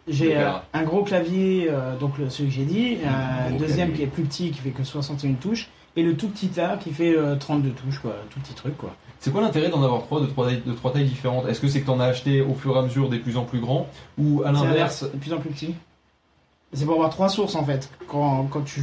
J'ai 0.09 0.35
euh, 0.35 0.39
verra. 0.39 0.65
un 0.75 0.83
gros 0.83 1.05
clavier, 1.05 1.69
euh, 1.71 1.97
donc 1.97 2.19
le, 2.19 2.29
celui 2.29 2.49
que 2.49 2.55
j'ai 2.57 2.65
dit, 2.65 2.97
un 3.07 3.51
Gros 3.51 3.59
deuxième 3.61 3.89
clavier. 3.91 3.95
qui 3.95 4.03
est 4.03 4.07
plus 4.09 4.23
petit 4.25 4.51
qui 4.51 4.59
fait 4.61 4.71
que 4.71 4.83
61 4.83 5.35
touches, 5.35 5.69
et 5.95 6.03
le 6.03 6.17
tout 6.17 6.29
petit 6.29 6.51
là 6.57 6.77
qui 6.77 6.91
fait 6.91 7.17
euh, 7.17 7.37
32 7.37 7.71
touches, 7.71 7.99
quoi, 8.01 8.17
tout 8.31 8.41
petit 8.41 8.55
truc 8.55 8.77
quoi. 8.77 8.95
C'est 9.21 9.31
quoi 9.31 9.41
l'intérêt 9.43 9.69
d'en 9.69 9.81
avoir 9.85 10.03
trois 10.03 10.21
de 10.21 10.27
trois, 10.27 10.47
tailles, 10.49 10.63
de 10.67 10.73
trois 10.73 10.93
tailles 10.93 11.05
différentes? 11.05 11.47
Est-ce 11.49 11.61
que 11.61 11.69
c'est 11.69 11.83
que 11.83 11.87
t'en 11.87 12.01
as 12.01 12.07
acheté 12.07 12.41
au 12.41 12.55
fur 12.55 12.75
et 12.75 12.79
à 12.81 12.83
mesure 12.83 13.09
des 13.09 13.19
plus 13.19 13.37
en 13.37 13.45
plus 13.45 13.61
grands? 13.61 13.87
Ou 14.19 14.43
à 14.45 14.49
C'est 14.49 14.53
l'inverse 14.55 15.05
de 15.05 15.17
plus 15.17 15.33
en 15.33 15.39
plus 15.39 15.51
petit. 15.51 15.75
C'est 16.73 16.85
pour 16.87 16.95
avoir 16.95 17.11
trois 17.11 17.29
sources 17.29 17.55
en 17.55 17.65
fait. 17.65 17.91
Quand, 18.09 18.45
quand 18.51 18.63
tu 18.63 18.81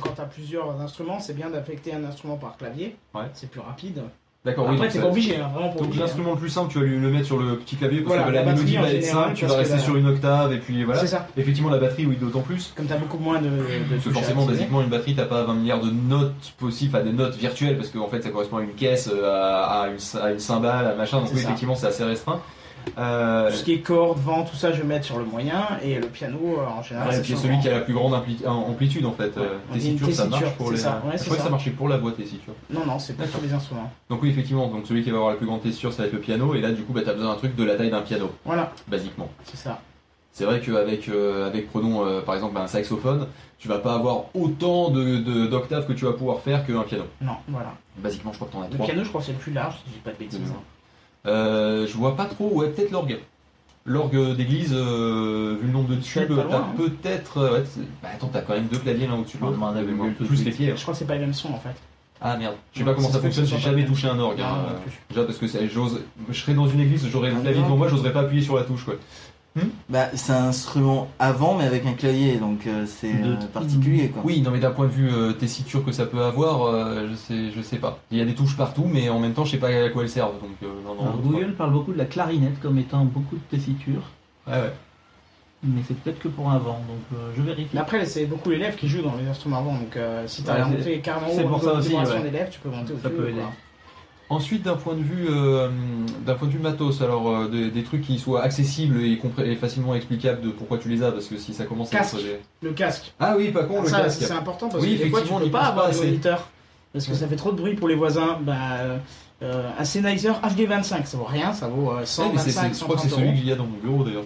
quand 0.00 0.18
as 0.20 0.26
plusieurs 0.26 0.80
instruments, 0.80 1.18
c'est 1.20 1.34
bien 1.34 1.50
d'affecter 1.50 1.92
un 1.94 2.04
instrument 2.04 2.36
par 2.36 2.56
clavier. 2.56 2.96
Ouais. 3.14 3.22
C'est 3.34 3.50
plus 3.50 3.60
rapide. 3.60 4.02
D'accord, 4.44 4.66
oui. 4.68 4.74
Après, 4.74 4.90
ça- 4.90 5.00
pas 5.02 5.06
obligé, 5.08 5.36
hein, 5.36 5.48
vraiment 5.54 5.68
pas 5.68 5.74
Donc 5.78 5.82
obligé. 5.84 6.00
hein. 6.00 6.04
l'instrument 6.06 6.30
le 6.32 6.36
plus 6.36 6.48
simple, 6.48 6.72
tu 6.72 6.78
vas 6.80 6.84
lui 6.84 6.98
le 6.98 7.10
mettre 7.10 7.26
sur 7.26 7.38
le 7.38 7.58
petit 7.58 7.76
clavier 7.76 7.98
parce 8.00 8.08
Voilà, 8.08 8.24
que 8.24 8.30
la 8.32 8.42
la 8.44 8.52
mélodie 8.52 8.76
en 8.76 8.82
va 8.82 8.90
être 8.92 9.04
simple, 9.04 9.34
tu 9.34 9.44
vas 9.44 9.52
que 9.54 9.58
rester 9.58 9.76
la- 9.76 9.80
sur 9.82 9.96
une 9.96 10.06
octave 10.08 10.52
et 10.52 10.58
puis 10.58 10.82
voilà. 10.82 11.00
C'est 11.00 11.06
ça. 11.06 11.28
Effectivement, 11.36 11.70
la 11.70 11.78
batterie, 11.78 12.06
oui, 12.06 12.16
d'autant 12.16 12.40
plus. 12.40 12.72
Comme 12.76 12.86
t'as 12.86 12.96
beaucoup 12.96 13.18
moins 13.18 13.40
de, 13.40 13.48
de 13.48 13.54
Parce 13.90 14.04
que 14.04 14.10
forcément, 14.10 14.44
basiquement, 14.44 14.80
une 14.82 14.88
batterie, 14.88 15.14
t'as 15.14 15.26
pas 15.26 15.44
20 15.44 15.54
milliards 15.54 15.80
de 15.80 15.90
notes 15.92 16.54
possibles, 16.58 16.96
à 16.96 17.02
des 17.02 17.12
notes 17.12 17.36
virtuelles, 17.36 17.76
parce 17.76 17.90
qu'en 17.90 18.08
fait, 18.08 18.20
ça 18.22 18.30
correspond 18.30 18.56
à 18.56 18.62
une 18.62 18.74
caisse, 18.74 19.08
euh, 19.12 19.32
à, 19.32 19.82
à 19.82 19.88
une, 19.88 19.98
à 20.20 20.30
une 20.32 20.40
cymbale, 20.40 20.86
à 20.88 20.94
machin, 20.96 21.18
donc 21.18 21.28
C'est 21.28 21.34
oui, 21.36 21.40
effectivement, 21.42 21.76
c'est 21.76 21.86
assez 21.86 22.02
restreint. 22.02 22.40
Euh, 22.98 23.50
Tout 23.50 23.56
ce 23.56 23.64
qui 23.64 23.72
est 23.74 23.78
cordes, 23.80 24.18
vent, 24.18 24.44
tout 24.44 24.56
ça, 24.56 24.72
je 24.72 24.80
vais 24.82 24.86
mettre 24.86 25.04
sur 25.06 25.18
le 25.18 25.24
moyen, 25.24 25.66
et 25.82 25.96
le 25.96 26.06
piano 26.08 26.38
euh, 26.58 26.66
en 26.66 26.82
général. 26.82 27.08
ouais, 27.08 27.22
c'est 27.22 27.36
celui 27.36 27.58
qui 27.60 27.68
a 27.68 27.72
la 27.72 27.80
plus 27.80 27.94
grande 27.94 28.12
ampli- 28.12 28.46
amplitude 28.46 29.06
en 29.06 29.12
fait. 29.12 29.36
Euh, 29.38 29.56
dit 29.74 29.90
une 29.90 29.98
tessiture, 29.98 30.14
ça 30.14 30.26
marche 30.26 30.50
pour 30.56 30.70
les. 30.70 30.76
ça, 30.76 31.02
ouais, 31.06 31.16
je 31.18 31.24
crois 31.24 31.36
que 31.36 31.42
ça. 31.42 31.48
marchait 31.50 31.70
pour 31.70 31.88
la 31.88 31.96
voix 31.98 32.12
tessiture. 32.12 32.54
Non, 32.70 32.84
non, 32.86 32.98
c'est 32.98 33.16
pas 33.16 33.24
tous 33.26 33.40
les 33.42 33.52
instruments. 33.52 33.90
Donc 34.10 34.22
oui, 34.22 34.30
effectivement, 34.30 34.68
donc 34.68 34.86
celui 34.86 35.02
qui 35.02 35.10
va 35.10 35.16
avoir 35.18 35.30
la 35.32 35.36
plus 35.36 35.46
grande 35.46 35.62
tessiture, 35.62 35.92
ça 35.92 36.02
va 36.02 36.08
être 36.08 36.14
le 36.14 36.20
piano, 36.20 36.54
et 36.54 36.60
là, 36.60 36.70
du 36.72 36.82
coup, 36.82 36.92
bah, 36.92 37.00
t'as 37.04 37.14
besoin 37.14 37.30
d'un 37.32 37.38
truc 37.38 37.56
de 37.56 37.64
la 37.64 37.76
taille 37.76 37.90
d'un 37.90 38.02
piano, 38.02 38.30
Voilà, 38.44 38.72
basiquement. 38.88 39.28
c'est 39.44 39.56
ça. 39.56 39.78
C'est 40.34 40.44
vrai 40.46 40.60
qu'avec, 40.60 41.08
euh, 41.10 41.46
avec, 41.46 41.68
prenons 41.70 42.06
euh, 42.06 42.22
par 42.22 42.34
exemple 42.34 42.56
un 42.56 42.66
saxophone, 42.66 43.26
tu 43.58 43.68
vas 43.68 43.78
pas 43.78 43.94
avoir 43.94 44.24
autant 44.34 44.88
de, 44.88 45.46
d'octaves 45.46 45.86
que 45.86 45.92
tu 45.92 46.06
vas 46.06 46.12
pouvoir 46.14 46.40
faire 46.40 46.66
qu'un 46.66 46.80
piano. 46.84 47.04
Non, 47.20 47.34
voilà. 47.48 47.74
Basiquement, 47.98 48.32
je 48.32 48.38
crois 48.38 48.48
que 48.48 48.52
t'en 48.54 48.62
as 48.62 48.68
Le 48.68 48.72
trois. 48.74 48.86
piano, 48.86 49.04
je 49.04 49.08
crois 49.10 49.20
que 49.20 49.26
c'est 49.26 49.32
le 49.34 49.38
plus 49.38 49.52
large, 49.52 49.74
si 49.74 49.82
je 49.90 49.92
dis 49.92 49.98
pas 50.00 50.10
de 50.12 50.16
bêtises. 50.16 50.40
Hein. 50.50 50.60
Euh, 51.26 51.86
je 51.86 51.96
vois 51.96 52.16
pas 52.16 52.24
trop, 52.24 52.50
ouais, 52.54 52.68
peut-être 52.68 52.90
l'orgue. 52.90 53.18
L'orgue 53.84 54.36
d'église, 54.36 54.72
euh, 54.72 55.56
vu 55.60 55.66
le 55.66 55.72
nombre 55.72 55.88
de 55.88 55.96
tubes, 55.96 56.32
t'as 56.36 56.56
hein. 56.56 56.66
peut-être. 56.76 57.38
euh, 57.38 57.52
ouais, 57.58 57.64
bah 58.02 58.10
attends, 58.14 58.30
t'as 58.32 58.40
quand 58.42 58.54
même 58.54 58.66
deux 58.66 58.78
claviers 58.78 59.08
l'un 59.08 59.14
au-dessus 59.16 59.38
de 59.38 59.42
l'autre. 59.42 59.58
Plus 60.26 60.44
les 60.44 60.52
pieds. 60.52 60.72
Je 60.76 60.80
crois 60.82 60.94
que 60.94 60.98
c'est 60.98 61.04
pas 61.04 61.14
les 61.14 61.20
mêmes 61.20 61.34
sons 61.34 61.52
en 61.52 61.58
fait. 61.58 61.74
Ah 62.24 62.36
merde, 62.36 62.54
je 62.72 62.78
sais 62.78 62.84
Ouais, 62.84 62.90
pas 62.92 62.94
comment 62.96 63.10
ça 63.10 63.18
fonctionne, 63.18 63.46
j'ai 63.46 63.58
jamais 63.58 63.84
touché 63.84 64.06
un 64.06 64.18
orgue. 64.20 64.40
Hein. 64.40 64.66
Déjà 65.10 65.24
parce 65.24 65.38
que 65.38 65.46
j'ose, 65.68 66.00
je 66.30 66.40
serais 66.40 66.54
dans 66.54 66.68
une 66.68 66.78
église, 66.78 67.08
j'aurais 67.10 67.30
le 67.30 67.36
Un 67.36 67.40
clavier 67.40 67.62
devant 67.62 67.76
moi, 67.76 67.88
j'oserais 67.88 68.12
pas 68.12 68.20
appuyer 68.20 68.42
sur 68.42 68.54
la 68.54 68.62
touche 68.62 68.84
quoi. 68.84 68.94
Bah, 69.90 70.08
c'est 70.14 70.32
un 70.32 70.46
instrument 70.48 71.08
avant, 71.18 71.54
mais 71.56 71.64
avec 71.64 71.84
un 71.84 71.92
clavier, 71.92 72.36
donc 72.38 72.66
euh, 72.66 72.86
c'est 72.86 73.12
De- 73.12 73.32
euh, 73.32 73.36
particulier 73.52 74.08
quoi. 74.08 74.22
Oui, 74.24 74.40
non 74.40 74.50
mais 74.50 74.60
d'un 74.60 74.70
point 74.70 74.86
de 74.86 74.92
vue 74.92 75.10
euh, 75.12 75.32
tessiture 75.32 75.84
que 75.84 75.92
ça 75.92 76.06
peut 76.06 76.22
avoir, 76.22 76.62
euh, 76.62 77.08
je 77.10 77.14
sais, 77.14 77.50
je 77.54 77.60
sais 77.60 77.76
pas. 77.76 77.98
Il 78.10 78.16
y 78.16 78.22
a 78.22 78.24
des 78.24 78.34
touches 78.34 78.56
partout, 78.56 78.88
mais 78.90 79.10
en 79.10 79.18
même 79.20 79.34
temps, 79.34 79.44
je 79.44 79.50
sais 79.50 79.58
pas 79.58 79.68
à 79.68 79.88
quoi 79.90 80.02
elles 80.04 80.08
servent. 80.08 80.40
Donc 80.40 80.56
euh, 80.62 80.66
non, 80.86 80.94
non. 80.94 81.02
Alors, 81.02 81.16
non, 81.16 81.22
Google 81.30 81.52
parle 81.52 81.72
beaucoup 81.72 81.92
de 81.92 81.98
la 81.98 82.06
clarinette 82.06 82.58
comme 82.60 82.78
étant 82.78 83.04
beaucoup 83.04 83.36
de 83.36 83.42
tessiture, 83.50 84.02
Ouais, 84.46 84.54
ouais. 84.54 84.72
mais 85.64 85.82
c'est 85.86 85.98
peut-être 86.00 86.18
que 86.18 86.28
pour 86.28 86.50
un 86.50 86.58
vent, 86.58 86.80
donc 86.88 87.18
euh, 87.18 87.30
je 87.36 87.42
vérifie. 87.42 87.68
Mais 87.74 87.80
après, 87.80 88.06
c'est 88.06 88.24
beaucoup 88.24 88.48
l'élève 88.48 88.74
qui 88.76 88.88
joue 88.88 89.02
dans 89.02 89.16
les 89.16 89.28
instruments 89.28 89.58
avant, 89.58 89.74
donc 89.74 89.94
euh, 89.98 90.26
si 90.26 90.42
t'as 90.44 90.64
Ouais, 90.64 90.70
monté 90.76 91.00
carrément 91.00 91.28
c'est 91.30 91.44
haut 91.44 91.48
pour 91.48 91.62
ça 91.62 91.74
aussi, 91.74 91.94
ouais. 91.94 92.22
d'élève, 92.22 92.48
tu 92.50 92.58
peux 92.60 92.70
monter 92.70 92.94
au 92.94 92.98
Ça 93.02 93.10
peut 93.10 93.28
aider. 93.28 93.42
Ensuite, 94.32 94.62
d'un 94.62 94.76
point 94.76 94.94
de 94.94 95.02
vue, 95.02 95.26
euh, 95.28 95.68
d'un 96.24 96.34
point 96.34 96.48
de 96.48 96.52
vue 96.52 96.58
matos, 96.58 97.02
alors 97.02 97.28
euh, 97.28 97.48
des, 97.48 97.70
des 97.70 97.82
trucs 97.82 98.00
qui 98.00 98.18
soient 98.18 98.42
accessibles 98.42 99.02
et, 99.02 99.20
facilement 99.56 99.94
explicables 99.94 100.40
de 100.40 100.48
pourquoi 100.48 100.78
tu 100.78 100.88
les 100.88 101.02
as, 101.02 101.12
parce 101.12 101.26
que 101.26 101.36
si 101.36 101.52
ça 101.52 101.64
commence 101.64 101.90
Casque. 101.90 102.14
à 102.14 102.18
être 102.18 102.24
des... 102.24 102.40
Le 102.68 102.72
casque. 102.72 103.12
Ah 103.20 103.34
oui, 103.36 103.50
pas 103.50 103.64
con, 103.64 103.82
le 103.82 103.88
ça, 103.88 104.00
casque. 104.02 104.22
c'est 104.22 104.32
important 104.32 104.68
parce 104.70 104.82
Oui, 104.82 104.96
que 104.96 105.04
des 105.04 105.10
fois, 105.10 105.20
tu 105.20 105.32
on 105.32 105.38
peux 105.38 105.50
pas 105.50 105.64
avoir 105.66 105.90
de 105.90 105.96
moniteur. 105.96 106.48
Parce 106.94 107.06
que 107.06 107.14
ça 107.14 107.26
fait 107.26 107.36
trop 107.36 107.52
de 107.52 107.56
bruit 107.56 107.74
pour 107.74 107.88
les 107.88 107.94
voisins. 107.94 108.38
Bah, 108.42 108.54
euh, 109.42 109.70
un 109.78 109.84
Sennheiser 109.84 110.30
HD25, 110.42 111.04
ça 111.04 111.16
vaut 111.18 111.24
rien, 111.24 111.52
ça 111.52 111.66
vaut 111.66 111.90
euh, 111.90 111.94
Ouais, 111.94 112.00
mais 112.00 112.06
125, 112.06 112.38
c'est- 112.42 112.50
c'est- 112.52 112.78
je 112.78 112.84
crois 112.84 112.96
que 112.96 113.02
c'est 113.02 113.08
130 113.08 113.24
celui 113.26 113.38
qu'il 113.38 113.48
y 113.48 113.52
a 113.52 113.56
dans 113.56 113.66
mon 113.66 113.78
bureau 113.78 114.04
d'ailleurs. 114.04 114.24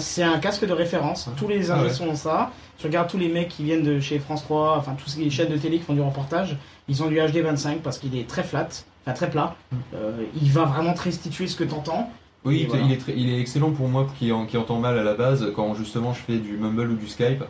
C'est 0.00 0.22
un, 0.22 0.38
casque 0.38 0.66
de 0.66 0.72
référence. 0.72 1.28
Tous 1.36 1.48
les 1.48 1.70
Ah 1.70 1.82
ouais. 1.82 1.88
ingénieurs 1.90 2.12
ont 2.12 2.16
ça. 2.16 2.50
Tu 2.78 2.86
regardes 2.86 3.08
tous 3.08 3.18
les 3.18 3.28
mecs 3.28 3.48
qui 3.48 3.64
viennent 3.64 3.82
de 3.84 4.00
chez 4.00 4.18
France 4.18 4.42
3, 4.42 4.76
enfin 4.78 4.94
tous 5.02 5.16
les 5.18 5.30
chaînes 5.30 5.50
de 5.50 5.56
télé 5.56 5.78
qui 5.78 5.84
font 5.84 5.94
du 5.94 6.00
reportage, 6.02 6.56
ils 6.88 7.02
ont 7.02 7.06
du 7.08 7.16
HD25 7.18 7.78
parce 7.82 7.98
qu'il 7.98 8.16
est 8.16 8.28
très 8.28 8.42
flat, 8.42 8.68
enfin 9.06 9.12
très 9.14 9.30
plat. 9.30 9.54
Euh, 9.94 10.12
il 10.40 10.50
va 10.50 10.64
vraiment 10.64 10.94
te 10.94 11.02
restituer 11.02 11.46
ce 11.46 11.56
que 11.56 11.64
t'entends. 11.64 12.10
Oui, 12.44 12.60
il- 12.62 12.68
voilà. 12.68 12.84
il, 12.84 12.92
est 12.92 12.96
très- 12.98 13.14
il 13.16 13.30
est 13.30 13.40
excellent 13.40 13.70
pour 13.70 13.88
moi 13.88 14.06
qui, 14.18 14.30
en- 14.32 14.44
qui 14.46 14.56
entend 14.58 14.78
mal 14.78 14.98
à 14.98 15.02
la 15.02 15.14
base 15.14 15.50
quand 15.56 15.74
justement 15.74 16.12
je 16.12 16.20
fais 16.20 16.36
du 16.38 16.56
Mumble 16.56 16.90
ou 16.90 16.96
du 16.96 17.06
Skype. 17.08 17.44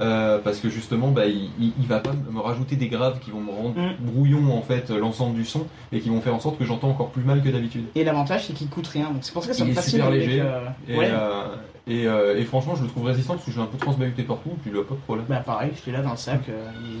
euh, 0.00 0.38
parce 0.42 0.58
que 0.58 0.68
justement, 0.68 1.12
bah, 1.12 1.24
il, 1.26 1.50
il, 1.60 1.72
il 1.78 1.86
va 1.86 2.00
pas 2.00 2.10
me 2.28 2.40
rajouter 2.40 2.74
des 2.74 2.88
graves 2.88 3.20
qui 3.20 3.30
vont 3.30 3.40
me 3.40 3.52
rendre 3.52 3.78
Mm. 3.78 3.94
brouillon 4.00 4.52
en 4.52 4.60
fait 4.60 4.90
l'ensemble 4.90 5.36
du 5.36 5.44
son 5.44 5.66
et 5.92 6.00
qui 6.00 6.08
vont 6.08 6.20
faire 6.20 6.34
en 6.34 6.40
sorte 6.40 6.58
que 6.58 6.64
j'entends 6.64 6.88
encore 6.90 7.10
plus 7.10 7.22
mal 7.22 7.40
que 7.44 7.48
d'habitude. 7.48 7.84
Et 7.94 8.02
l'avantage, 8.02 8.46
c'est 8.48 8.54
qu'il 8.54 8.68
coûte 8.68 8.88
rien. 8.88 9.04
Donc 9.12 9.18
c'est 9.22 9.32
pour 9.32 9.44
ça 9.44 9.50
que 9.50 9.54
ça 9.56 9.62
Il 9.62 9.68
me 9.68 9.70
est 9.70 9.74
fascine. 9.76 10.00
super 10.00 10.10
léger. 10.10 10.40
euh, 10.40 10.66
Et, 10.88 10.96
ouais. 10.98 11.08
euh, 11.12 11.54
et, 11.86 12.40
et 12.40 12.44
franchement, 12.44 12.74
je 12.74 12.82
le 12.82 12.88
trouve 12.88 13.04
résistant 13.04 13.34
parce 13.34 13.44
que 13.44 13.52
je 13.52 13.56
suis 13.56 13.62
un 13.62 13.66
peu 13.70 13.78
transbahuté 13.78 14.24
partout, 14.24 14.50
puis 14.62 14.72
il 14.74 14.76
a 14.80 14.82
pas 14.82 14.94
de 14.94 15.00
problème. 15.00 15.26
Bah 15.28 15.36
pareil, 15.46 15.70
je 15.80 15.86
l'ai 15.88 15.96
là 15.96 16.02
dans 16.02 16.10
le 16.10 16.16
sac, 16.16 16.40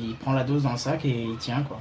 il 0.08 0.14
prend 0.14 0.32
la 0.32 0.44
dose 0.44 0.62
dans 0.62 0.70
le 0.72 0.78
sac 0.78 1.04
et 1.04 1.26
il 1.28 1.36
tient 1.38 1.62
quoi. 1.62 1.80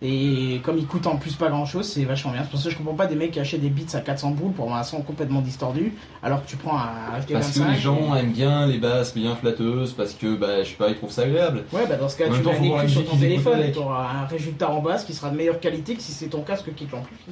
Et 0.00 0.60
comme 0.62 0.78
il 0.78 0.86
coûte 0.86 1.08
en 1.08 1.16
plus 1.16 1.34
pas 1.34 1.48
grand 1.48 1.66
chose, 1.66 1.84
c'est 1.90 2.04
vachement 2.04 2.30
bien. 2.30 2.42
C'est 2.44 2.50
pour 2.50 2.60
ça 2.60 2.66
que 2.66 2.70
je 2.72 2.78
comprends 2.78 2.94
pas 2.94 3.06
des 3.06 3.16
mecs 3.16 3.32
qui 3.32 3.40
achètent 3.40 3.60
des 3.62 3.68
beats 3.68 3.96
à 3.96 4.00
400 4.00 4.30
boules 4.30 4.52
pour 4.52 4.66
avoir 4.66 4.78
un 4.78 4.84
son 4.84 5.02
complètement 5.02 5.40
distordu, 5.40 5.92
alors 6.22 6.44
que 6.44 6.48
tu 6.48 6.56
prends 6.56 6.78
un 6.78 7.18
HD25. 7.18 7.32
Parce 7.32 7.58
que 7.58 7.68
les 7.72 7.78
gens 7.78 8.14
et- 8.14 8.20
aiment 8.20 8.30
bien 8.32 8.66
les 8.68 8.78
basses 8.78 9.12
bien 9.12 9.34
flatteuses, 9.34 9.94
parce 9.94 10.14
que 10.14 10.36
bah, 10.36 10.62
je 10.62 10.68
sais 10.68 10.76
pas, 10.76 10.88
ils 10.90 10.94
trouvent 10.96 11.10
ça 11.10 11.22
agréable. 11.22 11.64
Ouais, 11.72 11.84
bah 11.88 11.96
dans 11.96 12.08
ce 12.08 12.16
cas, 12.16 12.28
En 12.28 12.32
tu 12.36 12.42
la 12.44 12.52
écran 12.56 12.86
sur 12.88 13.04
ton 13.10 13.16
téléphone 13.16 13.60
et 13.60 13.72
tu 13.72 13.78
auras 13.78 14.08
un 14.22 14.26
résultat 14.26 14.70
en 14.70 14.80
basse 14.80 15.04
qui 15.04 15.14
sera 15.14 15.30
de 15.30 15.36
meilleure 15.36 15.58
qualité 15.58 15.96
que 15.96 16.02
si 16.02 16.12
c'est 16.12 16.28
ton 16.28 16.42
casque 16.42 16.72
qui 16.76 16.86
te 16.86 16.94
l'amplifie. 16.94 17.30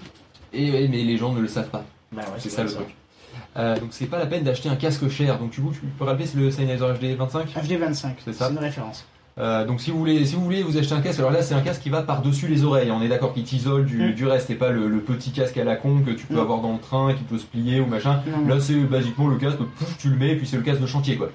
Et, 0.53 0.73
ouais, 0.73 0.89
mais 0.89 1.05
les 1.05 1.17
gens 1.17 1.33
ne 1.33 1.41
le 1.41 1.49
savent 1.49 1.69
pas. 1.71 1.85
Bah 2.11 2.23
ouais, 2.23 2.39
c'est 2.39 2.51
ça 2.51 2.65
le 2.65 2.71
truc. 2.73 2.89
Euh, 3.57 3.79
donc 3.79 3.89
c'est 3.93 4.07
pas 4.07 4.19
la 4.19 4.27
peine 4.27 4.43
d'acheter 4.43 4.69
un 4.69 4.77
casque 4.77 5.09
cher. 5.09 5.39
Donc 5.39 5.51
du 5.51 5.61
coup, 5.61 5.71
tu 5.73 5.81
peux 5.99 6.05
rappeler 6.05 6.27
c'est 6.27 6.37
le 6.39 6.51
Sennheiser 6.51 6.85
HD 7.01 7.15
25 7.17 7.49
HD25, 7.55 8.09
C'est 8.25 8.33
ça. 8.33 8.47
c'est 8.49 8.53
une 8.53 8.59
référence. 8.59 9.05
Euh, 9.39 9.67
donc 9.67 9.83
si 9.83 9.91
vous 9.91 9.99
voulez, 9.99 10.25
si 10.25 10.35
vous 10.35 10.43
voulez 10.43 10.63
vous 10.63 10.79
acheter 10.79 10.95
un 10.95 11.03
casque, 11.03 11.19
alors 11.19 11.31
là 11.31 11.43
c'est 11.43 11.55
un 11.55 11.61
casque 11.61 11.83
qui 11.83 11.91
va 11.91 12.01
par 12.03 12.23
dessus 12.23 12.49
les 12.49 12.65
oreilles. 12.65 12.91
On 12.91 13.03
est 13.03 13.09
d'accord 13.09 13.35
qu'il 13.35 13.45
t'isole 13.45 13.85
du, 13.85 13.99
Mm. 14.11 14.13
du 14.15 14.27
reste 14.27 14.49
et 14.49 14.55
pas 14.55 14.71
le, 14.71 14.89
le 14.89 15.01
petit 15.01 15.31
casque 15.31 15.59
à 15.59 15.65
la 15.65 15.77
con 15.77 16.01
que 16.07 16.11
tu 16.13 16.25
peux 16.27 16.35
Non. 16.37 16.41
avoir 16.43 16.61
dans 16.63 16.73
le 16.73 16.79
train 16.79 17.13
qui 17.13 17.23
peut 17.23 17.37
se 17.37 17.45
plier 17.45 17.81
ou 17.81 17.87
machin. 17.87 18.23
Là 18.49 18.61
c'est 18.61 18.75
basiquement 18.77 19.29
le 19.29 19.37
casque, 19.37 19.59
pouf, 19.59 19.99
tu 19.99 20.09
le 20.09 20.17
mets 20.17 20.31
et 20.31 20.37
puis 20.37 20.47
c'est 20.47 20.57
le 20.57 20.63
casque 20.63 20.81
de 20.81 20.87
chantier 20.87 21.17
quoi. 21.17 21.29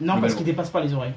non 0.00 0.20
parce 0.20 0.34
qu'il 0.34 0.44
dépasse 0.46 0.70
pas 0.70 0.80
les 0.80 0.94
oreilles. 0.94 1.12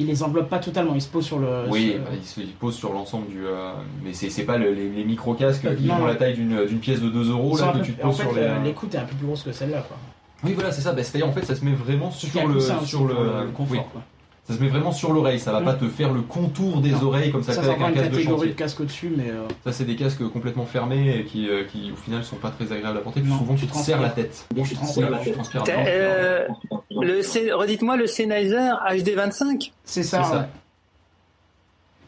Il 0.00 0.06
les 0.06 0.22
enveloppe 0.24 0.48
pas 0.48 0.58
totalement, 0.60 0.94
il 0.94 1.02
se 1.02 1.08
pose 1.08 1.24
sur 1.24 1.38
le. 1.40 1.64
Oui, 1.68 1.90
sur- 1.92 1.98
bah, 2.02 2.10
il, 2.14 2.24
se, 2.24 2.40
il 2.40 2.52
pose 2.52 2.74
sur 2.76 2.92
l'ensemble 2.92 3.28
du. 3.28 3.44
euh, 3.46 3.72
mais 4.04 4.12
c'est 4.12 4.44
pas 4.44 4.56
le- 4.56 4.72
les, 4.72 4.88
les 4.88 5.04
micro 5.04 5.34
casques 5.34 5.66
qui 5.76 5.86
font 5.88 5.98
non. 5.98 6.06
la 6.06 6.14
taille 6.16 6.34
d'une 6.34 6.78
pièce 6.80 7.00
de 7.00 7.08
2 7.10 7.30
euros 7.30 7.56
là 7.58 7.72
que 7.72 7.78
peu- 7.78 7.84
tu 7.84 7.94
te 7.94 8.02
en 8.02 8.08
poses 8.08 8.16
fait, 8.18 8.22
sur 8.24 8.32
les. 8.32 8.42
euh, 8.42 8.62
l'écoute 8.64 8.94
est 8.94 8.98
un 8.98 9.04
peu 9.04 9.14
plus 9.16 9.26
grosse 9.26 9.42
que 9.44 9.50
celle-là 9.52 9.82
quoi. 9.86 9.96
Oui 10.44 10.52
voilà 10.54 10.70
c'est 10.72 10.82
ça. 10.82 10.92
Bah, 10.92 11.02
C'est-à-dire 11.04 11.28
en 11.28 11.32
fait 11.32 11.44
ça 11.44 11.54
se 11.56 11.64
met 11.64 11.72
vraiment 11.72 12.10
sur 12.12 12.46
le 12.48 12.56
aussi 12.56 12.72
sur 12.86 13.06
le 13.06 13.14
confort. 13.56 13.88
Ça 14.48 14.54
se 14.54 14.60
met 14.60 14.68
vraiment 14.68 14.92
sur 14.92 15.12
l'oreille. 15.12 15.38
Ça 15.38 15.52
va 15.52 15.60
Mm. 15.60 15.64
pas 15.66 15.74
te 15.74 15.88
faire 15.88 16.12
le 16.12 16.22
contour 16.22 16.80
des 16.80 16.90
Non. 16.92 17.02
oreilles 17.04 17.30
comme 17.30 17.42
ça, 17.42 17.52
Ça, 17.52 17.62
fait 17.62 17.68
avec 17.68 17.82
un 17.82 17.88
une 17.88 17.94
casque 17.94 18.06
de 18.06 18.10
catégorie 18.16 18.36
chantier. 18.38 18.52
de 18.52 18.58
casque 18.58 18.80
au-dessus, 18.80 19.12
mais. 19.16 19.28
euh, 19.30 19.46
Ça, 19.64 19.72
c'est 19.72 19.84
des 19.84 19.94
casques 19.96 20.26
complètement 20.30 20.64
fermés 20.64 21.18
et 21.18 21.24
qui, 21.24 21.48
euh, 21.48 21.64
qui 21.64 21.92
au 21.92 21.96
final, 21.96 22.24
sont 22.24 22.36
pas 22.36 22.50
très 22.50 22.72
agréables 22.72 22.96
à 22.98 23.00
porter. 23.02 23.20
Puis 23.20 23.30
Non, 23.30 23.38
souvent, 23.38 23.54
tu 23.54 23.60
tu 23.60 23.66
te 23.66 23.72
transpires. 23.72 23.94
serres 23.96 24.02
la 24.02 24.10
tête. 24.10 24.46
tu 24.54 24.60
Oui, 24.60 24.70
transpires. 24.74 25.20
tu 25.22 25.32
transpires. 25.32 25.62
T'as, 25.64 25.86
euh, 25.86 26.48
le, 26.90 27.22
C- 27.22 27.52
redites-moi 27.52 27.96
le 27.96 28.06
Sennheiser 28.06 28.70
HD25. 28.90 29.72
C'est 29.84 30.02
ça, 30.02 30.22
C'est 30.24 30.30
ça. 30.30 30.38
ouais. 30.40 30.44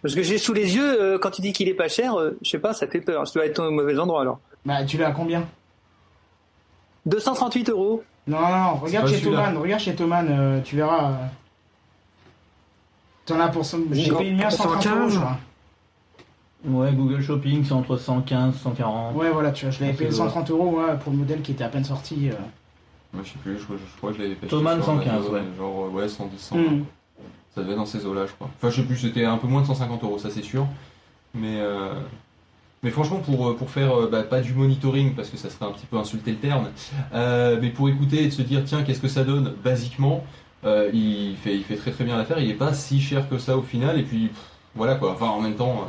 Parce 0.03 0.15
que 0.15 0.23
j'ai 0.23 0.39
sous 0.39 0.55
les 0.55 0.75
yeux, 0.77 1.03
euh, 1.03 1.19
quand 1.19 1.31
tu 1.31 1.43
dis 1.43 1.53
qu'il 1.53 1.69
est 1.69 1.75
pas 1.75 1.89
cher, 1.89 2.15
euh, 2.19 2.39
je 2.43 2.49
sais 2.51 2.59
pas, 2.59 2.73
ça 2.73 2.87
fait 2.87 3.03
peur. 3.03 3.27
Je 3.27 3.35
dois 3.35 3.45
être 3.45 3.59
au 3.63 3.71
mauvais 3.71 3.99
endroit 3.99 4.23
alors. 4.23 4.41
Bah, 4.65 4.83
tu 4.85 4.97
l'as 4.97 5.09
à 5.09 5.13
combien? 5.13 5.47
238 7.07 7.69
euros. 7.71 8.03
Non, 8.27 8.39
non, 8.41 8.75
regarde 8.77 9.09
chez. 9.09 9.21
Thoman, 9.21 9.57
regarde 9.57 9.81
chez 9.83 9.95
Thoman, 9.95 10.27
euh, 10.31 10.61
tu 10.63 10.77
verras. 10.77 11.13
Euh. 13.31 13.35
T'en 13.37 13.41
as 13.45 13.49
pour. 13.49 13.65
son- 13.65 13.81
J'ai 13.93 14.11
payé 14.13 14.31
le 14.31 14.37
mien 14.37 14.51
130 14.51 14.87
euros, 14.87 14.95
115. 15.11 15.13
je 15.15 15.19
crois. 15.19 15.39
Ouais, 16.67 16.93
Google 16.93 17.23
Shopping, 17.23 17.65
c'est 17.65 17.73
entre 17.73 17.97
115 17.97 18.55
140. 18.57 19.15
Ouais, 19.17 19.31
voilà, 19.31 19.51
tu 19.51 19.65
vois, 19.65 19.73
je 19.73 19.81
l'avais 19.81 19.95
payé 19.95 20.11
c'est 20.11 20.17
130 20.19 20.51
euros 20.51 20.79
ouais, 20.79 20.97
pour 21.03 21.11
le 21.13 21.19
modèle 21.19 21.41
qui 21.41 21.53
était 21.53 21.65
à 21.65 21.69
peine 21.69 21.85
sorti. 21.85 22.29
euh. 22.29 22.35
Moi, 23.15 23.23
je 23.25 23.31
sais 23.31 23.39
plus, 23.43 23.59
je, 23.59 23.65
crois- 23.65 23.77
je 23.77 23.97
crois 23.97 24.11
que 24.11 24.19
je 24.19 24.23
l'avais 24.23 24.35
payé. 24.35 24.51
Thomann 24.51 24.77
sur 24.77 24.85
115, 24.93 25.09
Amazon, 25.15 25.33
ouais. 25.33 25.43
Genre, 25.59 25.85
euh, 25.87 25.89
ouais, 25.89 26.09
110, 26.09 26.39
100. 26.39 26.57
Hmm. 26.59 26.85
Ça 27.55 27.63
devait 27.63 27.73
être 27.73 27.79
dans 27.79 27.87
ces 27.87 28.05
eaux-là, 28.07 28.27
je 28.27 28.33
crois. 28.33 28.49
Enfin, 28.57 28.71
je 28.71 28.77
sais 28.77 28.87
plus, 28.87 28.97
c'était 28.97 29.25
un 29.25 29.39
peu 29.39 29.47
moins 29.49 29.63
de 29.63 29.67
150 29.67 30.05
euros, 30.05 30.19
ça 30.19 30.29
c'est 30.31 30.43
sûr. 30.43 30.67
Mais, 31.35 31.57
euh, 31.61 31.95
mais 32.83 32.91
franchement, 32.91 33.19
pour, 33.19 33.49
euh, 33.49 33.57
pour 33.57 33.71
faire 33.71 33.93
euh, 33.99 34.09
bah, 34.13 34.23
pas 34.23 34.41
du 34.41 34.53
monitoring, 34.53 35.15
parce 35.15 35.31
que 35.31 35.37
ça 35.39 35.49
serait 35.51 35.65
un 35.65 35.73
petit 35.73 35.87
peu 35.87 35.97
insulter 35.97 36.31
le 36.33 36.37
terme, 36.37 36.69
euh, 37.15 37.59
mais 37.61 37.71
pour 37.71 37.89
écouter 37.89 38.23
et 38.23 38.27
de 38.27 38.33
se 38.33 38.43
dire, 38.43 38.63
tiens, 38.65 38.83
qu'est-ce 38.85 39.01
que 39.01 39.09
ça 39.09 39.25
donne 39.25 39.55
basiquement, 39.65 40.23
euh, 40.65 40.91
il, 40.93 41.37
fait, 41.37 41.55
il 41.57 41.65
fait 41.65 41.77
très 41.77 41.91
très 41.91 42.05
bien 42.05 42.17
l'affaire. 42.17 42.39
Il 42.39 42.51
est 42.51 42.55
pas 42.55 42.73
si 42.75 43.01
cher 43.01 43.29
que 43.29 43.39
ça 43.39 43.57
au 43.57 43.63
final. 43.63 43.99
Et 43.99 44.03
puis, 44.03 44.29
pff, 44.29 44.39
voilà 44.75 44.95
quoi. 44.97 45.13
Enfin, 45.13 45.27
en 45.29 45.41
même 45.41 45.55
temps. 45.55 45.87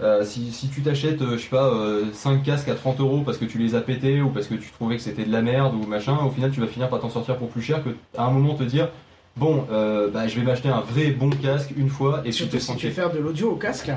euh, 0.00 0.24
si, 0.24 0.52
si 0.52 0.68
tu 0.68 0.80
t'achètes, 0.82 1.22
euh, 1.22 1.36
je 1.36 1.42
sais 1.42 1.48
pas, 1.48 1.72
5 2.12 2.42
casques 2.44 2.68
à 2.68 2.74
30 2.74 3.00
euros 3.00 3.22
parce 3.24 3.36
que 3.38 3.44
tu 3.44 3.58
les 3.58 3.74
as 3.74 3.80
pétés 3.80 4.20
ou 4.22 4.30
parce 4.30 4.46
que 4.46 4.54
tu 4.54 4.70
trouvais 4.70 4.96
que 4.96 5.02
c'était 5.02 5.24
de 5.24 5.32
la 5.32 5.42
merde 5.42 5.74
ou 5.74 5.84
machin, 5.86 6.16
au 6.24 6.30
final 6.30 6.50
tu 6.52 6.60
vas 6.60 6.66
finir 6.68 6.88
par 6.88 7.00
t'en 7.00 7.10
sortir 7.10 7.36
pour 7.36 7.48
plus 7.48 7.62
cher 7.62 7.82
que 7.82 7.90
à 8.16 8.24
un 8.24 8.30
moment 8.30 8.54
te 8.54 8.62
dire 8.62 8.88
bon, 9.36 9.66
euh, 9.72 10.08
bah, 10.08 10.26
je 10.28 10.38
vais 10.38 10.44
m'acheter 10.44 10.68
un 10.68 10.80
vrai 10.80 11.10
bon 11.10 11.30
casque 11.30 11.72
une 11.76 11.88
fois 11.88 12.18
et 12.20 12.22
puis 12.30 12.32
Surtout 12.32 12.56
te 12.58 12.62
si 12.62 12.76
tu 12.76 12.86
veux 12.86 12.92
faire 12.92 13.12
de 13.12 13.18
l'audio 13.18 13.50
au 13.52 13.56
casque, 13.56 13.90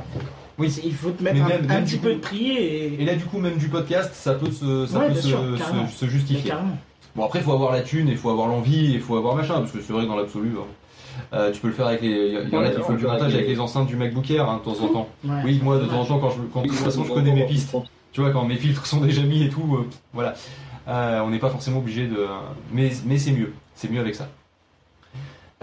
Oui. 0.57 0.69
c'est- 0.71 0.81
il 0.85 0.93
faut 0.93 1.11
te 1.11 1.23
mettre 1.23 1.43
un, 1.43 1.47
même- 1.47 1.65
un 1.65 1.73
même 1.75 1.85
petit 1.85 1.97
peu 1.97 2.13
de 2.13 2.19
prix 2.19 2.49
et. 2.51 3.01
Et 3.01 3.05
là, 3.05 3.13
du 3.15 3.23
coup, 3.25 3.37
même 3.39 3.57
du 3.57 3.67
podcast, 3.67 4.11
ça 4.13 4.33
peut 4.33 4.49
se, 4.51 4.85
ça 4.87 4.99
Ouais, 4.99 5.07
peut 5.07 5.13
bien 5.13 5.21
se, 5.21 5.27
sûr, 5.27 5.39
se- 5.39 5.57
carrément. 5.59 5.87
se 5.87 6.05
Mais 6.05 6.11
justifier. 6.11 6.49
carrément. 6.49 6.77
Bon, 7.15 7.25
après, 7.25 7.39
il 7.39 7.45
faut 7.45 7.51
avoir 7.53 7.71
la 7.71 7.81
thune, 7.81 8.07
il 8.07 8.17
faut 8.17 8.29
avoir 8.29 8.47
l'envie, 8.47 8.93
il 8.93 9.01
faut 9.01 9.17
avoir 9.17 9.35
machin, 9.35 9.55
parce 9.59 9.71
que 9.71 9.81
c'est 9.81 9.91
vrai 9.93 10.03
que 10.03 10.07
dans 10.07 10.15
l'absolu, 10.15 10.53
hein, 10.57 10.65
euh, 11.33 11.51
tu 11.51 11.59
peux 11.59 11.67
le 11.67 11.73
faire 11.73 11.87
avec 11.87 12.01
les. 12.01 12.39
Il 12.43 12.49
y 12.49 12.55
en 12.55 12.59
a 12.61 12.63
Ouais, 12.69 12.73
qui 12.75 12.81
font 12.81 12.93
du 12.93 13.05
montage 13.05 13.33
avec 13.35 13.47
les 13.47 13.59
enceintes 13.59 13.87
du 13.87 13.95
MacBook 13.95 14.29
Air 14.31 14.49
hein, 14.49 14.57
de 14.59 14.71
temps 14.71 14.81
en 14.83 14.87
temps. 14.87 15.09
Ouais. 15.25 15.41
Oui, 15.43 15.59
moi, 15.63 15.77
de 15.77 15.85
temps 15.85 16.01
en 16.01 16.05
temps, 16.05 16.19
quand 16.19 16.29
je, 16.31 16.41
quand, 16.53 16.61
de 16.61 16.67
toute 16.67 16.77
façon, 16.77 17.03
je 17.03 17.11
connais 17.11 17.33
mes 17.33 17.45
pistes. 17.45 17.75
Tu 18.13 18.21
vois, 18.21 18.31
quand 18.31 18.43
mes 18.45 18.55
filtres 18.57 18.85
sont 18.85 19.01
déjà 19.01 19.21
mis 19.23 19.43
et 19.43 19.49
tout, 19.49 19.75
euh, 19.75 19.87
voilà. 20.13 20.33
Euh, 20.87 21.21
on 21.21 21.29
n'est 21.29 21.39
pas 21.39 21.49
forcément 21.49 21.77
obligé 21.79 22.07
de. 22.07 22.25
Mais, 22.71 22.91
mais 23.05 23.17
c'est 23.17 23.31
mieux. 23.31 23.53
C'est 23.75 23.89
mieux 23.91 23.99
avec 23.99 24.15
ça. 24.15 24.27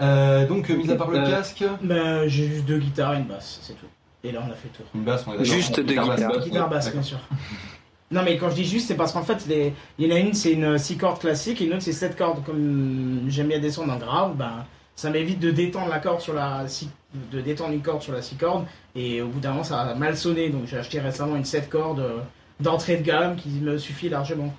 Euh, 0.01 0.47
donc, 0.47 0.69
euh, 0.69 0.75
mis 0.77 0.89
à 0.89 0.95
part 0.95 1.09
le 1.11 1.17
Euh, 1.19 1.29
casque, 1.29 1.63
Ben, 1.83 2.27
j'ai 2.27 2.47
juste 2.47 2.65
deux 2.65 2.77
guitares 2.77 3.15
et 3.15 3.17
une 3.17 3.25
basse, 3.25 3.59
c'est 3.61 3.73
tout. 3.73 3.85
Et 4.23 4.31
là, 4.31 4.39
on 4.47 4.51
a 4.51 4.55
fait 4.55 4.69
le 4.71 4.77
tour. 4.77 4.85
une 4.95 5.03
basse, 5.03 5.23
on 5.27 5.31
est 5.33 5.37
d'accord. 5.37 5.45
Juste 5.53 5.75
deux 5.79 5.83
Guitare 5.83 6.07
basse. 6.07 6.19
guitares. 6.21 6.43
Guitare 6.43 6.69
basse, 6.69 6.91
bien 6.93 7.01
sûr. 7.01 7.17
Non, 8.11 8.23
mais 8.23 8.37
quand 8.37 8.49
je 8.49 8.55
dis 8.55 8.65
juste, 8.65 8.87
c'est 8.87 8.95
parce 8.95 9.11
qu'en 9.13 9.23
fait, 9.23 9.45
les... 9.47 9.73
il 9.99 10.07
y 10.07 10.11
en 10.11 10.15
a 10.15 10.19
une, 10.19 10.33
c'est 10.33 10.53
une 10.53 10.77
6 10.79 10.97
cordes 10.97 11.19
classique, 11.19 11.61
et 11.61 11.65
une 11.65 11.73
autre, 11.73 11.83
c'est 11.83 11.93
7 11.93 12.15
cordes. 12.17 12.43
Comme 12.43 13.25
j'aime 13.27 13.47
bien 13.47 13.59
descendre 13.59 13.93
en 13.93 13.97
grave, 13.97 14.35
ben, 14.35 14.65
ça 14.95 15.09
m'évite 15.11 15.39
de 15.39 15.51
détendre 15.51 15.89
la 15.89 15.99
corde 15.99 16.19
sur 16.21 16.33
la 16.33 16.67
six- 16.67 16.89
de 17.31 17.41
détendre 17.41 17.71
une 17.73 17.81
corde 17.83 18.01
sur 18.01 18.13
la 18.13 18.21
6 18.21 18.35
cordes, 18.37 18.65
et 18.95 19.21
au 19.21 19.27
bout 19.27 19.39
d'un 19.39 19.51
moment, 19.51 19.63
ça 19.63 19.81
a 19.81 19.95
mal 19.95 20.17
sonné. 20.17 20.49
Donc, 20.49 20.65
j'ai 20.65 20.77
acheté 20.77 20.99
récemment 20.99 21.35
une 21.35 21.45
7 21.45 21.69
cordes 21.69 21.99
euh, 21.99 22.19
d'entrée 22.59 22.97
de 22.97 23.03
gamme 23.03 23.35
qui 23.35 23.49
me 23.49 23.77
suffit 23.77 24.09
largement. 24.09 24.53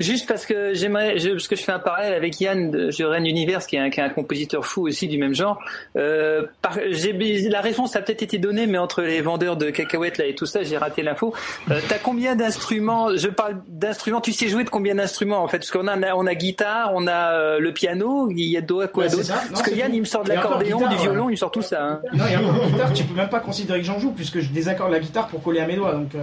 Juste 0.00 0.26
parce 0.26 0.46
que 0.46 0.72
j'aimerais, 0.74 1.18
je, 1.18 1.30
parce 1.30 1.46
que 1.46 1.54
je 1.56 1.62
fais 1.62 1.72
un 1.72 1.78
parallèle 1.78 2.14
avec 2.14 2.40
Yann 2.40 2.70
de 2.70 2.90
Je 2.90 3.04
Règne 3.04 3.26
Univers, 3.26 3.66
qui 3.66 3.76
est, 3.76 3.78
un, 3.78 3.90
qui 3.90 4.00
est 4.00 4.02
un 4.02 4.08
compositeur 4.08 4.64
fou 4.66 4.88
aussi 4.88 5.06
du 5.08 5.18
même 5.18 5.34
genre. 5.34 5.60
Euh, 5.96 6.46
par, 6.62 6.78
la 6.78 7.60
réponse 7.60 7.94
a 7.96 8.00
peut-être 8.00 8.22
été 8.22 8.38
donnée, 8.38 8.66
mais 8.66 8.78
entre 8.78 9.02
les 9.02 9.20
vendeurs 9.20 9.56
de 9.56 9.70
cacahuètes 9.70 10.18
là 10.18 10.24
et 10.24 10.34
tout 10.34 10.46
ça, 10.46 10.62
j'ai 10.62 10.78
raté 10.78 11.02
l'info. 11.02 11.34
Euh, 11.70 11.78
t'as 11.88 11.98
combien 11.98 12.34
d'instruments 12.34 13.14
Je 13.14 13.28
parle 13.28 13.58
d'instruments. 13.68 14.20
Tu 14.20 14.32
sais 14.32 14.48
jouer 14.48 14.64
de 14.64 14.70
combien 14.70 14.94
d'instruments 14.94 15.42
en 15.42 15.48
fait? 15.48 15.58
Parce 15.58 15.70
qu'on 15.70 15.86
a, 15.86 16.14
on 16.14 16.26
a 16.26 16.34
guitare, 16.34 16.92
on 16.94 17.06
a 17.06 17.34
euh, 17.34 17.58
le 17.58 17.72
piano, 17.72 18.30
il 18.30 18.40
y 18.44 18.56
a 18.56 18.62
quoi, 18.62 18.88
quoi 18.88 19.04
Ouais, 19.04 19.10
d'autre 19.10 19.32
Parce 19.50 19.62
que 19.62 19.70
Yann, 19.74 19.90
tout. 19.90 19.96
il 19.96 20.00
me 20.00 20.06
sort 20.06 20.24
de 20.24 20.30
l'accordéon, 20.30 20.88
du 20.88 20.96
violon, 20.96 21.24
ouais. 21.26 21.30
il 21.32 21.32
me 21.32 21.36
sort 21.36 21.50
tout 21.50 21.62
ça. 21.62 21.84
hein. 21.84 22.00
Non, 22.14 22.26
et 22.26 22.36
encore, 22.36 22.66
guitare, 22.66 22.92
tu 22.94 23.04
peux 23.04 23.14
même 23.14 23.28
pas 23.28 23.40
considérer 23.40 23.80
que 23.80 23.86
j'en 23.86 23.98
joue, 23.98 24.12
puisque 24.12 24.40
je 24.40 24.48
désaccorde 24.50 24.92
la 24.92 25.00
guitare 25.00 25.28
pour 25.28 25.42
coller 25.42 25.60
à 25.60 25.66
mes 25.66 25.76
doigts. 25.76 25.92
Donc, 25.92 26.14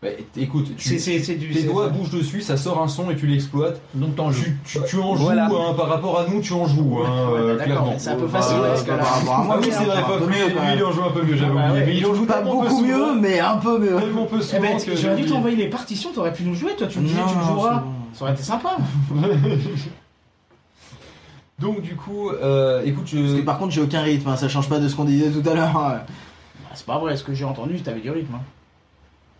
Bah, 0.00 0.08
écoute, 0.36 0.76
tu, 0.76 0.88
c'est, 0.90 0.98
c'est, 1.00 1.18
c'est 1.24 1.34
du. 1.34 1.48
tes 1.48 1.60
c'est- 1.62 1.66
doigts 1.66 1.88
bougent 1.88 2.10
dessus, 2.12 2.40
ça 2.40 2.56
sort 2.56 2.80
un 2.80 2.86
son 2.86 3.10
et 3.10 3.16
tu 3.16 3.26
l'exploites. 3.26 3.80
Donc 3.94 4.14
t'en 4.14 4.30
joues. 4.30 4.44
Tu, 4.64 4.78
tu, 4.78 4.84
tu 4.90 4.96
en 5.00 5.16
joues 5.16 5.24
Voilà. 5.24 5.46
hein, 5.46 5.74
par 5.76 5.88
rapport 5.88 6.20
à 6.20 6.26
nous, 6.28 6.40
tu 6.40 6.52
en 6.52 6.66
joues, 6.66 7.00
hein, 7.04 7.30
Ouais, 7.32 7.38
euh, 7.40 7.56
clairement. 7.58 7.94
c'est 7.98 8.10
un 8.10 8.14
peu 8.16 8.26
Euh, 8.26 8.28
facile, 8.28 8.58
bah, 8.60 8.68
parce 8.68 8.82
que 8.84 8.90
bah, 8.90 8.96
là- 8.98 9.02
par 9.02 9.12
rapport 9.18 9.34
à 9.34 9.42
moi, 9.42 9.54
Ah 9.58 9.60
oui, 9.60 9.68
c'est 9.72 9.84
vrai, 9.84 10.02
pas 10.02 10.18
mieux, 10.20 10.26
lui, 10.26 10.76
il 10.76 10.84
en 10.84 10.92
joue 10.92 11.02
un 11.02 11.10
peu 11.10 11.22
mieux, 11.24 11.36
j'avais 11.36 11.50
Ah 11.50 11.54
bah 11.54 11.70
oublié. 11.70 11.80
ouais, 11.80 11.86
Mais 11.86 11.96
il 11.98 12.06
en 12.06 12.14
joue 12.14 12.26
Pas 12.26 12.42
beaucoup 12.42 12.80
mieux, 12.80 13.14
mais 13.20 13.40
un 13.40 13.56
peu 13.56 13.78
mieux. 13.80 13.96
Tellement 13.98 14.26
peu 14.26 14.36
Eh 14.38 14.42
souvent 14.42 14.62
ben, 14.62 14.76
que 14.80 14.94
j'aurais 14.96 15.16
dû 15.16 15.26
t'envoyer 15.26 15.56
les 15.56 15.68
partitions, 15.68 16.10
t'aurais 16.14 16.32
pu 16.32 16.44
nous 16.44 16.54
jouer, 16.54 16.76
toi 16.78 16.86
tu 16.86 17.00
me 17.00 17.06
disais 17.08 17.18
tu 17.28 17.34
non, 17.34 17.42
joueras. 17.54 17.82
Ça 18.14 18.22
aurait 18.24 18.34
été 18.34 18.42
sympa. 18.44 18.76
Donc 21.58 21.80
du 21.82 21.96
coup, 21.96 22.30
euh, 22.30 22.82
écoute, 22.84 23.08
Parce 23.12 23.34
que 23.34 23.40
par 23.40 23.58
contre, 23.58 23.72
j'ai 23.72 23.80
aucun 23.80 24.02
rythme, 24.02 24.28
hein, 24.28 24.36
ça 24.36 24.48
change 24.48 24.68
pas 24.68 24.78
de 24.78 24.86
ce 24.88 24.94
qu'on 24.94 25.04
disait 25.04 25.30
tout 25.30 25.48
à 25.48 25.54
l'heure. 25.54 25.76
hein. 25.76 26.02
C'est 26.74 26.86
pas 26.86 26.98
vrai, 26.98 27.16
ce 27.16 27.24
que 27.24 27.34
j'ai 27.34 27.44
entendu, 27.44 27.80
t'avais 27.80 28.00
du 28.00 28.10
rythme. 28.12 28.36
Hein. 28.36 28.40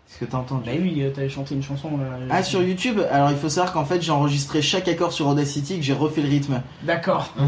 Qu'est-ce 0.09 0.21
que 0.21 0.25
t'as 0.31 0.39
entendu 0.39 0.63
Bah 0.65 0.73
oui, 0.81 1.03
euh, 1.03 1.11
t'avais 1.11 1.29
chanté 1.29 1.55
une 1.55 1.63
chanson 1.63 1.91
là. 1.99 2.07
Ah, 2.31 2.43
sur 2.43 2.63
YouTube 2.63 2.99
Alors, 3.11 3.31
il 3.31 3.37
faut 3.37 3.51
savoir 3.51 3.75
qu'en 3.75 3.85
fait, 3.85 4.01
j'ai 4.01 4.11
enregistré 4.11 4.63
chaque 4.63 4.89
accord 4.89 5.13
sur 5.13 5.27
Audacity 5.27 5.77
que 5.77 5.83
j'ai 5.85 5.93
refait 5.93 6.23
le 6.23 6.29
rythme. 6.31 6.63
D'accord. 6.83 7.31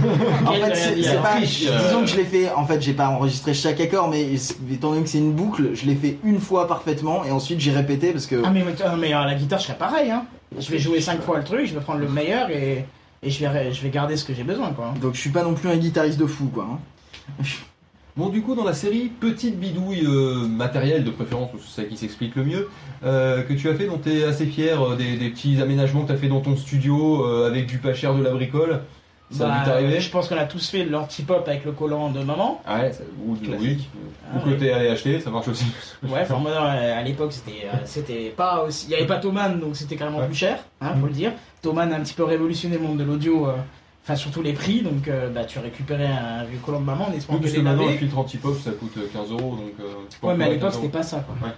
En 0.47 0.53
fait, 0.53 0.75
c'est 0.75 1.23
pas. 1.23 1.41
Disons 1.41 2.01
que 2.03 2.07
je 2.07 2.17
l'ai 2.17 2.25
fait. 2.25 2.51
En 2.53 2.67
fait, 2.67 2.83
j'ai 2.83 2.93
pas 2.93 3.09
enregistré 3.09 3.55
chaque 3.55 3.81
accord, 3.81 4.09
mais 4.09 4.35
étant 4.71 4.91
donné 4.91 5.03
que 5.03 5.09
c'est 5.09 5.19
une 5.19 5.33
boucle, 5.33 5.71
je 5.75 5.87
l'ai 5.87 5.95
fait 5.95 6.19
une 6.23 6.39
fois 6.39 6.69
parfaitement 6.69 7.25
et 7.25 7.31
ensuite 7.31 7.61
j'ai 7.61 7.73
répété 7.73 8.13
parce 8.13 8.27
que. 8.27 8.43
Ah 8.45 8.51
mais, 8.51 8.63
mais, 8.63 8.75
mais, 8.99 9.15
euh, 9.15 9.25
la 9.25 9.35
guitare, 9.35 9.59
je 9.59 9.65
serais 9.65 9.79
pareil. 9.79 10.11
Hein. 10.11 10.25
Je 10.59 10.71
vais 10.71 10.79
jouer 10.79 11.01
5 11.01 11.23
fois 11.23 11.39
le 11.39 11.45
truc, 11.45 11.67
je 11.67 11.75
vais 11.75 11.81
prendre 11.81 12.01
le 12.01 12.09
meilleur 12.09 12.51
et, 12.51 12.85
et 13.23 13.31
je, 13.31 13.47
vais, 13.47 13.73
je 13.73 13.83
vais 13.83 13.91
garder 13.91 14.17
ce 14.19 14.25
que 14.25 14.35
j'ai 14.35 14.45
besoin. 14.45 14.73
quoi. 14.73 14.93
Donc, 15.01 15.15
je 15.15 15.21
suis 15.21 15.31
pas 15.31 15.45
non 15.45 15.55
plus 15.55 15.71
un 15.71 15.77
guitariste 15.77 16.19
de 16.19 16.27
fou, 16.27 16.47
quoi. 16.53 16.67
Bon, 18.21 18.29
du 18.29 18.43
coup, 18.43 18.55
dans 18.55 18.64
la 18.64 18.75
série 18.75 19.11
Petite 19.18 19.59
bidouille 19.59 20.05
euh, 20.05 20.47
matérielle 20.47 21.05
de 21.05 21.11
préférence, 21.11 21.49
parce 21.53 21.64
que 21.64 21.71
c'est 21.71 21.81
ça 21.85 21.89
qui 21.89 21.97
s'explique 21.97 22.37
le 22.37 22.45
mieux, 22.45 22.68
euh, 23.03 23.41
que 23.45 23.55
tu 23.55 23.66
as 23.71 23.75
fait, 23.75 23.87
dont 23.87 23.97
tu 23.97 24.11
es 24.12 24.25
assez 24.25 24.45
fier, 24.45 24.79
euh, 24.79 24.95
des, 24.95 25.16
des 25.16 25.31
petits 25.31 25.59
aménagements 25.62 26.03
que 26.03 26.09
tu 26.09 26.12
as 26.12 26.16
fait 26.18 26.29
dans 26.29 26.43
ton 26.43 26.55
studio 26.55 27.25
euh, 27.25 27.47
avec 27.47 27.64
du 27.66 27.79
pas 27.79 27.95
cher 27.95 28.14
de 28.14 28.23
la 28.23 28.29
bricole. 28.33 28.81
Ça 29.31 29.47
a 29.47 29.49
Bah, 29.49 29.59
dû 29.61 29.64
t'arriver 29.71 30.01
Je 30.01 30.11
pense 30.11 30.29
qu'on 30.29 30.37
a 30.37 30.45
tous 30.45 30.68
fait 30.68 30.85
l'anti-pop 30.85 31.45
avec 31.49 31.64
le 31.64 31.73
collant 31.73 32.11
de 32.11 32.23
maman. 32.23 32.61
Ah 32.66 32.81
ouais, 32.83 32.93
ça, 32.93 33.05
ou, 33.27 33.37
Classique. 33.37 33.59
oui, 33.62 33.89
Ah 34.31 34.37
ou 34.37 34.41
que 34.45 34.51
ouais. 34.51 34.57
t'es 34.59 34.71
allé 34.71 34.89
acheter, 34.89 35.18
ça 35.21 35.31
marche 35.31 35.49
aussi. 35.49 35.64
Ouais, 36.03 36.18
enfin 36.21 36.37
moi 36.37 36.51
à 36.61 37.03
l'époque 37.03 37.33
c'était 37.33 37.68
c'était 37.87 38.35
pas 38.37 38.64
aussi, 38.64 38.85
il 38.89 38.91
y 38.93 38.97
avait 38.97 39.07
pas 39.07 39.16
Thomann 39.16 39.59
donc 39.61 39.77
c'était 39.77 39.97
carrément 39.97 40.18
Ouais. 40.18 40.27
plus 40.27 40.35
cher, 40.35 40.59
hein, 40.83 40.91
faut 41.01 41.07
le 41.07 41.12
dire. 41.14 41.33
Thomann 41.62 41.91
a 41.91 41.97
un 41.97 42.01
petit 42.01 42.12
peu 42.12 42.25
révolutionné 42.25 42.77
le 42.77 42.83
monde 42.83 42.99
de 42.99 43.05
l'audio, 43.05 43.47
enfin 44.03 44.16
surtout 44.16 44.42
les 44.42 44.53
prix, 44.53 44.82
donc 44.82 45.07
euh, 45.09 45.28
bah 45.30 45.44
tu 45.44 45.59
récupérais 45.59 46.07
un 46.07 46.44
vieux 46.44 46.59
collant 46.64 46.80
de 46.80 46.84
maman 46.86 47.09
en 47.09 47.12
espérant 47.12 47.34
Oui, 47.38 47.40
que 47.40 47.44
parce 47.46 47.53
les 47.55 47.59
que 47.61 47.64
maintenant, 47.64 47.86
le 47.86 47.92
filtre 47.96 48.18
anti-pop, 48.18 48.57
ça 48.59 48.70
coûte 48.72 48.96
euh, 48.98 49.07
15 49.12 49.30
euros, 49.32 49.57
donc... 49.57 49.72
euh, 49.80 49.92
tu 50.20 50.26
Ouais, 50.26 50.34
mais 50.36 50.44
à 50.44 50.48
l'époque 50.48 50.70
15 50.70 50.74
c'était 50.80 50.88
pas 50.88 51.03
ça 51.03 51.20
quoi. 51.20 51.34
Ouais. 51.46 51.55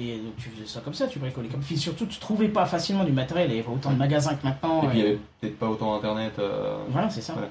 Et 0.00 0.16
donc 0.18 0.36
tu 0.36 0.48
faisais 0.50 0.66
ça 0.66 0.80
comme 0.80 0.94
ça, 0.94 1.06
tu 1.08 1.18
bricolais 1.18 1.48
comme. 1.48 1.60
Puis 1.60 1.76
surtout 1.76 2.06
tu 2.06 2.18
trouvais 2.20 2.48
pas 2.48 2.66
facilement 2.66 3.04
du 3.04 3.12
matériel, 3.12 3.50
il 3.50 3.56
y 3.56 3.58
avait 3.58 3.66
pas 3.66 3.72
autant 3.72 3.90
de 3.90 3.96
magasins 3.96 4.34
que 4.34 4.46
maintenant. 4.46 4.82
Et 4.84 4.86
puis, 4.88 4.98
il 4.98 5.04
y 5.04 5.06
avait 5.08 5.18
peut-être 5.40 5.58
pas 5.58 5.68
autant 5.68 5.94
internet. 5.96 6.32
euh, 6.38 6.76
Voilà, 6.90 7.10
c'est 7.10 7.20
ça. 7.20 7.32
Voilà. 7.32 7.48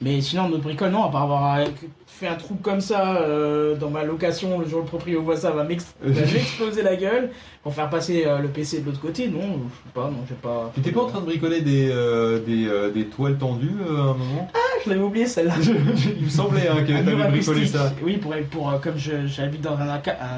Mais 0.00 0.20
sinon, 0.20 0.48
notre 0.48 0.62
bricole, 0.62 0.90
non, 0.90 1.04
à 1.04 1.10
part 1.10 1.22
avoir 1.24 1.58
fait 2.06 2.28
un 2.28 2.36
trou 2.36 2.54
comme 2.62 2.80
ça 2.80 3.16
euh, 3.16 3.74
dans 3.74 3.90
ma 3.90 4.04
location, 4.04 4.60
le 4.60 4.66
jour 4.68 4.78
où 4.80 4.82
le 4.82 4.88
proprio 4.88 5.22
voit 5.22 5.36
ça, 5.36 5.50
va 5.50 5.64
m'ex- 5.64 5.92
va 6.00 6.20
m'exploser 6.20 6.82
la 6.82 6.94
gueule 6.94 7.30
pour 7.64 7.74
faire 7.74 7.90
passer 7.90 8.24
euh, 8.24 8.38
le 8.38 8.48
PC 8.48 8.80
de 8.80 8.86
l'autre 8.86 9.00
côté. 9.00 9.26
Non, 9.26 9.40
je 9.40 9.48
sais 9.88 9.92
pas, 9.94 10.04
non, 10.04 10.18
j'ai 10.28 10.36
pas. 10.36 10.70
T'étais 10.74 10.92
pas 10.92 11.02
en 11.02 11.06
train 11.06 11.20
de 11.20 11.26
bricoler 11.26 11.62
des, 11.62 11.88
euh, 11.90 12.38
des, 12.38 12.68
euh, 12.68 12.90
des 12.90 13.06
toiles 13.06 13.38
tendues 13.38 13.72
euh, 13.88 13.96
à 13.96 14.00
un 14.02 14.14
moment? 14.14 14.48
Ah, 14.54 14.58
je 14.84 14.90
l'avais 14.90 15.02
oublié 15.02 15.26
celle-là. 15.26 15.54
Il 16.18 16.24
me 16.24 16.30
semblait 16.30 16.68
hein, 16.68 16.84
que 16.84 16.92
t'avais 16.92 17.28
bricolé 17.28 17.66
ça. 17.66 17.92
Oui, 18.00 18.18
pour, 18.18 18.34
pour, 18.52 18.70
euh, 18.70 18.78
comme 18.78 18.96
je- 18.98 19.26
j'habite 19.26 19.62
dans 19.62 19.76
un, 19.78 19.88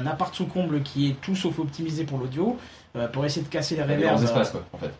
appart 0.07 0.33
sous 0.33 0.45
comble 0.47 0.81
qui 0.81 1.09
est 1.09 1.21
tout 1.21 1.35
sauf 1.35 1.59
optimisé 1.59 2.03
pour 2.03 2.17
l'audio, 2.17 2.57
euh, 2.95 3.07
pour 3.09 3.25
essayer 3.25 3.45
de 3.45 3.51
casser 3.51 3.75
les 3.75 3.95
grands 4.01 4.19
euh, 4.19 4.23
espaces, 4.23 4.49
quoi, 4.49 4.63
en 4.73 4.77
fait. 4.79 4.91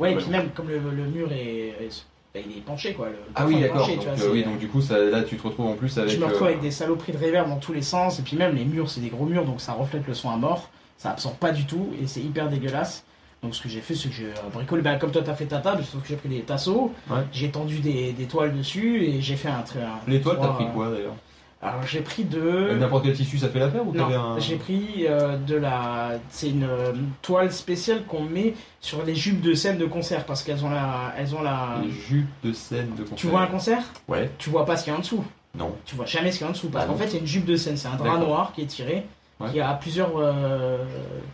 Ouais, 0.00 0.10
et 0.12 0.14
Ouais. 0.16 0.20
puis 0.22 0.30
même 0.30 0.48
comme 0.54 0.68
le, 0.68 0.78
le 0.78 1.04
mur 1.08 1.30
est, 1.30 1.74
est- 1.84 2.04
bah, 2.34 2.40
il 2.44 2.56
est 2.58 2.60
penché 2.60 2.94
quoi. 2.94 3.06
Le, 3.06 3.12
le 3.12 3.18
Ah 3.34 3.46
oui, 3.46 3.60
d'accord. 3.60 3.86
Donc, 3.86 3.98
vois, 4.04 4.24
euh, 4.24 4.32
oui, 4.32 4.42
donc 4.44 4.58
du 4.58 4.68
coup, 4.68 4.80
ça, 4.80 4.98
là, 4.98 5.22
tu 5.22 5.36
te 5.36 5.42
retrouves 5.46 5.66
en 5.66 5.74
plus 5.74 5.96
avec. 5.98 6.10
je 6.12 6.18
me 6.18 6.24
retrouve 6.26 6.44
euh, 6.46 6.50
avec 6.50 6.60
des 6.60 6.70
saloperies 6.70 7.12
de 7.12 7.18
réverb 7.18 7.48
dans 7.48 7.58
tous 7.58 7.72
les 7.72 7.82
sens, 7.82 8.18
et 8.18 8.22
puis 8.22 8.36
même 8.36 8.54
les 8.54 8.64
murs, 8.64 8.88
c'est 8.88 9.00
des 9.00 9.08
gros 9.10 9.26
murs, 9.26 9.44
donc 9.44 9.60
ça 9.60 9.72
reflète 9.72 10.06
le 10.06 10.14
son 10.14 10.30
à 10.30 10.36
mort, 10.36 10.70
ça 10.96 11.10
absorbe 11.10 11.36
pas 11.36 11.50
du 11.52 11.66
tout, 11.66 11.88
et 12.00 12.06
c'est 12.06 12.20
hyper 12.20 12.48
dégueulasse. 12.48 13.04
Donc 13.42 13.54
ce 13.56 13.60
que 13.62 13.68
j'ai 13.68 13.80
fait, 13.80 13.94
c'est 13.94 14.08
que 14.08 14.14
j'ai 14.14 14.26
euh, 14.26 14.50
bricolé, 14.52 14.82
bah, 14.82 14.94
comme 14.96 15.10
toi 15.10 15.22
t'as 15.22 15.34
fait 15.34 15.46
ta 15.46 15.58
table, 15.58 15.82
sauf 15.84 16.00
que 16.02 16.08
j'ai 16.08 16.16
pris 16.16 16.28
des 16.28 16.40
tasseaux, 16.42 16.92
Ouais. 17.10 17.18
j'ai 17.32 17.50
tendu 17.50 17.80
des, 17.80 18.12
des 18.12 18.24
toiles 18.26 18.56
dessus, 18.56 19.02
et 19.04 19.20
j'ai 19.20 19.36
fait 19.36 19.48
un 19.48 19.62
très. 19.62 19.80
Les 20.06 20.20
toiles, 20.20 20.38
t'as 20.40 20.48
pris 20.48 20.66
quoi 20.72 20.90
d'ailleurs? 20.90 21.14
Alors 21.62 21.86
j'ai 21.86 22.00
pris 22.00 22.24
de. 22.24 22.66
Avec 22.70 22.80
N'importe 22.80 23.04
quel 23.04 23.14
tissu, 23.14 23.38
ça 23.38 23.48
fait 23.48 23.60
l'affaire 23.60 23.86
ou 23.86 23.92
Non, 23.94 24.06
un. 24.06 24.38
j'ai 24.40 24.56
pris 24.56 25.06
euh, 25.08 25.36
de 25.36 25.54
la. 25.54 26.12
C'est 26.28 26.50
une 26.50 26.64
euh, 26.64 26.92
toile 27.22 27.52
spéciale 27.52 28.04
qu'on 28.04 28.24
met 28.24 28.54
sur 28.80 29.04
les 29.04 29.14
jupes 29.14 29.40
de 29.40 29.54
scène 29.54 29.78
de 29.78 29.86
concert, 29.86 30.24
parce 30.24 30.42
qu'elles 30.42 30.64
ont 30.64 30.70
la. 30.70 31.14
Elles 31.16 31.34
ont 31.36 31.42
la. 31.42 31.76
Des 31.82 31.90
jupes 31.90 32.28
de 32.42 32.52
scène 32.52 32.90
de 32.96 33.02
concert. 33.02 33.16
Tu 33.16 33.26
vois 33.28 33.42
un 33.42 33.46
concert 33.46 33.82
Ouais. 34.08 34.28
Tu 34.38 34.50
vois 34.50 34.64
pas 34.64 34.76
ce 34.76 34.82
qu'il 34.84 34.92
y 34.92 34.96
a 34.96 34.98
en 34.98 35.02
dessous? 35.02 35.24
Non. 35.56 35.72
Tu 35.84 35.94
vois 35.94 36.06
jamais 36.06 36.32
ce 36.32 36.38
qu'il 36.38 36.44
y 36.44 36.48
a 36.48 36.50
en 36.50 36.52
dessous. 36.52 36.68
Parce 36.68 36.84
Ah 36.84 36.88
qu'en 36.88 36.96
fait, 36.98 37.06
il 37.06 37.12
y 37.12 37.16
a 37.16 37.20
une 37.20 37.26
jupe 37.26 37.44
de 37.44 37.54
scène. 37.56 37.76
C'est 37.76 37.88
un 37.88 37.96
drap 37.96 38.18
noir 38.18 38.52
qui 38.54 38.62
est 38.62 38.66
tiré, 38.66 39.04
Ouais. 39.38 39.50
qui 39.52 39.60
a 39.60 39.72
plusieurs, 39.74 40.10
euh, 40.16 40.78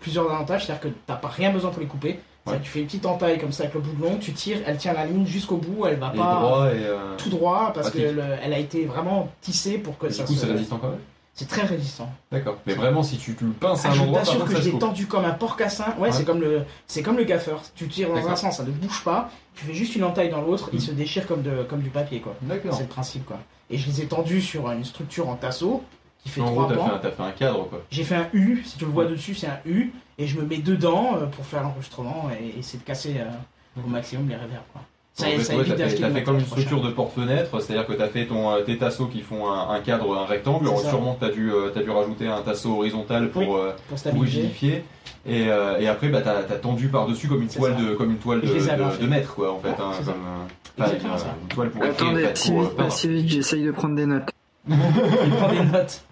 plusieurs 0.00 0.30
avantages. 0.30 0.66
C'est-à-dire 0.66 0.90
que 0.90 0.94
t'as 1.06 1.16
pas 1.16 1.28
rien 1.28 1.50
besoin 1.52 1.70
pour 1.70 1.80
les 1.80 1.86
couper. 1.86 2.20
Tu 2.62 2.70
fais 2.70 2.80
une 2.80 2.86
petite 2.86 3.06
entaille 3.06 3.38
comme 3.38 3.52
ça 3.52 3.64
avec 3.64 3.74
le 3.74 3.80
bout 3.80 3.92
de 3.94 4.02
long, 4.02 4.16
tu 4.18 4.32
tires, 4.32 4.58
elle 4.66 4.76
tient 4.78 4.92
la 4.94 5.04
ligne 5.06 5.26
jusqu'au 5.26 5.56
bout, 5.56 5.86
elle 5.86 5.96
va 5.98 6.12
Et 6.14 6.18
pas 6.18 6.34
droit 6.40 6.66
et. 6.72 6.84
euh, 6.84 7.16
tout 7.16 7.28
droit 7.28 7.72
parce 7.74 7.90
qu'elle 7.90 8.20
a 8.20 8.58
été 8.58 8.84
vraiment 8.86 9.28
tissée 9.40 9.78
pour 9.78 9.98
que 9.98 10.06
du 10.06 10.14
ça 10.14 10.24
coup, 10.24 10.32
se. 10.34 10.40
c'est 10.40 10.46
résistant 10.52 10.78
quand 10.78 10.90
même. 10.90 10.98
C'est 11.34 11.46
très 11.48 11.62
résistant. 11.62 12.10
D'accord. 12.32 12.56
Mais 12.66 12.74
vraiment, 12.74 13.04
si 13.04 13.16
tu, 13.16 13.32
tu 13.36 13.44
le 13.44 13.52
pinces 13.52 13.84
à 13.84 13.90
Ah, 13.90 13.92
un 13.92 13.94
je 13.94 14.00
endroit, 14.02 14.18
par 14.22 14.26
t'assure 14.26 14.44
que 14.44 14.56
je 14.60 14.70
coupe. 14.70 14.80
tendu 14.80 15.06
comme 15.06 15.24
un 15.24 15.30
porcassin. 15.30 15.84
Ouais, 15.96 16.08
Ouais. 16.08 16.12
c'est 16.12 16.24
comme 16.24 16.40
le, 16.40 16.62
c'est 16.88 17.00
comme 17.02 17.16
le 17.16 17.22
gaffeur. 17.22 17.62
Tu 17.76 17.86
tires 17.86 18.08
dans 18.08 18.26
un 18.26 18.34
sens, 18.34 18.56
ça 18.56 18.64
ne 18.64 18.70
bouge 18.72 19.04
pas. 19.04 19.30
Tu 19.54 19.64
fais 19.64 19.72
juste 19.74 19.94
une 19.94 20.02
entaille 20.02 20.30
dans 20.30 20.40
l'autre, 20.40 20.68
il 20.72 20.78
Mm. 20.78 20.82
se 20.82 20.90
déchire 20.90 21.26
comme 21.28 21.42
de, 21.42 21.62
comme 21.62 21.80
du 21.80 21.90
papier 21.90 22.18
quoi. 22.18 22.34
D'accord. 22.42 22.74
C'est 22.74 22.82
le 22.82 22.88
principe 22.88 23.24
quoi. 23.24 23.38
Et 23.70 23.78
je 23.78 23.86
les 23.86 24.00
ai 24.02 24.06
tendus 24.06 24.40
sur 24.42 24.68
une 24.72 24.84
structure 24.84 25.28
en 25.28 25.36
tasseau 25.36 25.84
qui 26.22 26.28
fait 26.30 26.40
En 26.40 26.46
trois 26.46 26.64
gros, 26.64 26.72
t'as 26.74 26.76
pans. 26.80 26.86
fait, 26.88 26.94
un- 26.94 26.98
t'as 26.98 27.10
fait 27.10 27.22
un 27.22 27.30
cadre, 27.30 27.68
quoi. 27.68 27.82
J'ai 27.90 28.04
fait 28.04 28.16
un 28.16 28.28
U, 28.32 28.62
si 28.64 28.76
tu 28.78 28.84
le 28.84 28.90
vois 28.90 29.04
dessus, 29.06 29.34
c'est 29.34 29.46
un 29.46 29.58
U, 29.66 29.92
et 30.18 30.26
je 30.26 30.38
me 30.38 30.44
mets 30.44 30.58
dedans 30.58 31.16
euh, 31.16 31.26
pour 31.26 31.44
faire 31.46 31.62
l'enregistrement 31.62 32.28
et 32.40 32.58
essayer 32.58 32.78
de 32.78 32.84
casser 32.84 33.16
euh, 33.18 33.80
au 33.84 33.88
maximum 33.88 34.28
les 34.28 34.34
reverbs. 34.34 34.62
Quoi. 34.72 34.82
Ça, 35.14 35.26
En 35.26 35.30
fait, 35.30 35.38
ça 35.42 35.54
ouais, 35.54 35.60
évite 35.60 35.72
t'as 35.72 35.76
fait, 35.78 35.82
d'acheter 35.84 36.00
t'as 36.00 36.08
le 36.08 36.14
fait 36.14 36.22
comme 36.22 36.34
une 36.34 36.40
matériel 36.42 36.64
structure 36.66 36.80
de 36.88 36.94
porte-fenêtre, 36.94 37.60
c'est-à-dire 37.60 37.86
que 37.86 37.92
t'as 37.92 38.06
fait 38.08 38.26
ton, 38.26 38.50
euh, 38.52 38.60
tes 38.62 38.78
tasseaux 38.78 39.06
qui 39.06 39.22
font 39.22 39.50
un, 39.50 39.70
un 39.70 39.80
cadre, 39.80 40.16
un 40.16 40.24
rectangle, 40.26 40.64
C'est 40.66 40.70
alors 40.70 40.80
ça. 40.82 40.88
sûrement 40.90 41.14
que 41.14 41.26
t'as 41.26 41.32
dû, 41.32 41.50
euh, 41.52 41.70
t'as 41.74 41.82
dû 41.82 41.90
rajouter 41.90 42.28
un 42.28 42.40
tasseau 42.42 42.76
horizontal 42.76 43.30
pour, 43.30 43.42
Oui. 43.42 43.48
euh, 43.48 43.70
pour 43.72 43.82
pour 43.88 43.98
stabiliser. 43.98 44.38
rigidifier, 44.42 44.84
et, 45.26 45.48
euh, 45.50 45.78
et 45.80 45.88
après 45.88 46.08
bah, 46.08 46.20
t'as 46.22 46.38
as 46.38 46.58
tendu 46.58 46.86
par-dessus 46.88 47.26
comme 47.26 47.42
une 47.42 47.48
C'est 47.48 47.58
toile, 47.58 47.74
ça. 47.76 47.82
de, 47.84 47.94
comme 47.94 48.10
une 48.12 48.18
toile 48.18 48.38
Et 48.38 48.42
de, 48.42 48.46
je 48.46 48.52
les 48.54 48.68
avais 48.70 48.84
de- 48.84 48.90
fait. 48.90 49.02
de 49.02 49.08
mètre, 49.08 49.34
quoi, 49.34 49.52
en 49.52 49.58
fait, 49.58 49.68
Ouais, 49.70 49.74
hein, 49.80 49.90
c'est 49.98 50.04
ça. 50.04 50.12
comme, 50.12 50.20
euh, 50.20 50.44
pas 50.76 50.84
Exactement 50.86 51.12
une, 51.14 51.18
ça. 51.18 51.34
une 51.42 51.48
toile 51.48 51.70
pour 51.70 51.84
écrire, 51.84 52.06
Attendez, 52.08 52.22
faite 52.22 52.36
si 52.36 52.50
pour, 52.52 52.60
euh, 52.60 52.62
vite, 52.64 52.70
pas 52.76 52.82
peindre. 52.84 52.92
si 52.94 53.08
vite, 53.08 53.28
j'essaye 53.28 53.64
de 53.64 53.70
prendre 53.72 53.96
des 53.96 54.06
notes. 54.06 54.30
Il 55.24 55.30
prend 55.30 55.48
des 55.48 55.62
notes. 55.64 56.02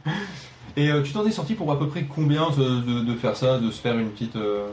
Et 0.76 0.90
euh, 0.90 1.02
tu 1.02 1.12
t'en 1.12 1.26
es 1.26 1.30
sorti 1.30 1.54
pour 1.54 1.70
à 1.72 1.78
peu 1.78 1.88
près 1.88 2.02
combien 2.04 2.50
de, 2.50 2.80
de- 2.80 3.04
de 3.04 3.14
faire 3.14 3.36
ça, 3.36 3.58
de 3.58 3.70
se 3.70 3.80
faire 3.80 3.96
une 3.98 4.10
petite... 4.10 4.36
euh, 4.36 4.66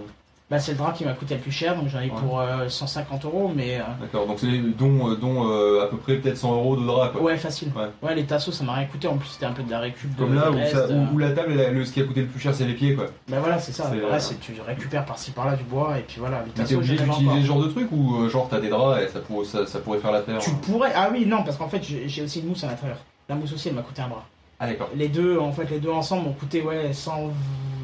Bah, 0.52 0.60
c'est 0.60 0.74
le 0.74 0.78
drap 0.78 0.92
qui 0.92 1.06
m'a 1.06 1.14
coûté 1.14 1.36
le 1.36 1.40
plus 1.40 1.52
cher, 1.54 1.78
donc 1.78 1.88
j'en 1.88 2.00
ai 2.02 2.10
Ouais. 2.10 2.20
pour 2.20 2.42
euh, 2.42 2.68
150 2.68 3.24
euros, 3.24 3.50
mais 3.56 3.78
euh, 3.80 3.84
D'accord, 4.02 4.28
donc 4.28 4.38
c'est 4.40 4.48
dont, 4.78 5.10
euh, 5.12 5.16
dont 5.16 5.48
euh, 5.50 5.82
à 5.82 5.88
peu 5.88 5.96
près 5.96 6.18
peut-être 6.18 6.36
100 6.38 6.54
euros 6.56 6.76
de 6.76 6.86
drap, 6.86 7.08
quoi. 7.14 7.22
ouais, 7.22 7.38
facile. 7.38 7.70
Ouais. 7.74 7.88
Ouais. 8.06 8.16
les 8.16 8.26
tasseaux, 8.26 8.52
ça 8.52 8.66
m'a 8.66 8.74
rien 8.74 8.86
coûté. 8.86 9.08
En 9.08 9.16
plus, 9.16 9.30
c'était 9.30 9.46
un 9.46 9.54
peu 9.54 9.64
de 9.64 9.72
la 9.72 9.80
récup. 9.80 10.14
de 10.14 10.20
Comme 10.20 10.36
là 10.36 10.52
où, 10.52 10.56
reste, 10.56 10.74
ça- 10.76 10.88
où- 10.90 10.92
euh. 10.92 11.06
où 11.14 11.18
la 11.20 11.32
table, 11.32 11.54
elle 11.54 11.62
a- 11.62 11.72
le, 11.72 11.86
ce 11.86 11.94
qui 11.94 12.02
a 12.02 12.04
coûté 12.04 12.20
le 12.20 12.28
plus 12.28 12.42
cher, 12.42 12.54
c'est 12.54 12.66
les 12.66 12.74
pieds, 12.74 12.96
quoi. 12.96 13.06
Bah 13.30 13.38
voilà, 13.40 13.58
c'est 13.60 13.72
ça. 13.72 13.90
C'est, 13.90 14.02
Là, 14.02 14.20
c'est 14.20 14.38
tu 14.42 14.52
récupères 14.68 15.06
par-ci 15.06 15.32
par-là 15.32 15.56
du 15.56 15.64
bois, 15.64 15.98
et 15.98 16.02
puis 16.02 16.18
voilà, 16.20 16.40
les 16.40 16.48
Mais 16.48 16.52
t'es 16.52 16.62
tasseaux, 16.64 16.76
obligé 16.76 16.98
j'en 16.98 17.04
ai 17.04 17.08
d'utiliser 17.08 17.30
encore. 17.32 17.42
ce 17.42 17.48
genre 17.48 17.62
de 17.64 17.68
truc 17.70 17.88
ou 17.94 18.18
euh, 18.18 18.30
genre 18.30 18.48
t'as 18.50 18.60
des 18.60 18.68
draps 18.70 19.02
et 19.02 19.08
ça, 19.08 19.20
pour- 19.22 19.46
ça, 19.46 19.66
ça 19.66 19.80
pourrait 19.80 20.00
faire 20.00 20.12
l'affaire 20.12 20.40
Tu 20.40 20.50
hein 20.50 20.60
pourrais. 20.64 20.92
Ah 20.94 21.10
oui, 21.14 21.26
non, 21.26 21.44
parce 21.46 21.56
qu'en 21.56 21.70
fait, 21.70 21.82
j'ai 21.82 22.10
j'ai 22.10 22.22
aussi 22.24 22.42
une 22.42 22.48
mousse 22.50 22.66
à 22.66 22.68
l'intérieur. 22.68 22.98
La 23.30 23.36
mousse 23.36 23.54
aussi, 23.54 23.70
elle 23.70 23.76
m'a 23.76 23.82
coûté 23.82 24.02
un 24.02 24.08
bras. 24.08 24.24
Ah 24.60 24.68
d'accord. 24.68 24.90
Les 24.96 25.08
deux, 25.08 25.40
en 25.40 25.52
fait, 25.52 25.70
les 25.70 25.80
deux 25.80 25.90
ensemble 25.92 26.26
m'ont 26.26 26.34
coûté 26.34 26.62
ouais, 26.62 26.94
100, 26.94 27.32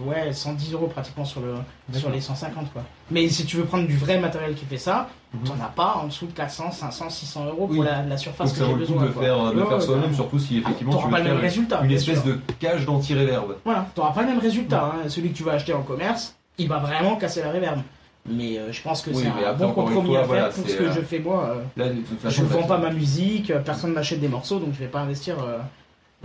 ouais, 0.06 0.32
110 0.32 0.74
euros 0.74 0.88
pratiquement 0.88 1.26
sur, 1.26 1.42
le, 1.42 1.56
sur 1.98 2.10
les 2.10 2.22
150 2.22 2.72
quoi. 2.72 2.84
Mais 3.12 3.28
si 3.28 3.46
tu 3.46 3.58
veux 3.58 3.66
prendre 3.66 3.88
du 3.88 3.98
vrai 3.98 4.20
matériel 4.20 4.54
qui 4.56 4.66
fait 4.66 4.78
ça, 4.78 5.10
Mhm. 5.32 5.44
t'en 5.44 5.54
as 5.64 5.68
pas 5.70 6.00
en 6.04 6.08
dessous 6.08 6.26
de 6.26 6.32
400, 6.32 6.72
500, 6.72 7.10
600 7.10 7.46
euros 7.46 7.68
pour 7.68 7.78
Oui. 7.78 7.86
la, 7.86 8.02
la 8.04 8.18
surface 8.18 8.50
Donc 8.50 8.58
que 8.60 8.66
j'ai 8.66 8.72
le 8.74 8.80
besoin. 8.80 9.04
de 9.04 9.08
quoi. 9.10 9.22
faire, 9.22 9.38
de 9.38 9.60
Ouais, 9.60 9.68
faire 9.68 9.74
ouais, 9.78 9.82
soi-même, 9.82 10.02
carrément. 10.02 10.16
surtout 10.18 10.40
si 10.40 10.58
effectivement 10.58 10.92
tu 10.96 10.98
pas 10.98 11.04
veux 11.04 11.18
le 11.18 11.24
même 11.24 11.34
faire 11.34 11.42
résultat. 11.42 11.82
une 11.84 11.92
espèce 11.92 12.24
sûr. 12.24 12.26
de 12.34 12.40
cage 12.60 12.86
d'anti-réverb. 12.86 13.56
Voilà, 13.64 13.86
t'auras 13.94 14.12
pas 14.12 14.22
le 14.22 14.28
même 14.30 14.40
résultat. 14.40 14.86
hein. 14.86 15.08
Celui 15.10 15.30
que 15.32 15.38
tu 15.38 15.44
vas 15.44 15.52
acheter 15.54 15.74
en 15.74 15.84
commerce, 15.84 16.36
il 16.58 16.68
va 16.68 16.80
vraiment 16.80 17.16
casser 17.16 17.42
la 17.44 17.52
réverb. 17.52 17.80
Mais 18.28 18.58
euh, 18.58 18.72
je 18.72 18.82
pense 18.82 19.02
que 19.02 19.12
Oui, 19.12 19.24
c'est 19.24 19.46
un 19.46 19.54
bon 19.54 19.72
compromis 19.72 20.16
à 20.18 20.24
faire 20.24 20.50
pour 20.50 20.68
ce 20.68 20.76
que 20.76 20.84
euh, 20.84 20.92
je 20.94 21.02
fais 21.02 21.20
moi. 21.20 21.56
euh, 21.56 21.64
Là, 21.78 21.90
de 21.90 22.00
toute 22.02 22.20
je 22.24 22.30
façon, 22.30 22.44
vends 22.44 22.68
pas 22.68 22.78
ma 22.78 22.92
musique, 22.92 23.52
personne 23.66 23.94
m'achète 23.94 24.20
des 24.20 24.28
morceaux, 24.28 24.60
donc 24.60 24.74
je 24.74 24.80
vais 24.80 24.88
pas 24.88 25.02
investir. 25.02 25.36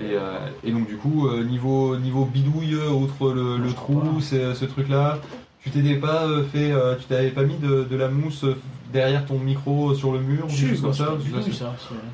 Et, 0.01 0.17
et 0.65 0.73
donc 0.73 0.89
du 0.89 0.97
coup, 0.97 1.31
niveau, 1.45 1.97
niveau 1.97 2.25
bidouille, 2.25 2.77
outre 2.77 3.33
le, 3.33 3.73
trou, 3.73 4.21
ce 4.21 4.65
truc-là, 4.65 5.19
tu 5.65 5.71
t'étais 5.71 5.95
pas 5.95 6.27
fait, 6.53 6.73
euh, 6.73 6.95
tu 6.97 7.07
t'avais 7.07 7.31
pas 7.31 7.43
mis 7.43 7.57
de, 7.57 7.85
de 7.85 7.97
la 7.97 8.09
mousse 8.09 8.45
derrière 8.95 9.27
ton 9.27 9.39
micro 9.39 9.93
sur 9.95 10.13
le 10.13 10.21
mur 10.21 10.47
ou 10.47 10.49
choses 10.49 10.81
quoi, 10.81 10.91
comme 10.91 10.93
ça 10.95 11.17
du 11.21 11.31
tout, 11.31 11.39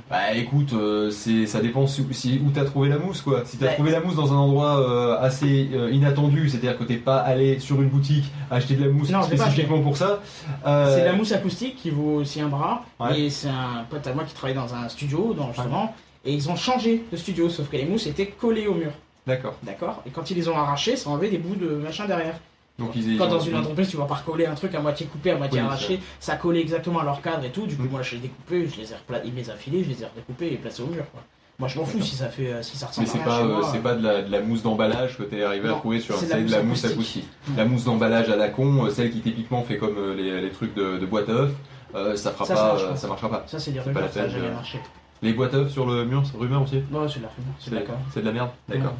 Bah 0.08 0.32
écoute, 0.34 0.72
euh, 0.72 1.10
c'est 1.10 1.46
ça 1.46 1.60
dépend 1.60 1.86
si, 1.86 2.04
si- 2.12 2.40
où 2.44 2.50
t'as 2.50 2.64
trouvé 2.64 2.88
la 2.88 2.98
mousse 2.98 3.20
quoi. 3.20 3.42
Si 3.44 3.58
t'as 3.58 3.66
Ouais. 3.66 3.74
trouvé 3.74 3.90
la 3.92 4.00
mousse 4.00 4.16
dans 4.16 4.32
un 4.32 4.36
endroit 4.36 4.80
euh, 4.80 5.20
assez 5.20 5.68
euh, 5.74 5.90
inattendu, 5.92 6.48
c'est-à-dire 6.48 6.78
que 6.78 6.84
t'es 6.84 6.96
pas 6.96 7.18
allé 7.18 7.58
sur 7.58 7.80
une 7.82 7.88
boutique 7.90 8.24
acheter 8.50 8.74
de 8.74 8.84
la 8.86 8.90
mousse 8.90 9.10
Non, 9.10 9.20
pas 9.20 9.26
spécifiquement 9.26 9.80
pour 9.82 9.96
ça. 9.96 10.20
euh, 10.66 10.96
C'est 10.96 11.04
la 11.04 11.12
mousse 11.12 11.32
acoustique 11.32 11.76
qui 11.76 11.90
vaut 11.90 12.16
aussi 12.16 12.40
un 12.40 12.48
bras. 12.48 12.82
Ouais. 12.98 13.20
Et 13.20 13.30
c'est 13.30 13.48
un 13.48 13.84
pote 13.88 14.06
à 14.06 14.14
moi 14.14 14.24
qui 14.24 14.34
travaille 14.34 14.56
dans 14.56 14.74
un 14.74 14.88
studio 14.88 15.34
d'enregistrement. 15.34 15.94
Et 16.24 16.32
ils 16.34 16.48
ont 16.50 16.56
changé 16.56 17.02
de 17.12 17.16
studio, 17.16 17.48
sauf 17.50 17.68
que 17.68 17.76
les 17.76 17.84
mousses 17.84 18.06
étaient 18.06 18.26
collées 18.26 18.66
au 18.66 18.74
mur. 18.74 18.90
D'accord. 19.26 19.54
D'accord 19.62 20.02
Et 20.06 20.10
quand 20.10 20.30
ils 20.30 20.36
les 20.36 20.48
ont 20.48 20.56
arrachées, 20.56 20.96
ça 20.96 21.10
enlevait 21.10 21.28
des 21.30 21.38
bouts 21.38 21.54
de 21.56 21.68
machin 21.76 22.06
derrière. 22.06 22.34
Donc 22.78 22.92
ils 22.96 23.18
Quand 23.18 23.26
ils 23.26 23.30
dans 23.30 23.40
une 23.40 23.56
entreprise, 23.56 23.88
tu 23.88 23.96
vas 23.98 24.06
pas 24.06 24.14
recoller 24.14 24.46
un 24.46 24.54
truc 24.54 24.74
à 24.74 24.80
moitié 24.80 25.06
coupé, 25.06 25.32
à 25.32 25.36
moitié 25.36 25.60
Oui, 25.60 25.66
arraché, 25.66 26.00
ça 26.18 26.36
collait 26.36 26.60
exactement 26.60 27.00
à 27.00 27.04
leur 27.04 27.20
cadre 27.20 27.44
et 27.44 27.50
tout. 27.50 27.66
Du 27.66 27.76
coup, 27.76 27.82
Mm. 27.84 27.90
moi, 27.90 28.02
je 28.02 28.12
les 28.12 28.16
ai 28.16 28.20
découpés, 28.20 28.66
je 28.68 28.80
les 28.80 28.92
ai 28.92 28.94
repla- 28.94 29.20
il 29.24 29.32
me 29.32 29.36
les 29.36 29.50
a 29.50 29.54
filés, 29.54 29.84
je 29.84 29.90
les 29.90 30.02
ai 30.02 30.06
redécoupés 30.06 30.52
et 30.52 30.56
placés 30.56 30.82
au 30.82 30.86
mur. 30.86 31.04
Quoi. 31.12 31.20
Moi, 31.58 31.68
je 31.68 31.78
m'en 31.78 31.84
fous 31.84 32.00
si 32.00 32.16
ça 32.16 32.28
fait, 32.28 32.52
euh, 32.54 32.62
si 32.62 32.78
ça 32.78 32.86
Mais 32.96 33.04
ressemble 33.04 33.08
c'est 33.08 33.30
à 33.30 33.36
rien 33.36 33.46
pas, 33.48 33.58
euh, 33.58 33.70
c'est 33.70 33.82
pas 33.82 33.94
de 33.94 34.02
la, 34.02 34.22
de 34.22 34.32
la 34.32 34.40
mousse 34.40 34.62
d'emballage 34.62 35.18
que 35.18 35.24
t'es 35.24 35.42
arrivé 35.42 35.68
à 35.68 35.72
trouver 35.74 36.00
sur 36.00 36.14
c'est 36.16 36.24
c'est 36.26 36.42
de 36.42 36.50
la 36.50 36.62
mousse 36.62 36.86
acoustique. 36.86 37.24
acoustique. 37.24 37.56
La 37.58 37.64
mousse 37.66 37.84
d'emballage 37.84 38.30
à 38.30 38.36
la 38.36 38.48
con, 38.48 38.86
euh, 38.86 38.90
celle 38.90 39.10
qui 39.10 39.20
typiquement 39.20 39.62
fait 39.62 39.76
comme 39.76 39.98
euh, 39.98 40.14
les, 40.14 40.40
les 40.40 40.50
trucs 40.50 40.72
de, 40.74 40.96
de 40.96 41.04
boîte 41.04 41.28
à 41.28 41.32
œufs, 41.32 41.52
euh, 41.94 42.16
ça 42.16 42.30
fera 42.30 42.46
Ça, 42.46 42.56
ça 42.56 42.62
pas, 42.62 42.76
euh, 42.80 42.96
ça 42.96 43.08
marchera 43.08 43.28
pas. 43.28 43.44
Ça, 43.46 43.58
c'est 43.58 43.72
des 43.72 43.80
c'est 43.80 43.90
rumeurs, 43.90 44.10
ça 44.10 44.26
jamais 44.26 44.48
de- 44.48 44.54
marché. 44.54 44.80
Les 45.20 45.34
boîtes 45.34 45.52
à 45.52 45.58
œufs 45.58 45.70
sur 45.70 45.84
le 45.84 46.06
mur, 46.06 46.22
c'est 46.24 46.38
rumeur 46.38 46.62
aussi? 46.62 46.76
Non, 46.90 47.06
c'est 47.06 47.18
de 47.18 47.24
la 47.24 47.28
rumeur, 47.36 47.54
c'est 47.58 47.70
de 47.72 47.74
la 47.74 47.82
com. 47.82 47.94
C'est 48.14 48.20
de 48.20 48.26
la 48.26 48.32
merde. 48.32 48.50
D'accord. 48.66 48.94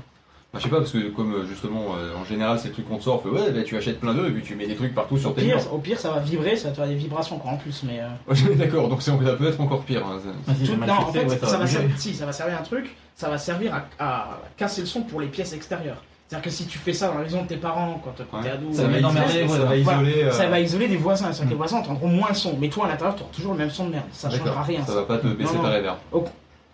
Bah, 0.53 0.59
je 0.59 0.64
sais 0.64 0.68
pas 0.70 0.78
parce 0.78 0.90
que 0.90 1.11
comme 1.11 1.32
euh, 1.32 1.46
justement 1.46 1.94
euh, 1.96 2.12
en 2.20 2.24
général 2.24 2.59
c'est 2.59 2.68
le 2.68 2.74
truc 2.74 2.88
qu'on 2.88 2.96
te 2.98 3.05
sort, 3.05 3.22
fait, 3.22 3.28
ouais 3.28 3.53
bah, 3.53 3.62
tu 3.64 3.76
achètes 3.76 4.01
plein 4.01 4.12
d'œufs 4.14 4.28
et 4.28 4.32
puis 4.32 4.42
tu 4.42 4.57
mets 4.57 4.66
des 4.66 4.74
trucs 4.74 4.92
partout 4.94 5.16
sur 5.16 5.32
tes 5.32 5.42
murs. 5.44 5.59
pire, 5.59 5.72
au 5.72 5.78
pire, 5.78 6.01
ça 6.01 6.11
va 6.11 6.18
vibrer, 6.18 6.57
ça 6.57 6.64
va 6.64 6.70
te 6.72 6.76
faire 6.78 6.88
des 6.88 6.96
vibrations 6.96 7.36
encore 7.36 7.53
en 7.53 7.57
plus, 7.57 7.84
mais. 7.84 8.01
euh, 8.01 8.09
Ouais, 8.48 8.55
D'accord, 8.57 8.88
donc 8.88 9.01
c'est- 9.01 9.12
ça 9.12 9.32
peut 9.34 9.46
être 9.48 9.61
encore 9.61 9.82
pire. 9.82 10.05
hein, 10.05 10.18
ça- 10.24 10.30
Ah, 10.48 10.53
si 10.55 10.61
Tout- 10.61 10.66
j'ai 10.72 10.76
mal 10.76 10.88
non, 10.88 10.94
en 10.96 11.01
fixé, 11.07 11.18
fait, 11.20 11.24
ouais, 11.26 11.36
ça, 11.38 11.46
va 11.46 11.53
va 11.53 11.59
bouger. 11.64 11.72
servir, 11.76 11.96
si, 12.01 12.14
ça 12.14 12.26
va 12.26 12.32
servir 12.32 12.57
à 12.57 12.61
un 12.61 12.64
truc, 12.64 12.96
ça 13.14 13.28
va 13.30 13.38
servir 13.38 13.74
à, 14.01 14.05
à 14.05 14.28
casser 14.57 14.80
le 14.80 14.88
son 14.88 15.03
pour 15.03 15.20
les 15.20 15.28
pièces 15.28 15.53
extérieures. 15.53 16.03
C'est-à-dire 16.28 16.44
que 16.44 16.51
si 16.51 16.66
tu 16.66 16.78
fais 16.78 16.92
ça 16.92 17.09
dans 17.09 17.14
la 17.18 17.22
maison 17.24 17.42
de 17.42 17.46
tes 17.48 17.57
parents 17.57 18.01
quand, 18.05 18.14
quand 18.30 18.38
Ouais. 18.38 18.42
t'es 18.44 18.51
ado, 18.51 18.66
Ça 18.72 18.82
va 18.82 18.88
emmerder, 18.88 19.09
isoler, 19.30 19.42
ouais, 19.42 19.48
ça 19.48 19.59
va 19.59 19.64
voilà. 19.64 19.76
isoler. 20.03 20.22
euh, 20.24 20.30
ça 20.32 20.48
va 20.48 20.61
isoler 20.61 20.88
des 20.88 20.96
voisins. 20.96 21.26
C'est-à-dire 21.26 21.44
que 21.44 21.51
les 21.51 21.55
voisins 21.57 21.78
entendront 21.78 22.09
moins 22.09 22.28
le 22.28 22.34
son, 22.34 22.57
mais 22.61 22.68
toi 22.68 22.86
à 22.86 22.88
l'intérieur, 22.88 23.14
tu 23.16 23.22
auras 23.22 23.32
toujours 23.32 23.53
le 23.53 23.59
même 23.59 23.70
son 23.70 23.86
de 23.86 23.90
merde. 23.92 24.05
Ça 24.12 24.28
D'accord, 24.28 24.46
changera 24.46 24.62
rien. 24.64 24.80
Ça 24.80 24.86
ça. 24.86 24.94
va 24.94 25.03
pas 25.03 25.18
te 25.18 25.26
baisser 25.28 25.55
Non, 25.55 25.62
ta 25.62 25.68
non. 25.68 25.74
réverb. 25.74 25.96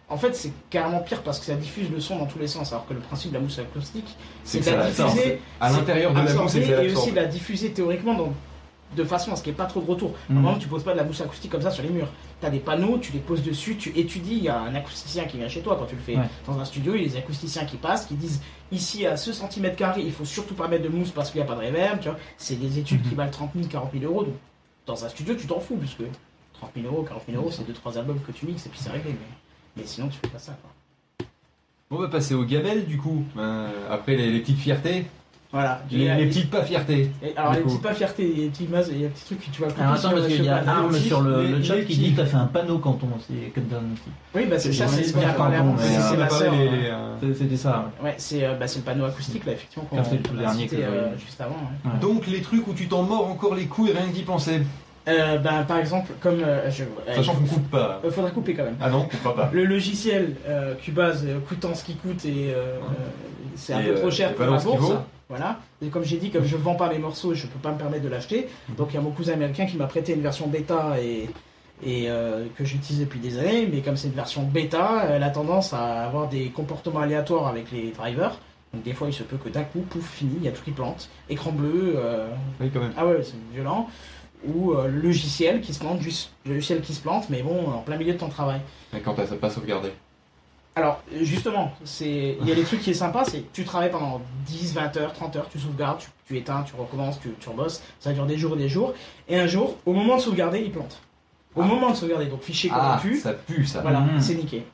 En 0.09 0.17
fait, 0.17 0.35
c'est 0.37 0.53
carrément 0.71 1.01
pire 1.01 1.23
parce 1.23 1.41
que 1.41 1.47
ça 1.47 1.55
diffuse 1.57 1.91
le 1.91 1.99
son 1.99 2.17
dans 2.19 2.27
tous 2.27 2.39
les 2.39 2.47
sens, 2.47 2.73
alors 2.73 2.87
que 2.87 2.95
le 2.95 3.01
principe 3.01 3.31
de 3.33 3.37
la 3.37 3.43
mousse 3.43 3.59
acoustique, 3.59 4.17
C'est 4.45 4.61
de 4.61 4.71
la 4.77 4.87
diffuser 4.89 5.41
À 5.61 5.71
l'intérieur 5.73 6.13
de 6.13 6.19
la 6.21 6.33
mousse, 6.35 6.55
et 6.55 6.93
aussi 6.93 7.11
de 7.11 7.17
la 7.17 7.25
diffuser 7.27 7.73
théoriquement 7.73 8.15
dans- 8.15 8.33
de 8.97 9.03
façon 9.03 9.33
à 9.33 9.37
ce 9.37 9.43
qu'il 9.43 9.51
n'y 9.53 9.57
ait 9.57 9.59
pas 9.59 9.67
trop 9.67 9.81
de 9.81 9.91
retour. 9.91 10.11
Mhm. 10.29 10.37
Normalement, 10.37 10.61
tu 10.61 10.69
poses 10.69 10.85
pas 10.85 10.93
de 10.93 10.99
la 10.99 11.03
mousse 11.03 11.21
acoustique 11.21 11.51
comme 11.51 11.61
ça 11.63 11.73
sur 11.73 11.83
les 11.83 11.89
murs. 11.89 12.07
Tu 12.41 12.47
as 12.47 12.51
des 12.51 12.61
panneaux, 12.61 12.99
tu 12.99 13.11
les 13.11 13.19
poses 13.19 13.43
dessus, 13.43 13.77
tu 13.77 13.89
étudies. 13.99 14.37
Il 14.37 14.45
y 14.45 14.49
a 14.49 14.61
un 14.61 14.77
acousticien 14.77 15.25
qui 15.25 15.39
vient 15.39 15.49
chez 15.49 15.61
toi 15.61 15.75
quand 15.77 15.87
tu 15.87 15.97
le 15.97 16.01
fais 16.03 16.15
Ouais. 16.17 16.23
dans 16.47 16.57
un 16.61 16.65
studio. 16.65 16.95
Il 16.95 17.03
y 17.03 17.07
a 17.07 17.09
des 17.09 17.17
acousticiens 17.17 17.65
qui 17.65 17.77
passent, 17.77 18.07
qui 18.07 18.15
disent 18.15 18.41
ici 18.71 19.05
à 19.05 19.17
ce 19.17 19.33
centimètre 19.33 19.75
carré, 19.75 20.03
il 20.03 20.13
faut 20.13 20.25
surtout 20.25 20.55
pas 20.55 20.69
mettre 20.69 20.85
de 20.85 20.89
mousse 20.89 21.11
parce 21.11 21.33
qu'il 21.33 21.41
n'y 21.41 21.45
a 21.45 21.49
pas 21.49 21.57
de 21.57 21.67
réverb. 21.67 21.99
Tu 21.99 22.09
vois, 22.09 22.17
c'est 22.39 22.55
des 22.55 22.79
études 22.79 23.03
Mhm. 23.03 23.09
qui 23.09 23.15
valent 23.17 23.31
30 23.33 23.51
000, 23.57 23.67
40 23.67 23.91
000 23.93 24.05
euros. 24.05 24.23
Donc, 24.23 24.35
dans 24.87 25.05
un 25.05 25.09
studio, 25.09 25.35
tu 25.35 25.49
t'en 25.49 25.59
fous 25.59 25.77
puisque 25.77 26.05
30 26.53 26.71
000 26.77 26.87
euros, 26.87 27.03
40 27.03 27.25
000 27.29 27.39
euros, 27.43 27.51
c'est 27.51 27.67
2-3 27.67 27.99
albums 27.99 28.21
que 28.25 28.31
tu 28.31 28.47
mixes 28.47 28.67
et 28.67 28.69
puis 28.69 28.79
c'est 28.81 28.91
réglé. 28.91 29.11
Mais, 29.11 29.27
mais 29.77 29.83
sinon, 29.85 30.09
tu 30.09 30.18
fais 30.22 30.29
pas 30.29 30.39
ça. 30.39 30.53
Quoi. 30.62 31.27
On 31.91 31.97
va 32.01 32.09
passer 32.09 32.35
aux 32.35 32.45
gamelles 32.45 32.87
du 32.87 32.97
coup. 32.99 33.22
Euh, 33.39 33.68
après 33.91 34.16
les, 34.16 34.33
les 34.33 34.41
petites 34.41 34.59
fiertés, 34.59 35.07
Voilà. 35.53 35.81
les, 35.91 36.12
les 36.16 36.27
petites 36.27 36.51
pas 36.51 36.62
fiertés. 36.64 37.11
et- 37.22 37.37
alors, 37.37 37.53
les 37.53 37.61
coup. 37.61 37.68
petites 37.68 37.83
pas 37.83 37.95
fiertés, 37.95 38.27
les 38.37 38.49
petits 38.49 38.66
mas- 38.68 38.89
il 38.91 38.97
y 39.03 39.05
a 39.05 39.07
des 39.07 39.14
petits 39.14 39.24
trucs 39.27 39.41
que 39.47 39.51
tu 39.55 39.61
vas 39.62 39.68
couper 39.68 39.83
Alors 39.83 39.95
attends, 39.95 40.11
parce 40.11 40.27
qu'il 40.27 40.45
y 40.45 40.49
a 40.49 40.62
la- 40.62 40.70
Arme 40.72 40.89
petits, 40.91 41.07
sur 41.07 41.20
le, 41.20 41.47
le 41.47 41.62
chat 41.62 41.77
qui 41.77 41.83
petits. 41.83 41.97
dit 41.99 42.12
que 42.12 42.16
t'as 42.16 42.27
fait 42.27 42.37
un 42.37 42.47
panneau 42.47 42.79
canton, 42.79 43.07
c'est 43.29 43.51
comme 43.51 43.68
dans 43.68 43.77
Oui, 44.35 44.47
bah 44.47 44.59
c'est 44.59 44.72
ça, 44.72 44.89
c'est 44.89 45.14
avant. 45.14 45.74
mais, 45.74 45.83
C'est 45.83 45.97
euh, 45.97 46.01
c'est 46.01 46.09
on 46.11 46.14
a 46.14 46.16
ma 46.16 46.27
parlé 46.27 46.45
sœur. 46.47 46.53
les- 46.57 46.68
euh, 46.89 47.14
euh, 47.22 47.35
C'était 47.39 47.57
ça. 47.57 47.93
Ouais, 48.03 48.14
c'est 48.18 48.45
euh, 48.45 48.55
bah, 48.57 48.66
c'est 48.66 48.79
le 48.81 48.85
panneau 48.85 49.05
acoustique 49.05 49.47
là, 49.47 49.53
effectivement, 49.53 49.89
c'est 50.03 50.16
le 50.16 50.22
tout 50.22 50.35
dernier 50.35 50.66
que- 50.66 50.74
euh, 50.77 51.16
juste 51.18 51.41
avant. 51.41 51.55
Ouais. 51.85 52.01
Donc 52.01 52.27
les 52.27 52.43
trucs 52.43 52.66
où 52.66 52.74
tu 52.74 52.89
t'en 52.89 53.05
mords 53.05 53.29
encore 53.29 53.55
les 53.55 53.66
couilles 53.66 53.93
rien 53.93 54.09
que 54.09 54.12
d'y 54.12 54.22
penser. 54.24 54.62
Euh, 55.09 55.39
bah, 55.39 55.65
par 55.67 55.79
exemple, 55.79 56.13
comme 56.21 56.43
euh, 56.43 56.69
je, 56.71 56.83
euh, 56.83 57.15
Sachant 57.15 57.35
qu'on 57.35 57.45
coupe 57.45 57.71
pas. 57.71 58.01
euh, 58.05 58.11
faudrait 58.11 58.33
couper 58.33 58.55
quand 58.55 58.65
même. 58.65 58.77
Ah 58.81 58.91
non, 58.91 59.07
on 59.07 59.09
coupe 59.09 59.37
pas. 59.37 59.51
Le 59.53 59.65
logiciel 59.65 60.35
Cubase 60.83 61.25
coûtant 61.49 61.75
ce 61.75 61.85
qu'il 61.85 61.97
coûte 61.97 62.25
et 62.25 62.55
c'est 63.55 63.73
un 63.73 63.83
peu 63.83 63.95
trop 63.95 64.11
cher 64.11 64.35
pour 64.35 64.47
la 64.47 64.59
bourse. 64.59 64.93
Voilà. 65.29 65.59
Et 65.83 65.89
comme 65.89 66.05
j'ai 66.05 66.19
dit, 66.19 66.31
comme 66.31 66.45
je 66.45 66.57
vends 66.57 66.77
pas 66.77 66.89
mes 66.89 66.99
morceaux, 66.99 67.35
je 67.35 67.47
peux 67.49 67.59
pas 67.59 67.73
me 67.73 67.79
permettre 67.79 68.05
de 68.05 68.09
l'acheter. 68.09 68.49
Mhm. 68.69 68.77
Donc 68.77 68.89
il 68.91 68.95
y 68.95 68.99
a 68.99 69.01
mon 69.01 69.11
cousin 69.11 69.33
américain 69.33 69.67
qui 69.67 69.77
m'a 69.77 69.87
prêté 69.87 70.15
une 70.15 70.23
version 70.23 70.47
bêta 70.47 70.97
et, 71.01 71.29
et 71.85 72.09
que 72.57 72.65
j'utilise 72.65 73.01
depuis 73.01 73.21
des 73.21 73.39
années. 73.39 73.69
Mais 73.73 73.81
comme 73.81 73.97
c'est 73.97 74.09
une 74.09 74.15
version 74.15 74.43
bêta, 74.43 75.05
elle 75.11 75.23
a 75.23 75.31
tendance 75.31 75.73
à 75.73 76.05
avoir 76.05 76.29
des 76.29 76.47
comportements 76.51 77.01
aléatoires 77.01 77.47
avec 77.49 77.71
les 77.73 77.91
drivers. 77.93 78.39
Donc 78.75 78.83
des 78.83 78.93
fois, 78.93 79.09
il 79.09 79.13
se 79.13 79.23
peut 79.23 79.37
que 79.37 79.49
d'un 79.49 79.63
coup, 79.63 79.81
pouf, 79.81 80.05
fini, 80.05 80.35
il 80.39 80.45
y 80.45 80.49
a 80.49 80.53
tout 80.53 80.63
qui 80.65 80.73
plante. 80.73 81.09
Écran 81.31 81.53
bleu. 81.53 81.97
Oui 82.61 82.71
quand 82.73 82.81
même. 82.81 82.93
ah 82.97 83.07
ouais, 83.07 83.21
c'est 83.23 83.35
violent. 83.55 83.89
Ou 84.55 84.72
euh, 84.72 84.88
le 84.88 85.01
logiciel 85.01 85.61
qui 85.61 85.74
se 85.74 85.80
plante, 85.80 86.01
juste 86.01 86.30
le 86.44 86.55
logiciel 86.55 86.80
qui 86.80 86.94
se 86.94 87.01
plante, 87.01 87.28
mais 87.30 87.42
bon, 87.42 87.68
en 87.70 87.78
plein 87.80 87.97
milieu 87.97 88.12
de 88.12 88.18
ton 88.18 88.28
travail. 88.28 88.61
Mais 88.92 89.01
quand 89.01 89.14
t'as 89.14 89.26
ça 89.26 89.34
pas 89.36 89.51
sauvegardé. 89.51 89.88
Alors, 90.76 91.01
justement, 91.22 91.72
c'est 91.84 92.36
il 92.40 92.47
y 92.47 92.53
a 92.53 92.55
des 92.55 92.62
trucs 92.64 92.80
qui 92.82 92.90
est 92.90 92.94
sympa, 92.94 93.24
c'est 93.24 93.51
tu 93.53 93.64
travailles 93.64 93.90
pendant 93.90 94.20
10, 94.47 94.74
20 94.74 94.97
heures, 94.99 95.12
30 95.14 95.36
heures, 95.36 95.49
tu 95.51 95.59
sauvegardes, 95.59 95.99
tu, 96.01 96.09
tu 96.28 96.36
éteins, 96.36 96.62
tu 96.66 96.74
recommences, 96.76 97.18
tu, 97.18 97.30
tu 97.40 97.49
rebosses, 97.49 97.82
ça 97.99 98.12
dure 98.12 98.26
des 98.26 98.36
jours 98.36 98.55
et 98.55 98.59
des 98.59 98.68
jours. 98.68 98.92
Et 99.28 99.38
un 99.38 99.47
jour, 99.47 99.76
au 99.86 99.92
moment 99.94 100.16
de 100.16 100.20
sauvegarder, 100.20 100.61
il 100.61 100.70
plante. 100.70 100.99
Au 101.55 101.62
Ah. 101.62 101.64
moment 101.64 101.90
de 101.92 101.97
sauvegarder, 101.97 102.26
donc 102.26 102.42
fichier 102.42 102.70
Ah, 102.74 102.99
corrompu, 103.01 103.16
ça 103.18 103.32
pue 103.32 103.64
ça. 103.66 103.80
voilà, 103.80 104.01
Mhm. 104.01 104.20
c'est 104.20 104.34
niqué. 104.34 104.64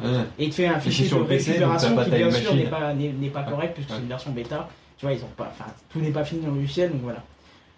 Ouais. 0.00 0.08
Et 0.38 0.44
il 0.44 0.50
te 0.50 0.54
fait 0.54 0.66
un 0.68 0.78
fichier 0.78 1.06
sur 1.06 1.18
de 1.18 1.24
PC, 1.24 1.50
récupération 1.50 1.96
pas 1.96 2.04
qui 2.04 2.10
bien 2.12 2.30
sûr 2.30 2.54
n'est 2.54 2.62
pas, 2.70 2.94
n'est, 2.94 3.12
n'est 3.12 3.28
pas 3.28 3.42
correct 3.42 3.74
puisque 3.74 3.90
c'est 3.90 3.98
une 3.98 4.06
version 4.08 4.30
bêta. 4.30 4.68
Tu 4.98 5.04
vois, 5.06 5.14
ils 5.14 5.22
ont 5.24 5.28
pas, 5.36 5.50
enfin, 5.50 5.68
tout 5.92 5.98
n'est 6.00 6.10
pas 6.12 6.24
fini 6.24 6.42
dans 6.42 6.52
le 6.52 6.60
logiciel, 6.60 6.92
donc 6.92 7.00
voilà. 7.02 7.22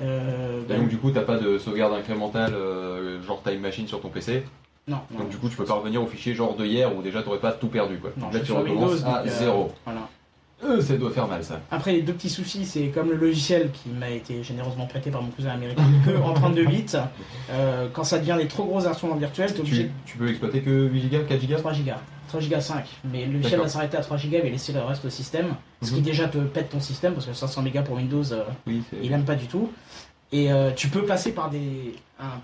Euh, 0.03 0.63
Et 0.63 0.65
ben, 0.69 0.81
donc 0.81 0.89
du 0.89 0.99
coup, 0.99 1.11
t'as 1.11 1.23
pas 1.23 1.37
de 1.39 1.59
sauvegarde 1.59 1.95
incrémentale 1.95 2.53
euh, 2.55 3.23
genre 3.23 3.43
Time 3.43 3.61
Machine 3.61 3.87
sur 3.87 4.01
ton 4.01 4.09
PC. 4.09 4.45
non, 4.89 4.99
non. 5.11 5.21
Donc 5.21 5.29
du 5.31 5.37
coup, 5.37 5.49
tu 5.49 5.57
peux 5.57 5.65
pas 5.65 5.75
revenir 5.75 6.03
au 6.03 6.07
fichier 6.07 6.35
genre 6.35 6.57
de 6.57 6.65
hier 6.65 6.95
où 6.97 7.03
déjà 7.03 7.23
t'aurais 7.23 7.39
pas 7.39 7.53
tout 7.53 7.69
perdu 7.69 7.99
quoi. 7.99 8.11
Non, 8.17 8.31
là, 8.31 8.41
tu 8.41 8.53
recommences 8.53 9.05
à 9.05 9.21
euh, 9.21 9.27
zéro. 9.29 9.73
Voilà. 9.85 10.09
Euh, 10.65 10.81
ça 10.81 10.97
doit 10.97 11.11
faire 11.11 11.27
mal 11.27 11.43
ça. 11.43 11.61
Après, 11.71 11.93
les 11.93 12.03
deux 12.03 12.13
petits 12.13 12.31
soucis, 12.31 12.65
c'est 12.65 12.87
comme 12.89 13.11
le 13.11 13.17
logiciel 13.17 13.71
qui 13.73 13.89
m'a 13.89 14.11
été 14.11 14.43
généreusement 14.45 14.87
prêté 14.87 15.11
par 15.11 15.21
mon 15.23 15.31
cousin 15.31 15.51
américain, 15.51 15.83
que 16.05 16.17
en 16.23 16.35
32 16.35 16.65
bits, 16.67 16.87
euh, 17.51 17.89
quand 17.93 18.05
ça 18.05 18.19
devient 18.19 18.37
des 18.39 18.47
trop 18.47 18.65
gros 18.65 18.87
instruments 18.87 19.17
virtuels, 19.17 19.53
t'es 19.53 19.61
obligé 19.61 19.91
Tu, 20.07 20.13
tu 20.13 20.19
peux 20.19 20.29
exploiter 20.29 20.61
que 20.61 20.89
8 20.89 21.09
Go, 21.11 21.17
4 21.29 21.41
de 21.41 21.47
Go 21.47 21.59
3 21.59 21.73
Go, 21.73 21.79
3 22.29 22.41
Go 22.43 22.61
5. 22.61 22.85
Mais 23.13 23.27
le 23.27 23.33
logiciel 23.35 23.61
va 23.61 23.69
s'arrêter 23.69 23.97
à 23.97 24.03
3 24.03 24.17
Go 24.19 24.23
et 24.45 24.51
laisser 24.51 24.73
le 24.73 24.81
reste 24.81 25.05
au 25.05 25.11
système, 25.11 25.55
ce 25.83 25.91
qui 25.91 25.97
Mhm. 25.97 26.03
déjà 26.03 26.29
te 26.29 26.39
pète 26.39 26.69
ton 26.71 26.81
système 26.81 27.15
parce 27.15 27.27
que 27.27 27.33
500 27.33 27.63
mégas 27.63 27.83
pour 27.83 27.97
Windows, 27.97 28.33
euh, 28.33 28.45
Oui, 28.67 28.83
il 29.03 29.13
aime 29.13 29.25
pas 29.25 29.35
du 29.35 29.47
tout. 29.47 29.69
Et 30.31 30.51
euh, 30.53 30.71
tu 30.75 30.89
peux 30.89 31.03
passer 31.03 31.33
par 31.33 31.51
des. 31.51 31.95
Un, 32.21 32.41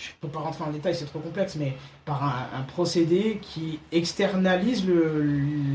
je 0.00 0.10
peux 0.20 0.28
pas 0.28 0.40
rentrer 0.40 0.64
en 0.64 0.70
détail, 0.70 0.94
c'est 0.94 1.04
trop 1.04 1.20
complexe, 1.20 1.56
mais 1.56 1.76
par 2.04 2.22
un, 2.22 2.58
un 2.58 2.62
procédé 2.62 3.38
qui 3.40 3.78
externalise 3.92 4.84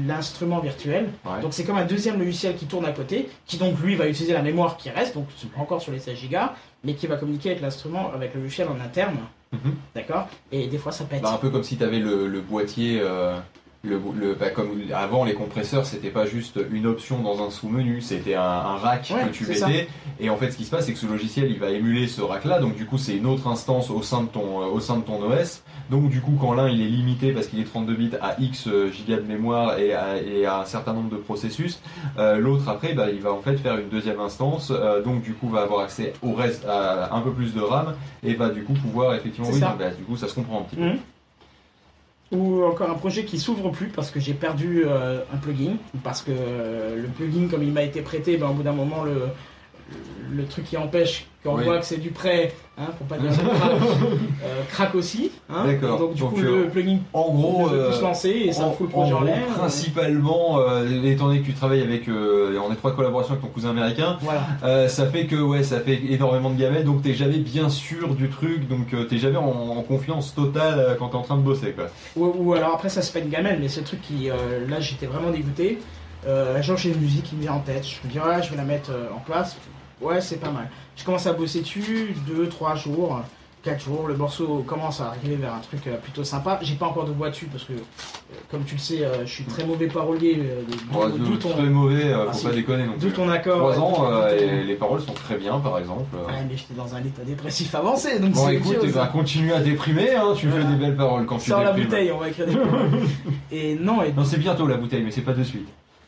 l'instrument 0.07 0.59
virtuel. 0.59 1.09
Ouais. 1.25 1.41
Donc 1.41 1.53
c'est 1.53 1.63
comme 1.63 1.77
un 1.77 1.85
deuxième 1.85 2.19
logiciel 2.19 2.55
qui 2.55 2.65
tourne 2.65 2.85
à 2.85 2.91
côté, 2.91 3.29
qui 3.45 3.57
donc 3.57 3.79
lui 3.81 3.95
va 3.95 4.07
utiliser 4.07 4.33
la 4.33 4.41
mémoire 4.41 4.77
qui 4.77 4.89
reste, 4.89 5.15
donc 5.15 5.27
encore 5.57 5.81
sur 5.81 5.91
les 5.91 5.99
16 5.99 6.17
Go, 6.29 6.37
mais 6.83 6.93
qui 6.95 7.07
va 7.07 7.17
communiquer 7.17 7.51
avec 7.51 7.61
l'instrument, 7.61 8.11
avec 8.13 8.33
le 8.33 8.41
logiciel 8.41 8.67
en 8.67 8.79
interne. 8.79 9.17
Mhm. 9.51 9.75
D'accord? 9.95 10.27
Et 10.51 10.67
des 10.67 10.77
fois 10.77 10.91
ça 10.91 11.03
pète. 11.03 11.21
Bah, 11.21 11.33
un 11.33 11.37
peu 11.37 11.49
comme 11.49 11.63
si 11.63 11.77
tu 11.77 11.83
avais 11.83 11.99
le, 11.99 12.27
le 12.27 12.41
boîtier, 12.41 12.99
euh, 13.01 13.37
le, 13.83 13.99
le- 14.15 14.35
bah, 14.35 14.49
comme 14.51 14.69
avant 14.93 15.23
les 15.25 15.33
compresseurs, 15.33 15.85
c'était 15.85 16.09
pas 16.09 16.25
juste 16.27 16.59
une 16.71 16.85
option 16.85 17.19
dans 17.21 17.43
un 17.45 17.49
sous-menu, 17.49 18.01
c'était 18.01 18.35
un, 18.35 18.41
un 18.43 18.75
rack 18.77 19.11
Ouais, 19.15 19.27
que 19.27 19.33
tu 19.33 19.45
ça. 19.45 19.67
mettais. 19.67 19.87
Et 20.19 20.29
en 20.29 20.37
fait, 20.37 20.51
ce 20.51 20.57
qui 20.57 20.65
se 20.65 20.69
passe, 20.69 20.85
c'est 20.85 20.93
que 20.93 20.99
ce 20.99 21.07
logiciel, 21.07 21.49
il 21.49 21.57
va 21.59 21.71
émuler 21.71 22.07
ce 22.07 22.21
rack-là, 22.21 22.59
donc 22.59 22.75
du 22.75 22.85
coup, 22.85 22.99
c'est 22.99 23.15
une 23.17 23.25
autre 23.25 23.47
instance 23.47 23.89
au 23.89 24.03
sein 24.03 24.21
de 24.21 24.27
ton, 24.27 24.61
euh, 24.61 24.65
au 24.65 24.79
sein 24.79 24.97
de 24.97 25.01
ton 25.01 25.19
OS. 25.23 25.63
Donc 25.89 26.09
du 26.09 26.21
coup, 26.21 26.37
quand 26.39 26.53
l'un 26.53 26.69
il 26.69 26.79
est 26.81 26.85
limité 26.89 27.31
parce 27.33 27.47
qu'il 27.47 27.59
est 27.59 27.63
32 27.65 27.95
bits 27.95 28.11
à 28.21 28.35
X 28.39 28.67
euh, 28.67 28.91
gigas 28.91 29.17
de 29.17 29.27
mémoire 29.27 29.77
et 29.79 29.93
à, 29.93 30.21
et 30.21 30.45
à 30.45 30.59
un 30.59 30.65
certain 30.65 30.93
nombre 30.93 31.09
de 31.09 31.17
processus, 31.17 31.81
euh, 32.17 32.37
l'autre 32.37 32.69
après, 32.69 32.93
bah, 32.93 33.07
il 33.11 33.19
va 33.19 33.33
en 33.33 33.41
fait 33.41 33.57
faire 33.57 33.77
une 33.77 33.89
deuxième 33.89 34.19
instance, 34.21 34.71
euh, 34.73 35.01
donc 35.01 35.21
du 35.21 35.33
coup 35.33 35.49
va 35.49 35.61
avoir 35.63 35.81
accès 35.81 36.13
au 36.21 36.33
reste, 36.33 36.65
à 36.65 37.13
un 37.13 37.21
peu 37.21 37.31
plus 37.31 37.53
de 37.53 37.59
RAM 37.61 37.95
et 38.23 38.35
va 38.35 38.49
du 38.49 38.63
coup 38.63 38.73
pouvoir 38.73 39.15
effectivement, 39.15 39.49
oui, 39.51 39.59
bah, 39.59 39.89
du 39.89 40.03
coup, 40.03 40.15
ça 40.15 40.27
se 40.29 40.35
comprend 40.35 40.59
un 40.59 40.63
petit 40.63 40.75
peu. 40.77 40.83
Mhm. 40.83 40.97
Ou 42.31 42.63
encore 42.63 42.89
un 42.89 42.95
projet 42.95 43.25
qui 43.25 43.37
s'ouvre 43.39 43.69
plus 43.71 43.87
parce 43.87 44.09
que 44.09 44.19
j'ai 44.19 44.33
perdu 44.33 44.83
euh, 44.85 45.21
un 45.33 45.37
plugin. 45.37 45.73
Parce 46.03 46.21
que 46.21 46.31
euh, 46.31 46.95
le 47.01 47.07
plugin, 47.09 47.47
comme 47.49 47.63
il 47.63 47.73
m'a 47.73 47.83
été 47.83 48.01
prêté, 48.01 48.37
ben, 48.37 48.49
au 48.49 48.53
bout 48.53 48.63
d'un 48.63 48.71
moment, 48.71 49.03
le, 49.03 49.27
le 50.31 50.45
truc 50.45 50.65
qui 50.65 50.77
empêche 50.77 51.27
qu'on 51.43 51.55
Oui. 51.57 51.63
voit 51.63 51.79
que 51.79 51.85
c'est 51.85 51.97
du 51.97 52.09
prêt, 52.11 52.53
hein, 52.77 52.85
pour 52.97 53.07
pas 53.07 53.17
dire 53.17 53.31
craque, 53.31 53.71
euh, 54.43 54.61
craque 54.69 54.95
aussi. 54.95 55.31
Hein, 55.49 55.65
D'accord. 55.65 55.97
Donc, 55.99 56.13
du 56.13 56.21
Donc, 56.21 56.33
coup, 56.35 56.39
euh, 56.41 56.63
le 56.65 56.69
plugin 56.69 56.99
En 57.13 57.31
gros, 57.33 57.63
ne 57.63 57.73
veut 57.73 57.79
plus 57.79 57.79
euh, 57.79 57.91
se 57.93 58.01
lancer 58.03 58.29
et 58.29 58.51
ça 58.53 58.65
en, 58.65 58.71
fout 58.71 58.87
le 58.87 58.91
projet 58.91 59.13
en, 59.13 59.21
l'air. 59.21 59.43
principalement, 59.57 60.59
euh, 60.59 61.03
étant 61.03 61.27
donné 61.27 61.41
que 61.41 61.45
tu 61.47 61.53
travailles 61.53 61.81
avec 61.81 62.07
euh, 62.07 62.57
en 62.59 62.71
étroite 62.71 62.95
collaboration 62.95 63.31
avec 63.33 63.43
ton 63.43 63.49
cousin 63.49 63.71
américain, 63.71 64.17
Voilà. 64.21 64.41
euh, 64.63 64.87
ça 64.87 65.07
fait 65.07 65.25
que 65.25 65.35
ouais, 65.35 65.63
ça 65.63 65.79
fait 65.79 65.99
énormément 66.09 66.49
de 66.51 66.59
gamelles, 66.59 66.85
donc 66.85 67.01
t'es 67.01 67.13
jamais 67.13 67.37
bien 67.37 67.69
sûr 67.69 68.13
du 68.15 68.29
truc, 68.29 68.67
donc 68.67 68.93
euh, 68.93 69.05
t'es 69.05 69.17
jamais 69.17 69.37
en, 69.37 69.47
en 69.77 69.81
confiance 69.81 70.35
totale 70.35 70.79
euh, 70.79 70.95
quand 70.95 71.09
t'es 71.09 71.17
en 71.17 71.21
train 71.23 71.37
de 71.37 71.41
bosser 71.43 71.71
quoi. 71.71 71.85
Ou, 72.15 72.31
ou 72.37 72.53
alors 72.53 72.75
après, 72.75 72.89
ça 72.89 73.01
c'est 73.01 73.13
pas 73.13 73.19
une 73.25 73.31
gamelle, 73.31 73.57
mais 73.59 73.67
c'est 73.67 73.81
le 73.81 73.87
truc 73.87 74.01
qui. 74.01 74.29
euh, 74.29 74.67
là, 74.69 74.79
j'étais 74.79 75.07
vraiment 75.07 75.31
dégoûté. 75.31 75.79
Euh, 76.27 76.61
jour, 76.61 76.77
j'ai 76.77 76.89
une 76.91 76.99
musique 77.01 77.23
qui 77.23 77.35
me 77.35 77.41
vient 77.41 77.53
en 77.53 77.59
tête. 77.61 77.83
Je 77.83 78.07
me 78.07 78.11
dis, 78.13 78.19
ouais, 78.19 78.43
je 78.43 78.51
vais 78.51 78.57
la 78.57 78.63
mettre 78.63 78.91
euh, 78.91 79.07
en 79.15 79.19
place. 79.19 79.57
Ouais, 80.01 80.19
c'est 80.21 80.37
pas 80.39 80.51
mal. 80.51 80.69
Je 80.97 81.03
commence 81.05 81.27
à 81.27 81.33
bosser 81.33 81.61
dessus, 81.61 82.15
2, 82.27 82.47
3 82.47 82.75
jours, 82.75 83.21
4 83.63 83.83
jours. 83.83 84.07
Le 84.07 84.15
morceau 84.15 84.63
commence 84.65 84.99
à 84.99 85.07
arriver 85.09 85.35
vers 85.35 85.53
un 85.53 85.59
truc 85.59 85.85
euh, 85.87 85.97
plutôt 85.97 86.23
sympa. 86.23 86.57
J'ai 86.63 86.73
pas 86.75 86.87
encore 86.87 87.05
de 87.05 87.11
voix 87.11 87.29
dessus 87.29 87.45
parce 87.45 87.63
que, 87.65 87.73
euh, 87.73 88.35
comme 88.49 88.63
tu 88.63 88.73
le 88.75 88.79
sais, 88.79 89.03
euh, 89.05 89.25
je 89.25 89.31
suis 89.31 89.43
très 89.43 89.63
mauvais 89.63 89.85
parolier. 89.87 90.41
d'où- 90.67 90.77
Bon, 90.91 91.07
d'où 91.09 91.35
ton, 91.37 91.49
très 91.49 91.61
mauvais, 91.63 92.11
Ah, 92.13 92.31
faut 92.31 92.39
si. 92.39 92.45
pas 92.45 92.51
déconner 92.51 92.85
non 92.87 92.93
d'où 92.93 93.07
plus. 93.07 93.11
ton 93.13 93.29
accord. 93.29 93.57
3 93.59 93.71
ouais, 93.71 93.77
ans, 93.77 93.91
d'où- 93.99 94.05
euh, 94.05 94.37
d'où- 94.37 94.43
et 94.43 94.63
les 94.63 94.75
paroles 94.75 95.01
sont 95.01 95.13
très 95.13 95.37
bien 95.37 95.59
par 95.59 95.77
exemple. 95.77 96.15
Ouais, 96.15 96.33
mais 96.49 96.57
j'étais 96.57 96.73
dans 96.73 96.95
un 96.95 96.99
état 96.99 97.21
dépressif 97.23 97.73
avancé, 97.75 98.19
donc 98.19 98.31
Bon 98.31 98.47
c'est 98.47 98.55
écoute, 98.55 98.67
autre 98.71 98.79
tu 98.79 98.85
chose. 98.87 98.95
vas 98.95 99.07
continuer 99.07 99.53
à 99.53 99.59
déprimer, 99.59 100.15
hein, 100.15 100.33
tu 100.35 100.47
Voilà. 100.47 100.65
fais 100.65 100.71
des 100.71 100.77
belles 100.79 100.97
paroles 100.97 101.25
quand 101.27 101.37
tu 101.37 101.49
Sors 101.51 101.59
la 101.59 101.67
déprimes. 101.67 101.85
bouteille, 101.85 102.11
on 102.11 102.17
va 102.17 102.29
écrire 102.29 102.47
des 102.47 102.55
poèmes. 102.55 103.07
Et 103.51 103.75
non, 103.75 104.01
et 104.01 104.11
Non, 104.13 104.23
c'est 104.25 104.37
bientôt 104.39 104.65
la 104.65 104.77
bouteille, 104.77 105.03
mais 105.03 105.11
c'est 105.11 105.21
pas 105.21 105.33
de 105.33 105.43
suite. 105.43 105.67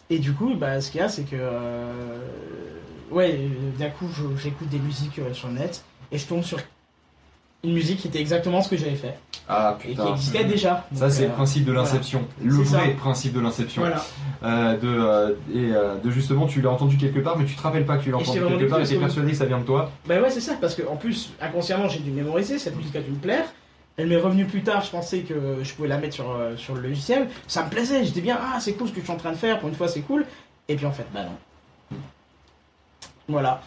Et 0.10 0.18
du 0.20 0.34
coup, 0.34 0.54
bah, 0.56 0.82
ce 0.82 0.90
qu'il 0.92 1.00
y 1.02 1.04
a, 1.04 1.10
c'est 1.10 1.24
que. 1.24 1.36
euh, 1.36 2.18
ouais, 3.14 3.32
euh, 3.40 3.78
d'un 3.80 3.90
coup, 3.90 4.08
j'écoute 4.38 4.70
des 4.70 4.80
musiques 4.80 5.20
euh, 5.20 5.34
sur 5.34 5.48
le 5.48 5.56
net 5.56 5.84
et 6.12 6.18
je 6.18 6.26
tombe 6.26 6.44
sur 6.44 6.60
une 7.64 7.74
musique 7.74 8.00
qui 8.00 8.08
était 8.10 8.20
exactement 8.20 8.62
ce 8.62 8.70
que 8.70 8.76
j'avais 8.76 8.96
fait 8.96 9.18
Ah 9.48 9.78
et 9.88 9.96
qui 9.96 10.02
existait 10.02 10.44
déjà. 10.44 10.86
Ça, 10.94 11.10
c'est 11.10 11.24
euh, 11.24 11.28
le 11.28 11.34
principe 11.34 11.64
de 11.64 11.72
l'inception. 11.72 12.28
Le 12.44 12.54
vrai 12.56 12.66
ça. 12.66 12.94
principe 12.98 13.34
de 13.34 13.40
l'inception. 13.40 13.82
Voilà. 13.84 14.04
Euh, 14.44 14.78
de, 14.78 14.88
euh, 14.88 15.30
et 15.54 15.74
euh, 15.74 15.96
de 15.96 16.12
justement, 16.12 16.46
tu 16.46 16.62
l'as 16.62 16.72
entendu 16.72 16.98
quelque 16.98 17.20
part, 17.20 17.38
mais 17.38 17.46
tu 17.46 17.56
te 17.56 17.62
rappelles 17.62 17.86
pas 17.86 17.98
que 17.98 18.04
tu 18.04 18.12
l'as 18.12 18.18
entendu 18.18 18.40
quelque 18.40 18.70
part 18.70 18.82
et 18.82 18.84
t'es 18.86 18.98
persuadé 18.98 19.32
que 19.32 19.38
ça 19.38 19.46
vient 19.46 19.60
de 19.60 19.66
toi. 19.66 19.92
Bah 20.06 20.20
ouais, 20.20 20.30
c'est 20.30 20.42
ça, 20.42 20.56
parce 20.60 20.76
que 20.76 20.84
en 20.88 20.98
plus, 20.98 21.32
inconsciemment, 21.40 21.88
j'ai 21.88 22.00
dû 22.00 22.12
mémoriser, 22.12 22.60
cette 22.60 22.76
musique 22.76 22.96
a 22.98 23.02
dû 23.02 23.12
me 23.12 23.18
plaire. 23.18 23.46
Elle 23.96 24.08
m'est 24.08 24.18
revenue 24.18 24.46
plus 24.46 24.64
tard, 24.64 24.84
je 24.84 24.90
pensais 24.90 25.20
que 25.20 25.60
je 25.62 25.74
pouvais 25.74 25.88
la 25.88 26.00
mettre 26.00 26.16
sur, 26.16 26.32
euh, 26.32 26.58
sur 26.58 26.74
le 26.74 26.82
logiciel. 26.82 27.30
Ça 27.48 27.64
me 27.64 27.70
plaisait, 27.70 28.04
j'étais 28.04 28.22
bien, 28.22 28.38
ah 28.42 28.60
c'est 28.60 28.74
cool 28.74 28.88
ce 28.88 28.94
que 28.94 29.00
je 29.00 29.06
suis 29.06 29.14
en 29.14 29.18
train 29.18 29.32
de 29.32 29.38
faire, 29.38 29.60
pour 29.60 29.70
une 29.70 29.76
fois 29.76 29.88
c'est 29.88 30.02
cool. 30.02 30.26
Et 30.68 30.76
puis 30.76 30.86
en 30.86 30.92
fait, 30.92 31.06
bah 31.14 31.24
non. 31.24 31.38
Voilà. 33.28 33.62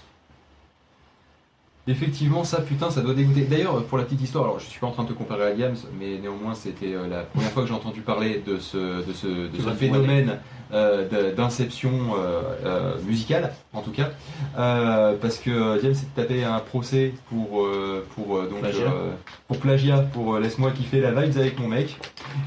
Effectivement, 1.89 2.43
ça, 2.43 2.61
putain, 2.63 2.91
ça 2.91 3.01
doit 3.01 3.15
dégoûter. 3.15 3.43
D'ailleurs, 3.43 3.85
pour 3.85 3.97
la 3.97 4.03
petite 4.05 4.21
histoire, 4.21 4.45
alors 4.45 4.59
je 4.59 4.67
suis 4.67 4.81
pas 4.81 4.89
en 4.89 4.91
train 4.91 5.05
de 5.05 5.09
te 5.09 5.13
comparer 5.13 5.45
à 5.45 5.53
Diams, 5.53 5.77
mais 6.01 6.19
néanmoins, 6.21 6.55
c'était 6.55 6.95
euh, 6.95 7.07
la 7.09 7.23
première 7.23 7.51
fois 7.53 7.63
que 7.63 7.69
j'ai 7.69 7.75
entendu 7.75 8.01
parler 8.01 8.43
de 8.45 8.59
ce, 8.59 9.07
de 9.07 9.13
ce, 9.13 9.27
de 9.27 9.49
Tu 9.55 9.59
ce 9.59 9.67
vas 9.67 9.71
te 9.71 9.77
phénomène 9.77 10.39
euh, 10.73 11.33
d'inception 11.37 11.91
euh, 12.19 12.43
euh, 12.65 12.95
musicale, 13.07 13.53
en 13.73 13.83
tout 13.83 13.93
cas. 13.93 14.11
Euh, 14.59 15.15
parce 15.23 15.37
que 15.39 15.51
euh, 15.51 15.79
Diams 15.81 15.95
s'est 15.95 16.09
tapé 16.17 16.43
un 16.43 16.59
procès 16.59 17.15
pour, 17.29 17.65
euh, 17.65 18.05
pour, 18.17 18.37
euh, 18.37 18.49
donc, 18.51 18.61
Plagiat. 18.63 18.81
euh, 18.87 19.13
pour 19.47 19.59
plagiat, 19.59 19.99
pour 19.99 20.35
euh, 20.35 20.41
Laisse-moi 20.41 20.73
kiffer 20.73 21.01
la 21.01 21.13
vibes 21.13 21.39
avec 21.39 21.57
mon 21.61 21.69
mec, 21.69 21.97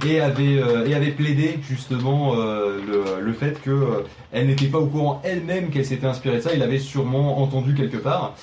et 0.06 0.20
avait, 0.20 0.62
euh, 0.62 0.86
et 0.86 0.94
avait 0.96 1.12
plaidé 1.12 1.60
justement 1.62 2.34
euh, 2.36 2.78
le, 2.86 3.24
le 3.26 3.34
fait 3.34 3.62
que 3.62 3.70
euh, 3.72 4.04
elle 4.34 4.48
n'était 4.48 4.68
pas 4.68 4.80
au 4.80 4.86
courant 4.88 5.22
elle-même 5.24 5.70
qu'elle 5.70 5.86
s'était 5.86 6.06
inspirée 6.08 6.38
de 6.38 6.42
ça, 6.42 6.52
il 6.54 6.60
l'avait 6.60 6.78
sûrement 6.78 7.42
entendu 7.42 7.74
quelque 7.74 7.98
part. 7.98 8.36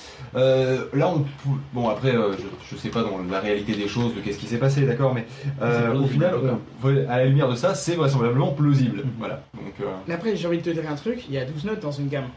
Là, 0.93 1.09
on 1.09 1.25
bon 1.73 1.89
après, 1.89 2.15
euh, 2.15 2.33
je, 2.37 2.43
je 2.71 2.75
sais 2.79 2.89
pas 2.89 3.03
dans 3.03 3.19
la 3.29 3.39
réalité 3.39 3.73
des 3.73 3.87
choses 3.87 4.13
de 4.15 4.21
qu'est-ce 4.21 4.37
qui 4.37 4.47
s'est 4.47 4.57
passé, 4.57 4.85
d'accord, 4.85 5.13
mais 5.13 5.25
euh, 5.61 5.91
plausible, 5.91 6.03
au 6.03 6.07
final, 6.07 6.35
on- 6.83 7.09
à 7.09 7.17
la 7.17 7.25
lumière 7.25 7.49
de 7.49 7.55
ça, 7.55 7.75
c'est 7.75 7.95
vraisemblablement 7.95 8.51
plausible. 8.51 8.99
Mhm. 8.99 9.11
Voilà. 9.19 9.43
Donc 9.53 9.73
euh, 9.81 9.85
Mais 10.07 10.13
après, 10.13 10.35
j'ai 10.35 10.47
envie 10.47 10.57
de 10.59 10.63
te 10.63 10.69
dire 10.69 10.89
un 10.89 10.95
truc, 10.95 11.25
il 11.27 11.33
y 11.35 11.37
a 11.37 11.45
12 11.45 11.65
notes 11.65 11.79
dans 11.81 11.91
une 11.91 12.07
gamme. 12.07 12.27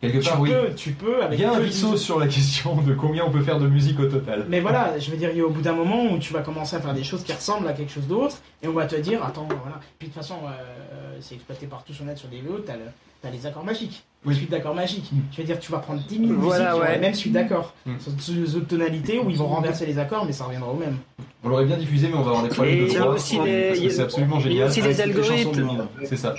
quelque 0.00 0.18
Tu 0.18 0.28
part, 0.28 0.40
oui. 0.40 0.50
peux, 0.50 0.74
tu 0.74 0.92
peux, 0.92 1.22
avec 1.22 1.38
Il 1.38 1.42
y 1.42 1.44
a 1.44 1.50
un 1.52 1.54
peu 1.56 1.60
de 1.60 1.64
visso 1.66 1.96
sur 1.96 2.18
la 2.18 2.26
question 2.28 2.76
de 2.82 2.94
combien 2.94 3.24
on 3.24 3.30
peut 3.30 3.42
faire 3.42 3.58
de 3.58 3.66
musique 3.66 3.98
au 3.98 4.06
total. 4.06 4.44
Mais 4.48 4.60
voilà, 4.60 4.98
je 4.98 5.10
veux 5.10 5.16
dire, 5.16 5.30
il 5.32 5.38
y 5.38 5.40
a 5.40 5.44
au 5.46 5.50
bout 5.50 5.62
d'un 5.62 5.72
moment 5.72 6.04
où 6.12 6.18
tu 6.18 6.32
vas 6.32 6.40
commencer 6.42 6.76
à 6.76 6.80
faire 6.80 6.94
des 6.94 7.02
choses 7.04 7.22
qui 7.24 7.32
ressemblent 7.32 7.66
à 7.68 7.72
quelque 7.72 7.92
chose 7.92 8.06
d'autre, 8.06 8.36
et 8.62 8.68
on 8.68 8.72
va 8.72 8.86
te 8.86 8.96
dire, 8.96 9.24
attends, 9.24 9.48
voilà. 9.48 9.80
Puis 9.98 10.08
de 10.08 10.12
toute 10.14 10.22
façon, 10.22 10.36
euh, 10.46 11.16
c'est 11.20 11.34
exploité 11.36 11.66
partout 11.66 11.92
sur 11.94 12.04
net, 12.04 12.18
sur 12.18 12.28
des 12.28 12.36
vidéos, 12.36 12.58
t'as 12.64 12.74
le- 12.74 12.80
t'as 13.26 13.32
les 13.36 13.46
accords 13.46 13.64
magiques, 13.64 14.04
Oui. 14.24 14.32
les 14.34 14.38
suites 14.40 14.50
d'accords 14.50 14.74
magiques. 14.74 15.10
Mm. 15.12 15.16
Je 15.32 15.36
veux 15.38 15.44
dire, 15.44 15.58
tu 15.58 15.72
vas 15.72 15.78
prendre 15.78 16.00
10 16.06 16.18
000 16.18 16.32
Voilà, 16.38 16.70
musiques 16.70 16.82
ouais. 16.82 16.94
les 16.94 17.00
mêmes 17.00 17.14
suites 17.14 17.32
d'accords, 17.32 17.74
Mm. 17.86 17.92
sur 17.98 18.12
deux 18.34 18.56
autres 18.56 18.66
tonalités 18.68 19.18
où 19.18 19.30
ils 19.30 19.36
vont 19.36 19.46
renverser 19.48 19.86
les 19.86 19.98
accords, 19.98 20.24
mais 20.24 20.32
ça 20.32 20.44
reviendra 20.44 20.70
au 20.70 20.76
même. 20.76 20.96
On 21.44 21.48
l'aurait 21.48 21.64
bien 21.64 21.76
diffusé, 21.76 22.08
mais 22.08 22.14
on 22.14 22.22
va 22.22 22.30
avoir 22.30 22.42
des 22.42 22.48
problèmes 22.50 22.78
Et 22.78 22.82
de 22.92 22.98
droit. 22.98 23.18
c'est 23.18 24.00
absolument 24.00 24.38
il 24.40 24.42
y 24.56 24.62
a 24.62 24.68
génial. 24.68 24.68
aussi 24.68 24.82
des 24.82 24.94
c'est 24.94 25.06
les 25.06 25.12
chansons 25.14 25.32
du 25.32 25.60
algorithmes. 25.60 25.62
monde. 25.62 25.88
C'est 26.04 26.16
ça. 26.16 26.34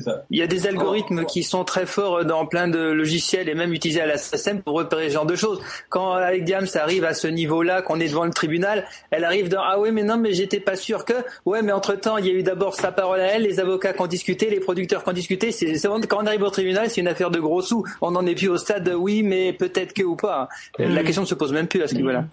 Ça. 0.00 0.24
Il 0.30 0.38
y 0.38 0.42
a 0.42 0.46
des 0.46 0.66
algorithmes 0.66 1.24
qui 1.24 1.42
sont 1.42 1.64
très 1.64 1.86
forts 1.86 2.24
dans 2.24 2.46
plein 2.46 2.68
de 2.68 2.78
logiciels 2.78 3.48
et 3.48 3.54
même 3.54 3.72
utilisés 3.72 4.00
à 4.00 4.06
la 4.06 4.16
SSM 4.16 4.62
pour 4.62 4.74
repérer 4.74 5.08
ce 5.08 5.14
genre 5.14 5.26
de 5.26 5.36
choses. 5.36 5.60
Quand 5.88 6.12
avec 6.12 6.44
Diam 6.44 6.66
ça 6.66 6.82
arrive 6.82 7.04
à 7.04 7.14
ce 7.14 7.26
niveau-là, 7.28 7.82
qu'on 7.82 8.00
est 8.00 8.08
devant 8.08 8.24
le 8.24 8.30
tribunal, 8.32 8.84
elle 9.10 9.24
arrive 9.24 9.48
dans 9.48 9.62
ah 9.62 9.78
oui 9.78 9.90
mais 9.92 10.02
non 10.02 10.16
mais 10.16 10.32
j'étais 10.32 10.60
pas 10.60 10.76
sûr 10.76 11.04
que 11.04 11.14
ouais 11.44 11.62
mais 11.62 11.72
entre 11.72 11.94
temps 11.94 12.16
il 12.18 12.26
y 12.26 12.30
a 12.30 12.32
eu 12.32 12.42
d'abord 12.42 12.74
sa 12.74 12.92
parole 12.92 13.20
à 13.20 13.26
elle, 13.26 13.42
les 13.42 13.60
avocats 13.60 13.92
qui 13.92 14.00
ont 14.02 14.06
discuté, 14.06 14.50
les 14.50 14.60
producteurs 14.60 15.02
qui 15.04 15.10
ont 15.10 15.14
discuté. 15.14 15.52
C'est 15.52 15.72
quand 16.08 16.22
on 16.22 16.26
arrive 16.26 16.42
au 16.42 16.50
tribunal 16.50 16.90
c'est 16.90 17.00
une 17.00 17.08
affaire 17.08 17.30
de 17.30 17.38
gros 17.40 17.62
sous. 17.62 17.84
On 18.00 18.10
n'en 18.10 18.24
est 18.26 18.34
plus 18.34 18.48
au 18.48 18.56
stade 18.58 18.84
de 18.84 18.94
oui 18.94 19.22
mais 19.22 19.52
peut-être 19.52 19.92
que 19.92 20.02
ou 20.02 20.16
pas. 20.16 20.48
La 20.78 21.02
question 21.02 21.22
ne 21.22 21.26
se 21.26 21.34
pose 21.34 21.52
même 21.52 21.66
plus 21.68 21.82
à 21.82 21.88
ce 21.88 21.94
niveau-là. 21.94 22.24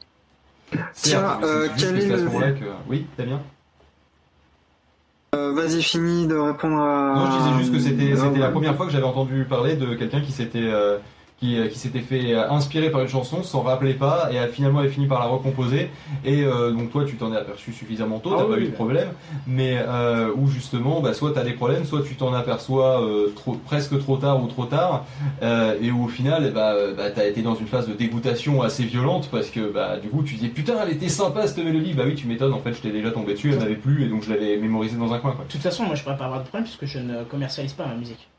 Mais 0.73 0.79
euh, 0.79 0.87
c'est 1.03 1.11
juste 1.11 1.75
quel 1.77 1.93
que 1.93 1.97
est 1.97 2.01
c'est 2.07 2.13
à 2.13 2.17
ce 2.17 2.21
le- 2.21 2.27
moment-là 2.29 2.51
que. 2.51 2.65
Oui, 2.89 3.05
Damien? 3.17 3.41
Euh, 5.33 5.51
Vas-y, 5.53 5.81
finis 5.81 6.27
de 6.27 6.35
répondre 6.35 6.79
à. 6.79 7.13
Non, 7.15 7.31
je 7.31 7.37
disais 7.37 7.59
juste 7.59 7.73
que 7.73 7.79
c'était 7.79 8.13
Ah, 8.21 8.39
la 8.39 8.49
première 8.49 8.75
fois 8.75 8.85
que 8.85 8.91
j'avais 8.91 9.05
entendu 9.05 9.45
parler 9.45 9.75
de 9.75 9.95
quelqu'un 9.95 10.21
qui 10.21 10.31
s'était 10.31 10.59
euh, 10.61 10.97
qui, 11.43 11.57
euh, 11.59 11.67
qui 11.67 11.77
s'était 11.77 11.99
fait 11.99 12.33
euh, 12.33 12.49
inspirer 12.49 12.89
par 12.89 13.01
une 13.01 13.09
chanson, 13.09 13.43
s'en 13.43 13.61
rappelait 13.63 13.93
pas 13.95 14.29
et 14.31 14.39
a 14.39 14.47
finalement 14.47 14.79
avait 14.79 14.89
fini 14.89 15.07
par 15.07 15.19
la 15.19 15.25
recomposer. 15.25 15.89
Et 16.23 16.43
euh, 16.43 16.71
donc 16.71 16.91
toi, 16.91 17.03
tu 17.03 17.17
t'en 17.17 17.33
es 17.33 17.37
aperçu 17.37 17.73
suffisamment 17.73 18.19
tôt, 18.19 18.31
Ah 18.33 18.37
t'as 18.39 18.45
oui, 18.45 18.51
pas 18.55 18.61
eu 18.61 18.65
de 18.67 18.71
problème. 18.71 19.09
Mais 19.45 19.77
euh, 19.77 20.31
où 20.35 20.47
justement, 20.47 21.01
bah, 21.01 21.13
soit 21.13 21.33
t'as 21.33 21.43
des 21.43 21.51
problèmes, 21.53 21.83
soit 21.83 22.01
tu 22.01 22.15
t'en 22.15 22.33
aperçois 22.33 23.03
euh, 23.03 23.33
trop, 23.35 23.53
presque 23.53 23.99
trop 23.99 24.15
tard 24.15 24.41
ou 24.41 24.47
trop 24.47 24.65
tard, 24.65 25.05
et 25.81 25.91
où 25.91 26.05
au 26.05 26.07
final, 26.07 26.51
bah, 26.53 26.75
bah, 26.95 27.11
t'as 27.11 27.25
été 27.27 27.41
dans 27.41 27.55
une 27.55 27.67
phase 27.67 27.87
de 27.87 27.93
dégoûtation 27.93 28.61
assez 28.61 28.85
violente 28.85 29.27
parce 29.29 29.49
que 29.49 29.71
bah, 29.71 29.97
du 29.97 30.07
coup, 30.07 30.23
tu 30.23 30.35
disais 30.35 30.47
putain, 30.47 30.75
elle 30.81 30.93
était 30.93 31.09
sympa 31.09 31.45
cette 31.47 31.63
mélodie. 31.63 31.93
Bah 31.93 32.03
oui, 32.05 32.15
tu 32.15 32.27
m'étonnes. 32.27 32.53
En 32.53 32.59
fait, 32.59 32.73
je 32.73 32.81
t'ai 32.81 32.91
déjà 32.91 33.11
tombé 33.11 33.33
dessus, 33.33 33.51
elle 33.51 33.59
m'avait 33.59 33.75
plu 33.75 34.05
et 34.05 34.07
donc 34.07 34.23
je 34.23 34.29
l'avais 34.29 34.57
mémorisé 34.57 34.95
dans 34.95 35.11
un 35.13 35.19
coin. 35.19 35.31
Quoi. 35.33 35.45
De 35.45 35.51
toute 35.51 35.61
façon, 35.61 35.83
moi 35.83 35.95
je 35.95 36.03
pourrais 36.03 36.17
pas 36.17 36.25
avoir 36.25 36.39
de 36.41 36.47
problème 36.47 36.63
puisque 36.63 36.85
je 36.85 36.99
ne 36.99 37.23
commercialise 37.23 37.73
pas 37.73 37.85
ma 37.85 37.95
musique. 37.95 38.29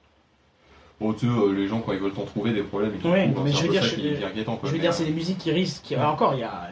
Euh, 1.12 1.52
les 1.55 1.68
gens, 1.68 1.81
quand 1.81 1.93
ils 1.93 1.98
veulent 1.98 2.12
t'en 2.12 2.24
trouver 2.24 2.52
des 2.52 2.62
problèmes, 2.62 2.93
ils 3.02 3.10
Ouais, 3.10 3.24
trouvent, 3.31 3.39
hein, 3.39 3.43
mais 3.44 3.52
je 3.52 3.62
veux 3.62 3.68
dire, 3.68 3.82
je- 3.82 3.97
veux 3.97 4.78
dire, 4.78 4.90
euh, 4.90 4.93
c'est 4.93 5.05
des 5.05 5.12
musiques 5.12 5.39
qui 5.39 5.51
risquent. 5.51 5.82
qui- 5.82 5.97
Encore, 5.97 6.35
il 6.35 6.40
y 6.40 6.43
a 6.44 6.68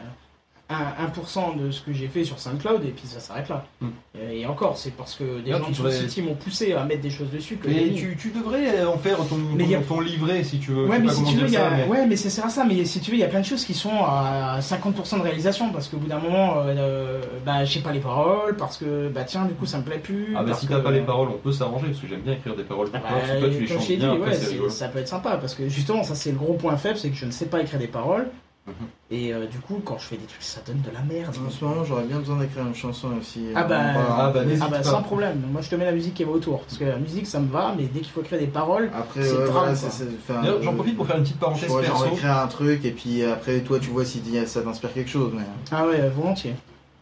1% 0.77 1.57
de 1.59 1.71
ce 1.71 1.81
que 1.81 1.93
j'ai 1.93 2.07
fait 2.07 2.23
sur 2.23 2.39
SoundCloud 2.39 2.83
et 2.85 2.89
puis 2.91 3.05
ça 3.07 3.19
s'arrête 3.19 3.49
là. 3.49 3.65
Hmm. 3.81 3.89
Et, 4.31 4.45
encore, 4.45 4.77
c'est 4.77 4.91
parce 4.95 5.15
que 5.15 5.41
des 5.41 5.51
Là, 5.51 5.57
gens 5.59 5.69
de 5.69 5.73
devrais- 5.73 5.91
City 5.91 6.21
m'ont 6.21 6.35
poussé 6.35 6.73
à 6.73 6.83
mettre 6.83 7.01
des 7.01 7.09
choses 7.09 7.29
dessus 7.31 7.55
que 7.57 7.67
Mais 7.67 7.91
tu, 7.93 8.15
tu 8.17 8.29
devrais 8.29 8.85
en 8.85 8.97
faire 8.97 9.17
ton, 9.17 9.35
ton, 9.57 9.57
y 9.59 9.75
a- 9.75 9.79
ton 9.81 9.99
livret 9.99 10.43
si 10.43 10.59
tu 10.59 10.71
veux. 10.71 10.85
Ouais 10.87 10.99
mais, 10.99 11.09
si 11.09 11.23
tu 11.23 11.35
veux, 11.37 11.49
y 11.49 11.57
a... 11.57 11.69
ça, 11.69 11.75
mais- 11.75 11.87
ouais, 11.87 12.05
mais 12.07 12.15
c'est 12.15 12.29
ça, 12.29 12.47
mais 12.67 12.85
si 12.85 12.99
tu 12.99 13.11
veux, 13.11 13.17
il 13.17 13.21
y 13.21 13.23
a 13.23 13.27
plein 13.27 13.39
de 13.41 13.45
choses 13.45 13.65
qui 13.65 13.73
sont 13.73 14.03
à 14.05 14.59
50% 14.61 15.17
de 15.17 15.23
réalisation 15.23 15.71
parce 15.71 15.87
qu'au 15.87 15.97
bout 15.97 16.07
d'un 16.07 16.19
moment, 16.19 16.59
euh, 16.59 16.73
euh, 16.77 17.21
bah, 17.45 17.65
je 17.65 17.73
sais 17.73 17.79
pas 17.81 17.91
les 17.91 17.99
paroles, 17.99 18.55
parce 18.55 18.77
que 18.77 19.09
bah 19.09 19.23
tiens, 19.23 19.45
du 19.45 19.53
coup, 19.53 19.65
ça 19.65 19.79
me 19.79 19.83
plaît 19.83 19.99
plus. 19.99 20.33
Ah 20.37 20.43
bah 20.43 20.53
si 20.53 20.67
que- 20.67 20.73
t'as 20.73 20.79
pas 20.81 20.91
les 20.91 21.01
paroles, 21.01 21.29
on 21.29 21.37
peut 21.37 21.51
s'arranger 21.51 21.87
parce 21.87 21.99
que 21.99 22.07
j'aime 22.07 22.21
bien 22.21 22.33
écrire 22.33 22.55
des 22.55 22.63
paroles 22.63 22.89
pour 22.89 22.99
Ah 23.03 23.09
toi, 23.09 23.17
bah, 23.17 23.23
parce 23.27 23.33
que 23.33 23.39
toi 23.45 23.49
tu 23.49 23.59
les 23.61 23.67
chantes 23.67 23.87
dit, 23.87 23.97
bien, 23.97 24.13
après 24.13 24.29
ouais, 24.59 24.69
ça 24.69 24.87
peut 24.89 24.99
être 24.99 25.07
sympa 25.07 25.37
parce 25.37 25.55
que 25.55 25.67
justement, 25.69 26.03
ça 26.03 26.15
c'est 26.15 26.31
le 26.31 26.37
gros 26.37 26.53
point 26.53 26.77
faible, 26.77 26.97
c'est 26.97 27.09
que 27.09 27.15
je 27.15 27.25
ne 27.25 27.31
sais 27.31 27.45
pas 27.47 27.61
écrire 27.61 27.79
des 27.79 27.87
paroles. 27.87 28.27
Mhm. 28.65 28.73
Et 29.11 29.33
euh, 29.33 29.45
du 29.45 29.59
coup, 29.59 29.81
quand 29.83 29.97
je 29.97 30.05
fais 30.05 30.15
des 30.15 30.25
trucs, 30.25 30.41
ça 30.41 30.61
donne 30.65 30.79
de 30.79 30.89
la 30.91 31.01
merde. 31.01 31.35
En 31.45 31.49
ce 31.49 31.65
moment, 31.65 31.83
j'aurais 31.83 32.05
bien 32.05 32.19
besoin 32.19 32.37
d'écrire 32.37 32.65
une 32.65 32.73
chanson 32.73 33.09
aussi. 33.19 33.47
Ah 33.53 33.63
bah, 33.63 33.75
Euh, 33.75 33.93
Ah 34.17 34.31
bah 34.33 34.39
Ah 34.61 34.67
bah 34.69 34.83
sans 34.83 35.01
problème, 35.03 35.41
moi 35.51 35.61
je 35.61 35.69
te 35.69 35.75
mets 35.75 35.83
la 35.83 35.91
musique 35.91 36.13
qui 36.13 36.23
va 36.23 36.31
autour. 36.31 36.61
Parce 36.61 36.77
que 36.77 36.85
la 36.85 36.97
musique 36.97 37.27
ça 37.27 37.39
me 37.41 37.49
va, 37.51 37.75
mais 37.77 37.83
dès 37.85 37.99
qu'il 37.99 38.11
faut 38.11 38.21
écrire 38.21 38.39
des 38.39 38.47
paroles, 38.47 38.89
Après, 38.95 39.21
C'est 39.21 39.33
ouais, 39.33 39.39
le 39.39 39.45
voilà, 39.49 39.61
drame, 39.73 39.75
c'est- 39.75 39.81
quoi. 39.87 39.95
c'est- 39.95 40.31
enfin, 40.31 40.41
D'ailleurs, 40.41 40.61
j'en 40.63 40.71
euh, 40.71 40.75
profite 40.75 40.95
pour 40.95 41.05
faire 41.07 41.17
une 41.17 41.23
petite 41.23 41.35
Je 41.35 41.39
parenthèse 41.41 41.67
pourrais 41.67 41.83
genre 41.83 41.99
perso. 42.01 42.15
écrire 42.15 42.37
un 42.37 42.47
truc 42.47 42.85
et 42.85 42.91
puis 42.91 43.23
après 43.25 43.59
toi 43.59 43.79
tu 43.79 43.89
vois 43.89 44.05
si 44.05 44.21
ça 44.45 44.61
t'inspire 44.61 44.93
quelque 44.93 45.09
chose. 45.09 45.31
Mais... 45.35 45.43
ah 45.71 45.85
ouais, 45.85 46.09
volontiers. 46.09 46.55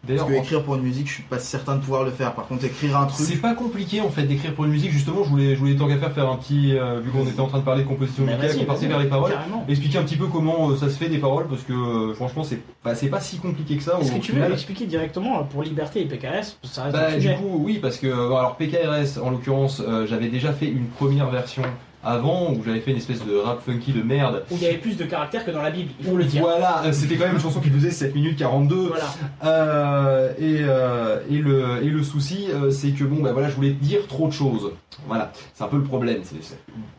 D'ailleurs, 0.08 0.26
Parce 0.26 0.36
que 0.40 0.42
écrire 0.44 0.64
pour 0.64 0.76
une 0.76 0.82
musique, 0.82 1.08
je 1.08 1.14
suis 1.14 1.24
pas 1.24 1.38
certain 1.38 1.76
de 1.76 1.82
pouvoir 1.82 2.04
le 2.04 2.10
faire. 2.10 2.34
Par 2.34 2.48
contre, 2.48 2.66
écrire 2.66 2.98
un 2.98 3.08
c'est 3.10 3.24
truc. 3.26 3.42
pas 3.42 3.54
compliqué 3.54 4.02
en 4.02 4.10
fait 4.10 4.24
d'écrire 4.24 4.54
pour 4.56 4.66
une 4.66 4.72
musique. 4.72 4.92
Justement, 4.92 5.24
je 5.24 5.30
voulais, 5.30 5.54
je 5.54 5.60
voulais 5.60 5.76
tant 5.76 5.88
qu'à 5.88 5.98
faire 5.98 6.12
faire 6.12 6.28
un 6.28 6.38
petit, 6.38 6.76
euh, 6.76 7.00
vu 7.00 7.12
qu'on 7.12 7.26
était 7.28 7.40
en 7.40 7.46
train 7.48 7.60
de 7.60 7.64
parler 7.64 7.84
de 7.84 7.88
composition 7.88 8.26
Bah, 8.26 8.36
musicale, 8.36 8.58
qu'on 8.58 8.66
partait 8.66 8.88
vers 8.88 9.00
les 9.00 9.08
paroles. 9.08 9.32
Carrément. 9.32 9.64
Expliquer 9.70 10.00
un 10.00 10.04
petit 10.04 10.18
peu 10.18 10.26
comment 10.26 10.72
euh, 10.72 10.76
ça 10.76 10.90
se 10.90 10.98
fait 10.98 11.08
des 11.08 11.20
paroles 11.20 11.48
parce 11.48 11.62
que 11.62 11.74
euh, 11.74 12.14
franchement 12.16 12.44
c'est 12.44 12.60
pas, 12.82 12.96
c'est 12.96 13.10
pas 13.10 13.20
si 13.22 13.38
compliqué 13.38 13.78
que 13.78 13.84
ça 13.84 13.98
Est-ce 14.02 14.12
que 14.12 14.18
tu 14.20 14.32
veux 14.32 14.38
final. 14.40 14.52
expliquer 14.54 14.86
directement 14.88 15.44
pour 15.44 15.62
Liberté 15.62 16.02
et 16.02 16.06
PKS 16.06 16.58
Ça 16.64 16.86
reste 16.86 16.96
Bah, 16.96 17.16
du 17.18 17.28
coup, 17.36 17.62
oui, 17.64 17.78
parce 17.80 17.98
que 17.98 18.08
alors 18.08 18.56
PKRS, 18.58 19.22
en 19.24 19.30
l'occurrence, 19.30 19.82
euh, 19.88 20.08
j'avais 20.08 20.30
déjà 20.30 20.52
fait 20.52 20.66
une 20.68 20.88
première 20.88 21.30
version 21.30 21.62
avant 22.04 22.52
où 22.52 22.64
j'avais 22.66 22.80
fait 22.80 22.92
une 22.92 22.98
espèce 22.98 23.24
de 23.26 23.36
rap 23.36 23.62
funky 23.64 23.92
de 23.94 24.02
merde. 24.02 24.44
Où 24.52 24.56
il 24.56 24.64
y 24.64 24.68
avait 24.68 24.78
plus 24.78 24.98
de 24.98 25.06
caractère 25.06 25.46
que 25.46 25.52
dans 25.52 25.62
la 25.62 25.72
Bible, 25.72 25.92
il 26.00 26.06
faut 26.06 26.16
le 26.16 26.24
dire. 26.24 26.42
Voilà, 26.42 26.84
euh, 26.86 26.92
c'était 26.92 27.16
quand 27.16 27.26
même 27.26 27.36
une 27.36 27.42
chanson 27.42 27.60
qui 27.60 27.70
faisait 27.70 27.92
7 27.92 28.16
minutes 28.16 28.38
42. 28.38 28.76
Voilà. 28.88 29.06
Euh, 29.44 30.34
et, 30.40 30.60
euh, 30.62 31.20
et, 31.30 31.38
le, 31.38 31.84
et 31.84 31.90
le 31.90 32.04
souci, 32.04 32.48
c'est 32.72 32.92
que 32.92 33.04
bon, 33.04 33.22
bah 33.22 33.34
voilà, 33.34 33.50
je 33.50 33.56
voulais 33.56 33.72
dire 33.72 34.08
trop 34.08 34.28
de 34.28 34.34
choses. 34.34 34.72
Voilà, 35.08 35.32
c'est 35.54 35.64
un 35.64 35.68
peu 35.68 35.78
le 35.78 35.84
problème. 35.84 36.22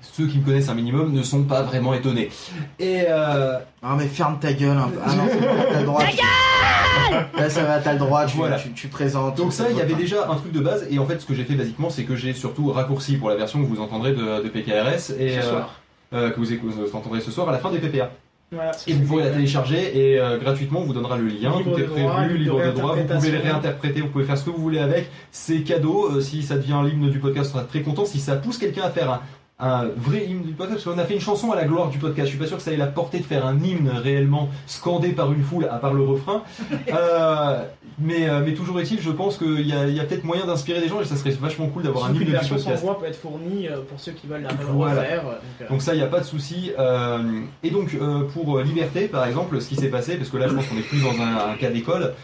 Ceux 0.01 0.27
qui 0.27 0.39
me 0.39 0.45
connaissent 0.45 0.69
un 0.69 0.75
minimum 0.75 1.13
ne 1.13 1.23
sont 1.23 1.45
pas 1.45 1.63
vraiment 1.63 1.95
étonnés. 1.95 2.31
Et 2.79 3.05
euh, 3.09 3.59
Ah 3.83 3.97
mais 3.99 4.07
ferme 4.07 4.39
ta 4.39 4.53
gueule 4.53 4.77
un 4.77 4.89
peu. 4.89 4.99
Ah 5.05 5.15
non, 5.15 5.25
t'as 5.73 5.81
le 5.81 5.87
droit. 5.87 6.03
tu- 6.05 6.17
Là 7.41 7.51
ça 7.51 7.65
va, 7.65 7.79
t'as 7.81 7.95
le 7.95 7.99
droit, 7.99 8.27
tu, 8.27 8.37
Voilà. 8.37 8.57
tu, 8.59 8.71
tu 8.73 8.89
présentes. 8.89 9.37
Donc 9.37 9.53
ça, 9.53 9.71
il 9.71 9.77
y 9.77 9.81
avait 9.81 9.95
déjà 9.95 10.31
un 10.31 10.37
truc 10.37 10.53
de 10.53 10.61
base, 10.61 10.87
et 10.91 10.99
en 10.99 11.07
fait, 11.07 11.19
ce 11.21 11.27
que 11.27 11.35
j'ai 11.35 11.45
fait 11.45 11.55
basiquement, 11.55 11.91
c'est 11.91 12.05
que 12.05 12.15
j'ai 12.15 12.33
surtout 12.33 12.71
raccourci 12.71 13.17
pour 13.17 13.29
la 13.29 13.35
version 13.37 13.61
que 13.61 13.67
vous 13.67 13.81
entendrez 13.81 14.13
de, 14.13 14.43
de 14.43 14.49
PKRS 14.49 15.11
et 15.19 15.31
Ce 15.31 15.39
euh, 15.39 15.43
soir. 15.43 15.75
euh, 16.15 16.31
que 16.31 16.39
vous, 16.39 16.95
entendrez 16.95 17.21
ce 17.21 17.31
soir 17.33 17.49
à 17.49 17.53
la 17.53 17.59
fin 17.59 17.71
des 17.71 17.79
PPA. 17.79 18.11
Voilà, 18.53 18.71
Et 18.87 18.93
vous 18.93 19.07
pourrez 19.07 19.25
la 19.25 19.31
télécharger 19.31 19.99
et 20.13 20.21
euh, 20.21 20.37
gratuitement 20.39 20.81
on 20.81 20.85
vous 20.85 20.93
donnera 20.93 21.17
le 21.17 21.27
lien. 21.27 21.57
Libre 21.57 21.73
Tout 21.75 21.79
est 21.81 21.87
droit, 21.87 22.17
prévu, 22.17 22.37
libre 22.37 22.63
de 22.63 22.71
droit. 22.71 22.95
Vous 22.95 23.03
pouvez 23.05 23.31
les 23.31 23.39
d'interprétation. 23.39 23.43
réinterpréter, 23.51 24.01
vous 24.03 24.09
pouvez 24.09 24.25
faire 24.25 24.37
ce 24.37 24.45
que 24.45 24.51
vous 24.51 24.61
voulez 24.63 24.79
avec. 24.79 25.11
C'est 25.31 25.63
cadeau. 25.63 26.11
Euh, 26.13 26.21
si 26.21 26.43
ça 26.43 26.57
devient 26.57 26.81
l'hymne 26.85 27.09
du 27.11 27.19
podcast, 27.19 27.51
on 27.55 27.59
sera 27.59 27.65
très 27.67 27.81
content. 27.81 28.05
Si 28.05 28.21
ça 28.21 28.37
pousse 28.37 28.59
quelqu'un 28.59 28.83
à 28.83 28.91
faire 28.91 29.23
un, 29.63 29.87
vrai 29.97 30.27
hymne 30.27 30.43
du 30.43 30.53
podcast, 30.53 30.83
parce 30.85 30.97
qu'on 30.97 31.01
a 31.01 31.07
fait 31.07 31.15
une 31.15 31.21
chanson 31.21 31.53
à 31.53 31.57
la 31.57 31.65
gloire 31.65 31.89
du 31.89 31.99
podcast. 31.99 32.27
Je 32.27 32.33
suis 32.33 32.39
pas 32.39 32.47
sûr 32.47 32.57
que 32.59 32.63
ça 32.63 32.73
ait 32.73 32.77
la 32.77 32.89
portée 32.89 33.19
de 33.19 33.25
faire 33.25 33.47
un 33.47 33.59
hymne 33.59 33.89
réellement 33.89 34.49
scandé 34.67 35.11
par 35.11 35.33
une 35.33 35.43
foule, 35.43 35.67
à 35.71 35.77
part 35.79 35.95
le 35.95 36.03
refrain. 36.03 36.43
Euh, 36.93 37.65
mais, 37.99 38.29
euh, 38.29 38.43
mais 38.45 38.55
toujours 38.55 38.81
est-il, 38.81 39.01
je 39.01 39.11
pense 39.11 39.39
qu'il 39.39 39.67
y 39.67 39.73
a, 39.73 39.87
il 39.87 39.95
y 39.95 40.01
a 40.01 40.05
peut-être 40.05 40.25
moyen 40.25 40.45
d'inspirer 40.47 40.81
des 40.81 40.89
gens 40.89 41.01
et 41.01 41.05
ça 41.05 41.17
serait 41.17 41.31
vachement 41.31 41.69
cool 41.69 41.83
d'avoir 41.83 42.07
un 42.07 42.15
hymne 42.15 42.25
du 42.25 42.33
podcast. 42.33 42.83
voix 42.83 42.99
peut 42.99 43.07
être 43.07 43.17
fournie 43.17 43.69
euh, 43.69 43.79
pour 43.89 44.01
ceux 44.01 44.13
qui 44.13 44.27
veulent 44.27 44.43
la 44.43 44.51
Voilà. 44.73 45.03
refaire. 45.03 45.23
donc, 45.23 45.33
euh, 45.61 45.69
Donc 45.69 45.83
ça, 45.83 45.95
il 45.95 45.99
n'y 45.99 46.03
a 46.03 46.09
pas 46.09 46.21
de 46.21 46.25
souci. 46.25 46.73
Euh, 46.79 47.19
et 47.63 47.71
donc 47.71 47.97
pour 48.33 48.61
Liberté, 48.61 49.09
par 49.09 49.27
exemple, 49.27 49.61
ce 49.61 49.69
qui 49.69 49.77
s'est 49.77 49.89
passé, 49.89 50.17
parce 50.17 50.31
que 50.31 50.37
là, 50.37 50.49
je 50.49 50.55
pense 50.55 50.67
qu'on 50.67 50.77
est 50.77 50.89
plus 50.89 51.03
dans 51.03 51.21
un, 51.23 51.53
un 51.53 51.57
cas 51.57 51.71
d'école, 51.71 52.15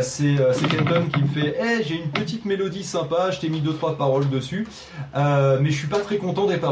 c'est 0.00 0.36
Kenton 0.68 1.06
qui 1.12 1.22
me 1.22 1.28
fait 1.28 1.56
Eh, 1.60 1.82
j'ai 1.82 1.96
une 1.96 2.10
petite 2.10 2.44
mélodie 2.44 2.84
sympa, 2.84 3.30
je 3.30 3.40
t'ai 3.40 3.48
mis 3.48 3.60
deux 3.60 3.74
trois 3.74 3.96
paroles 3.96 4.28
dessus, 4.28 4.66
mais 5.14 5.70
je 5.70 5.76
suis 5.76 5.88
pas 5.88 6.00
très 6.00 6.16
content 6.16 6.46
des 6.46 6.56
paroles. 6.56 6.69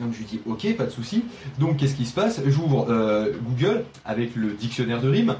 Donc 0.00 0.12
je 0.14 0.18
lui 0.18 0.24
dis 0.24 0.40
ok, 0.46 0.74
pas 0.76 0.84
de 0.84 0.90
souci. 0.90 1.22
Donc 1.58 1.76
qu'est-ce 1.76 1.94
qui 1.94 2.06
se 2.06 2.14
passe? 2.14 2.40
J'ouvre 2.46 2.86
euh, 2.88 3.32
Google 3.42 3.84
avec 4.06 4.34
le 4.36 4.52
dictionnaire 4.52 5.02
de 5.02 5.08
rimes 5.10 5.36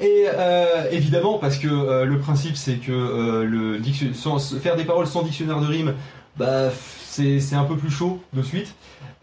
et 0.00 0.26
euh, 0.32 0.88
évidemment 0.92 1.38
parce 1.38 1.56
que 1.58 1.66
euh, 1.66 2.04
le 2.04 2.18
principe 2.20 2.56
c'est 2.56 2.76
que 2.76 2.92
le 3.42 3.80
sans- 4.14 4.38
faire 4.60 4.76
des 4.76 4.84
paroles 4.84 5.08
sans 5.08 5.22
dictionnaire 5.22 5.60
de 5.60 5.66
rimes, 5.66 5.94
bah 6.36 6.70
c'est 7.08 7.54
un 7.54 7.64
peu 7.64 7.76
plus 7.76 7.90
chaud 7.90 8.20
de 8.32 8.42
suite. 8.42 8.74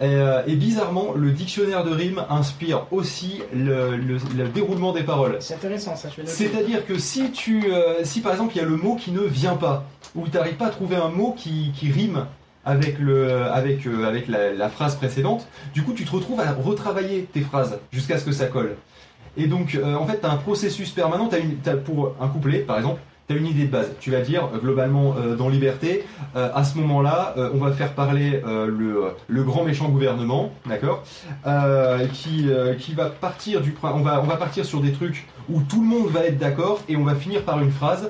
Et, 0.02 0.18
et 0.48 0.56
bizarrement, 0.56 1.14
le 1.16 1.32
dictionnaire 1.32 1.86
de 1.86 1.92
rimes 1.92 2.26
inspire 2.30 2.88
aussi 2.92 3.42
le, 3.54 3.96
le- 3.96 4.18
le 4.36 4.48
déroulement 4.50 4.92
des 4.92 5.04
paroles. 5.04 5.38
C'est 5.40 5.54
intéressant 5.54 5.96
ça, 5.96 6.10
je 6.10 6.18
vais 6.18 6.24
noter. 6.24 6.34
C'est-à-dire 6.36 6.86
que 6.86 6.98
si 6.98 7.32
tu, 7.32 7.64
si 8.04 8.20
par 8.20 8.34
exemple 8.34 8.54
il 8.56 8.58
y 8.58 8.66
a 8.66 8.68
le 8.68 8.76
mot 8.76 8.96
qui 8.96 9.12
ne 9.12 9.22
vient 9.22 9.56
pas, 9.56 9.86
ou 10.16 10.28
tu 10.28 10.36
n'arrives 10.36 10.56
pas 10.56 10.66
à 10.66 10.70
trouver 10.72 10.98
un 10.98 11.08
mot 11.10 11.34
qui, 11.38 11.72
qui 11.80 11.90
rime 11.92 12.26
avec, 12.66 13.00
le, 13.00 13.44
avec, 13.46 13.86
euh, 13.86 14.08
avec 14.08 14.28
la, 14.28 14.70
phrase 14.70 14.96
précédente, 14.96 15.48
du 15.74 15.84
coup 15.84 15.94
tu 15.94 16.06
te 16.06 16.12
retrouves 16.12 16.40
à 16.40 16.54
retravailler 16.54 17.28
tes 17.32 17.42
phrases 17.42 17.80
jusqu'à 17.92 18.18
ce 18.18 18.26
que 18.26 18.32
ça 18.32 18.46
colle. 18.46 18.76
Et 19.38 19.48
donc 19.48 19.76
euh, 19.76 19.96
en 19.96 20.06
fait 20.06 20.22
tu 20.22 20.26
as 20.26 20.32
un 20.32 20.38
processus 20.38 20.92
permanent, 20.92 21.28
t'as 21.28 21.40
une, 21.40 21.58
t'as 21.58 21.76
pour 21.76 22.16
un 22.22 22.28
couplet 22.28 22.60
par 22.60 22.78
exemple, 22.78 23.02
tu 23.28 23.36
as 23.36 23.38
une 23.38 23.48
idée 23.48 23.66
de 23.66 23.72
base. 23.72 23.90
Tu 24.00 24.12
vas 24.12 24.20
dire 24.22 24.50
euh, 24.54 24.60
globalement 24.60 25.16
dans 25.38 25.50
Liberté, 25.50 26.06
à 26.36 26.64
ce 26.64 26.78
moment-là, 26.78 27.36
on 27.54 27.58
va 27.58 27.72
faire 27.72 27.94
parler 27.94 28.42
le, 28.46 29.14
le 29.28 29.44
grand 29.44 29.64
méchant 29.64 29.90
gouvernement, 29.90 30.52
d'accord 30.66 31.04
qui, 32.14 32.48
qui 32.80 32.94
va 32.94 33.10
partir 33.10 33.62
du 33.62 33.76
on 33.82 34.02
va, 34.02 34.22
on 34.22 34.26
va 34.26 34.38
partir 34.38 34.66
sur 34.66 34.82
des 34.82 34.92
trucs 34.92 35.28
où 35.50 35.62
tout 35.62 35.82
le 35.82 35.88
monde 35.88 36.08
va 36.08 36.26
être 36.26 36.38
d'accord 36.38 36.82
et 36.88 36.96
on 36.96 37.04
va 37.04 37.16
finir 37.16 37.44
par 37.44 37.62
une 37.62 37.72
phrase 37.72 38.10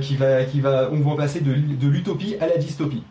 qui 0.00 0.16
va, 0.16 0.44
qui 0.44 0.60
va, 0.60 0.88
on 0.92 1.00
va 1.00 1.16
passer 1.16 1.40
de, 1.40 1.52
de 1.52 1.88
l'utopie 1.88 2.36
à 2.40 2.46
la 2.46 2.56
dystopie. 2.56 3.02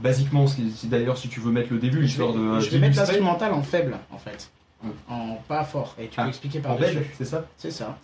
Basiquement, 0.00 0.46
c'est 0.46 0.88
d'ailleurs 0.88 1.18
si 1.18 1.28
tu 1.28 1.40
veux 1.40 1.50
mettre 1.50 1.72
le 1.72 1.78
début, 1.78 2.00
l'histoire 2.00 2.32
de. 2.32 2.60
je 2.60 2.70
vais 2.70 2.78
mettre 2.78 2.96
l'instrumental 2.96 3.52
en 3.52 3.62
faible 3.62 3.96
en 4.12 4.18
fait. 4.18 4.50
Hmm. 4.82 4.90
En 5.12 5.34
pas 5.48 5.64
fort. 5.64 5.96
Et 5.98 6.06
tu 6.06 6.14
Ah, 6.18 6.22
peux 6.22 6.28
expliquer 6.28 6.60
en 6.60 6.62
par 6.62 6.76
dessus. 6.78 6.98
c'est 7.18 7.24
ça 7.24 7.44
C'est 7.56 7.72
ça. 7.72 7.98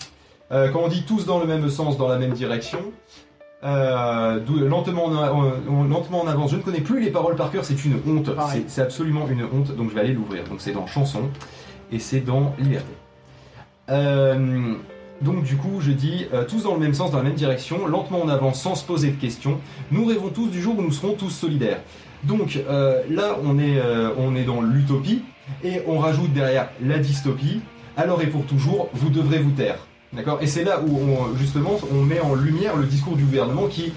Euh, 0.51 0.71
quand 0.73 0.81
on 0.81 0.89
dit 0.89 1.05
tous 1.05 1.25
dans 1.25 1.39
le 1.39 1.47
même 1.47 1.69
sens, 1.71 1.97
dans 1.97 2.09
la 2.09 2.19
même 2.19 2.33
direction, 2.33 2.81
euh, 3.63 4.41
lentement, 4.69 5.05
en, 5.07 5.15
en- 5.15 5.85
lentement 5.85 6.23
en 6.23 6.27
avance. 6.27 6.51
Je 6.51 6.57
ne 6.57 6.63
connais 6.63 6.81
plus 6.81 7.01
les 7.01 7.11
paroles 7.11 7.37
par 7.37 7.51
cœur, 7.53 7.65
c'est 7.65 7.85
une 7.85 8.01
honte. 8.07 8.29
C'est 8.67 8.83
absolument 8.83 9.29
une 9.29 9.45
honte, 9.45 9.75
donc 9.77 9.91
je 9.91 9.95
vais 9.95 10.01
aller 10.01 10.13
l'ouvrir. 10.15 10.45
Donc 10.49 10.61
c'est 10.61 10.73
dans 10.73 10.87
chanson 10.89 11.31
et 11.93 11.99
c'est 12.01 12.21
dans 12.21 12.55
liberté. 12.59 12.93
Euh, 13.91 14.75
donc 15.21 15.45
du 15.45 15.57
coup, 15.57 15.81
je 15.81 15.93
dis 15.93 16.27
euh, 16.33 16.45
tous 16.45 16.65
dans 16.65 16.75
le 16.75 16.81
même 16.81 16.95
sens, 16.95 17.11
dans 17.11 17.19
la 17.19 17.25
même 17.25 17.35
direction, 17.35 17.87
lentement 17.87 18.23
en 18.23 18.29
avance, 18.29 18.61
sans 18.61 18.75
se 18.75 18.85
poser 18.85 19.11
de 19.11 19.21
questions. 19.21 19.61
Nous 19.91 20.05
rêvons 20.05 20.29
tous 20.29 20.49
du 20.49 20.61
jour 20.61 20.79
où 20.79 20.83
nous 20.83 20.93
serons 20.93 21.15
tous 21.15 21.31
solidaires. 21.31 21.81
Donc 22.25 22.59
euh, 22.69 23.03
là, 23.11 23.37
on 23.45 23.59
est, 23.59 23.79
euh, 23.79 24.11
on 24.19 24.35
est 24.35 24.45
dans 24.45 24.61
l'utopie 24.61 25.23
et 25.63 25.83
on 25.87 25.99
rajoute 25.99 26.33
derrière 26.33 26.69
la 26.83 26.99
dystopie. 26.99 27.61
Alors 27.97 28.23
et 28.23 28.27
pour 28.27 28.45
toujours, 28.45 28.89
vous 28.93 29.11
devrez 29.11 29.39
vous 29.39 29.53
taire. 29.53 29.79
D'accord? 30.13 30.39
Et 30.41 30.47
c'est 30.47 30.65
là 30.65 30.81
où 30.81 30.97
on, 30.97 31.37
justement 31.37 31.73
on 31.93 32.03
met 32.03 32.21
en 32.21 32.35
lumière 32.35 32.77
le 32.77 32.87
discours 32.87 33.17
du 33.17 33.25
gouvernement 33.25 33.67
qui, 33.67 33.93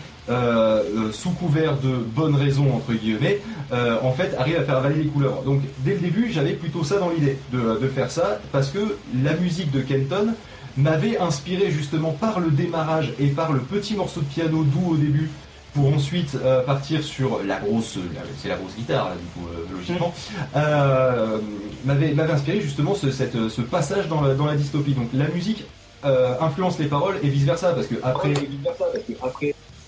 sous 1.12 1.30
couvert 1.32 1.78
de 1.78 1.96
bonnes 1.96 2.36
raisons 2.36 2.76
entre 2.76 2.94
guillemets, 2.94 3.40
en 3.72 4.12
fait 4.14 4.36
arrive 4.36 4.58
à 4.58 4.64
faire 4.64 4.78
avaler 4.78 5.04
les 5.04 5.10
couleurs. 5.10 5.44
Donc 5.44 5.62
dès 5.86 5.94
le 5.94 6.00
début, 6.00 6.32
j'avais 6.32 6.54
plutôt 6.54 6.84
ça 6.84 6.98
dans 6.98 7.12
l'idée 7.12 7.38
de 7.54 7.88
faire 7.88 8.10
ça 8.10 8.40
parce 8.52 8.72
que 8.72 8.98
la 9.24 9.36
musique 9.36 9.70
de 9.70 9.82
Kenton 9.82 10.34
m'avait 10.78 11.18
inspiré 11.18 11.72
justement 11.72 12.12
par 12.12 12.40
le 12.40 12.52
démarrage 12.52 13.14
et 13.20 13.28
par 13.28 13.52
le 13.52 13.60
petit 13.60 13.96
morceau 13.96 14.22
de 14.22 14.26
piano 14.26 14.64
doux 14.64 14.92
au 14.94 14.96
début 14.96 15.30
pour 15.74 15.94
ensuite 15.94 16.36
euh, 16.36 16.64
partir 16.64 17.04
sur 17.04 17.40
la 17.46 17.58
grosse, 17.60 17.98
c'est 18.42 18.48
la 18.50 18.56
grosse 18.56 18.76
guitare 18.76 19.10
là, 19.10 19.16
du 19.16 19.26
coup 19.40 19.48
euh, 19.48 19.76
logiquement, 19.76 20.14
euh, 20.56 21.38
m'avait 21.86 22.14
m'avait 22.14 22.34
inspiré 22.34 22.62
justement 22.62 22.96
ce, 22.96 23.12
cette- 23.12 23.50
ce 23.50 23.62
passage 23.62 24.08
dans 24.08 24.22
la, 24.22 24.34
dans 24.34 24.46
la 24.46 24.56
dystopie. 24.56 24.94
Donc 24.94 25.10
la 25.14 25.28
musique 25.28 25.66
euh, 26.06 26.34
influence 26.42 26.80
les 26.80 26.86
paroles 26.88 27.18
et 27.24 27.28
vice 27.28 27.44
versa 27.44 27.74
parce 27.74 27.88
que 27.88 27.96
après, 28.04 28.34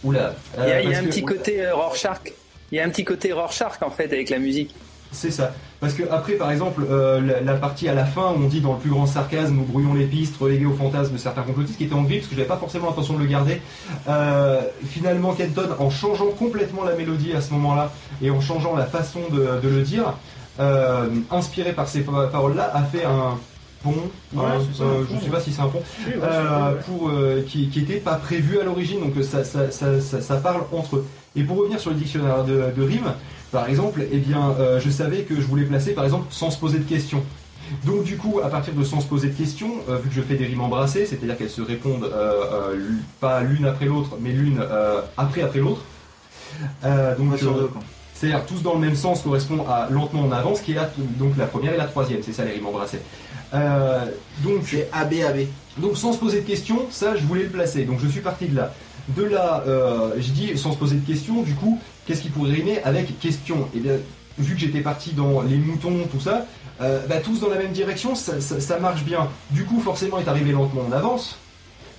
oula, 0.04 0.34
Il 0.58 0.64
y 0.68 0.72
a, 0.72 0.82
il 0.82 0.90
y 0.90 0.94
a 0.94 0.98
parce 0.98 1.00
un 1.00 1.06
que- 1.06 1.10
petit 1.10 1.24
côté 1.24 1.72
Rorschach. 1.72 2.20
Il 2.72 2.76
y 2.78 2.80
a 2.82 2.86
un 2.86 2.90
petit 2.90 3.04
côté 3.06 3.32
Rorschach 3.34 3.82
en 3.82 3.90
fait 3.90 4.06
avec 4.14 4.30
la 4.30 4.38
musique. 4.40 4.74
C'est 5.12 5.32
ça. 5.32 5.54
Parce 5.80 5.94
que 5.94 6.04
après, 6.12 6.34
par 6.34 6.52
exemple, 6.52 6.84
euh, 6.90 7.20
la, 7.22 7.42
la 7.42 7.54
partie 7.58 7.88
à 7.90 7.94
la 7.94 8.06
fin 8.06 8.32
où 8.32 8.44
on 8.44 8.48
dit 8.48 8.62
dans 8.62 8.74
le 8.74 8.80
plus 8.80 8.90
grand 8.92 9.06
sarcasme, 9.08 9.56
nous 9.56 9.64
brouillons 9.64 9.94
les 9.96 10.06
pistes, 10.06 10.36
relégués 10.38 10.66
au 10.68 10.74
fantasme 10.74 11.14
de 11.14 11.18
certains 11.18 11.42
complotistes, 11.42 11.78
qui 11.78 11.86
était 11.86 11.96
en 11.96 12.04
gris 12.04 12.18
parce 12.18 12.28
que 12.30 12.36
j'avais 12.36 12.48
pas 12.48 12.58
forcément 12.58 12.88
l'intention 12.90 13.16
de 13.16 13.20
le 13.20 13.26
garder. 13.26 13.60
Euh, 14.08 14.62
finalement, 14.86 15.34
Kenton, 15.34 15.68
en 15.80 15.90
changeant 15.90 16.28
complètement 16.38 16.84
la 16.84 16.96
mélodie 16.96 17.34
à 17.34 17.42
ce 17.42 17.52
moment-là 17.54 17.92
et 18.22 18.30
en 18.30 18.40
changeant 18.42 18.76
la 18.76 18.86
façon 18.86 19.22
de, 19.32 19.60
de 19.64 19.68
le 19.74 19.82
dire, 19.82 20.14
euh, 20.60 21.08
inspiré 21.32 21.72
par 21.74 21.88
ces 21.88 22.02
pa- 22.02 22.28
paroles-là, 22.28 22.70
a 22.74 22.84
fait 22.84 23.06
un 23.06 23.38
pont. 23.82 23.94
Ouais, 24.34 24.44
un- 24.46 24.60
c'est 24.72 24.78
ça, 24.78 24.84
euh, 24.84 25.02
un 25.02 25.06
je 25.10 25.14
pont, 25.16 25.22
sais 25.22 25.30
pas 25.30 25.40
si 25.40 25.54
c'est 25.54 25.62
un 25.62 25.68
pont. 25.70 25.82
Oui, 26.06 26.14
ouais, 26.22 26.82
pour, 26.86 27.12
qui, 27.48 27.70
qui 27.70 27.80
était 27.80 27.96
pas 28.02 28.16
prévu 28.16 28.60
à 28.60 28.64
l'origine, 28.64 29.00
donc 29.00 29.14
ça 29.24 30.36
parle 30.36 30.64
entre 30.74 30.98
eux. 30.98 31.08
Et 31.36 31.44
pour 31.44 31.58
revenir 31.58 31.80
sur 31.80 31.92
le 31.92 31.96
dictionnaire 31.96 32.44
de, 32.44 32.66
de 32.76 32.84
rimes, 32.84 33.14
par 33.52 33.68
exemple, 33.68 34.06
eh 34.12 34.18
bien, 34.18 34.52
euh, 34.60 34.80
je 34.80 34.90
savais 34.90 35.24
que 35.24 35.36
je 35.36 35.42
voulais 35.42 35.64
placer, 35.64 35.94
par 35.94 36.04
exemple, 36.04 36.28
sans 36.30 36.52
se 36.52 36.60
poser 36.60 36.80
de 36.80 36.84
questions. 36.84 37.24
Donc 37.86 38.04
du 38.04 38.18
coup, 38.18 38.40
à 38.44 38.50
partir 38.50 38.74
de 38.74 38.84
sans 38.84 39.00
se 39.00 39.06
poser 39.06 39.28
de 39.30 39.36
questions, 39.38 39.72
euh, 39.90 39.98
vu 39.98 40.10
que 40.10 40.16
je 40.16 40.22
fais 40.22 40.36
des 40.36 40.46
rimes 40.46 40.62
embrassées, 40.62 41.06
c'est-à-dire 41.06 41.38
qu'elles 41.38 41.52
se 41.52 41.62
répondent 41.62 42.06
euh, 42.12 42.76
pas 43.20 43.42
l'une 43.42 43.66
après 43.66 43.86
l'autre, 43.86 44.18
mais 44.20 44.32
l'une 44.32 44.60
après 45.18 45.44
après 45.44 45.60
l'autre. 45.60 45.82
Donc 46.84 47.38
c'est-à-dire 48.16 48.46
tous 48.48 48.64
dans 48.64 48.74
le 48.74 48.80
même 48.80 48.96
sens 48.96 49.22
correspond 49.22 49.66
à 49.70 49.88
lentement 49.90 50.24
en 50.24 50.32
avance, 50.32 50.62
qui 50.62 50.72
est 50.72 50.76
la, 50.76 50.90
donc 51.20 51.38
la 51.38 51.46
première 51.46 51.74
et 51.74 51.78
la 51.78 51.86
troisième, 51.86 52.22
c'est 52.24 52.34
ça 52.34 52.44
les 52.44 52.54
rimes 52.54 52.66
embrassées. 52.66 53.02
Donc 53.54 54.64
C'est 54.66 54.90
ABAB. 54.92 55.46
donc 55.78 55.96
sans 55.96 56.14
se 56.14 56.18
poser 56.18 56.42
de 56.42 56.48
questions, 56.48 56.88
ça 56.90 57.16
je 57.16 57.24
voulais 57.24 57.44
le 57.44 57.50
placer. 57.50 57.84
Donc 57.84 58.00
je 58.02 58.08
suis 58.08 58.22
parti 58.22 58.48
de 58.48 58.56
là. 58.56 58.74
De 59.10 59.24
là, 59.24 59.64
j'ai 60.18 60.32
dit 60.32 60.58
sans 60.58 60.72
se 60.72 60.78
poser 60.78 60.96
de 60.96 61.06
questions, 61.06 61.44
du 61.44 61.54
coup, 61.54 61.80
qu'est-ce 62.10 62.24
qui 62.24 62.30
pourrait 62.30 62.54
rimer 62.54 62.82
avec 62.84 63.20
question 63.20 63.70
Et 63.76 63.80
bien, 63.80 63.94
vu 64.40 64.56
que 64.56 64.60
j'étais 64.60 64.82
parti 64.82 65.12
dans 65.12 65.44
les 65.44 65.58
moutons, 65.58 66.08
tout 66.12 66.20
ça, 66.20 66.48
euh, 66.82 67.06
bah, 67.08 67.18
tous 67.24 67.40
dans 67.40 67.50
la 67.50 67.58
même 67.58 67.72
direction, 67.72 68.16
ça, 68.16 68.80
marche 68.80 69.04
bien. 69.04 69.28
Du 69.52 69.64
coup, 69.64 69.80
forcément, 69.80 70.18
est 70.18 70.28
arrivé 70.28 70.52
lentement 70.52 70.82
en 70.90 70.92
avance, 70.92 71.38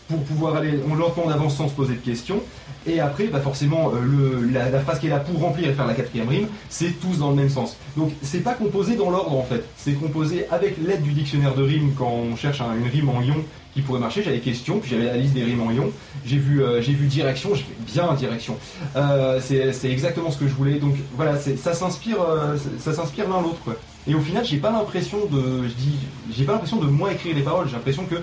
pour 0.08 0.18
pouvoir 0.24 0.56
aller 0.56 0.72
lentement 0.72 1.26
en 1.26 1.30
avance 1.30 1.56
sans 1.56 1.68
se 1.68 1.74
poser 1.74 1.94
de 1.94 2.00
questions. 2.00 2.40
Et 2.86 2.98
après, 2.98 3.26
bah 3.26 3.38
forcément, 3.40 3.92
euh, 3.94 4.50
la, 4.50 4.80
phrase 4.80 4.98
qui 4.98 5.06
est 5.06 5.10
là 5.10 5.20
pour 5.20 5.38
remplir 5.38 5.68
et 5.68 5.74
faire 5.74 5.86
la 5.86 5.94
quatrième 5.94 6.28
rime, 6.28 6.48
c'est 6.70 6.98
tous 6.98 7.18
dans 7.18 7.30
le 7.30 7.36
même 7.36 7.50
sens. 7.50 7.76
Donc, 7.96 8.10
c'est 8.22 8.40
pas 8.40 8.54
composé 8.54 8.96
dans 8.96 9.10
l'ordre 9.10 9.36
en 9.36 9.44
fait. 9.44 9.62
C'est 9.76 9.92
composé 9.92 10.46
avec 10.50 10.76
l'aide 10.84 11.02
du 11.02 11.12
dictionnaire 11.12 11.54
de 11.54 11.62
rimes 11.62 11.92
quand 11.96 12.10
on 12.10 12.34
cherche 12.34 12.60
un- 12.62 12.74
une 12.74 12.88
rime 12.88 13.10
en 13.10 13.20
ion 13.20 13.44
qui 13.74 13.82
pourrait 13.82 14.00
marcher. 14.00 14.22
J'avais 14.22 14.40
question, 14.40 14.78
puis 14.78 14.90
j'avais 14.90 15.04
la 15.04 15.16
liste 15.16 15.34
des 15.34 15.44
rimes 15.44 15.60
en 15.62 15.70
ion. 15.70 15.90
J'ai 16.24 16.38
vu, 16.38 16.62
euh, 16.62 16.80
j'ai 16.82 16.92
vu 16.92 17.06
direction, 17.06 17.54
j'ai 17.54 17.62
fait 17.62 17.92
bien 17.92 18.12
direction. 18.14 18.56
Euh, 18.96 19.40
c'est 19.40 19.90
exactement 19.90 20.30
ce 20.30 20.38
que 20.38 20.48
je 20.48 20.54
voulais. 20.54 20.78
Donc 20.78 20.94
voilà, 21.16 21.36
c'est- 21.36 21.56
ça 21.56 21.72
s'inspire, 21.74 22.20
euh, 22.20 22.56
ça 22.78 22.92
s'inspire 22.92 23.28
l'un 23.28 23.42
l'autre. 23.42 23.60
quoi. 23.64 23.76
Et 24.06 24.14
au 24.14 24.20
final, 24.20 24.44
j'ai 24.44 24.56
pas 24.56 24.70
l'impression 24.70 25.26
de, 25.26 25.68
je 25.68 25.74
dis, 25.74 25.94
j'ai 26.36 26.44
pas 26.44 26.52
l'impression 26.52 26.78
de 26.78 26.86
moi 26.86 27.12
écrire 27.12 27.34
les 27.34 27.42
paroles. 27.42 27.68
J'ai 27.68 27.74
l'impression 27.76 28.04
que 28.04 28.16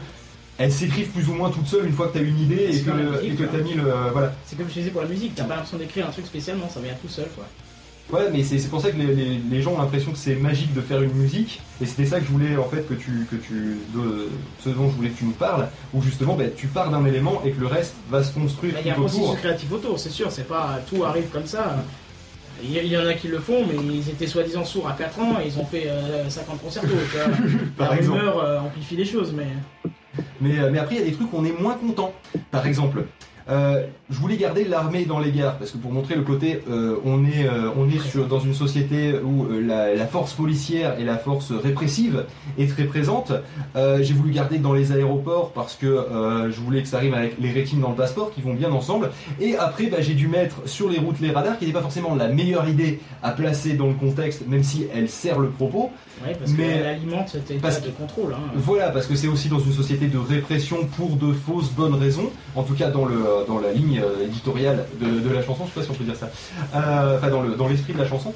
elles 0.57 0.71
s'écrivent 0.71 1.09
plus 1.09 1.29
ou 1.29 1.33
moins 1.33 1.51
toutes 1.51 1.67
seules 1.67 1.85
une 1.85 1.93
fois 1.93 2.07
que 2.07 2.13
tu 2.13 2.19
as 2.19 2.27
une 2.27 2.39
idée 2.39 2.69
et 2.71 2.81
que, 2.81 3.23
et 3.23 3.35
que 3.35 3.43
hein. 3.43 3.47
tu 3.51 3.59
as 3.59 3.63
mis 3.63 3.73
le, 3.75 3.83
voilà. 4.11 4.33
C'est 4.43 4.57
comme 4.57 4.67
je 4.67 4.73
disais 4.73 4.89
pour 4.89 5.01
la 5.01 5.07
musique, 5.07 5.35
t'as 5.35 5.43
pas 5.43 5.53
l'impression 5.53 5.77
d'écrire 5.77 6.07
un 6.07 6.11
truc 6.11 6.25
spécialement, 6.25 6.67
ça 6.67 6.79
vient 6.79 6.95
tout 6.99 7.07
seul 7.09 7.27
quoi. 7.35 7.45
Ouais, 8.11 8.29
mais 8.31 8.41
c'est 8.43 8.69
pour 8.69 8.79
ça 8.79 8.89
que 8.91 8.97
les, 8.97 9.13
les- 9.13 9.37
les 9.37 9.61
gens 9.61 9.73
ont 9.73 9.79
l'impression 9.79 10.11
que 10.13 10.17
c'est 10.17 10.35
magique 10.37 10.73
de 10.73 10.79
faire 10.79 11.01
une 11.01 11.11
musique, 11.13 11.61
et 11.81 11.85
c'était 11.85 12.05
ça 12.05 12.19
que 12.19 12.25
je 12.25 12.31
voulais 12.31 12.55
en 12.55 12.69
fait 12.69 12.87
que 12.87 12.93
tu, 12.93 13.27
que 13.29 13.35
tu, 13.35 13.79
de 13.93 14.29
ce 14.59 14.69
dont 14.69 14.87
je 14.89 14.95
voulais 14.95 15.09
que 15.09 15.17
tu 15.17 15.25
nous 15.25 15.33
parles, 15.33 15.67
où 15.93 16.01
justement 16.01 16.35
ben, 16.35 16.49
tu 16.55 16.67
pars 16.67 16.89
d'un 16.89 17.05
élément 17.05 17.41
et 17.43 17.51
que 17.51 17.59
le 17.59 17.67
reste 17.67 17.95
va 18.09 18.23
se 18.23 18.33
construire 18.33 18.75
Bah, 18.75 18.79
Il 18.81 18.87
y 18.87 18.91
a 18.91 18.93
un 18.93 18.97
processus 18.97 19.35
créatif 19.39 19.69
autour, 19.73 19.99
c'est 19.99 20.09
sûr, 20.09 20.31
c'est 20.31 20.47
pas 20.47 20.79
tout 20.89 21.03
arrive 21.03 21.27
comme 21.29 21.45
ça. 21.45 21.83
Il 22.63 22.71
y, 22.87 22.97
en 22.97 23.05
a 23.05 23.13
qui 23.13 23.27
le 23.27 23.37
font, 23.39 23.67
mais 23.67 23.75
ils 23.75 24.09
étaient 24.09 24.25
soi-disant 24.25 24.63
sourds 24.65 24.87
à 24.87 24.93
4 24.93 25.19
ans 25.19 25.37
et 25.39 25.45
ils 25.47 25.59
ont 25.59 25.65
fait 25.65 25.87
euh, 25.89 26.27
50 26.27 26.59
concertos. 26.59 26.87
tu 27.11 27.17
vois. 27.17 27.37
Par 27.77 27.91
La 27.91 27.97
exemple. 27.97 28.17
rumeur 28.17 28.39
euh, 28.43 28.59
amplifie 28.61 28.95
les 28.95 29.05
choses, 29.05 29.31
mais. 29.31 29.45
Mais, 30.41 30.57
euh, 30.57 30.69
mais 30.71 30.79
après, 30.79 30.95
il 30.95 30.99
y 30.99 31.01
a 31.03 31.05
des 31.05 31.11
trucs 31.11 31.31
où 31.31 31.37
on 31.37 31.45
est 31.45 31.51
moins 31.51 31.75
content. 31.75 32.13
Par 32.49 32.65
exemple, 32.65 33.03
euh, 33.49 33.85
je 34.09 34.17
voulais 34.17 34.37
garder 34.37 34.65
l'armée 34.65 35.05
dans 35.05 35.19
les 35.19 35.31
gares 35.31 35.57
parce 35.57 35.71
que 35.71 35.77
pour 35.77 35.91
montrer 35.91 36.15
le 36.15 36.21
côté, 36.21 36.63
euh, 36.69 36.97
on 37.05 37.25
est, 37.25 37.47
euh, 37.47 37.69
on 37.77 37.89
est 37.89 37.99
sur, 37.99 38.27
dans 38.27 38.39
une 38.39 38.53
société 38.53 39.13
où 39.13 39.47
la, 39.49 40.05
force 40.07 40.33
policière 40.33 40.99
et 40.99 41.03
la 41.03 41.17
force 41.17 41.51
répressive 41.51 42.25
est 42.57 42.67
très 42.67 42.85
présente. 42.85 43.33
J'ai 43.75 44.13
voulu 44.13 44.31
garder 44.31 44.57
dans 44.57 44.73
les 44.73 44.91
aéroports 44.93 45.51
parce 45.51 45.75
que 45.75 46.07
je 46.49 46.59
voulais 46.61 46.81
que 46.81 46.87
ça 46.87 46.97
arrive 46.97 47.13
avec 47.13 47.35
les 47.39 47.51
rétines 47.51 47.81
dans 47.81 47.89
le 47.89 47.95
passeport 47.95 48.31
qui 48.33 48.41
vont 48.41 48.53
bien 48.53 48.71
ensemble. 48.71 49.11
Et 49.41 49.57
après, 49.57 49.87
bah, 49.87 49.97
j'ai 49.99 50.13
dû 50.13 50.27
mettre 50.27 50.67
sur 50.67 50.89
les 50.89 50.99
routes 50.99 51.19
les 51.19 51.31
radars 51.31 51.57
qui 51.57 51.65
n'était 51.65 51.77
pas 51.77 51.83
forcément 51.83 52.15
la 52.15 52.29
meilleure 52.29 52.69
idée 52.69 52.99
à 53.21 53.31
placer 53.31 53.73
dans 53.73 53.87
le 53.87 53.93
contexte, 53.93 54.47
même 54.47 54.63
si 54.63 54.87
elle 54.95 55.09
sert 55.09 55.39
le 55.39 55.49
propos. 55.49 55.91
Parce 56.39 56.51
Mais- 56.51 56.57
qu'elle 56.73 56.85
alimente 56.85 57.29
cet 57.29 57.51
état 57.51 57.61
parce 57.61 57.81
de 57.81 57.89
contrôle. 57.89 58.33
Hein. 58.33 58.51
Voilà, 58.55 58.89
parce 58.89 59.05
que 59.05 59.15
c'est 59.15 59.27
aussi 59.27 59.49
dans 59.49 59.59
une 59.59 59.71
société 59.73 60.07
de 60.07 60.17
répression 60.17 60.85
pour 60.97 61.15
de 61.15 61.31
fausses 61.33 61.69
bonnes 61.71 61.95
raisons, 61.95 62.29
en 62.55 62.63
tout 62.63 62.73
cas 62.73 62.89
dans, 62.89 63.05
le, 63.05 63.15
dans 63.47 63.59
la 63.59 63.71
ligne 63.71 64.01
euh, 64.03 64.25
éditoriale 64.25 64.85
de, 64.99 65.19
de 65.19 65.33
la 65.33 65.41
chanson, 65.43 65.63
je 65.65 65.69
sais 65.73 65.79
pas 65.79 65.85
si 65.85 65.91
on 65.91 65.93
peut 65.95 66.03
dire 66.03 66.15
ça, 66.15 66.29
Euh, 66.75 67.17
enfin 67.17 67.29
dans 67.29 67.41
le- 67.41 67.55
dans 67.55 67.67
l'esprit 67.67 67.93
de 67.93 67.99
la 67.99 68.07
chanson. 68.07 68.33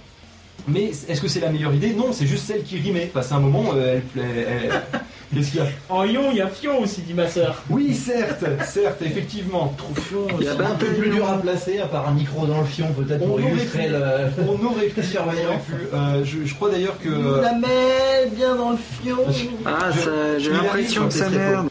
Mais 0.67 0.91
est-ce 1.07 1.21
que 1.21 1.27
c'est 1.27 1.39
la 1.39 1.49
meilleure 1.49 1.73
idée? 1.73 1.93
Non, 1.93 2.11
c'est 2.13 2.27
juste 2.27 2.45
celle 2.45 2.63
qui 2.63 2.77
rimait. 2.77 3.09
Parce 3.13 3.31
à 3.31 3.35
un 3.35 3.39
moment, 3.39 3.71
euh, 3.75 3.99
elle, 4.15 4.21
elle- 4.21 4.47
elle- 4.93 5.01
Qu'est-ce 5.33 5.51
qu'il 5.51 5.61
y 5.61 5.63
a? 5.63 5.67
En 5.87 6.03
ion, 6.03 6.23
il 6.31 6.37
y 6.37 6.41
a 6.41 6.47
Fion 6.49 6.79
aussi, 6.81 7.01
dit 7.03 7.13
ma 7.13 7.25
sœur. 7.29 7.63
Oui, 7.69 7.95
certes, 7.95 8.43
certes, 8.65 9.01
effectivement. 9.01 9.73
Troufion, 9.77 10.27
Il 10.39 10.45
y 10.45 10.49
a 10.49 10.51
un 10.51 10.75
peu 10.75 10.87
plus 10.87 11.09
dur 11.09 11.25
à 11.29 11.37
placer, 11.37 11.79
à 11.79 11.87
part 11.87 12.09
un 12.09 12.11
micro 12.11 12.45
dans 12.45 12.59
le 12.59 12.65
fion, 12.67 12.87
peut-être 12.91 13.21
On 13.23 13.27
pour 13.27 13.33
aurait 13.35 13.43
illustrer 13.43 13.85
pu. 13.85 13.91
le. 13.93 14.01
On 14.45 14.65
aurait 14.65 14.87
pu. 14.87 15.01
Euh, 15.93 16.23
je, 16.25 16.45
je 16.45 16.53
crois 16.53 16.69
d'ailleurs 16.69 16.97
que. 16.99 17.41
La 17.41 17.53
met 17.53 18.29
bien 18.35 18.55
dans 18.57 18.71
le 18.71 18.77
fion. 18.77 19.17
Ah, 19.65 19.91
ça- 19.93 20.37
j'ai 20.37 20.47
il 20.49 20.51
l'impression 20.51 21.01
arrive, 21.03 21.13
que 21.13 21.19
ça 21.19 21.29
c'est 21.31 21.37
merde. 21.37 21.67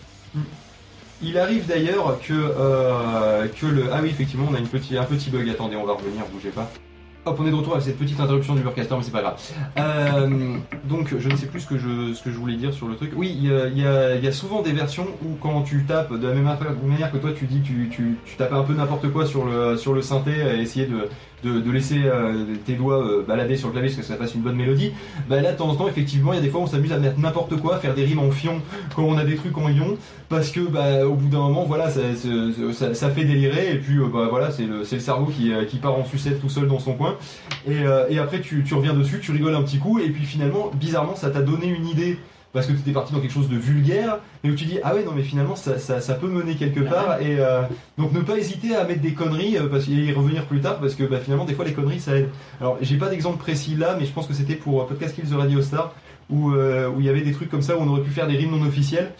Il 1.22 1.36
arrive 1.38 1.66
d'ailleurs 1.66 2.18
que, 2.26 2.32
euh, 2.32 3.46
que 3.60 3.66
le. 3.66 3.84
Ah 3.92 3.98
oui, 4.02 4.08
effectivement, 4.08 4.46
on 4.50 4.54
a 4.54 4.58
une 4.58 4.68
petit, 4.68 4.96
un 4.96 5.04
petit 5.04 5.28
bug. 5.28 5.46
Attendez, 5.50 5.76
on 5.76 5.84
va 5.84 5.92
revenir, 5.92 6.24
bougez 6.32 6.48
pas. 6.48 6.70
Hop, 7.26 7.38
on 7.38 7.46
est 7.46 7.50
de 7.50 7.54
retour 7.54 7.74
avec 7.74 7.84
cette 7.84 7.98
petite 7.98 8.18
interruption 8.18 8.54
du 8.54 8.62
Burcaster, 8.62 8.94
mais 8.96 9.02
c'est 9.02 9.10
pas 9.10 9.20
grave. 9.20 9.38
Euh, 9.76 10.56
donc, 10.88 11.14
je 11.18 11.28
ne 11.28 11.36
sais 11.36 11.46
plus 11.46 11.60
ce 11.60 11.66
que 11.66 11.76
je, 11.76 12.14
ce 12.14 12.22
que 12.22 12.30
je 12.30 12.38
voulais 12.38 12.56
dire 12.56 12.72
sur 12.72 12.88
le 12.88 12.96
truc. 12.96 13.12
Oui, 13.14 13.30
il 13.36 13.44
y 13.46 13.52
a, 13.52 13.68
y 14.16 14.26
a- 14.26 14.32
souvent 14.32 14.62
des 14.62 14.72
versions 14.72 15.06
où, 15.22 15.34
quand 15.34 15.60
tu 15.62 15.84
tapes, 15.84 16.14
de 16.14 16.26
la 16.26 16.32
même 16.32 16.48
manière 16.82 17.12
que 17.12 17.18
toi, 17.18 17.32
tu 17.32 17.46
dis, 17.46 17.60
tu, 17.60 17.90
tu, 17.90 18.22
tu 18.24 18.36
tapais 18.36 18.54
un 18.54 18.62
peu 18.62 18.72
n'importe 18.72 19.12
quoi 19.12 19.26
sur 19.26 19.44
le, 19.44 19.76
sur 19.76 19.92
le 19.92 20.00
synthé, 20.00 20.30
et 20.30 20.60
essayer 20.62 20.86
de, 20.86 21.10
de, 21.44 21.70
laisser 21.70 22.02
euh, 22.04 22.44
tes 22.64 22.74
doigts 22.74 23.02
euh, 23.04 23.24
balader 23.26 23.56
sur 23.56 23.68
le 23.68 23.72
clavier 23.72 23.90
parce 23.90 24.06
que 24.06 24.12
ça 24.12 24.18
fasse 24.18 24.34
une 24.34 24.42
bonne 24.42 24.56
mélodie. 24.56 24.92
Bah 25.28 25.40
là, 25.40 25.52
de 25.52 25.56
temps 25.56 25.68
en 25.68 25.76
temps, 25.76 25.88
effectivement, 25.88 26.32
il 26.32 26.36
y 26.36 26.38
a 26.38 26.42
des 26.42 26.50
fois 26.50 26.60
où 26.60 26.64
on 26.64 26.66
s'amuse 26.66 26.92
à 26.92 26.98
mettre 26.98 27.18
n'importe 27.18 27.56
quoi, 27.56 27.78
faire 27.78 27.94
des 27.94 28.04
rimes 28.04 28.18
en 28.18 28.30
fion 28.30 28.60
quand 28.94 29.02
on 29.02 29.16
a 29.16 29.24
des 29.24 29.36
trucs 29.36 29.56
en 29.56 29.68
ion, 29.68 29.96
parce 30.28 30.50
que 30.50 30.60
bah, 30.60 31.06
au 31.06 31.14
bout 31.14 31.28
d'un 31.28 31.38
moment, 31.38 31.64
voilà, 31.64 31.90
ça, 31.90 32.00
ça, 32.94 33.10
fait 33.10 33.24
délirer, 33.24 33.72
et 33.72 33.76
puis 33.76 33.96
euh, 33.96 34.06
bah, 34.12 34.28
voilà, 34.30 34.50
c'est 34.50 34.66
le, 34.66 34.84
cerveau 34.84 35.26
qui, 35.26 35.52
qui 35.68 35.78
part 35.78 35.94
en 35.94 36.04
sucette 36.04 36.40
tout 36.40 36.48
seul 36.48 36.68
dans 36.68 36.78
son 36.78 36.94
coin. 36.94 37.16
Et, 37.66 37.78
et 38.08 38.18
après, 38.18 38.40
tu, 38.40 38.62
tu 38.64 38.74
reviens 38.74 38.94
dessus, 38.94 39.20
tu 39.20 39.32
rigoles 39.32 39.54
un 39.54 39.62
petit 39.62 39.78
coup, 39.78 39.98
et 39.98 40.10
puis 40.10 40.24
finalement, 40.24 40.70
bizarrement, 40.74 41.14
ça 41.14 41.30
t'a 41.30 41.42
donné 41.42 41.68
une 41.68 41.86
idée. 41.86 42.18
Parce 42.52 42.66
que 42.66 42.72
tu 42.72 42.80
étais 42.80 42.90
parti 42.90 43.12
dans 43.12 43.20
quelque 43.20 43.32
chose 43.32 43.48
de 43.48 43.56
vulgaire, 43.56 44.18
mais 44.42 44.50
où 44.50 44.56
tu 44.56 44.64
dis 44.64 44.78
ah 44.82 44.94
ouais 44.94 45.04
non 45.04 45.12
mais 45.14 45.22
finalement 45.22 45.54
ça, 45.54 45.78
ça, 45.78 46.00
ça 46.00 46.14
peut 46.14 46.26
mener 46.26 46.56
quelque 46.56 46.80
part 46.80 47.20
et 47.20 47.36
euh, 47.38 47.62
donc 47.96 48.12
ne 48.12 48.20
pas 48.22 48.36
hésiter 48.38 48.74
à 48.74 48.82
mettre 48.84 49.02
des 49.02 49.14
conneries 49.14 49.56
euh, 49.56 49.68
parce, 49.68 49.86
et 49.86 49.92
y 49.92 50.12
revenir 50.12 50.46
plus 50.46 50.60
tard 50.60 50.80
parce 50.80 50.96
que 50.96 51.04
bah, 51.04 51.18
finalement 51.20 51.44
des 51.44 51.54
fois 51.54 51.64
les 51.64 51.74
conneries 51.74 52.00
ça 52.00 52.16
aide. 52.16 52.28
Alors 52.60 52.76
j'ai 52.80 52.96
pas 52.96 53.08
d'exemple 53.08 53.38
précis 53.38 53.76
là 53.76 53.96
mais 53.96 54.04
je 54.04 54.12
pense 54.12 54.26
que 54.26 54.34
c'était 54.34 54.56
pour 54.56 54.82
euh, 54.82 54.86
Podcast 54.86 55.14
Kills 55.14 55.30
the 55.30 55.34
Radio 55.34 55.62
Star 55.62 55.94
où 56.28 56.50
euh, 56.50 56.88
où 56.88 56.98
il 56.98 57.06
y 57.06 57.08
avait 57.08 57.22
des 57.22 57.32
trucs 57.32 57.50
comme 57.50 57.62
ça 57.62 57.76
où 57.76 57.80
on 57.82 57.88
aurait 57.88 58.02
pu 58.02 58.10
faire 58.10 58.26
des 58.26 58.36
rimes 58.36 58.50
non 58.50 58.66
officielles 58.66 59.12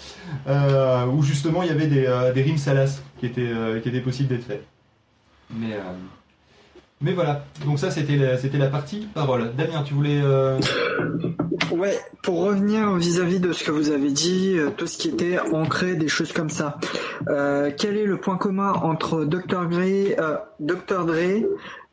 euh, 0.48 1.06
où 1.06 1.22
justement 1.22 1.62
il 1.62 1.68
y 1.68 1.72
avait 1.72 1.86
des, 1.86 2.30
des 2.34 2.42
rimes 2.42 2.58
salaces 2.58 3.04
qui 3.20 3.26
étaient 3.26 3.52
qui 3.82 3.88
étaient 3.88 4.00
possibles 4.00 4.28
d'être 4.28 4.44
faites. 4.44 4.66
Mais 5.52 5.74
euh, 5.74 5.80
mais 7.00 7.12
voilà 7.12 7.44
donc 7.64 7.78
ça 7.78 7.90
c'était 7.90 8.16
la, 8.16 8.36
c'était 8.38 8.58
la 8.58 8.68
partie 8.68 9.08
parole. 9.14 9.52
Damien 9.56 9.82
tu 9.84 9.94
voulais 9.94 10.20
euh, 10.22 10.58
Ouais, 11.72 11.96
pour 12.22 12.42
revenir 12.44 12.94
vis-à-vis 12.96 13.38
de 13.38 13.52
ce 13.52 13.62
que 13.62 13.70
vous 13.70 13.90
avez 13.90 14.10
dit, 14.10 14.54
euh, 14.58 14.70
tout 14.76 14.88
ce 14.88 14.98
qui 14.98 15.08
était 15.08 15.38
ancré, 15.38 15.94
des 15.94 16.08
choses 16.08 16.32
comme 16.32 16.50
ça. 16.50 16.78
Euh, 17.28 17.70
quel 17.76 17.96
est 17.96 18.04
le 18.06 18.16
point 18.16 18.36
commun 18.36 18.72
entre 18.72 19.24
Dr. 19.24 19.68
Dre, 19.68 19.78
euh, 20.18 20.36
Dr. 20.58 21.04
Dre, 21.06 21.44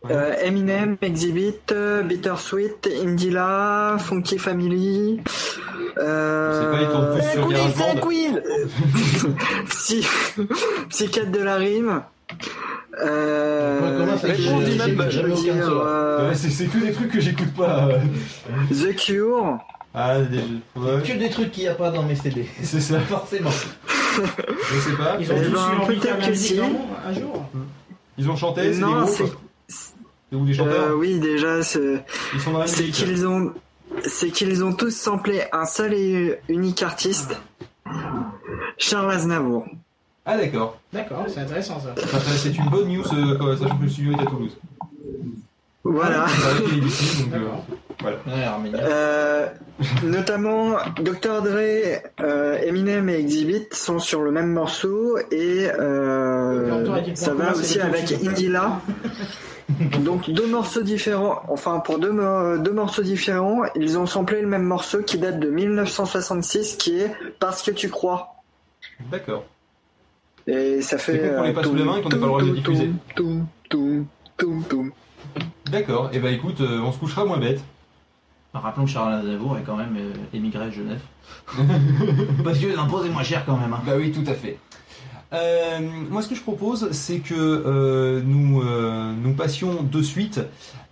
euh, 0.10 0.34
Eminem, 0.42 0.98
Exhibit, 1.04 1.54
Bittersweet, 2.06 2.90
Indila, 3.04 3.98
Funky 4.00 4.40
Family, 4.40 5.22
euh, 6.00 7.22
C'est 7.22 7.40
pas, 7.42 7.48
GarageBand. 7.48 8.00
Queen 8.02 8.42
Psy- 9.70 10.08
Psychiatre 10.90 11.32
de 11.32 11.40
la 11.44 11.56
rime, 11.56 12.02
Euh, 13.04 13.82
Ouais, 13.82 14.06
seul. 14.18 15.82
euh, 15.86 16.30
Ouais, 16.30 16.36
c'est 16.36 16.66
que 16.66 16.78
des 16.80 16.92
trucs 16.92 17.12
que 17.12 17.20
j'écoute 17.20 17.54
pas. 17.54 17.90
The 18.72 18.96
Cure, 18.96 19.60
Ah, 19.94 20.20
des... 20.20 20.38
ouais, 20.80 21.02
Que 21.06 21.14
des 21.18 21.30
trucs 21.30 21.52
qu'il 21.52 21.64
n'y 21.64 21.70
a 21.70 21.76
pas 21.76 21.92
dans 21.92 22.04
mes 22.04 22.16
CD. 22.16 22.48
c'est 22.64 22.82
ça. 22.82 23.00
Forcément. 23.02 23.52
Je 23.52 24.80
sais 24.80 24.96
pas. 24.98 25.18
Ils 25.20 25.32
ont 25.32 25.36
Eh 25.38 25.46
tous 25.46 25.52
ben, 25.54 25.86
peut-être 25.88 26.28
que 26.28 26.34
si. 26.36 26.60
un 26.60 27.14
jour. 27.14 27.46
Ils 28.18 28.30
ont 28.30 28.36
chanté, 28.36 28.72
non, 28.78 29.06
c'est 29.06 29.26
ou 30.34 30.44
des 30.46 30.54
chanteurs 30.56 30.88
euh, 30.90 30.94
oui 30.96 31.20
déjà 31.22 31.64
c'est 31.64 32.04
Ils 32.34 32.42
sont 32.42 32.52
dans 32.52 32.60
la 32.60 32.68
c'est 32.68 32.84
qu'ils 32.86 33.26
ont 33.26 33.54
c'est 34.06 34.30
qu'ils 34.30 34.62
ont 34.64 34.74
tous 34.74 34.90
samplé 34.94 35.44
un 35.54 35.66
seul 35.66 35.94
et 35.94 36.40
unique 36.50 36.84
artiste, 36.84 37.40
Charles 38.78 39.12
Aznavour. 39.12 39.66
Ah 40.28 40.38
d'accord. 40.38 40.78
D'accord, 40.92 41.26
c'est 41.28 41.40
intéressant 41.40 41.80
ça. 41.80 41.96
C'est 42.36 42.56
une 42.58 42.70
bonne 42.70 42.90
news, 42.90 43.04
euh, 43.14 43.58
sachant 43.58 43.78
que 43.78 43.84
le 43.84 43.90
studio 43.90 44.12
est 44.12 44.22
à 44.22 44.26
Toulouse. 44.26 44.58
Voilà. 45.84 46.26
Donc, 46.60 47.34
euh. 47.34 47.48
Ouais. 48.04 48.16
Euh, 48.76 49.48
notamment 50.04 50.78
Dr 51.00 51.42
Dre, 51.42 52.02
euh, 52.20 52.58
Eminem 52.62 53.10
et 53.10 53.16
Exhibit 53.16 53.68
sont 53.72 53.98
sur 53.98 54.22
le 54.22 54.32
même 54.32 54.52
morceau 54.52 55.18
et 55.32 55.68
euh, 55.80 57.16
ça 57.16 57.34
va 57.34 57.54
aussi 57.54 57.80
avec 57.80 58.12
Indila. 58.24 58.82
Donc 60.04 60.30
deux 60.30 60.48
morceaux 60.48 60.82
différents, 60.82 61.42
enfin 61.50 61.80
pour 61.80 62.00
deux, 62.00 62.14
deux 62.60 62.72
morceaux 62.72 63.02
différents, 63.02 63.64
ils 63.76 63.98
ont 63.98 64.06
samplé 64.06 64.42
le 64.42 64.48
même 64.48 64.64
morceau 64.64 65.02
qui 65.02 65.18
date 65.18 65.40
de 65.40 65.50
1966 65.50 66.76
qui 66.78 67.00
est 67.00 67.12
Parce 67.40 67.62
que 67.64 67.72
tu 67.72 67.90
crois. 67.90 68.36
D'accord. 69.12 69.44
Et 70.48 70.82
ça 70.82 70.98
fait... 70.98 71.20
con 71.20 71.36
qu'on 71.38 71.44
l'ait 71.44 71.54
pas 71.54 71.64
sous 71.64 71.76
la 71.76 71.84
main 71.84 71.98
et 71.98 72.02
qu'on 72.02 72.10
n'ait 72.10 72.16
pas 72.16 72.22
le 72.22 72.28
droit 72.28 72.42
de 72.42 72.48
le 72.48 72.54
diffuser. 72.54 72.90
Toum, 73.16 73.48
toum, 73.70 74.06
toum, 74.38 74.64
toum. 74.64 74.92
D'accord. 75.70 76.10
Et 76.14 76.20
bah 76.20 76.32
écoute, 76.32 76.62
euh, 76.62 76.80
on 76.82 76.92
se 76.92 76.98
couchera 77.00 77.26
moins 77.26 77.38
bête. 77.38 77.62
Rappelons 78.54 78.86
que 78.86 78.92
Charles 78.92 79.14
Aznavour 79.14 79.58
est 79.58 79.62
quand 79.64 79.76
même 79.76 79.96
euh, 79.98 80.14
émigré 80.34 80.64
à 80.66 80.72
Genève. 80.72 81.02
Parce 82.44 82.58
que 82.58 82.68
l'impôt 82.76 83.04
est 83.04 83.10
moins 83.10 83.24
cher 83.24 83.44
quand 83.46 83.58
même. 83.58 83.74
hein. 83.74 83.82
Bah 83.86 83.94
oui, 83.98 84.12
tout 84.12 84.24
à 84.30 84.34
fait. 84.34 84.58
Euh, 85.34 85.80
moi, 86.10 86.22
ce 86.22 86.30
que 86.30 86.36
je 86.36 86.42
propose, 86.42 86.92
c'est 86.92 87.20
que 87.20 87.34
euh, 87.36 88.22
nous, 88.24 88.62
euh, 88.62 89.12
nous 89.22 89.34
passions 89.34 89.84
de 89.84 90.02
suite 90.02 90.40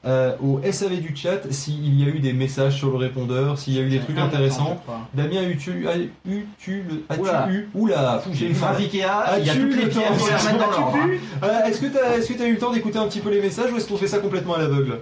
euh, 0.06 0.36
au 0.44 0.60
SAV 0.70 1.00
du 1.00 1.16
chat, 1.16 1.52
s'il 1.52 2.00
y 2.00 2.04
a 2.04 2.10
eu 2.10 2.20
des 2.20 2.34
messages 2.34 2.76
sur 2.76 2.92
le 2.92 2.98
répondeur, 2.98 3.58
s'il 3.58 3.74
y 3.74 3.80
a 3.80 3.82
eu 3.82 3.90
des 3.90 4.00
trucs 4.00 4.18
intéressants. 4.18 4.84
Damien, 5.14 5.42
as-tu 5.50 5.88
as 5.88 5.98
eu, 5.98 6.46
tu 6.60 6.84
Oula. 7.18 7.48
eu? 7.50 7.70
Oula, 7.74 8.22
J'ai 8.34 8.48
une 8.48 8.56
phrase 8.56 8.78
Ikea, 8.80 9.40
il 9.40 9.46
y 9.46 9.50
a 9.50 9.54
toutes 9.56 9.76
les 9.76 9.98
hein. 9.98 10.02
Euh, 11.44 11.66
Est-ce 11.66 11.82
que 11.82 11.88
tu 11.88 11.98
as, 11.98 12.18
est-ce 12.18 12.32
que 12.32 12.38
t'as 12.38 12.46
eu 12.46 12.54
le 12.54 12.60
temps 12.60 12.72
d'écouter 12.72 13.00
un 13.00 13.08
petit 13.08 13.20
peu 13.20 13.30
les 13.30 13.42
messages 13.42 13.72
ou 13.72 13.78
est-ce 13.78 13.88
qu'on 13.88 13.98
fait 13.98 14.08
ça 14.08 14.20
complètement 14.20 14.56
à 14.56 14.60
l'aveugle? 14.60 15.00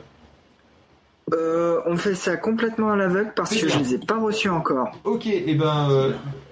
Euh, 1.33 1.79
on 1.85 1.97
fait 1.97 2.15
ça 2.15 2.37
complètement 2.37 2.91
à 2.91 2.95
l'aveugle 2.95 3.33
parce 3.35 3.55
que 3.55 3.67
je 3.67 3.77
les 3.79 3.95
ai 3.95 3.97
pas 3.97 4.19
reçus 4.19 4.49
encore. 4.49 4.91
Ok, 5.03 5.25
et 5.27 5.55
ben, 5.55 5.89
euh, 5.89 6.11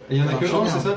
il 0.10 0.18
y 0.18 0.22
en 0.22 0.28
a 0.28 0.34
que 0.34 0.45
un, 0.45 0.66
c'est 0.66 0.80
ça? 0.80 0.95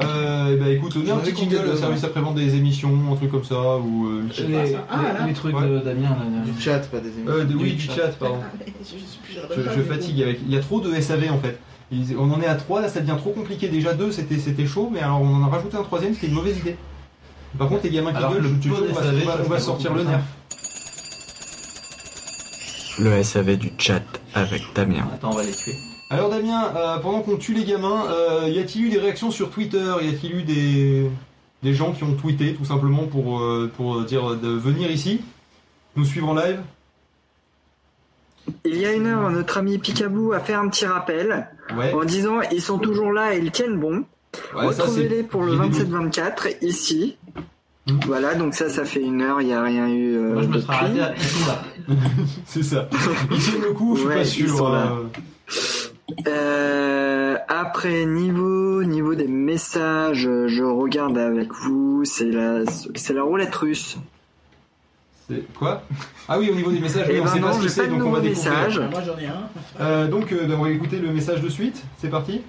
Euh, 0.00 0.56
bah 0.58 0.68
écoute, 0.70 0.96
on 0.96 1.10
a 1.10 1.14
un 1.14 1.18
petit 1.18 1.36
jingle, 1.36 1.62
le 1.66 1.76
service 1.76 2.02
après-vente 2.04 2.34
des 2.34 2.54
émissions, 2.56 2.98
un 3.12 3.16
truc 3.16 3.30
comme 3.30 3.44
ça, 3.44 3.76
ou 3.76 4.06
euh. 4.08 4.22
Les, 4.48 4.76
Ah, 4.90 5.02
là. 5.18 5.26
les- 5.26 5.32
trucs 5.34 5.54
Ouais. 5.54 5.68
de 5.68 5.78
Damien, 5.80 6.08
là, 6.10 6.44
Du 6.50 6.60
chat, 6.60 6.78
pas 6.90 7.00
des 7.00 7.08
émissions. 7.10 7.28
Euh, 7.28 7.44
de- 7.44 7.54
oui, 7.54 7.70
Du 7.70 7.76
du 7.76 7.82
chat. 7.82 7.94
chat, 7.96 8.08
pardon. 8.18 8.38
Je, 9.56 9.62
je 9.62 9.82
fatigue 9.82 10.22
avec. 10.22 10.40
Il 10.46 10.52
y 10.52 10.56
a 10.56 10.60
trop 10.60 10.80
de 10.80 10.94
SAV 11.00 11.30
en 11.30 11.38
fait. 11.38 11.58
Ils- 11.90 12.16
on 12.18 12.30
en 12.30 12.40
est 12.40 12.46
à 12.46 12.54
3, 12.54 12.80
là 12.80 12.88
ça 12.88 13.00
devient 13.00 13.16
trop 13.18 13.30
compliqué. 13.30 13.68
Déjà 13.68 13.92
2 13.94 14.10
c'était 14.12 14.38
c'était 14.38 14.66
chaud, 14.66 14.88
mais 14.92 15.00
alors 15.00 15.20
on 15.20 15.34
en 15.34 15.42
a 15.44 15.48
rajouté 15.48 15.76
un 15.76 15.82
troisième, 15.82 16.14
c'était 16.14 16.28
une 16.28 16.34
mauvaise 16.34 16.58
idée. 16.58 16.76
Par 17.58 17.68
contre, 17.68 17.84
les 17.84 17.90
gamins 17.90 18.10
qui 18.12 18.16
Alors 18.16 18.32
gueulent, 18.32 18.42
que 18.42 18.48
le 18.48 18.54
je 18.54 18.60
te 18.60 18.68
pot 18.68 18.76
jure, 18.76 18.86
on 18.90 18.94
va, 18.94 19.02
SAV, 19.02 19.14
on 19.22 19.26
va- 19.26 19.32
ça 19.32 19.38
on 19.38 19.42
va 19.42 19.44
serait 19.48 19.60
sortir 19.60 19.94
le 19.94 20.02
nerf. 20.04 20.20
Le 22.98 23.22
SAV 23.22 23.56
du 23.56 23.72
chat 23.78 24.02
avec 24.34 24.62
Damien. 24.74 25.06
Attends, 25.14 25.32
on 25.32 25.36
va 25.36 25.44
les 25.44 25.52
tuer. 25.52 25.72
Alors 26.12 26.28
Damien, 26.30 26.72
euh, 26.76 26.98
pendant 26.98 27.20
qu'on 27.22 27.36
tue 27.36 27.54
les 27.54 27.64
gamins, 27.64 28.04
euh, 28.10 28.48
y 28.48 28.58
a-t-il 28.58 28.86
eu 28.86 28.88
des 28.90 28.98
réactions 28.98 29.30
sur 29.30 29.50
Twitter? 29.50 29.92
Y 30.02 30.08
a-t-il 30.08 30.36
eu 30.36 30.42
des, 30.42 31.10
des 31.62 31.74
gens 31.74 31.92
qui 31.92 32.04
ont 32.04 32.14
tweeté 32.14 32.54
tout 32.54 32.64
simplement 32.66 33.06
pour, 33.06 33.40
euh, 33.40 33.70
pour 33.76 34.02
dire 34.04 34.36
de 34.36 34.48
venir 34.48 34.90
ici, 34.90 35.22
nous 35.96 36.04
suivre 36.04 36.28
en 36.28 36.34
live? 36.34 36.60
Il 38.64 38.76
y 38.76 38.84
a 38.86 38.92
une 38.92 39.06
heure, 39.06 39.30
notre 39.30 39.58
ami 39.58 39.78
Picaboo 39.78 40.32
a 40.32 40.40
fait 40.40 40.54
un 40.54 40.68
petit 40.68 40.84
rappel 40.86 41.48
Ouais. 41.76 41.94
en 41.94 42.04
disant 42.04 42.40
ils 42.52 42.60
sont 42.60 42.78
toujours 42.78 43.12
là 43.12 43.34
et 43.34 43.38
ils 43.38 43.50
tiennent 43.52 43.78
bon. 43.78 44.04
Ouais, 44.54 44.66
Retrouvez-les 44.66 45.22
pour 45.22 45.42
le 45.44 45.52
j'ai 45.62 45.68
des 45.68 45.84
doutes. 45.84 46.16
27-24 46.16 46.56
ici. 46.62 47.16
Hmm. 47.88 47.98
Voilà, 48.06 48.34
donc 48.34 48.54
ça, 48.54 48.68
ça 48.68 48.84
fait 48.84 49.00
une 49.00 49.22
heure, 49.22 49.40
il 49.40 49.46
n'y 49.46 49.52
a 49.54 49.62
rien 49.62 49.88
eu. 49.88 50.16
euh, 50.16 50.32
Moi, 50.34 50.42
je 50.42 50.48
me 50.48 50.60
serais 50.60 50.74
arrêté 50.74 51.00
à. 51.00 51.14
C'est 52.46 52.62
ça. 52.62 52.88
Ils 53.30 53.38
tiennent 53.38 53.62
le 53.62 53.72
coup, 53.72 53.94
je 53.94 54.00
suis 54.00 54.08
Ouais, 54.08 54.14
pas 54.16 54.20
ils 54.22 54.26
sûr. 54.26 55.08
Euh, 56.26 57.36
après, 57.48 58.04
niveau, 58.06 58.82
niveau 58.84 59.14
des 59.14 59.26
messages, 59.28 60.28
je 60.46 60.62
regarde 60.64 61.16
avec 61.18 61.52
vous, 61.52 62.04
c'est 62.04 62.30
la, 62.30 62.64
c'est 62.94 63.12
la 63.14 63.22
roulette 63.22 63.54
russe. 63.54 63.98
c'est- 65.28 65.42
Quoi? 65.54 65.82
Ah 66.28 66.38
oui, 66.38 66.50
au 66.50 66.54
niveau 66.54 66.70
des 66.72 66.80
messages, 66.80 67.06
oui, 67.08 67.14
Eh 67.16 67.20
on 67.20 67.24
ben 67.24 67.40
pas 67.40 67.52
ce 67.52 67.62
que 67.62 67.68
c'est, 67.68 67.88
donc 67.88 68.02
on 68.04 68.10
va 68.10 68.20
découvrir. 68.20 68.90
Moi 68.90 69.00
j'en 69.02 69.18
ai 69.18 69.26
un. 69.26 69.48
Euh, 69.80 70.08
donc, 70.08 70.32
euh, 70.32 70.48
on 70.56 70.62
va 70.62 70.70
écouter 70.70 70.98
le 70.98 71.10
message 71.12 71.40
de 71.40 71.48
suite. 71.48 71.82
C'est 71.98 72.10
parti. 72.10 72.42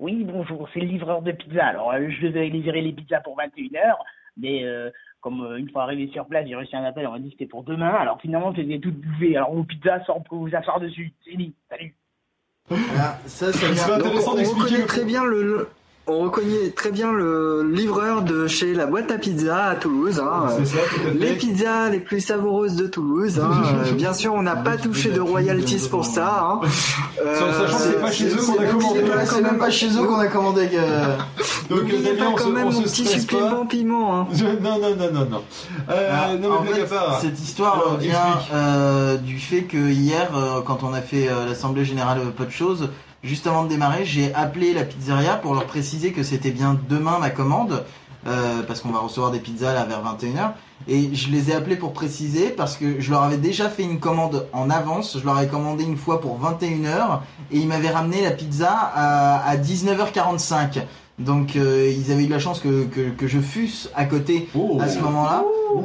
Oui, 0.00 0.24
bonjour, 0.24 0.68
c'est 0.72 0.80
le 0.80 0.86
livreur 0.86 1.22
de 1.22 1.32
pizza. 1.32 1.66
Alors, 1.66 1.90
euh, 1.92 2.08
je 2.08 2.26
devais 2.28 2.48
livrer 2.48 2.80
les 2.82 2.92
pizzas 2.92 3.20
pour 3.20 3.36
21h, 3.36 3.96
mais 4.36 4.64
euh, 4.64 4.90
comme 5.20 5.40
euh, 5.42 5.56
une 5.56 5.70
fois 5.70 5.82
arrivé 5.84 6.08
sur 6.12 6.26
place, 6.26 6.46
j'ai 6.46 6.54
reçu 6.54 6.76
un 6.76 6.84
appel, 6.84 7.06
on 7.06 7.12
m'a 7.12 7.18
dit 7.18 7.26
que 7.30 7.32
c'était 7.38 7.46
pour 7.46 7.64
demain. 7.64 7.90
Alors, 7.90 8.20
finalement, 8.20 8.54
c'était 8.54 8.78
toutes 8.78 9.00
bouffées. 9.00 9.36
Alors, 9.36 9.54
vos 9.54 9.64
pizzas 9.64 10.00
pour 10.28 10.38
vous 10.38 10.54
asseoir 10.54 10.80
dessus. 10.80 11.12
C'est 11.24 11.36
dit, 11.36 11.54
salut. 11.70 11.94
Ah, 12.70 13.16
ça, 13.26 13.50
Donc, 13.50 14.06
intéressant 14.06 14.32
on 14.32 14.36
d'expliquer 14.36 14.84
très 14.86 15.04
bien 15.04 15.24
le- 15.24 15.68
on 16.08 16.20
reconnaît 16.20 16.70
très 16.74 16.90
bien 16.90 17.12
le 17.12 17.62
livreur 17.70 18.22
de 18.22 18.46
chez 18.46 18.74
la 18.74 18.86
boîte 18.86 19.10
à 19.10 19.18
pizza 19.18 19.66
à 19.66 19.74
Toulouse. 19.76 20.20
hein. 20.20 20.48
Ça. 20.64 20.78
Les 21.14 21.34
pizzas 21.34 21.90
les 21.90 22.00
plus 22.00 22.20
savoureuses 22.20 22.76
de 22.76 22.86
Toulouse. 22.86 23.38
hein. 23.40 23.50
Bien 23.96 24.12
sûr, 24.12 24.34
on 24.34 24.42
n'a 24.42 24.56
pas 24.56 24.76
touché 24.76 25.10
de 25.10 25.20
royalties 25.20 25.88
pour 25.90 26.04
ça. 26.04 26.40
hein. 26.42 26.60
Euh, 27.20 27.52
Sachant 27.66 27.78
que 27.78 27.82
c'est 27.82 28.00
pas 28.00 28.10
chez 28.12 28.28
eux 28.28 28.36
qu'on 28.36 28.58
a 28.62 28.66
commandé. 28.66 29.00
C'est 29.26 29.40
même 29.42 29.58
pas 29.58 29.70
chez 29.70 29.88
eux 29.88 30.04
qu'on 30.04 30.20
a 30.20 30.28
commandé. 30.28 30.68
Donc, 31.68 31.80
N'oubliez 31.80 32.12
pas 32.14 32.26
quand 32.36 32.50
même 32.50 32.68
on 32.68 32.72
mon 32.72 32.82
petit 32.82 33.04
supplément 33.06 33.66
piment. 33.66 34.20
hein. 34.20 34.26
Non, 34.62 34.78
non, 34.78 34.78
non, 34.96 35.12
non, 35.12 35.26
non. 35.28 35.42
Euh, 35.90 36.10
Ah, 36.12 36.36
non, 36.40 36.60
mais 36.62 36.86
cette 37.20 37.40
histoire 37.40 37.96
vient 37.98 38.38
euh, 38.54 39.16
du 39.16 39.38
fait 39.40 39.62
que 39.62 39.76
hier, 39.76 40.30
euh, 40.36 40.60
quand 40.64 40.84
on 40.84 40.94
a 40.94 41.00
fait 41.00 41.28
l'assemblée 41.48 41.84
générale 41.84 42.20
Pas 42.36 42.44
de 42.44 42.50
choses, 42.50 42.88
juste 43.22 43.46
avant 43.46 43.64
de 43.64 43.68
démarrer, 43.68 44.04
j'ai 44.04 44.32
appelé 44.34 44.72
la 44.74 44.84
pizzeria 44.84 45.34
pour 45.34 45.54
leur 45.54 45.64
préciser 45.66 46.12
que 46.12 46.22
c'était 46.22 46.50
bien 46.50 46.78
demain 46.88 47.18
ma 47.18 47.30
commande, 47.30 47.84
euh, 48.26 48.62
parce 48.66 48.80
qu'on 48.80 48.90
va 48.90 48.98
recevoir 49.00 49.30
des 49.30 49.38
pizzas 49.38 49.72
là 49.74 49.84
vers 49.84 50.02
21h. 50.02 50.52
Et 50.86 51.14
je 51.14 51.30
les 51.30 51.50
ai 51.50 51.54
appelés 51.54 51.76
pour 51.76 51.92
préciser 51.92 52.50
parce 52.50 52.76
que 52.76 53.00
je 53.00 53.10
leur 53.10 53.22
avais 53.22 53.36
déjà 53.36 53.68
fait 53.68 53.82
une 53.82 53.98
commande 54.00 54.46
en 54.52 54.70
avance. 54.70 55.16
Je 55.18 55.24
leur 55.24 55.36
avais 55.36 55.48
commandé 55.48 55.84
une 55.84 55.96
fois 55.96 56.20
pour 56.20 56.38
21h 56.40 57.20
et 57.50 57.58
ils 57.58 57.66
m'avaient 57.66 57.90
ramené 57.90 58.22
la 58.22 58.30
pizza 58.30 58.70
à, 58.70 59.44
à 59.48 59.56
19h45. 59.56 60.82
Donc 61.18 61.56
euh, 61.56 61.92
ils 61.96 62.12
avaient 62.12 62.24
eu 62.24 62.28
la 62.28 62.38
chance 62.38 62.60
que, 62.60 62.84
que, 62.84 63.10
que 63.10 63.26
je 63.26 63.40
fusse 63.40 63.90
à 63.96 64.04
côté 64.04 64.48
Oh. 64.54 64.78
à 64.80 64.88
ce 64.88 65.00
moment-là. 65.00 65.42
Oh, 65.74 65.82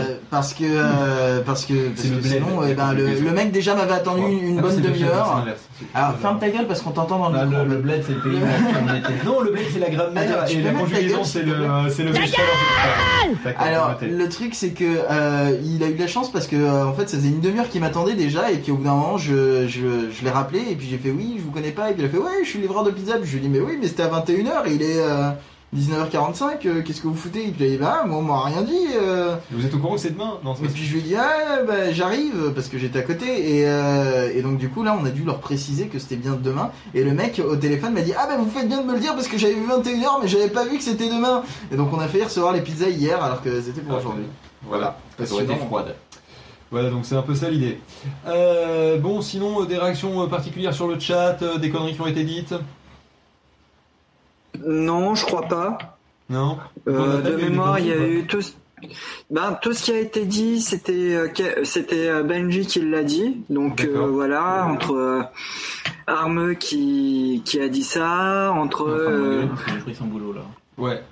Euh. 0.00 0.16
Parce 0.34 0.52
que 0.54 0.64
euh, 0.66 1.40
parce 1.46 1.64
que, 1.64 1.88
parce 1.90 2.00
C'est 2.02 2.08
le 2.14 2.16
que 2.20 2.26
sinon 2.26 2.60
eh 2.68 2.74
ben, 2.74 2.92
le, 2.92 3.30
mec 3.30 3.52
déjà 3.52 3.74
m'avait 3.74 3.92
attendu 3.92 4.22
une, 4.22 4.48
une 4.48 4.58
Ah, 4.58 4.62
bonne 4.62 4.80
demi-heure. 4.80 5.44
Alors 5.94 6.16
ferme 6.18 6.38
ta 6.40 6.48
gueule 6.50 6.66
parce 6.66 6.82
qu'on 6.82 6.90
t'entend 6.90 7.18
dans 7.18 7.28
le 7.30 7.38
Ah, 7.38 7.44
micro. 7.46 7.64
le, 7.64 7.70
le 7.70 7.76
bled, 7.76 8.02
c'est 8.06 8.14
le 8.14 8.20
pays 8.20 8.32
où 8.32 8.88
on 8.88 8.94
était. 8.96 9.12
Non, 9.24 9.40
le 9.40 9.50
bled 9.52 9.64
c'est 9.72 9.78
la 9.78 9.90
grammaire 9.90 10.40
Attends, 10.42 10.52
et 10.52 10.62
la 10.62 10.70
conjugaison 10.72 11.24
c'est 11.24 11.42
le 11.44 11.54
c'est 11.90 12.02
le 12.02 12.12
Alors 13.58 13.96
le 14.02 14.28
truc 14.28 14.54
c'est 14.54 14.70
que 14.70 14.84
euh, 14.84 15.56
il 15.64 15.82
a 15.82 15.88
eu 15.88 15.94
de 15.94 16.00
la 16.00 16.06
chance 16.08 16.30
parce 16.32 16.46
que 16.46 16.56
euh, 16.56 16.86
en 16.86 16.92
fait 16.94 17.08
ça 17.08 17.16
faisait 17.16 17.28
une 17.28 17.40
demi-heure 17.40 17.68
qu'il 17.68 17.80
m'attendait 17.80 18.14
déjà 18.14 18.50
et 18.50 18.56
puis 18.56 18.72
au 18.72 18.76
bout 18.76 18.84
d'un 18.84 18.94
moment 18.94 19.18
je, 19.18 19.66
je, 19.68 20.10
je 20.10 20.24
l'ai 20.24 20.30
rappelé 20.30 20.60
et 20.70 20.74
puis 20.74 20.88
j'ai 20.88 20.98
fait 20.98 21.10
oui 21.10 21.36
je 21.38 21.42
vous 21.44 21.50
connais 21.50 21.70
pas. 21.70 21.90
Et 21.90 21.94
puis 21.94 22.02
il 22.02 22.06
a 22.06 22.08
fait 22.08 22.18
ouais 22.18 22.42
je 22.44 22.48
suis 22.48 22.58
livreur 22.58 22.84
de 22.84 22.90
pizza. 22.90 23.16
Puis 23.18 23.26
je 23.30 23.36
lui 23.36 23.44
ai 23.44 23.48
dit 23.48 23.48
mais 23.48 23.60
oui 23.60 23.78
mais 23.80 23.88
c'était 23.88 24.02
à 24.02 24.08
21h 24.08 24.66
et 24.66 24.74
il 24.74 24.82
est 24.82 24.98
euh, 25.00 25.30
19h45 25.76 26.66
euh, 26.66 26.82
qu'est-ce 26.82 27.00
que 27.00 27.08
vous 27.08 27.14
foutez? 27.14 27.52
Il 27.58 27.64
a 27.64 27.68
dit 27.68 27.76
bah 27.76 28.04
moi 28.06 28.18
on 28.18 28.22
m'a 28.22 28.44
rien 28.44 28.62
dit 28.62 28.86
euh. 28.96 29.36
Vous 29.50 29.64
êtes 29.66 29.74
au 29.74 29.78
courant 29.78 29.94
que 29.94 30.00
c'est 30.00 30.10
demain? 30.10 30.38
Non, 30.44 30.54
c'est 30.54 30.64
Et 30.64 30.68
puis 30.68 30.84
je 30.84 30.92
lui 30.92 31.00
ai 31.00 31.02
dit 31.02 31.16
ah 31.16 31.62
bah 31.66 31.92
j'arrive 31.92 32.52
parce 32.54 32.68
que 32.68 32.78
j'étais 32.78 32.98
à 32.98 33.02
côté 33.02 33.58
et, 33.58 33.66
euh, 33.66 34.30
et 34.34 34.42
donc 34.42 34.58
du 34.58 34.68
coup 34.68 34.82
là 34.82 34.96
on 35.00 35.04
a 35.04 35.10
dû 35.10 35.24
leur 35.24 35.40
préciser 35.40 35.86
que 35.86 35.98
c'était 35.98 36.16
bien 36.16 36.38
demain 36.40 36.70
et 36.94 37.02
le 37.02 37.12
mec 37.12 37.40
au 37.44 37.56
téléphone 37.56 37.92
m'a 37.92 38.02
dit 38.02 38.12
ah 38.16 38.26
bah 38.26 38.36
vous 38.38 38.48
faites 38.50 38.68
bien 38.68 38.80
de 38.82 38.86
me 38.86 38.94
le 38.94 39.00
dire 39.00 39.14
parce 39.14 39.28
que 39.28 39.38
j'avais 39.38 39.54
vu 39.54 39.66
21h 39.66 40.22
mais 40.22 40.28
j'avais 40.28 40.48
pas 40.48 40.64
vu 40.64 40.78
que 40.78 40.84
c'était 40.84 41.08
demain. 41.08 41.42
Et 41.72 41.76
donc 41.76 41.92
on 41.92 41.98
a 41.98 42.08
failli 42.08 42.24
recevoir 42.24 42.52
les 42.52 42.60
pizzas 42.60 42.88
hier 42.88 43.22
alors 43.22 43.42
que 43.42 43.60
c'était 43.60 43.80
pour 43.80 43.94
Ah, 43.96 43.98
aujourd'hui. 43.98 44.26
Voilà, 44.66 44.96
Parce 45.16 45.30
que 45.30 45.42
été 45.42 45.56
froide. 45.56 45.94
Voilà, 46.70 46.90
donc 46.90 47.04
c'est 47.04 47.14
un 47.14 47.22
peu 47.22 47.34
ça 47.34 47.50
l'idée. 47.50 47.78
Euh, 48.26 48.98
bon, 48.98 49.20
sinon, 49.20 49.62
euh, 49.62 49.66
des 49.66 49.76
réactions 49.76 50.22
euh, 50.22 50.26
particulières 50.26 50.74
sur 50.74 50.88
le 50.88 50.98
chat, 50.98 51.36
euh, 51.42 51.58
des 51.58 51.70
conneries 51.70 51.94
qui 51.94 52.00
ont 52.00 52.06
été 52.06 52.24
dites? 52.24 52.54
Non, 54.66 55.14
je 55.14 55.24
crois 55.24 55.42
pas. 55.48 55.78
Non 56.30 56.58
Euh, 56.88 57.20
de 57.20 57.36
mémoire, 57.36 57.76
des 57.76 57.82
il 57.82 57.86
y 57.88 57.92
a 57.92 58.06
eu 58.06 58.26
tout. 58.26 58.40
ce- 58.42 58.52
Ben, 59.30 59.56
tout 59.62 59.72
ce 59.72 59.82
qui 59.84 59.92
a 59.92 59.98
été 59.98 60.24
dit, 60.26 60.60
c'était 60.60 60.92
euh, 61.14 61.28
c'était 61.64 62.08
euh, 62.08 62.22
Benji 62.22 62.66
qui 62.66 62.80
l'a 62.82 63.02
dit. 63.02 63.38
Donc 63.48 63.80
euh, 63.82 64.06
voilà, 64.08 64.66
entre 64.66 64.94
euh, 64.94 65.22
Armeux 66.06 66.54
qui 66.54 67.40
qui 67.46 67.60
a 67.60 67.68
dit 67.68 67.82
ça, 67.84 68.52
entre 68.52 68.86
euh, 68.88 69.46
J'ai 69.68 69.78
pris 69.80 69.94
son 69.94 70.04
boulot 70.04 70.32
là. 70.34 70.42
Ouais. 70.76 71.02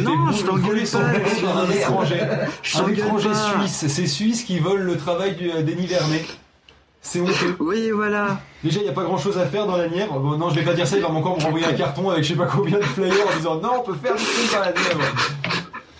Non, 0.00 0.32
je 0.32 0.42
t'engueule 0.44 0.82
pas, 0.90 0.98
un 0.98 1.70
étranger. 1.70 2.20
Un 2.20 2.88
étranger 2.88 3.28
suisse. 3.34 3.84
C'est 3.88 4.06
Suisse 4.08 4.42
qui 4.42 4.58
vole 4.58 4.80
le 4.80 4.96
travail 4.96 5.36
du- 5.36 5.50
euh, 5.52 5.62
d'Eddie 5.62 5.86
Vernet. 5.86 6.24
C'est 7.08 7.20
honteux. 7.20 7.56
Oui, 7.60 7.90
voilà. 7.94 8.40
Déjà, 8.64 8.80
il 8.80 8.82
n'y 8.82 8.88
a 8.88 8.92
pas 8.92 9.04
grand 9.04 9.16
chose 9.16 9.38
à 9.38 9.46
faire 9.46 9.64
dans 9.66 9.76
la 9.76 9.88
Nièvre. 9.88 10.18
Bon, 10.18 10.36
non, 10.36 10.50
je 10.50 10.56
vais 10.56 10.64
pas 10.64 10.74
dire 10.74 10.86
ça, 10.88 10.96
il 10.96 11.02
va 11.02 11.08
encore 11.08 11.38
me 11.38 11.42
renvoyer 11.44 11.66
un 11.66 11.72
carton 11.74 12.10
avec 12.10 12.24
je 12.24 12.30
sais 12.30 12.34
pas 12.34 12.46
combien 12.46 12.78
de 12.78 12.82
flyers 12.84 13.26
en 13.32 13.36
disant 13.36 13.60
non, 13.60 13.70
on 13.78 13.82
peut 13.82 13.94
faire 13.94 14.16
du 14.16 14.24
truc 14.24 14.52
dans 14.52 14.60
la 14.60 14.72
Nièvre. 14.72 15.14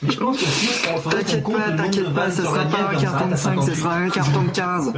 Mais 0.03 0.11
je 0.11 0.19
pense 0.19 0.37
que 0.37 0.45
si 0.45 0.69
on 0.89 1.01
qu'on 1.01 1.11
T'inquiète 1.11 1.43
pas, 1.45 1.71
t'inquiète 1.77 2.13
pas, 2.15 2.31
ce 2.31 2.43
sera 2.43 2.59
la 2.59 2.65
pas 2.65 2.77
Nièvre, 2.79 2.91
un 2.91 3.01
carton 3.01 3.25
de 3.27 3.31
t'as 3.31 3.37
5, 3.37 3.61
ce 3.63 3.75
58. 3.75 3.75
sera 3.77 3.95
un 3.97 4.11
carton 4.11 4.43
de 4.43 4.51
15. 4.51 4.93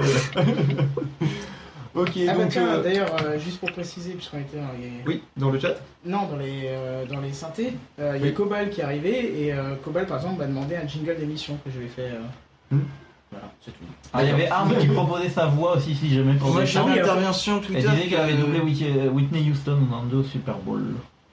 Ok, 1.95 2.11
Ah 2.29 2.33
bah 2.35 2.43
donc. 2.45 2.49
tiens, 2.51 2.67
euh, 2.69 2.83
d'ailleurs, 2.83 3.11
euh, 3.25 3.39
juste 3.39 3.59
pour 3.59 3.73
préciser, 3.73 4.13
puisqu'on 4.13 4.39
était 4.39 4.57
dans 4.57 4.73
les... 4.81 4.93
Oui, 5.07 5.23
dans 5.37 5.51
le 5.51 5.59
chat. 5.59 5.75
Non, 6.07 6.27
dans 6.31 6.37
les, 6.37 6.63
euh, 6.67 7.05
dans 7.07 7.21
les 7.21 7.33
synthés, 7.33 7.73
euh, 7.99 8.13
il 8.17 8.21
y 8.21 8.25
Oui. 8.25 8.29
a 8.31 8.33
Cobal 8.33 8.71
qui 8.71 8.81
est 8.81 8.85
arrivé, 8.85 9.43
et 9.47 9.53
euh, 9.53 9.75
Cobal, 9.85 10.07
par 10.07 10.19
exemple, 10.19 10.39
m'a 10.39 10.47
demandé 10.47 10.77
un 10.77 10.87
jingle 10.87 11.17
d'émission 11.19 11.59
que 11.65 11.71
je 11.73 11.79
lui 11.79 11.87
ai 11.87 11.89
fait. 11.89 12.03
euh, 12.03 12.21
Hmm. 12.71 12.81
Voilà, 13.31 13.47
c'est 13.65 13.71
tout. 13.73 13.85
Ah, 14.13 14.23
il 14.23 14.29
y 14.31 14.33
avait 14.33 14.49
Arme 14.49 14.75
qui 14.81 14.87
proposait 14.87 15.29
sa 15.29 15.47
voix 15.47 15.77
aussi, 15.77 15.95
si 15.95 16.13
jamais 16.15 16.35
pour 16.35 16.51
Moi 16.51 16.61
des 16.63 16.67
j'ai 16.67 16.81
une 16.81 16.89
intervention 16.91 17.57
Elle 17.61 17.67
Twitter. 17.67 17.89
disait 17.91 18.07
qu'elle 18.09 18.21
avait 18.21 18.33
que- 18.35 18.41
doublé 18.41 18.61
Whitney 18.61 19.09
Whitney 19.13 19.51
Houston 19.51 19.79
dans 19.91 20.03
deux 20.05 20.25
Super 20.25 20.55
Bowl. 20.57 20.83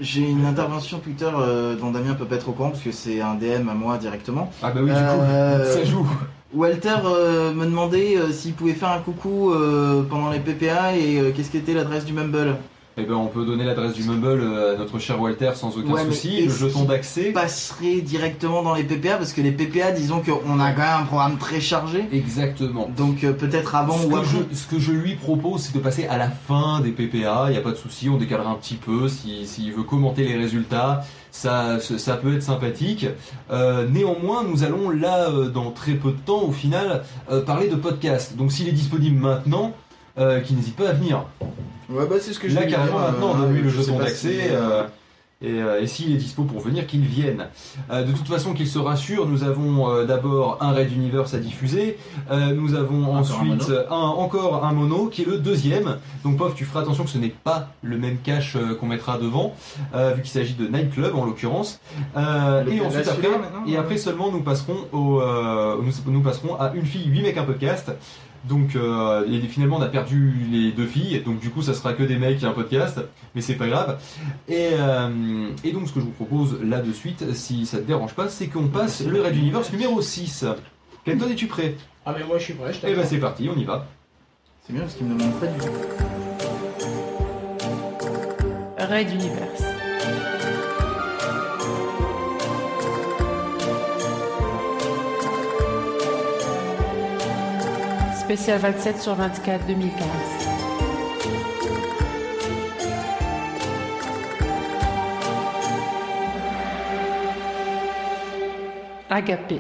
J'ai 0.02 0.30
une 0.30 0.46
intervention 0.46 1.00
Twitter 1.00 1.30
euh, 1.38 1.76
dont 1.78 1.92
Damien 1.92 2.16
peut 2.16 2.26
pas 2.26 2.36
être 2.36 2.50
au 2.50 2.52
courant 2.52 2.72
parce 2.72 2.82
que 2.84 2.92
c'est 2.92 3.22
un 3.22 3.36
DM 3.36 3.70
à 3.70 3.74
moi 3.74 3.98
directement. 3.98 4.52
Ah 4.62 4.72
bah 4.72 4.82
oui, 4.84 4.90
du 4.90 4.96
coup, 4.96 5.00
Euh, 5.22 5.74
ça 5.74 5.86
joue. 5.86 6.06
Walter 6.54 6.96
euh, 7.06 7.54
me 7.54 7.66
demandait 7.66 8.18
euh, 8.18 8.32
s'il 8.32 8.54
pouvait 8.54 8.74
faire 8.74 8.90
un 8.92 9.00
coucou 9.00 9.52
euh, 9.54 10.04
pendant 10.04 10.30
les 10.30 10.40
PPA 10.40 10.98
et 10.98 11.18
euh, 11.20 11.32
qu'est-ce 11.34 11.50
qu'était 11.50 11.74
l'adresse 11.74 12.04
du 12.06 12.12
Mumble. 12.12 12.56
Eh 12.98 13.04
ben, 13.04 13.16
on 13.16 13.28
peut 13.28 13.44
donner 13.46 13.66
l'adresse 13.66 13.92
du 13.94 14.04
Mumble 14.04 14.40
euh, 14.42 14.74
à 14.74 14.78
notre 14.78 15.00
cher 15.00 15.20
Walter 15.20 15.52
sans 15.56 15.78
aucun 15.78 15.92
Ouais, 15.92 16.06
souci. 16.06 16.46
Le 16.46 16.50
jeton 16.50 16.86
d'accès. 16.86 17.32
Passerait 17.34 18.00
directement 18.00 18.64
dans 18.64 18.74
les 18.74 18.86
PPA 18.86 19.18
parce 19.18 19.34
que 19.34 19.42
les 19.42 19.52
PPA, 19.52 19.92
disons 19.92 20.22
qu'on 20.22 20.62
a 20.62 20.72
quand 20.72 20.82
même 20.82 21.02
un 21.02 21.06
programme 21.06 21.38
très 21.38 21.60
chargé. 21.60 22.06
Exactement. 22.14 22.90
Donc 22.96 23.26
euh, 23.26 23.34
peut-être 23.34 23.76
avant 23.76 23.98
ce, 23.98 24.06
ou 24.08 24.10
que 24.12 24.16
après. 24.16 24.38
je, 24.50 24.56
ce 24.56 24.66
que 24.68 24.80
je 24.80 24.94
lui 24.94 25.16
propose, 25.16 25.64
c'est 25.64 25.76
de 25.76 25.80
passer 25.84 26.08
à 26.08 26.18
la 26.18 26.30
fin 26.30 26.80
des 26.80 26.92
PPA. 26.92 27.48
Il 27.50 27.52
n'y 27.52 27.58
a 27.58 27.62
pas 27.62 27.72
de 27.72 27.76
souci, 27.76 28.08
on 28.08 28.16
décalera 28.16 28.50
un 28.50 28.56
petit 28.56 28.76
peu 28.76 29.10
si- 29.10 29.46
s'il 29.46 29.74
veut 29.74 29.84
commenter 29.84 30.24
les 30.24 30.38
résultats. 30.38 31.04
Ça, 31.32 31.80
ça 31.82 32.16
peut 32.16 32.34
être 32.34 32.44
sympathique. 32.44 33.08
Euh, 33.52 33.86
néanmoins, 33.90 34.46
nous 34.50 34.64
allons 34.64 34.90
là, 34.90 35.30
euh, 35.30 35.50
dans 35.50 35.72
très 35.72 35.96
peu 35.96 36.12
de 36.12 36.18
temps, 36.26 36.44
au 36.44 36.52
final, 36.54 37.04
euh, 37.30 37.42
parler 37.44 37.68
de 37.68 37.76
podcast. 37.76 38.38
Donc, 38.38 38.54
s'il 38.54 38.70
est 38.70 38.72
disponible 38.72 39.20
maintenant, 39.20 39.74
euh, 40.18 40.40
qu'il 40.42 40.56
n'hésite 40.56 40.76
pas 40.76 40.90
à 40.90 40.94
venir. 40.94 41.24
Ouais, 41.90 42.06
bah 42.08 42.16
c'est 42.20 42.34
ce 42.34 42.40
que 42.40 42.50
je 42.50 42.56
Là, 42.56 42.64
carrément, 42.66 43.00
dire, 43.00 43.12
maintenant, 43.12 43.36
euh, 43.36 43.42
donne-lui 43.46 43.62
le 43.62 43.70
je 43.70 43.80
sais 43.82 43.86
jeton 43.92 44.00
d'accès. 44.00 44.38
euh, 44.52 44.56
euh, 44.82 44.84
et, 45.42 45.62
euh, 45.62 45.82
et 45.82 45.86
s'il 45.86 46.12
est 46.14 46.18
dispo 46.18 46.44
pour 46.44 46.62
venir, 46.62 46.88
qu'il 46.88 47.02
vienne. 47.02 47.46
Euh, 47.92 48.04
de 48.04 48.12
toute 48.14 48.28
façon, 48.28 48.54
qu'il 48.54 48.68
se 48.68 48.80
rassure, 48.80 49.28
nous 49.28 49.44
avons 49.44 49.92
euh, 49.92 50.06
d'abord 50.06 50.58
un 50.62 50.72
Red 50.72 50.92
Universe 50.94 51.34
à 51.36 51.38
diffuser. 51.40 51.98
Nous 52.32 52.74
avons 52.74 53.04
Encore 53.04 53.20
ensuite 53.20 53.72
un, 53.92 53.96
encore 53.96 54.64
un 54.66 54.72
mono 54.72 55.08
qui 55.08 55.22
est 55.24 55.26
le 55.26 55.38
deuxième. 55.38 55.98
Donc, 56.24 56.38
Pof, 56.38 56.56
tu 56.56 56.64
feras 56.66 56.80
attention 56.82 57.04
que 57.04 57.10
ce 57.12 57.18
n'est 57.20 57.30
pas 57.44 57.68
le 57.84 57.98
même 57.98 58.18
cache 58.18 58.58
qu'on 58.80 58.88
mettra 58.88 59.18
devant, 59.20 59.54
vu 59.94 60.22
qu'il 60.24 60.32
s'agit 60.32 60.54
de 60.56 60.66
Nightclub 60.68 61.14
en 61.14 61.26
l'occurrence. 61.26 61.80
Le- 62.16 62.72
et 62.72 62.82
ensuite, 62.82 63.08
après, 63.08 63.28
et 63.68 63.78
après 63.78 63.98
seulement, 63.98 64.32
nous 64.32 64.42
passerons 64.42 64.78
au, 64.94 65.22
nous, 65.84 65.92
nous 66.12 66.22
passerons 66.22 66.56
à 66.56 66.72
une 66.74 66.86
fille, 66.86 67.06
8 67.08 67.22
mecs, 67.22 67.38
un 67.38 67.44
podcast. 67.44 67.92
Donc 68.48 68.76
euh, 68.76 69.26
et 69.32 69.40
finalement 69.48 69.78
on 69.78 69.82
a 69.82 69.88
perdu 69.88 70.34
les 70.52 70.72
deux 70.72 70.86
filles, 70.86 71.22
donc 71.26 71.40
du 71.40 71.50
coup 71.50 71.62
ça 71.64 71.74
sera 71.74 71.94
que 71.94 72.04
des 72.04 72.18
mecs 72.18 72.44
et 72.44 72.46
un 72.46 72.52
podcast, 72.52 73.00
mais 73.34 73.42
c'est 73.42 73.56
pas 73.56 73.68
grave. 73.68 74.00
Et, 74.48 74.70
euh, 74.74 75.48
et 75.64 75.72
donc 75.72 75.88
ce 75.88 75.94
que 75.94 76.00
je 76.00 76.06
vous 76.06 76.12
propose 76.12 76.62
là 76.64 76.80
de 76.82 76.92
suite, 76.94 77.34
si 77.34 77.66
ça 77.66 77.78
te 77.78 77.84
dérange 77.84 78.14
pas, 78.14 78.30
c'est 78.30 78.48
qu'on 78.48 78.68
passe 78.68 79.04
le 79.04 79.22
Red 79.22 79.36
Universe 79.36 79.72
numéro 79.72 80.00
6. 80.02 80.46
Kenton, 81.06 81.28
es-tu 81.32 81.48
prêt? 81.48 81.76
Ah, 82.06 82.14
mais 82.18 82.24
moi 82.24 82.38
je 82.38 82.44
suis 82.44 82.54
prêt, 82.54 82.72
je 82.72 82.80
Eh 82.84 82.88
ben 82.90 82.96
t'attends. 82.98 83.10
c'est 83.10 83.18
parti, 83.20 83.50
on 83.52 83.58
y 83.60 83.64
va. 83.64 83.88
C'est 84.66 84.74
bien 84.74 84.84
parce 84.84 84.94
qu'il 84.96 85.08
me 85.08 85.18
demande 85.18 85.40
pas 85.40 85.48
du 85.48 85.58
tout. 85.60 85.66
Raid 88.78 89.10
Universe. 89.10 89.64
Spécial 98.26 98.60
27 98.60 99.00
sur 99.00 99.14
24 99.14 99.68
2015. 99.68 100.08
Agapé. 109.12 109.60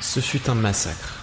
Ce 0.00 0.18
fut 0.18 0.50
un 0.50 0.56
massacre. 0.56 1.22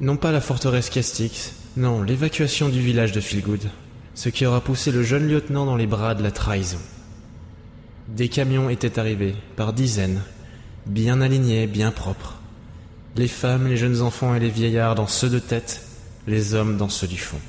Non 0.00 0.16
pas 0.16 0.32
la 0.32 0.40
forteresse 0.40 0.88
Castix, 0.88 1.52
non, 1.76 2.00
l'évacuation 2.00 2.70
du 2.70 2.80
village 2.80 3.12
de 3.12 3.20
Feelgood. 3.20 3.68
Ce 4.14 4.30
qui 4.30 4.46
aura 4.46 4.62
poussé 4.62 4.90
le 4.90 5.02
jeune 5.02 5.28
lieutenant 5.28 5.66
dans 5.66 5.76
les 5.76 5.86
bras 5.86 6.14
de 6.14 6.22
la 6.22 6.30
trahison. 6.30 6.80
Des 8.08 8.30
camions 8.30 8.70
étaient 8.70 8.98
arrivés, 8.98 9.34
par 9.54 9.74
dizaines, 9.74 10.22
bien 10.86 11.20
alignés, 11.20 11.66
bien 11.66 11.90
propres. 11.90 12.41
Les 13.14 13.28
femmes, 13.28 13.68
les 13.68 13.76
jeunes 13.76 14.00
enfants 14.00 14.34
et 14.34 14.40
les 14.40 14.48
vieillards 14.48 14.94
dans 14.94 15.06
ceux 15.06 15.28
de 15.28 15.38
tête, 15.38 15.82
les 16.26 16.54
hommes 16.54 16.78
dans 16.78 16.88
ceux 16.88 17.06
du 17.06 17.18
fond. 17.18 17.40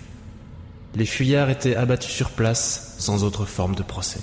Les 0.93 1.05
fuyards 1.05 1.49
étaient 1.49 1.77
abattus 1.77 2.11
sur 2.11 2.31
place, 2.31 2.95
sans 2.99 3.23
autre 3.23 3.45
forme 3.45 3.73
de 3.73 3.81
procès. 3.81 4.19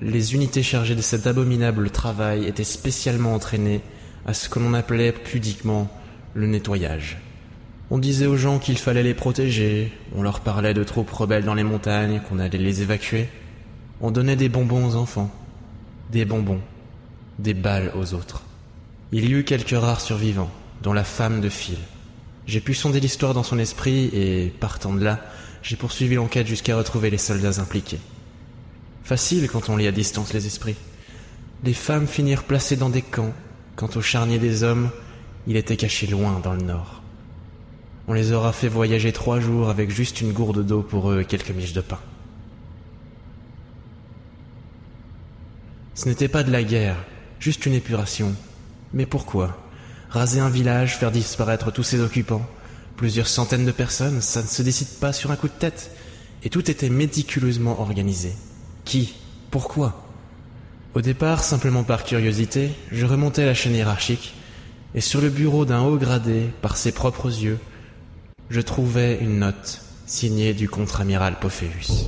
Les 0.00 0.34
unités 0.34 0.64
chargées 0.64 0.96
de 0.96 1.00
cet 1.02 1.28
abominable 1.28 1.90
travail 1.90 2.46
étaient 2.46 2.64
spécialement 2.64 3.34
entraînées 3.34 3.80
à 4.26 4.34
ce 4.34 4.48
que 4.48 4.58
l'on 4.58 4.74
appelait 4.74 5.12
pudiquement 5.12 5.88
le 6.34 6.48
nettoyage. 6.48 7.18
On 7.90 7.98
disait 7.98 8.26
aux 8.26 8.36
gens 8.36 8.58
qu'il 8.58 8.78
fallait 8.78 9.04
les 9.04 9.14
protéger, 9.14 9.92
on 10.14 10.22
leur 10.22 10.40
parlait 10.40 10.74
de 10.74 10.84
troupes 10.84 11.10
rebelles 11.10 11.44
dans 11.44 11.54
les 11.54 11.64
montagnes, 11.64 12.20
qu'on 12.28 12.40
allait 12.40 12.58
les 12.58 12.82
évacuer. 12.82 13.28
On 14.00 14.10
donnait 14.10 14.36
des 14.36 14.48
bonbons 14.48 14.86
aux 14.88 14.96
enfants, 14.96 15.30
des 16.10 16.24
bonbons, 16.24 16.60
des 17.38 17.54
balles 17.54 17.92
aux 17.94 18.12
autres. 18.12 18.42
Il 19.10 19.28
y 19.28 19.32
eut 19.32 19.44
quelques 19.44 19.70
rares 19.70 20.02
survivants, 20.02 20.50
dont 20.82 20.92
la 20.92 21.04
femme 21.04 21.40
de 21.40 21.48
Phil. 21.48 21.78
J'ai 22.46 22.60
pu 22.60 22.74
sonder 22.74 23.00
l'histoire 23.00 23.34
dans 23.34 23.42
son 23.42 23.58
esprit 23.58 24.10
et, 24.12 24.52
partant 24.60 24.92
de 24.92 25.02
là, 25.02 25.20
j'ai 25.62 25.76
poursuivi 25.76 26.14
l'enquête 26.14 26.46
jusqu'à 26.46 26.76
retrouver 26.76 27.10
les 27.10 27.18
soldats 27.18 27.60
impliqués. 27.60 28.00
Facile 29.04 29.48
quand 29.48 29.70
on 29.70 29.76
lit 29.76 29.86
à 29.86 29.92
distance 29.92 30.32
les 30.34 30.46
esprits. 30.46 30.76
Les 31.64 31.72
femmes 31.74 32.06
finirent 32.06 32.44
placées 32.44 32.76
dans 32.76 32.90
des 32.90 33.02
camps, 33.02 33.32
quant 33.76 33.88
au 33.96 34.02
charnier 34.02 34.38
des 34.38 34.62
hommes, 34.62 34.90
il 35.46 35.56
était 35.56 35.76
caché 35.76 36.06
loin 36.06 36.40
dans 36.40 36.52
le 36.52 36.62
nord. 36.62 37.02
On 38.06 38.12
les 38.12 38.32
aura 38.32 38.52
fait 38.52 38.68
voyager 38.68 39.12
trois 39.12 39.40
jours 39.40 39.70
avec 39.70 39.90
juste 39.90 40.20
une 40.20 40.32
gourde 40.32 40.64
d'eau 40.64 40.82
pour 40.82 41.10
eux 41.10 41.22
et 41.22 41.24
quelques 41.24 41.50
miches 41.50 41.72
de 41.72 41.80
pain. 41.80 42.00
Ce 45.94 46.08
n'était 46.08 46.28
pas 46.28 46.42
de 46.42 46.52
la 46.52 46.62
guerre, 46.62 46.96
juste 47.40 47.66
une 47.66 47.74
épuration. 47.74 48.34
Mais 48.92 49.06
pourquoi 49.06 49.58
Raser 50.10 50.40
un 50.40 50.48
village, 50.48 50.96
faire 50.96 51.10
disparaître 51.10 51.70
tous 51.70 51.82
ses 51.82 52.00
occupants? 52.00 52.46
Plusieurs 52.96 53.28
centaines 53.28 53.66
de 53.66 53.72
personnes, 53.72 54.20
ça 54.20 54.42
ne 54.42 54.46
se 54.46 54.62
décide 54.62 54.88
pas 55.00 55.12
sur 55.12 55.30
un 55.30 55.36
coup 55.36 55.48
de 55.48 55.52
tête. 55.52 55.92
Et 56.42 56.50
tout 56.50 56.70
était 56.70 56.88
méticuleusement 56.88 57.80
organisé. 57.80 58.32
Qui? 58.84 59.14
Pourquoi? 59.50 60.04
Au 60.94 61.00
départ, 61.00 61.44
simplement 61.44 61.84
par 61.84 62.04
curiosité, 62.04 62.70
je 62.90 63.04
remontais 63.04 63.44
la 63.44 63.54
chaîne 63.54 63.74
hiérarchique, 63.74 64.34
et 64.94 65.00
sur 65.00 65.20
le 65.20 65.28
bureau 65.28 65.64
d'un 65.64 65.82
haut 65.82 65.96
gradé, 65.96 66.50
par 66.62 66.76
ses 66.76 66.92
propres 66.92 67.28
yeux, 67.28 67.58
je 68.50 68.60
trouvais 68.60 69.18
une 69.20 69.40
note 69.40 69.82
signée 70.06 70.54
du 70.54 70.68
contre-amiral 70.68 71.38
Pophéus. 71.38 72.06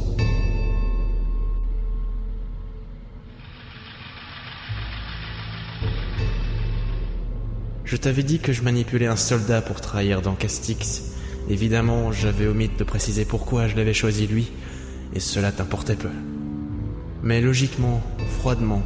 Je 7.90 7.96
t'avais 7.96 8.22
dit 8.22 8.38
que 8.38 8.52
je 8.52 8.62
manipulais 8.62 9.08
un 9.08 9.16
soldat 9.16 9.62
pour 9.62 9.80
trahir 9.80 10.22
dans 10.22 10.36
Castix. 10.36 11.02
Évidemment, 11.48 12.12
j'avais 12.12 12.46
omis 12.46 12.70
de 12.78 12.84
préciser 12.84 13.24
pourquoi 13.24 13.66
je 13.66 13.74
l'avais 13.74 13.94
choisi 13.94 14.28
lui, 14.28 14.52
et 15.12 15.18
cela 15.18 15.50
t'importait 15.50 15.96
peu. 15.96 16.10
Mais 17.24 17.40
logiquement, 17.40 18.00
froidement, 18.38 18.84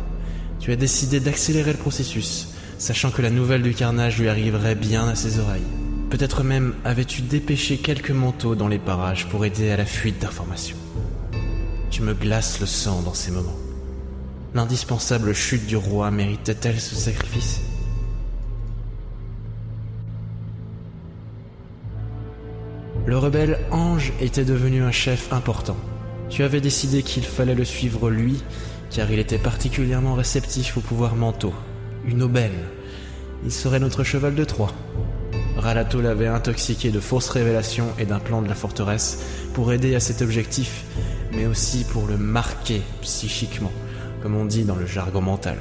tu 0.58 0.72
as 0.72 0.76
décidé 0.76 1.20
d'accélérer 1.20 1.72
le 1.72 1.78
processus, 1.78 2.48
sachant 2.78 3.10
que 3.10 3.20
la 3.20 3.28
nouvelle 3.28 3.60
du 3.60 3.74
carnage 3.74 4.18
lui 4.18 4.30
arriverait 4.30 4.74
bien 4.74 5.06
à 5.06 5.14
ses 5.14 5.38
oreilles. 5.38 5.60
Peut-être 6.08 6.42
même 6.42 6.72
avais-tu 6.86 7.20
dépêché 7.20 7.76
quelques 7.76 8.10
manteaux 8.10 8.54
dans 8.54 8.68
les 8.68 8.78
parages 8.78 9.28
pour 9.28 9.44
aider 9.44 9.70
à 9.70 9.76
la 9.76 9.84
fuite 9.84 10.22
d'informations. 10.22 10.78
Tu 11.90 12.00
me 12.00 12.14
glaces 12.14 12.58
le 12.58 12.66
sang 12.66 13.02
dans 13.02 13.12
ces 13.12 13.32
moments. 13.32 13.58
L'indispensable 14.54 15.34
chute 15.34 15.66
du 15.66 15.76
roi 15.76 16.10
méritait-elle 16.10 16.80
ce 16.80 16.94
sacrifice? 16.94 17.60
Le 23.06 23.18
rebelle 23.18 23.58
Ange 23.70 24.14
était 24.18 24.46
devenu 24.46 24.82
un 24.82 24.90
chef 24.90 25.30
important. 25.30 25.76
Tu 26.30 26.42
avais 26.42 26.62
décidé 26.62 27.02
qu'il 27.02 27.22
fallait 27.22 27.54
le 27.54 27.66
suivre 27.66 28.08
lui, 28.08 28.42
car 28.90 29.10
il 29.10 29.18
était 29.18 29.36
particulièrement 29.36 30.14
réceptif 30.14 30.78
aux 30.78 30.80
pouvoirs 30.80 31.14
mentaux. 31.14 31.52
Une 32.06 32.22
aubaine. 32.22 32.64
Il 33.44 33.52
serait 33.52 33.78
notre 33.78 34.04
cheval 34.04 34.34
de 34.34 34.44
Troie. 34.44 34.72
Ralato 35.58 36.00
l'avait 36.00 36.28
intoxiqué 36.28 36.90
de 36.90 36.98
fausses 36.98 37.28
révélations 37.28 37.88
et 37.98 38.06
d'un 38.06 38.20
plan 38.20 38.40
de 38.40 38.48
la 38.48 38.54
forteresse 38.54 39.22
pour 39.52 39.70
aider 39.70 39.94
à 39.94 40.00
cet 40.00 40.22
objectif, 40.22 40.84
mais 41.32 41.44
aussi 41.44 41.84
pour 41.84 42.06
le 42.06 42.16
marquer 42.16 42.80
psychiquement, 43.02 43.72
comme 44.22 44.34
on 44.34 44.46
dit 44.46 44.64
dans 44.64 44.76
le 44.76 44.86
jargon 44.86 45.20
mental. 45.20 45.58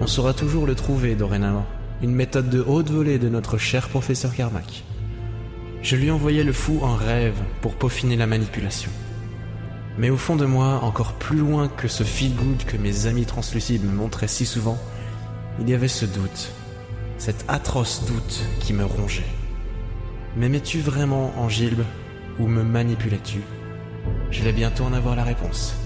On 0.00 0.08
saura 0.08 0.34
toujours 0.34 0.66
le 0.66 0.74
trouver 0.74 1.14
dorénavant, 1.14 1.66
une 2.02 2.14
méthode 2.14 2.50
de 2.50 2.60
haute 2.60 2.90
volée 2.90 3.20
de 3.20 3.28
notre 3.28 3.58
cher 3.58 3.88
professeur 3.88 4.34
Carmack. 4.34 4.82
Je 5.82 5.96
lui 5.96 6.10
envoyais 6.10 6.44
le 6.44 6.52
fou 6.52 6.80
en 6.82 6.94
rêve 6.94 7.38
pour 7.62 7.74
peaufiner 7.74 8.16
la 8.16 8.26
manipulation. 8.26 8.90
Mais 9.96 10.10
au 10.10 10.16
fond 10.18 10.36
de 10.36 10.44
moi, 10.44 10.80
encore 10.82 11.14
plus 11.14 11.38
loin 11.38 11.68
que 11.68 11.88
ce 11.88 12.04
feel 12.04 12.34
good 12.34 12.64
que 12.64 12.76
mes 12.76 13.06
amis 13.06 13.24
translucides 13.24 13.84
me 13.84 13.92
montraient 13.92 14.28
si 14.28 14.44
souvent, 14.44 14.78
il 15.58 15.68
y 15.68 15.74
avait 15.74 15.88
ce 15.88 16.04
doute, 16.04 16.52
cet 17.16 17.44
atroce 17.48 18.04
doute 18.06 18.40
qui 18.60 18.74
me 18.74 18.84
rongeait. 18.84 19.24
M'aimais-tu 20.36 20.80
vraiment, 20.80 21.32
Angilbe, 21.38 21.84
ou 22.38 22.46
me 22.46 22.62
manipulais-tu? 22.62 23.40
J'allais 24.30 24.52
bientôt 24.52 24.84
en 24.84 24.92
avoir 24.92 25.16
la 25.16 25.24
réponse. 25.24 25.79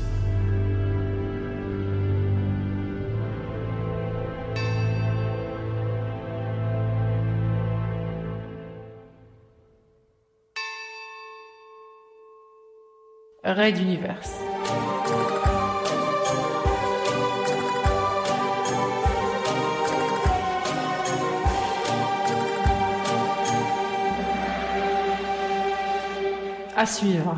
Raid 13.44 13.76
d'univers. 13.76 14.16
À 26.74 26.86
suivre. 26.86 27.36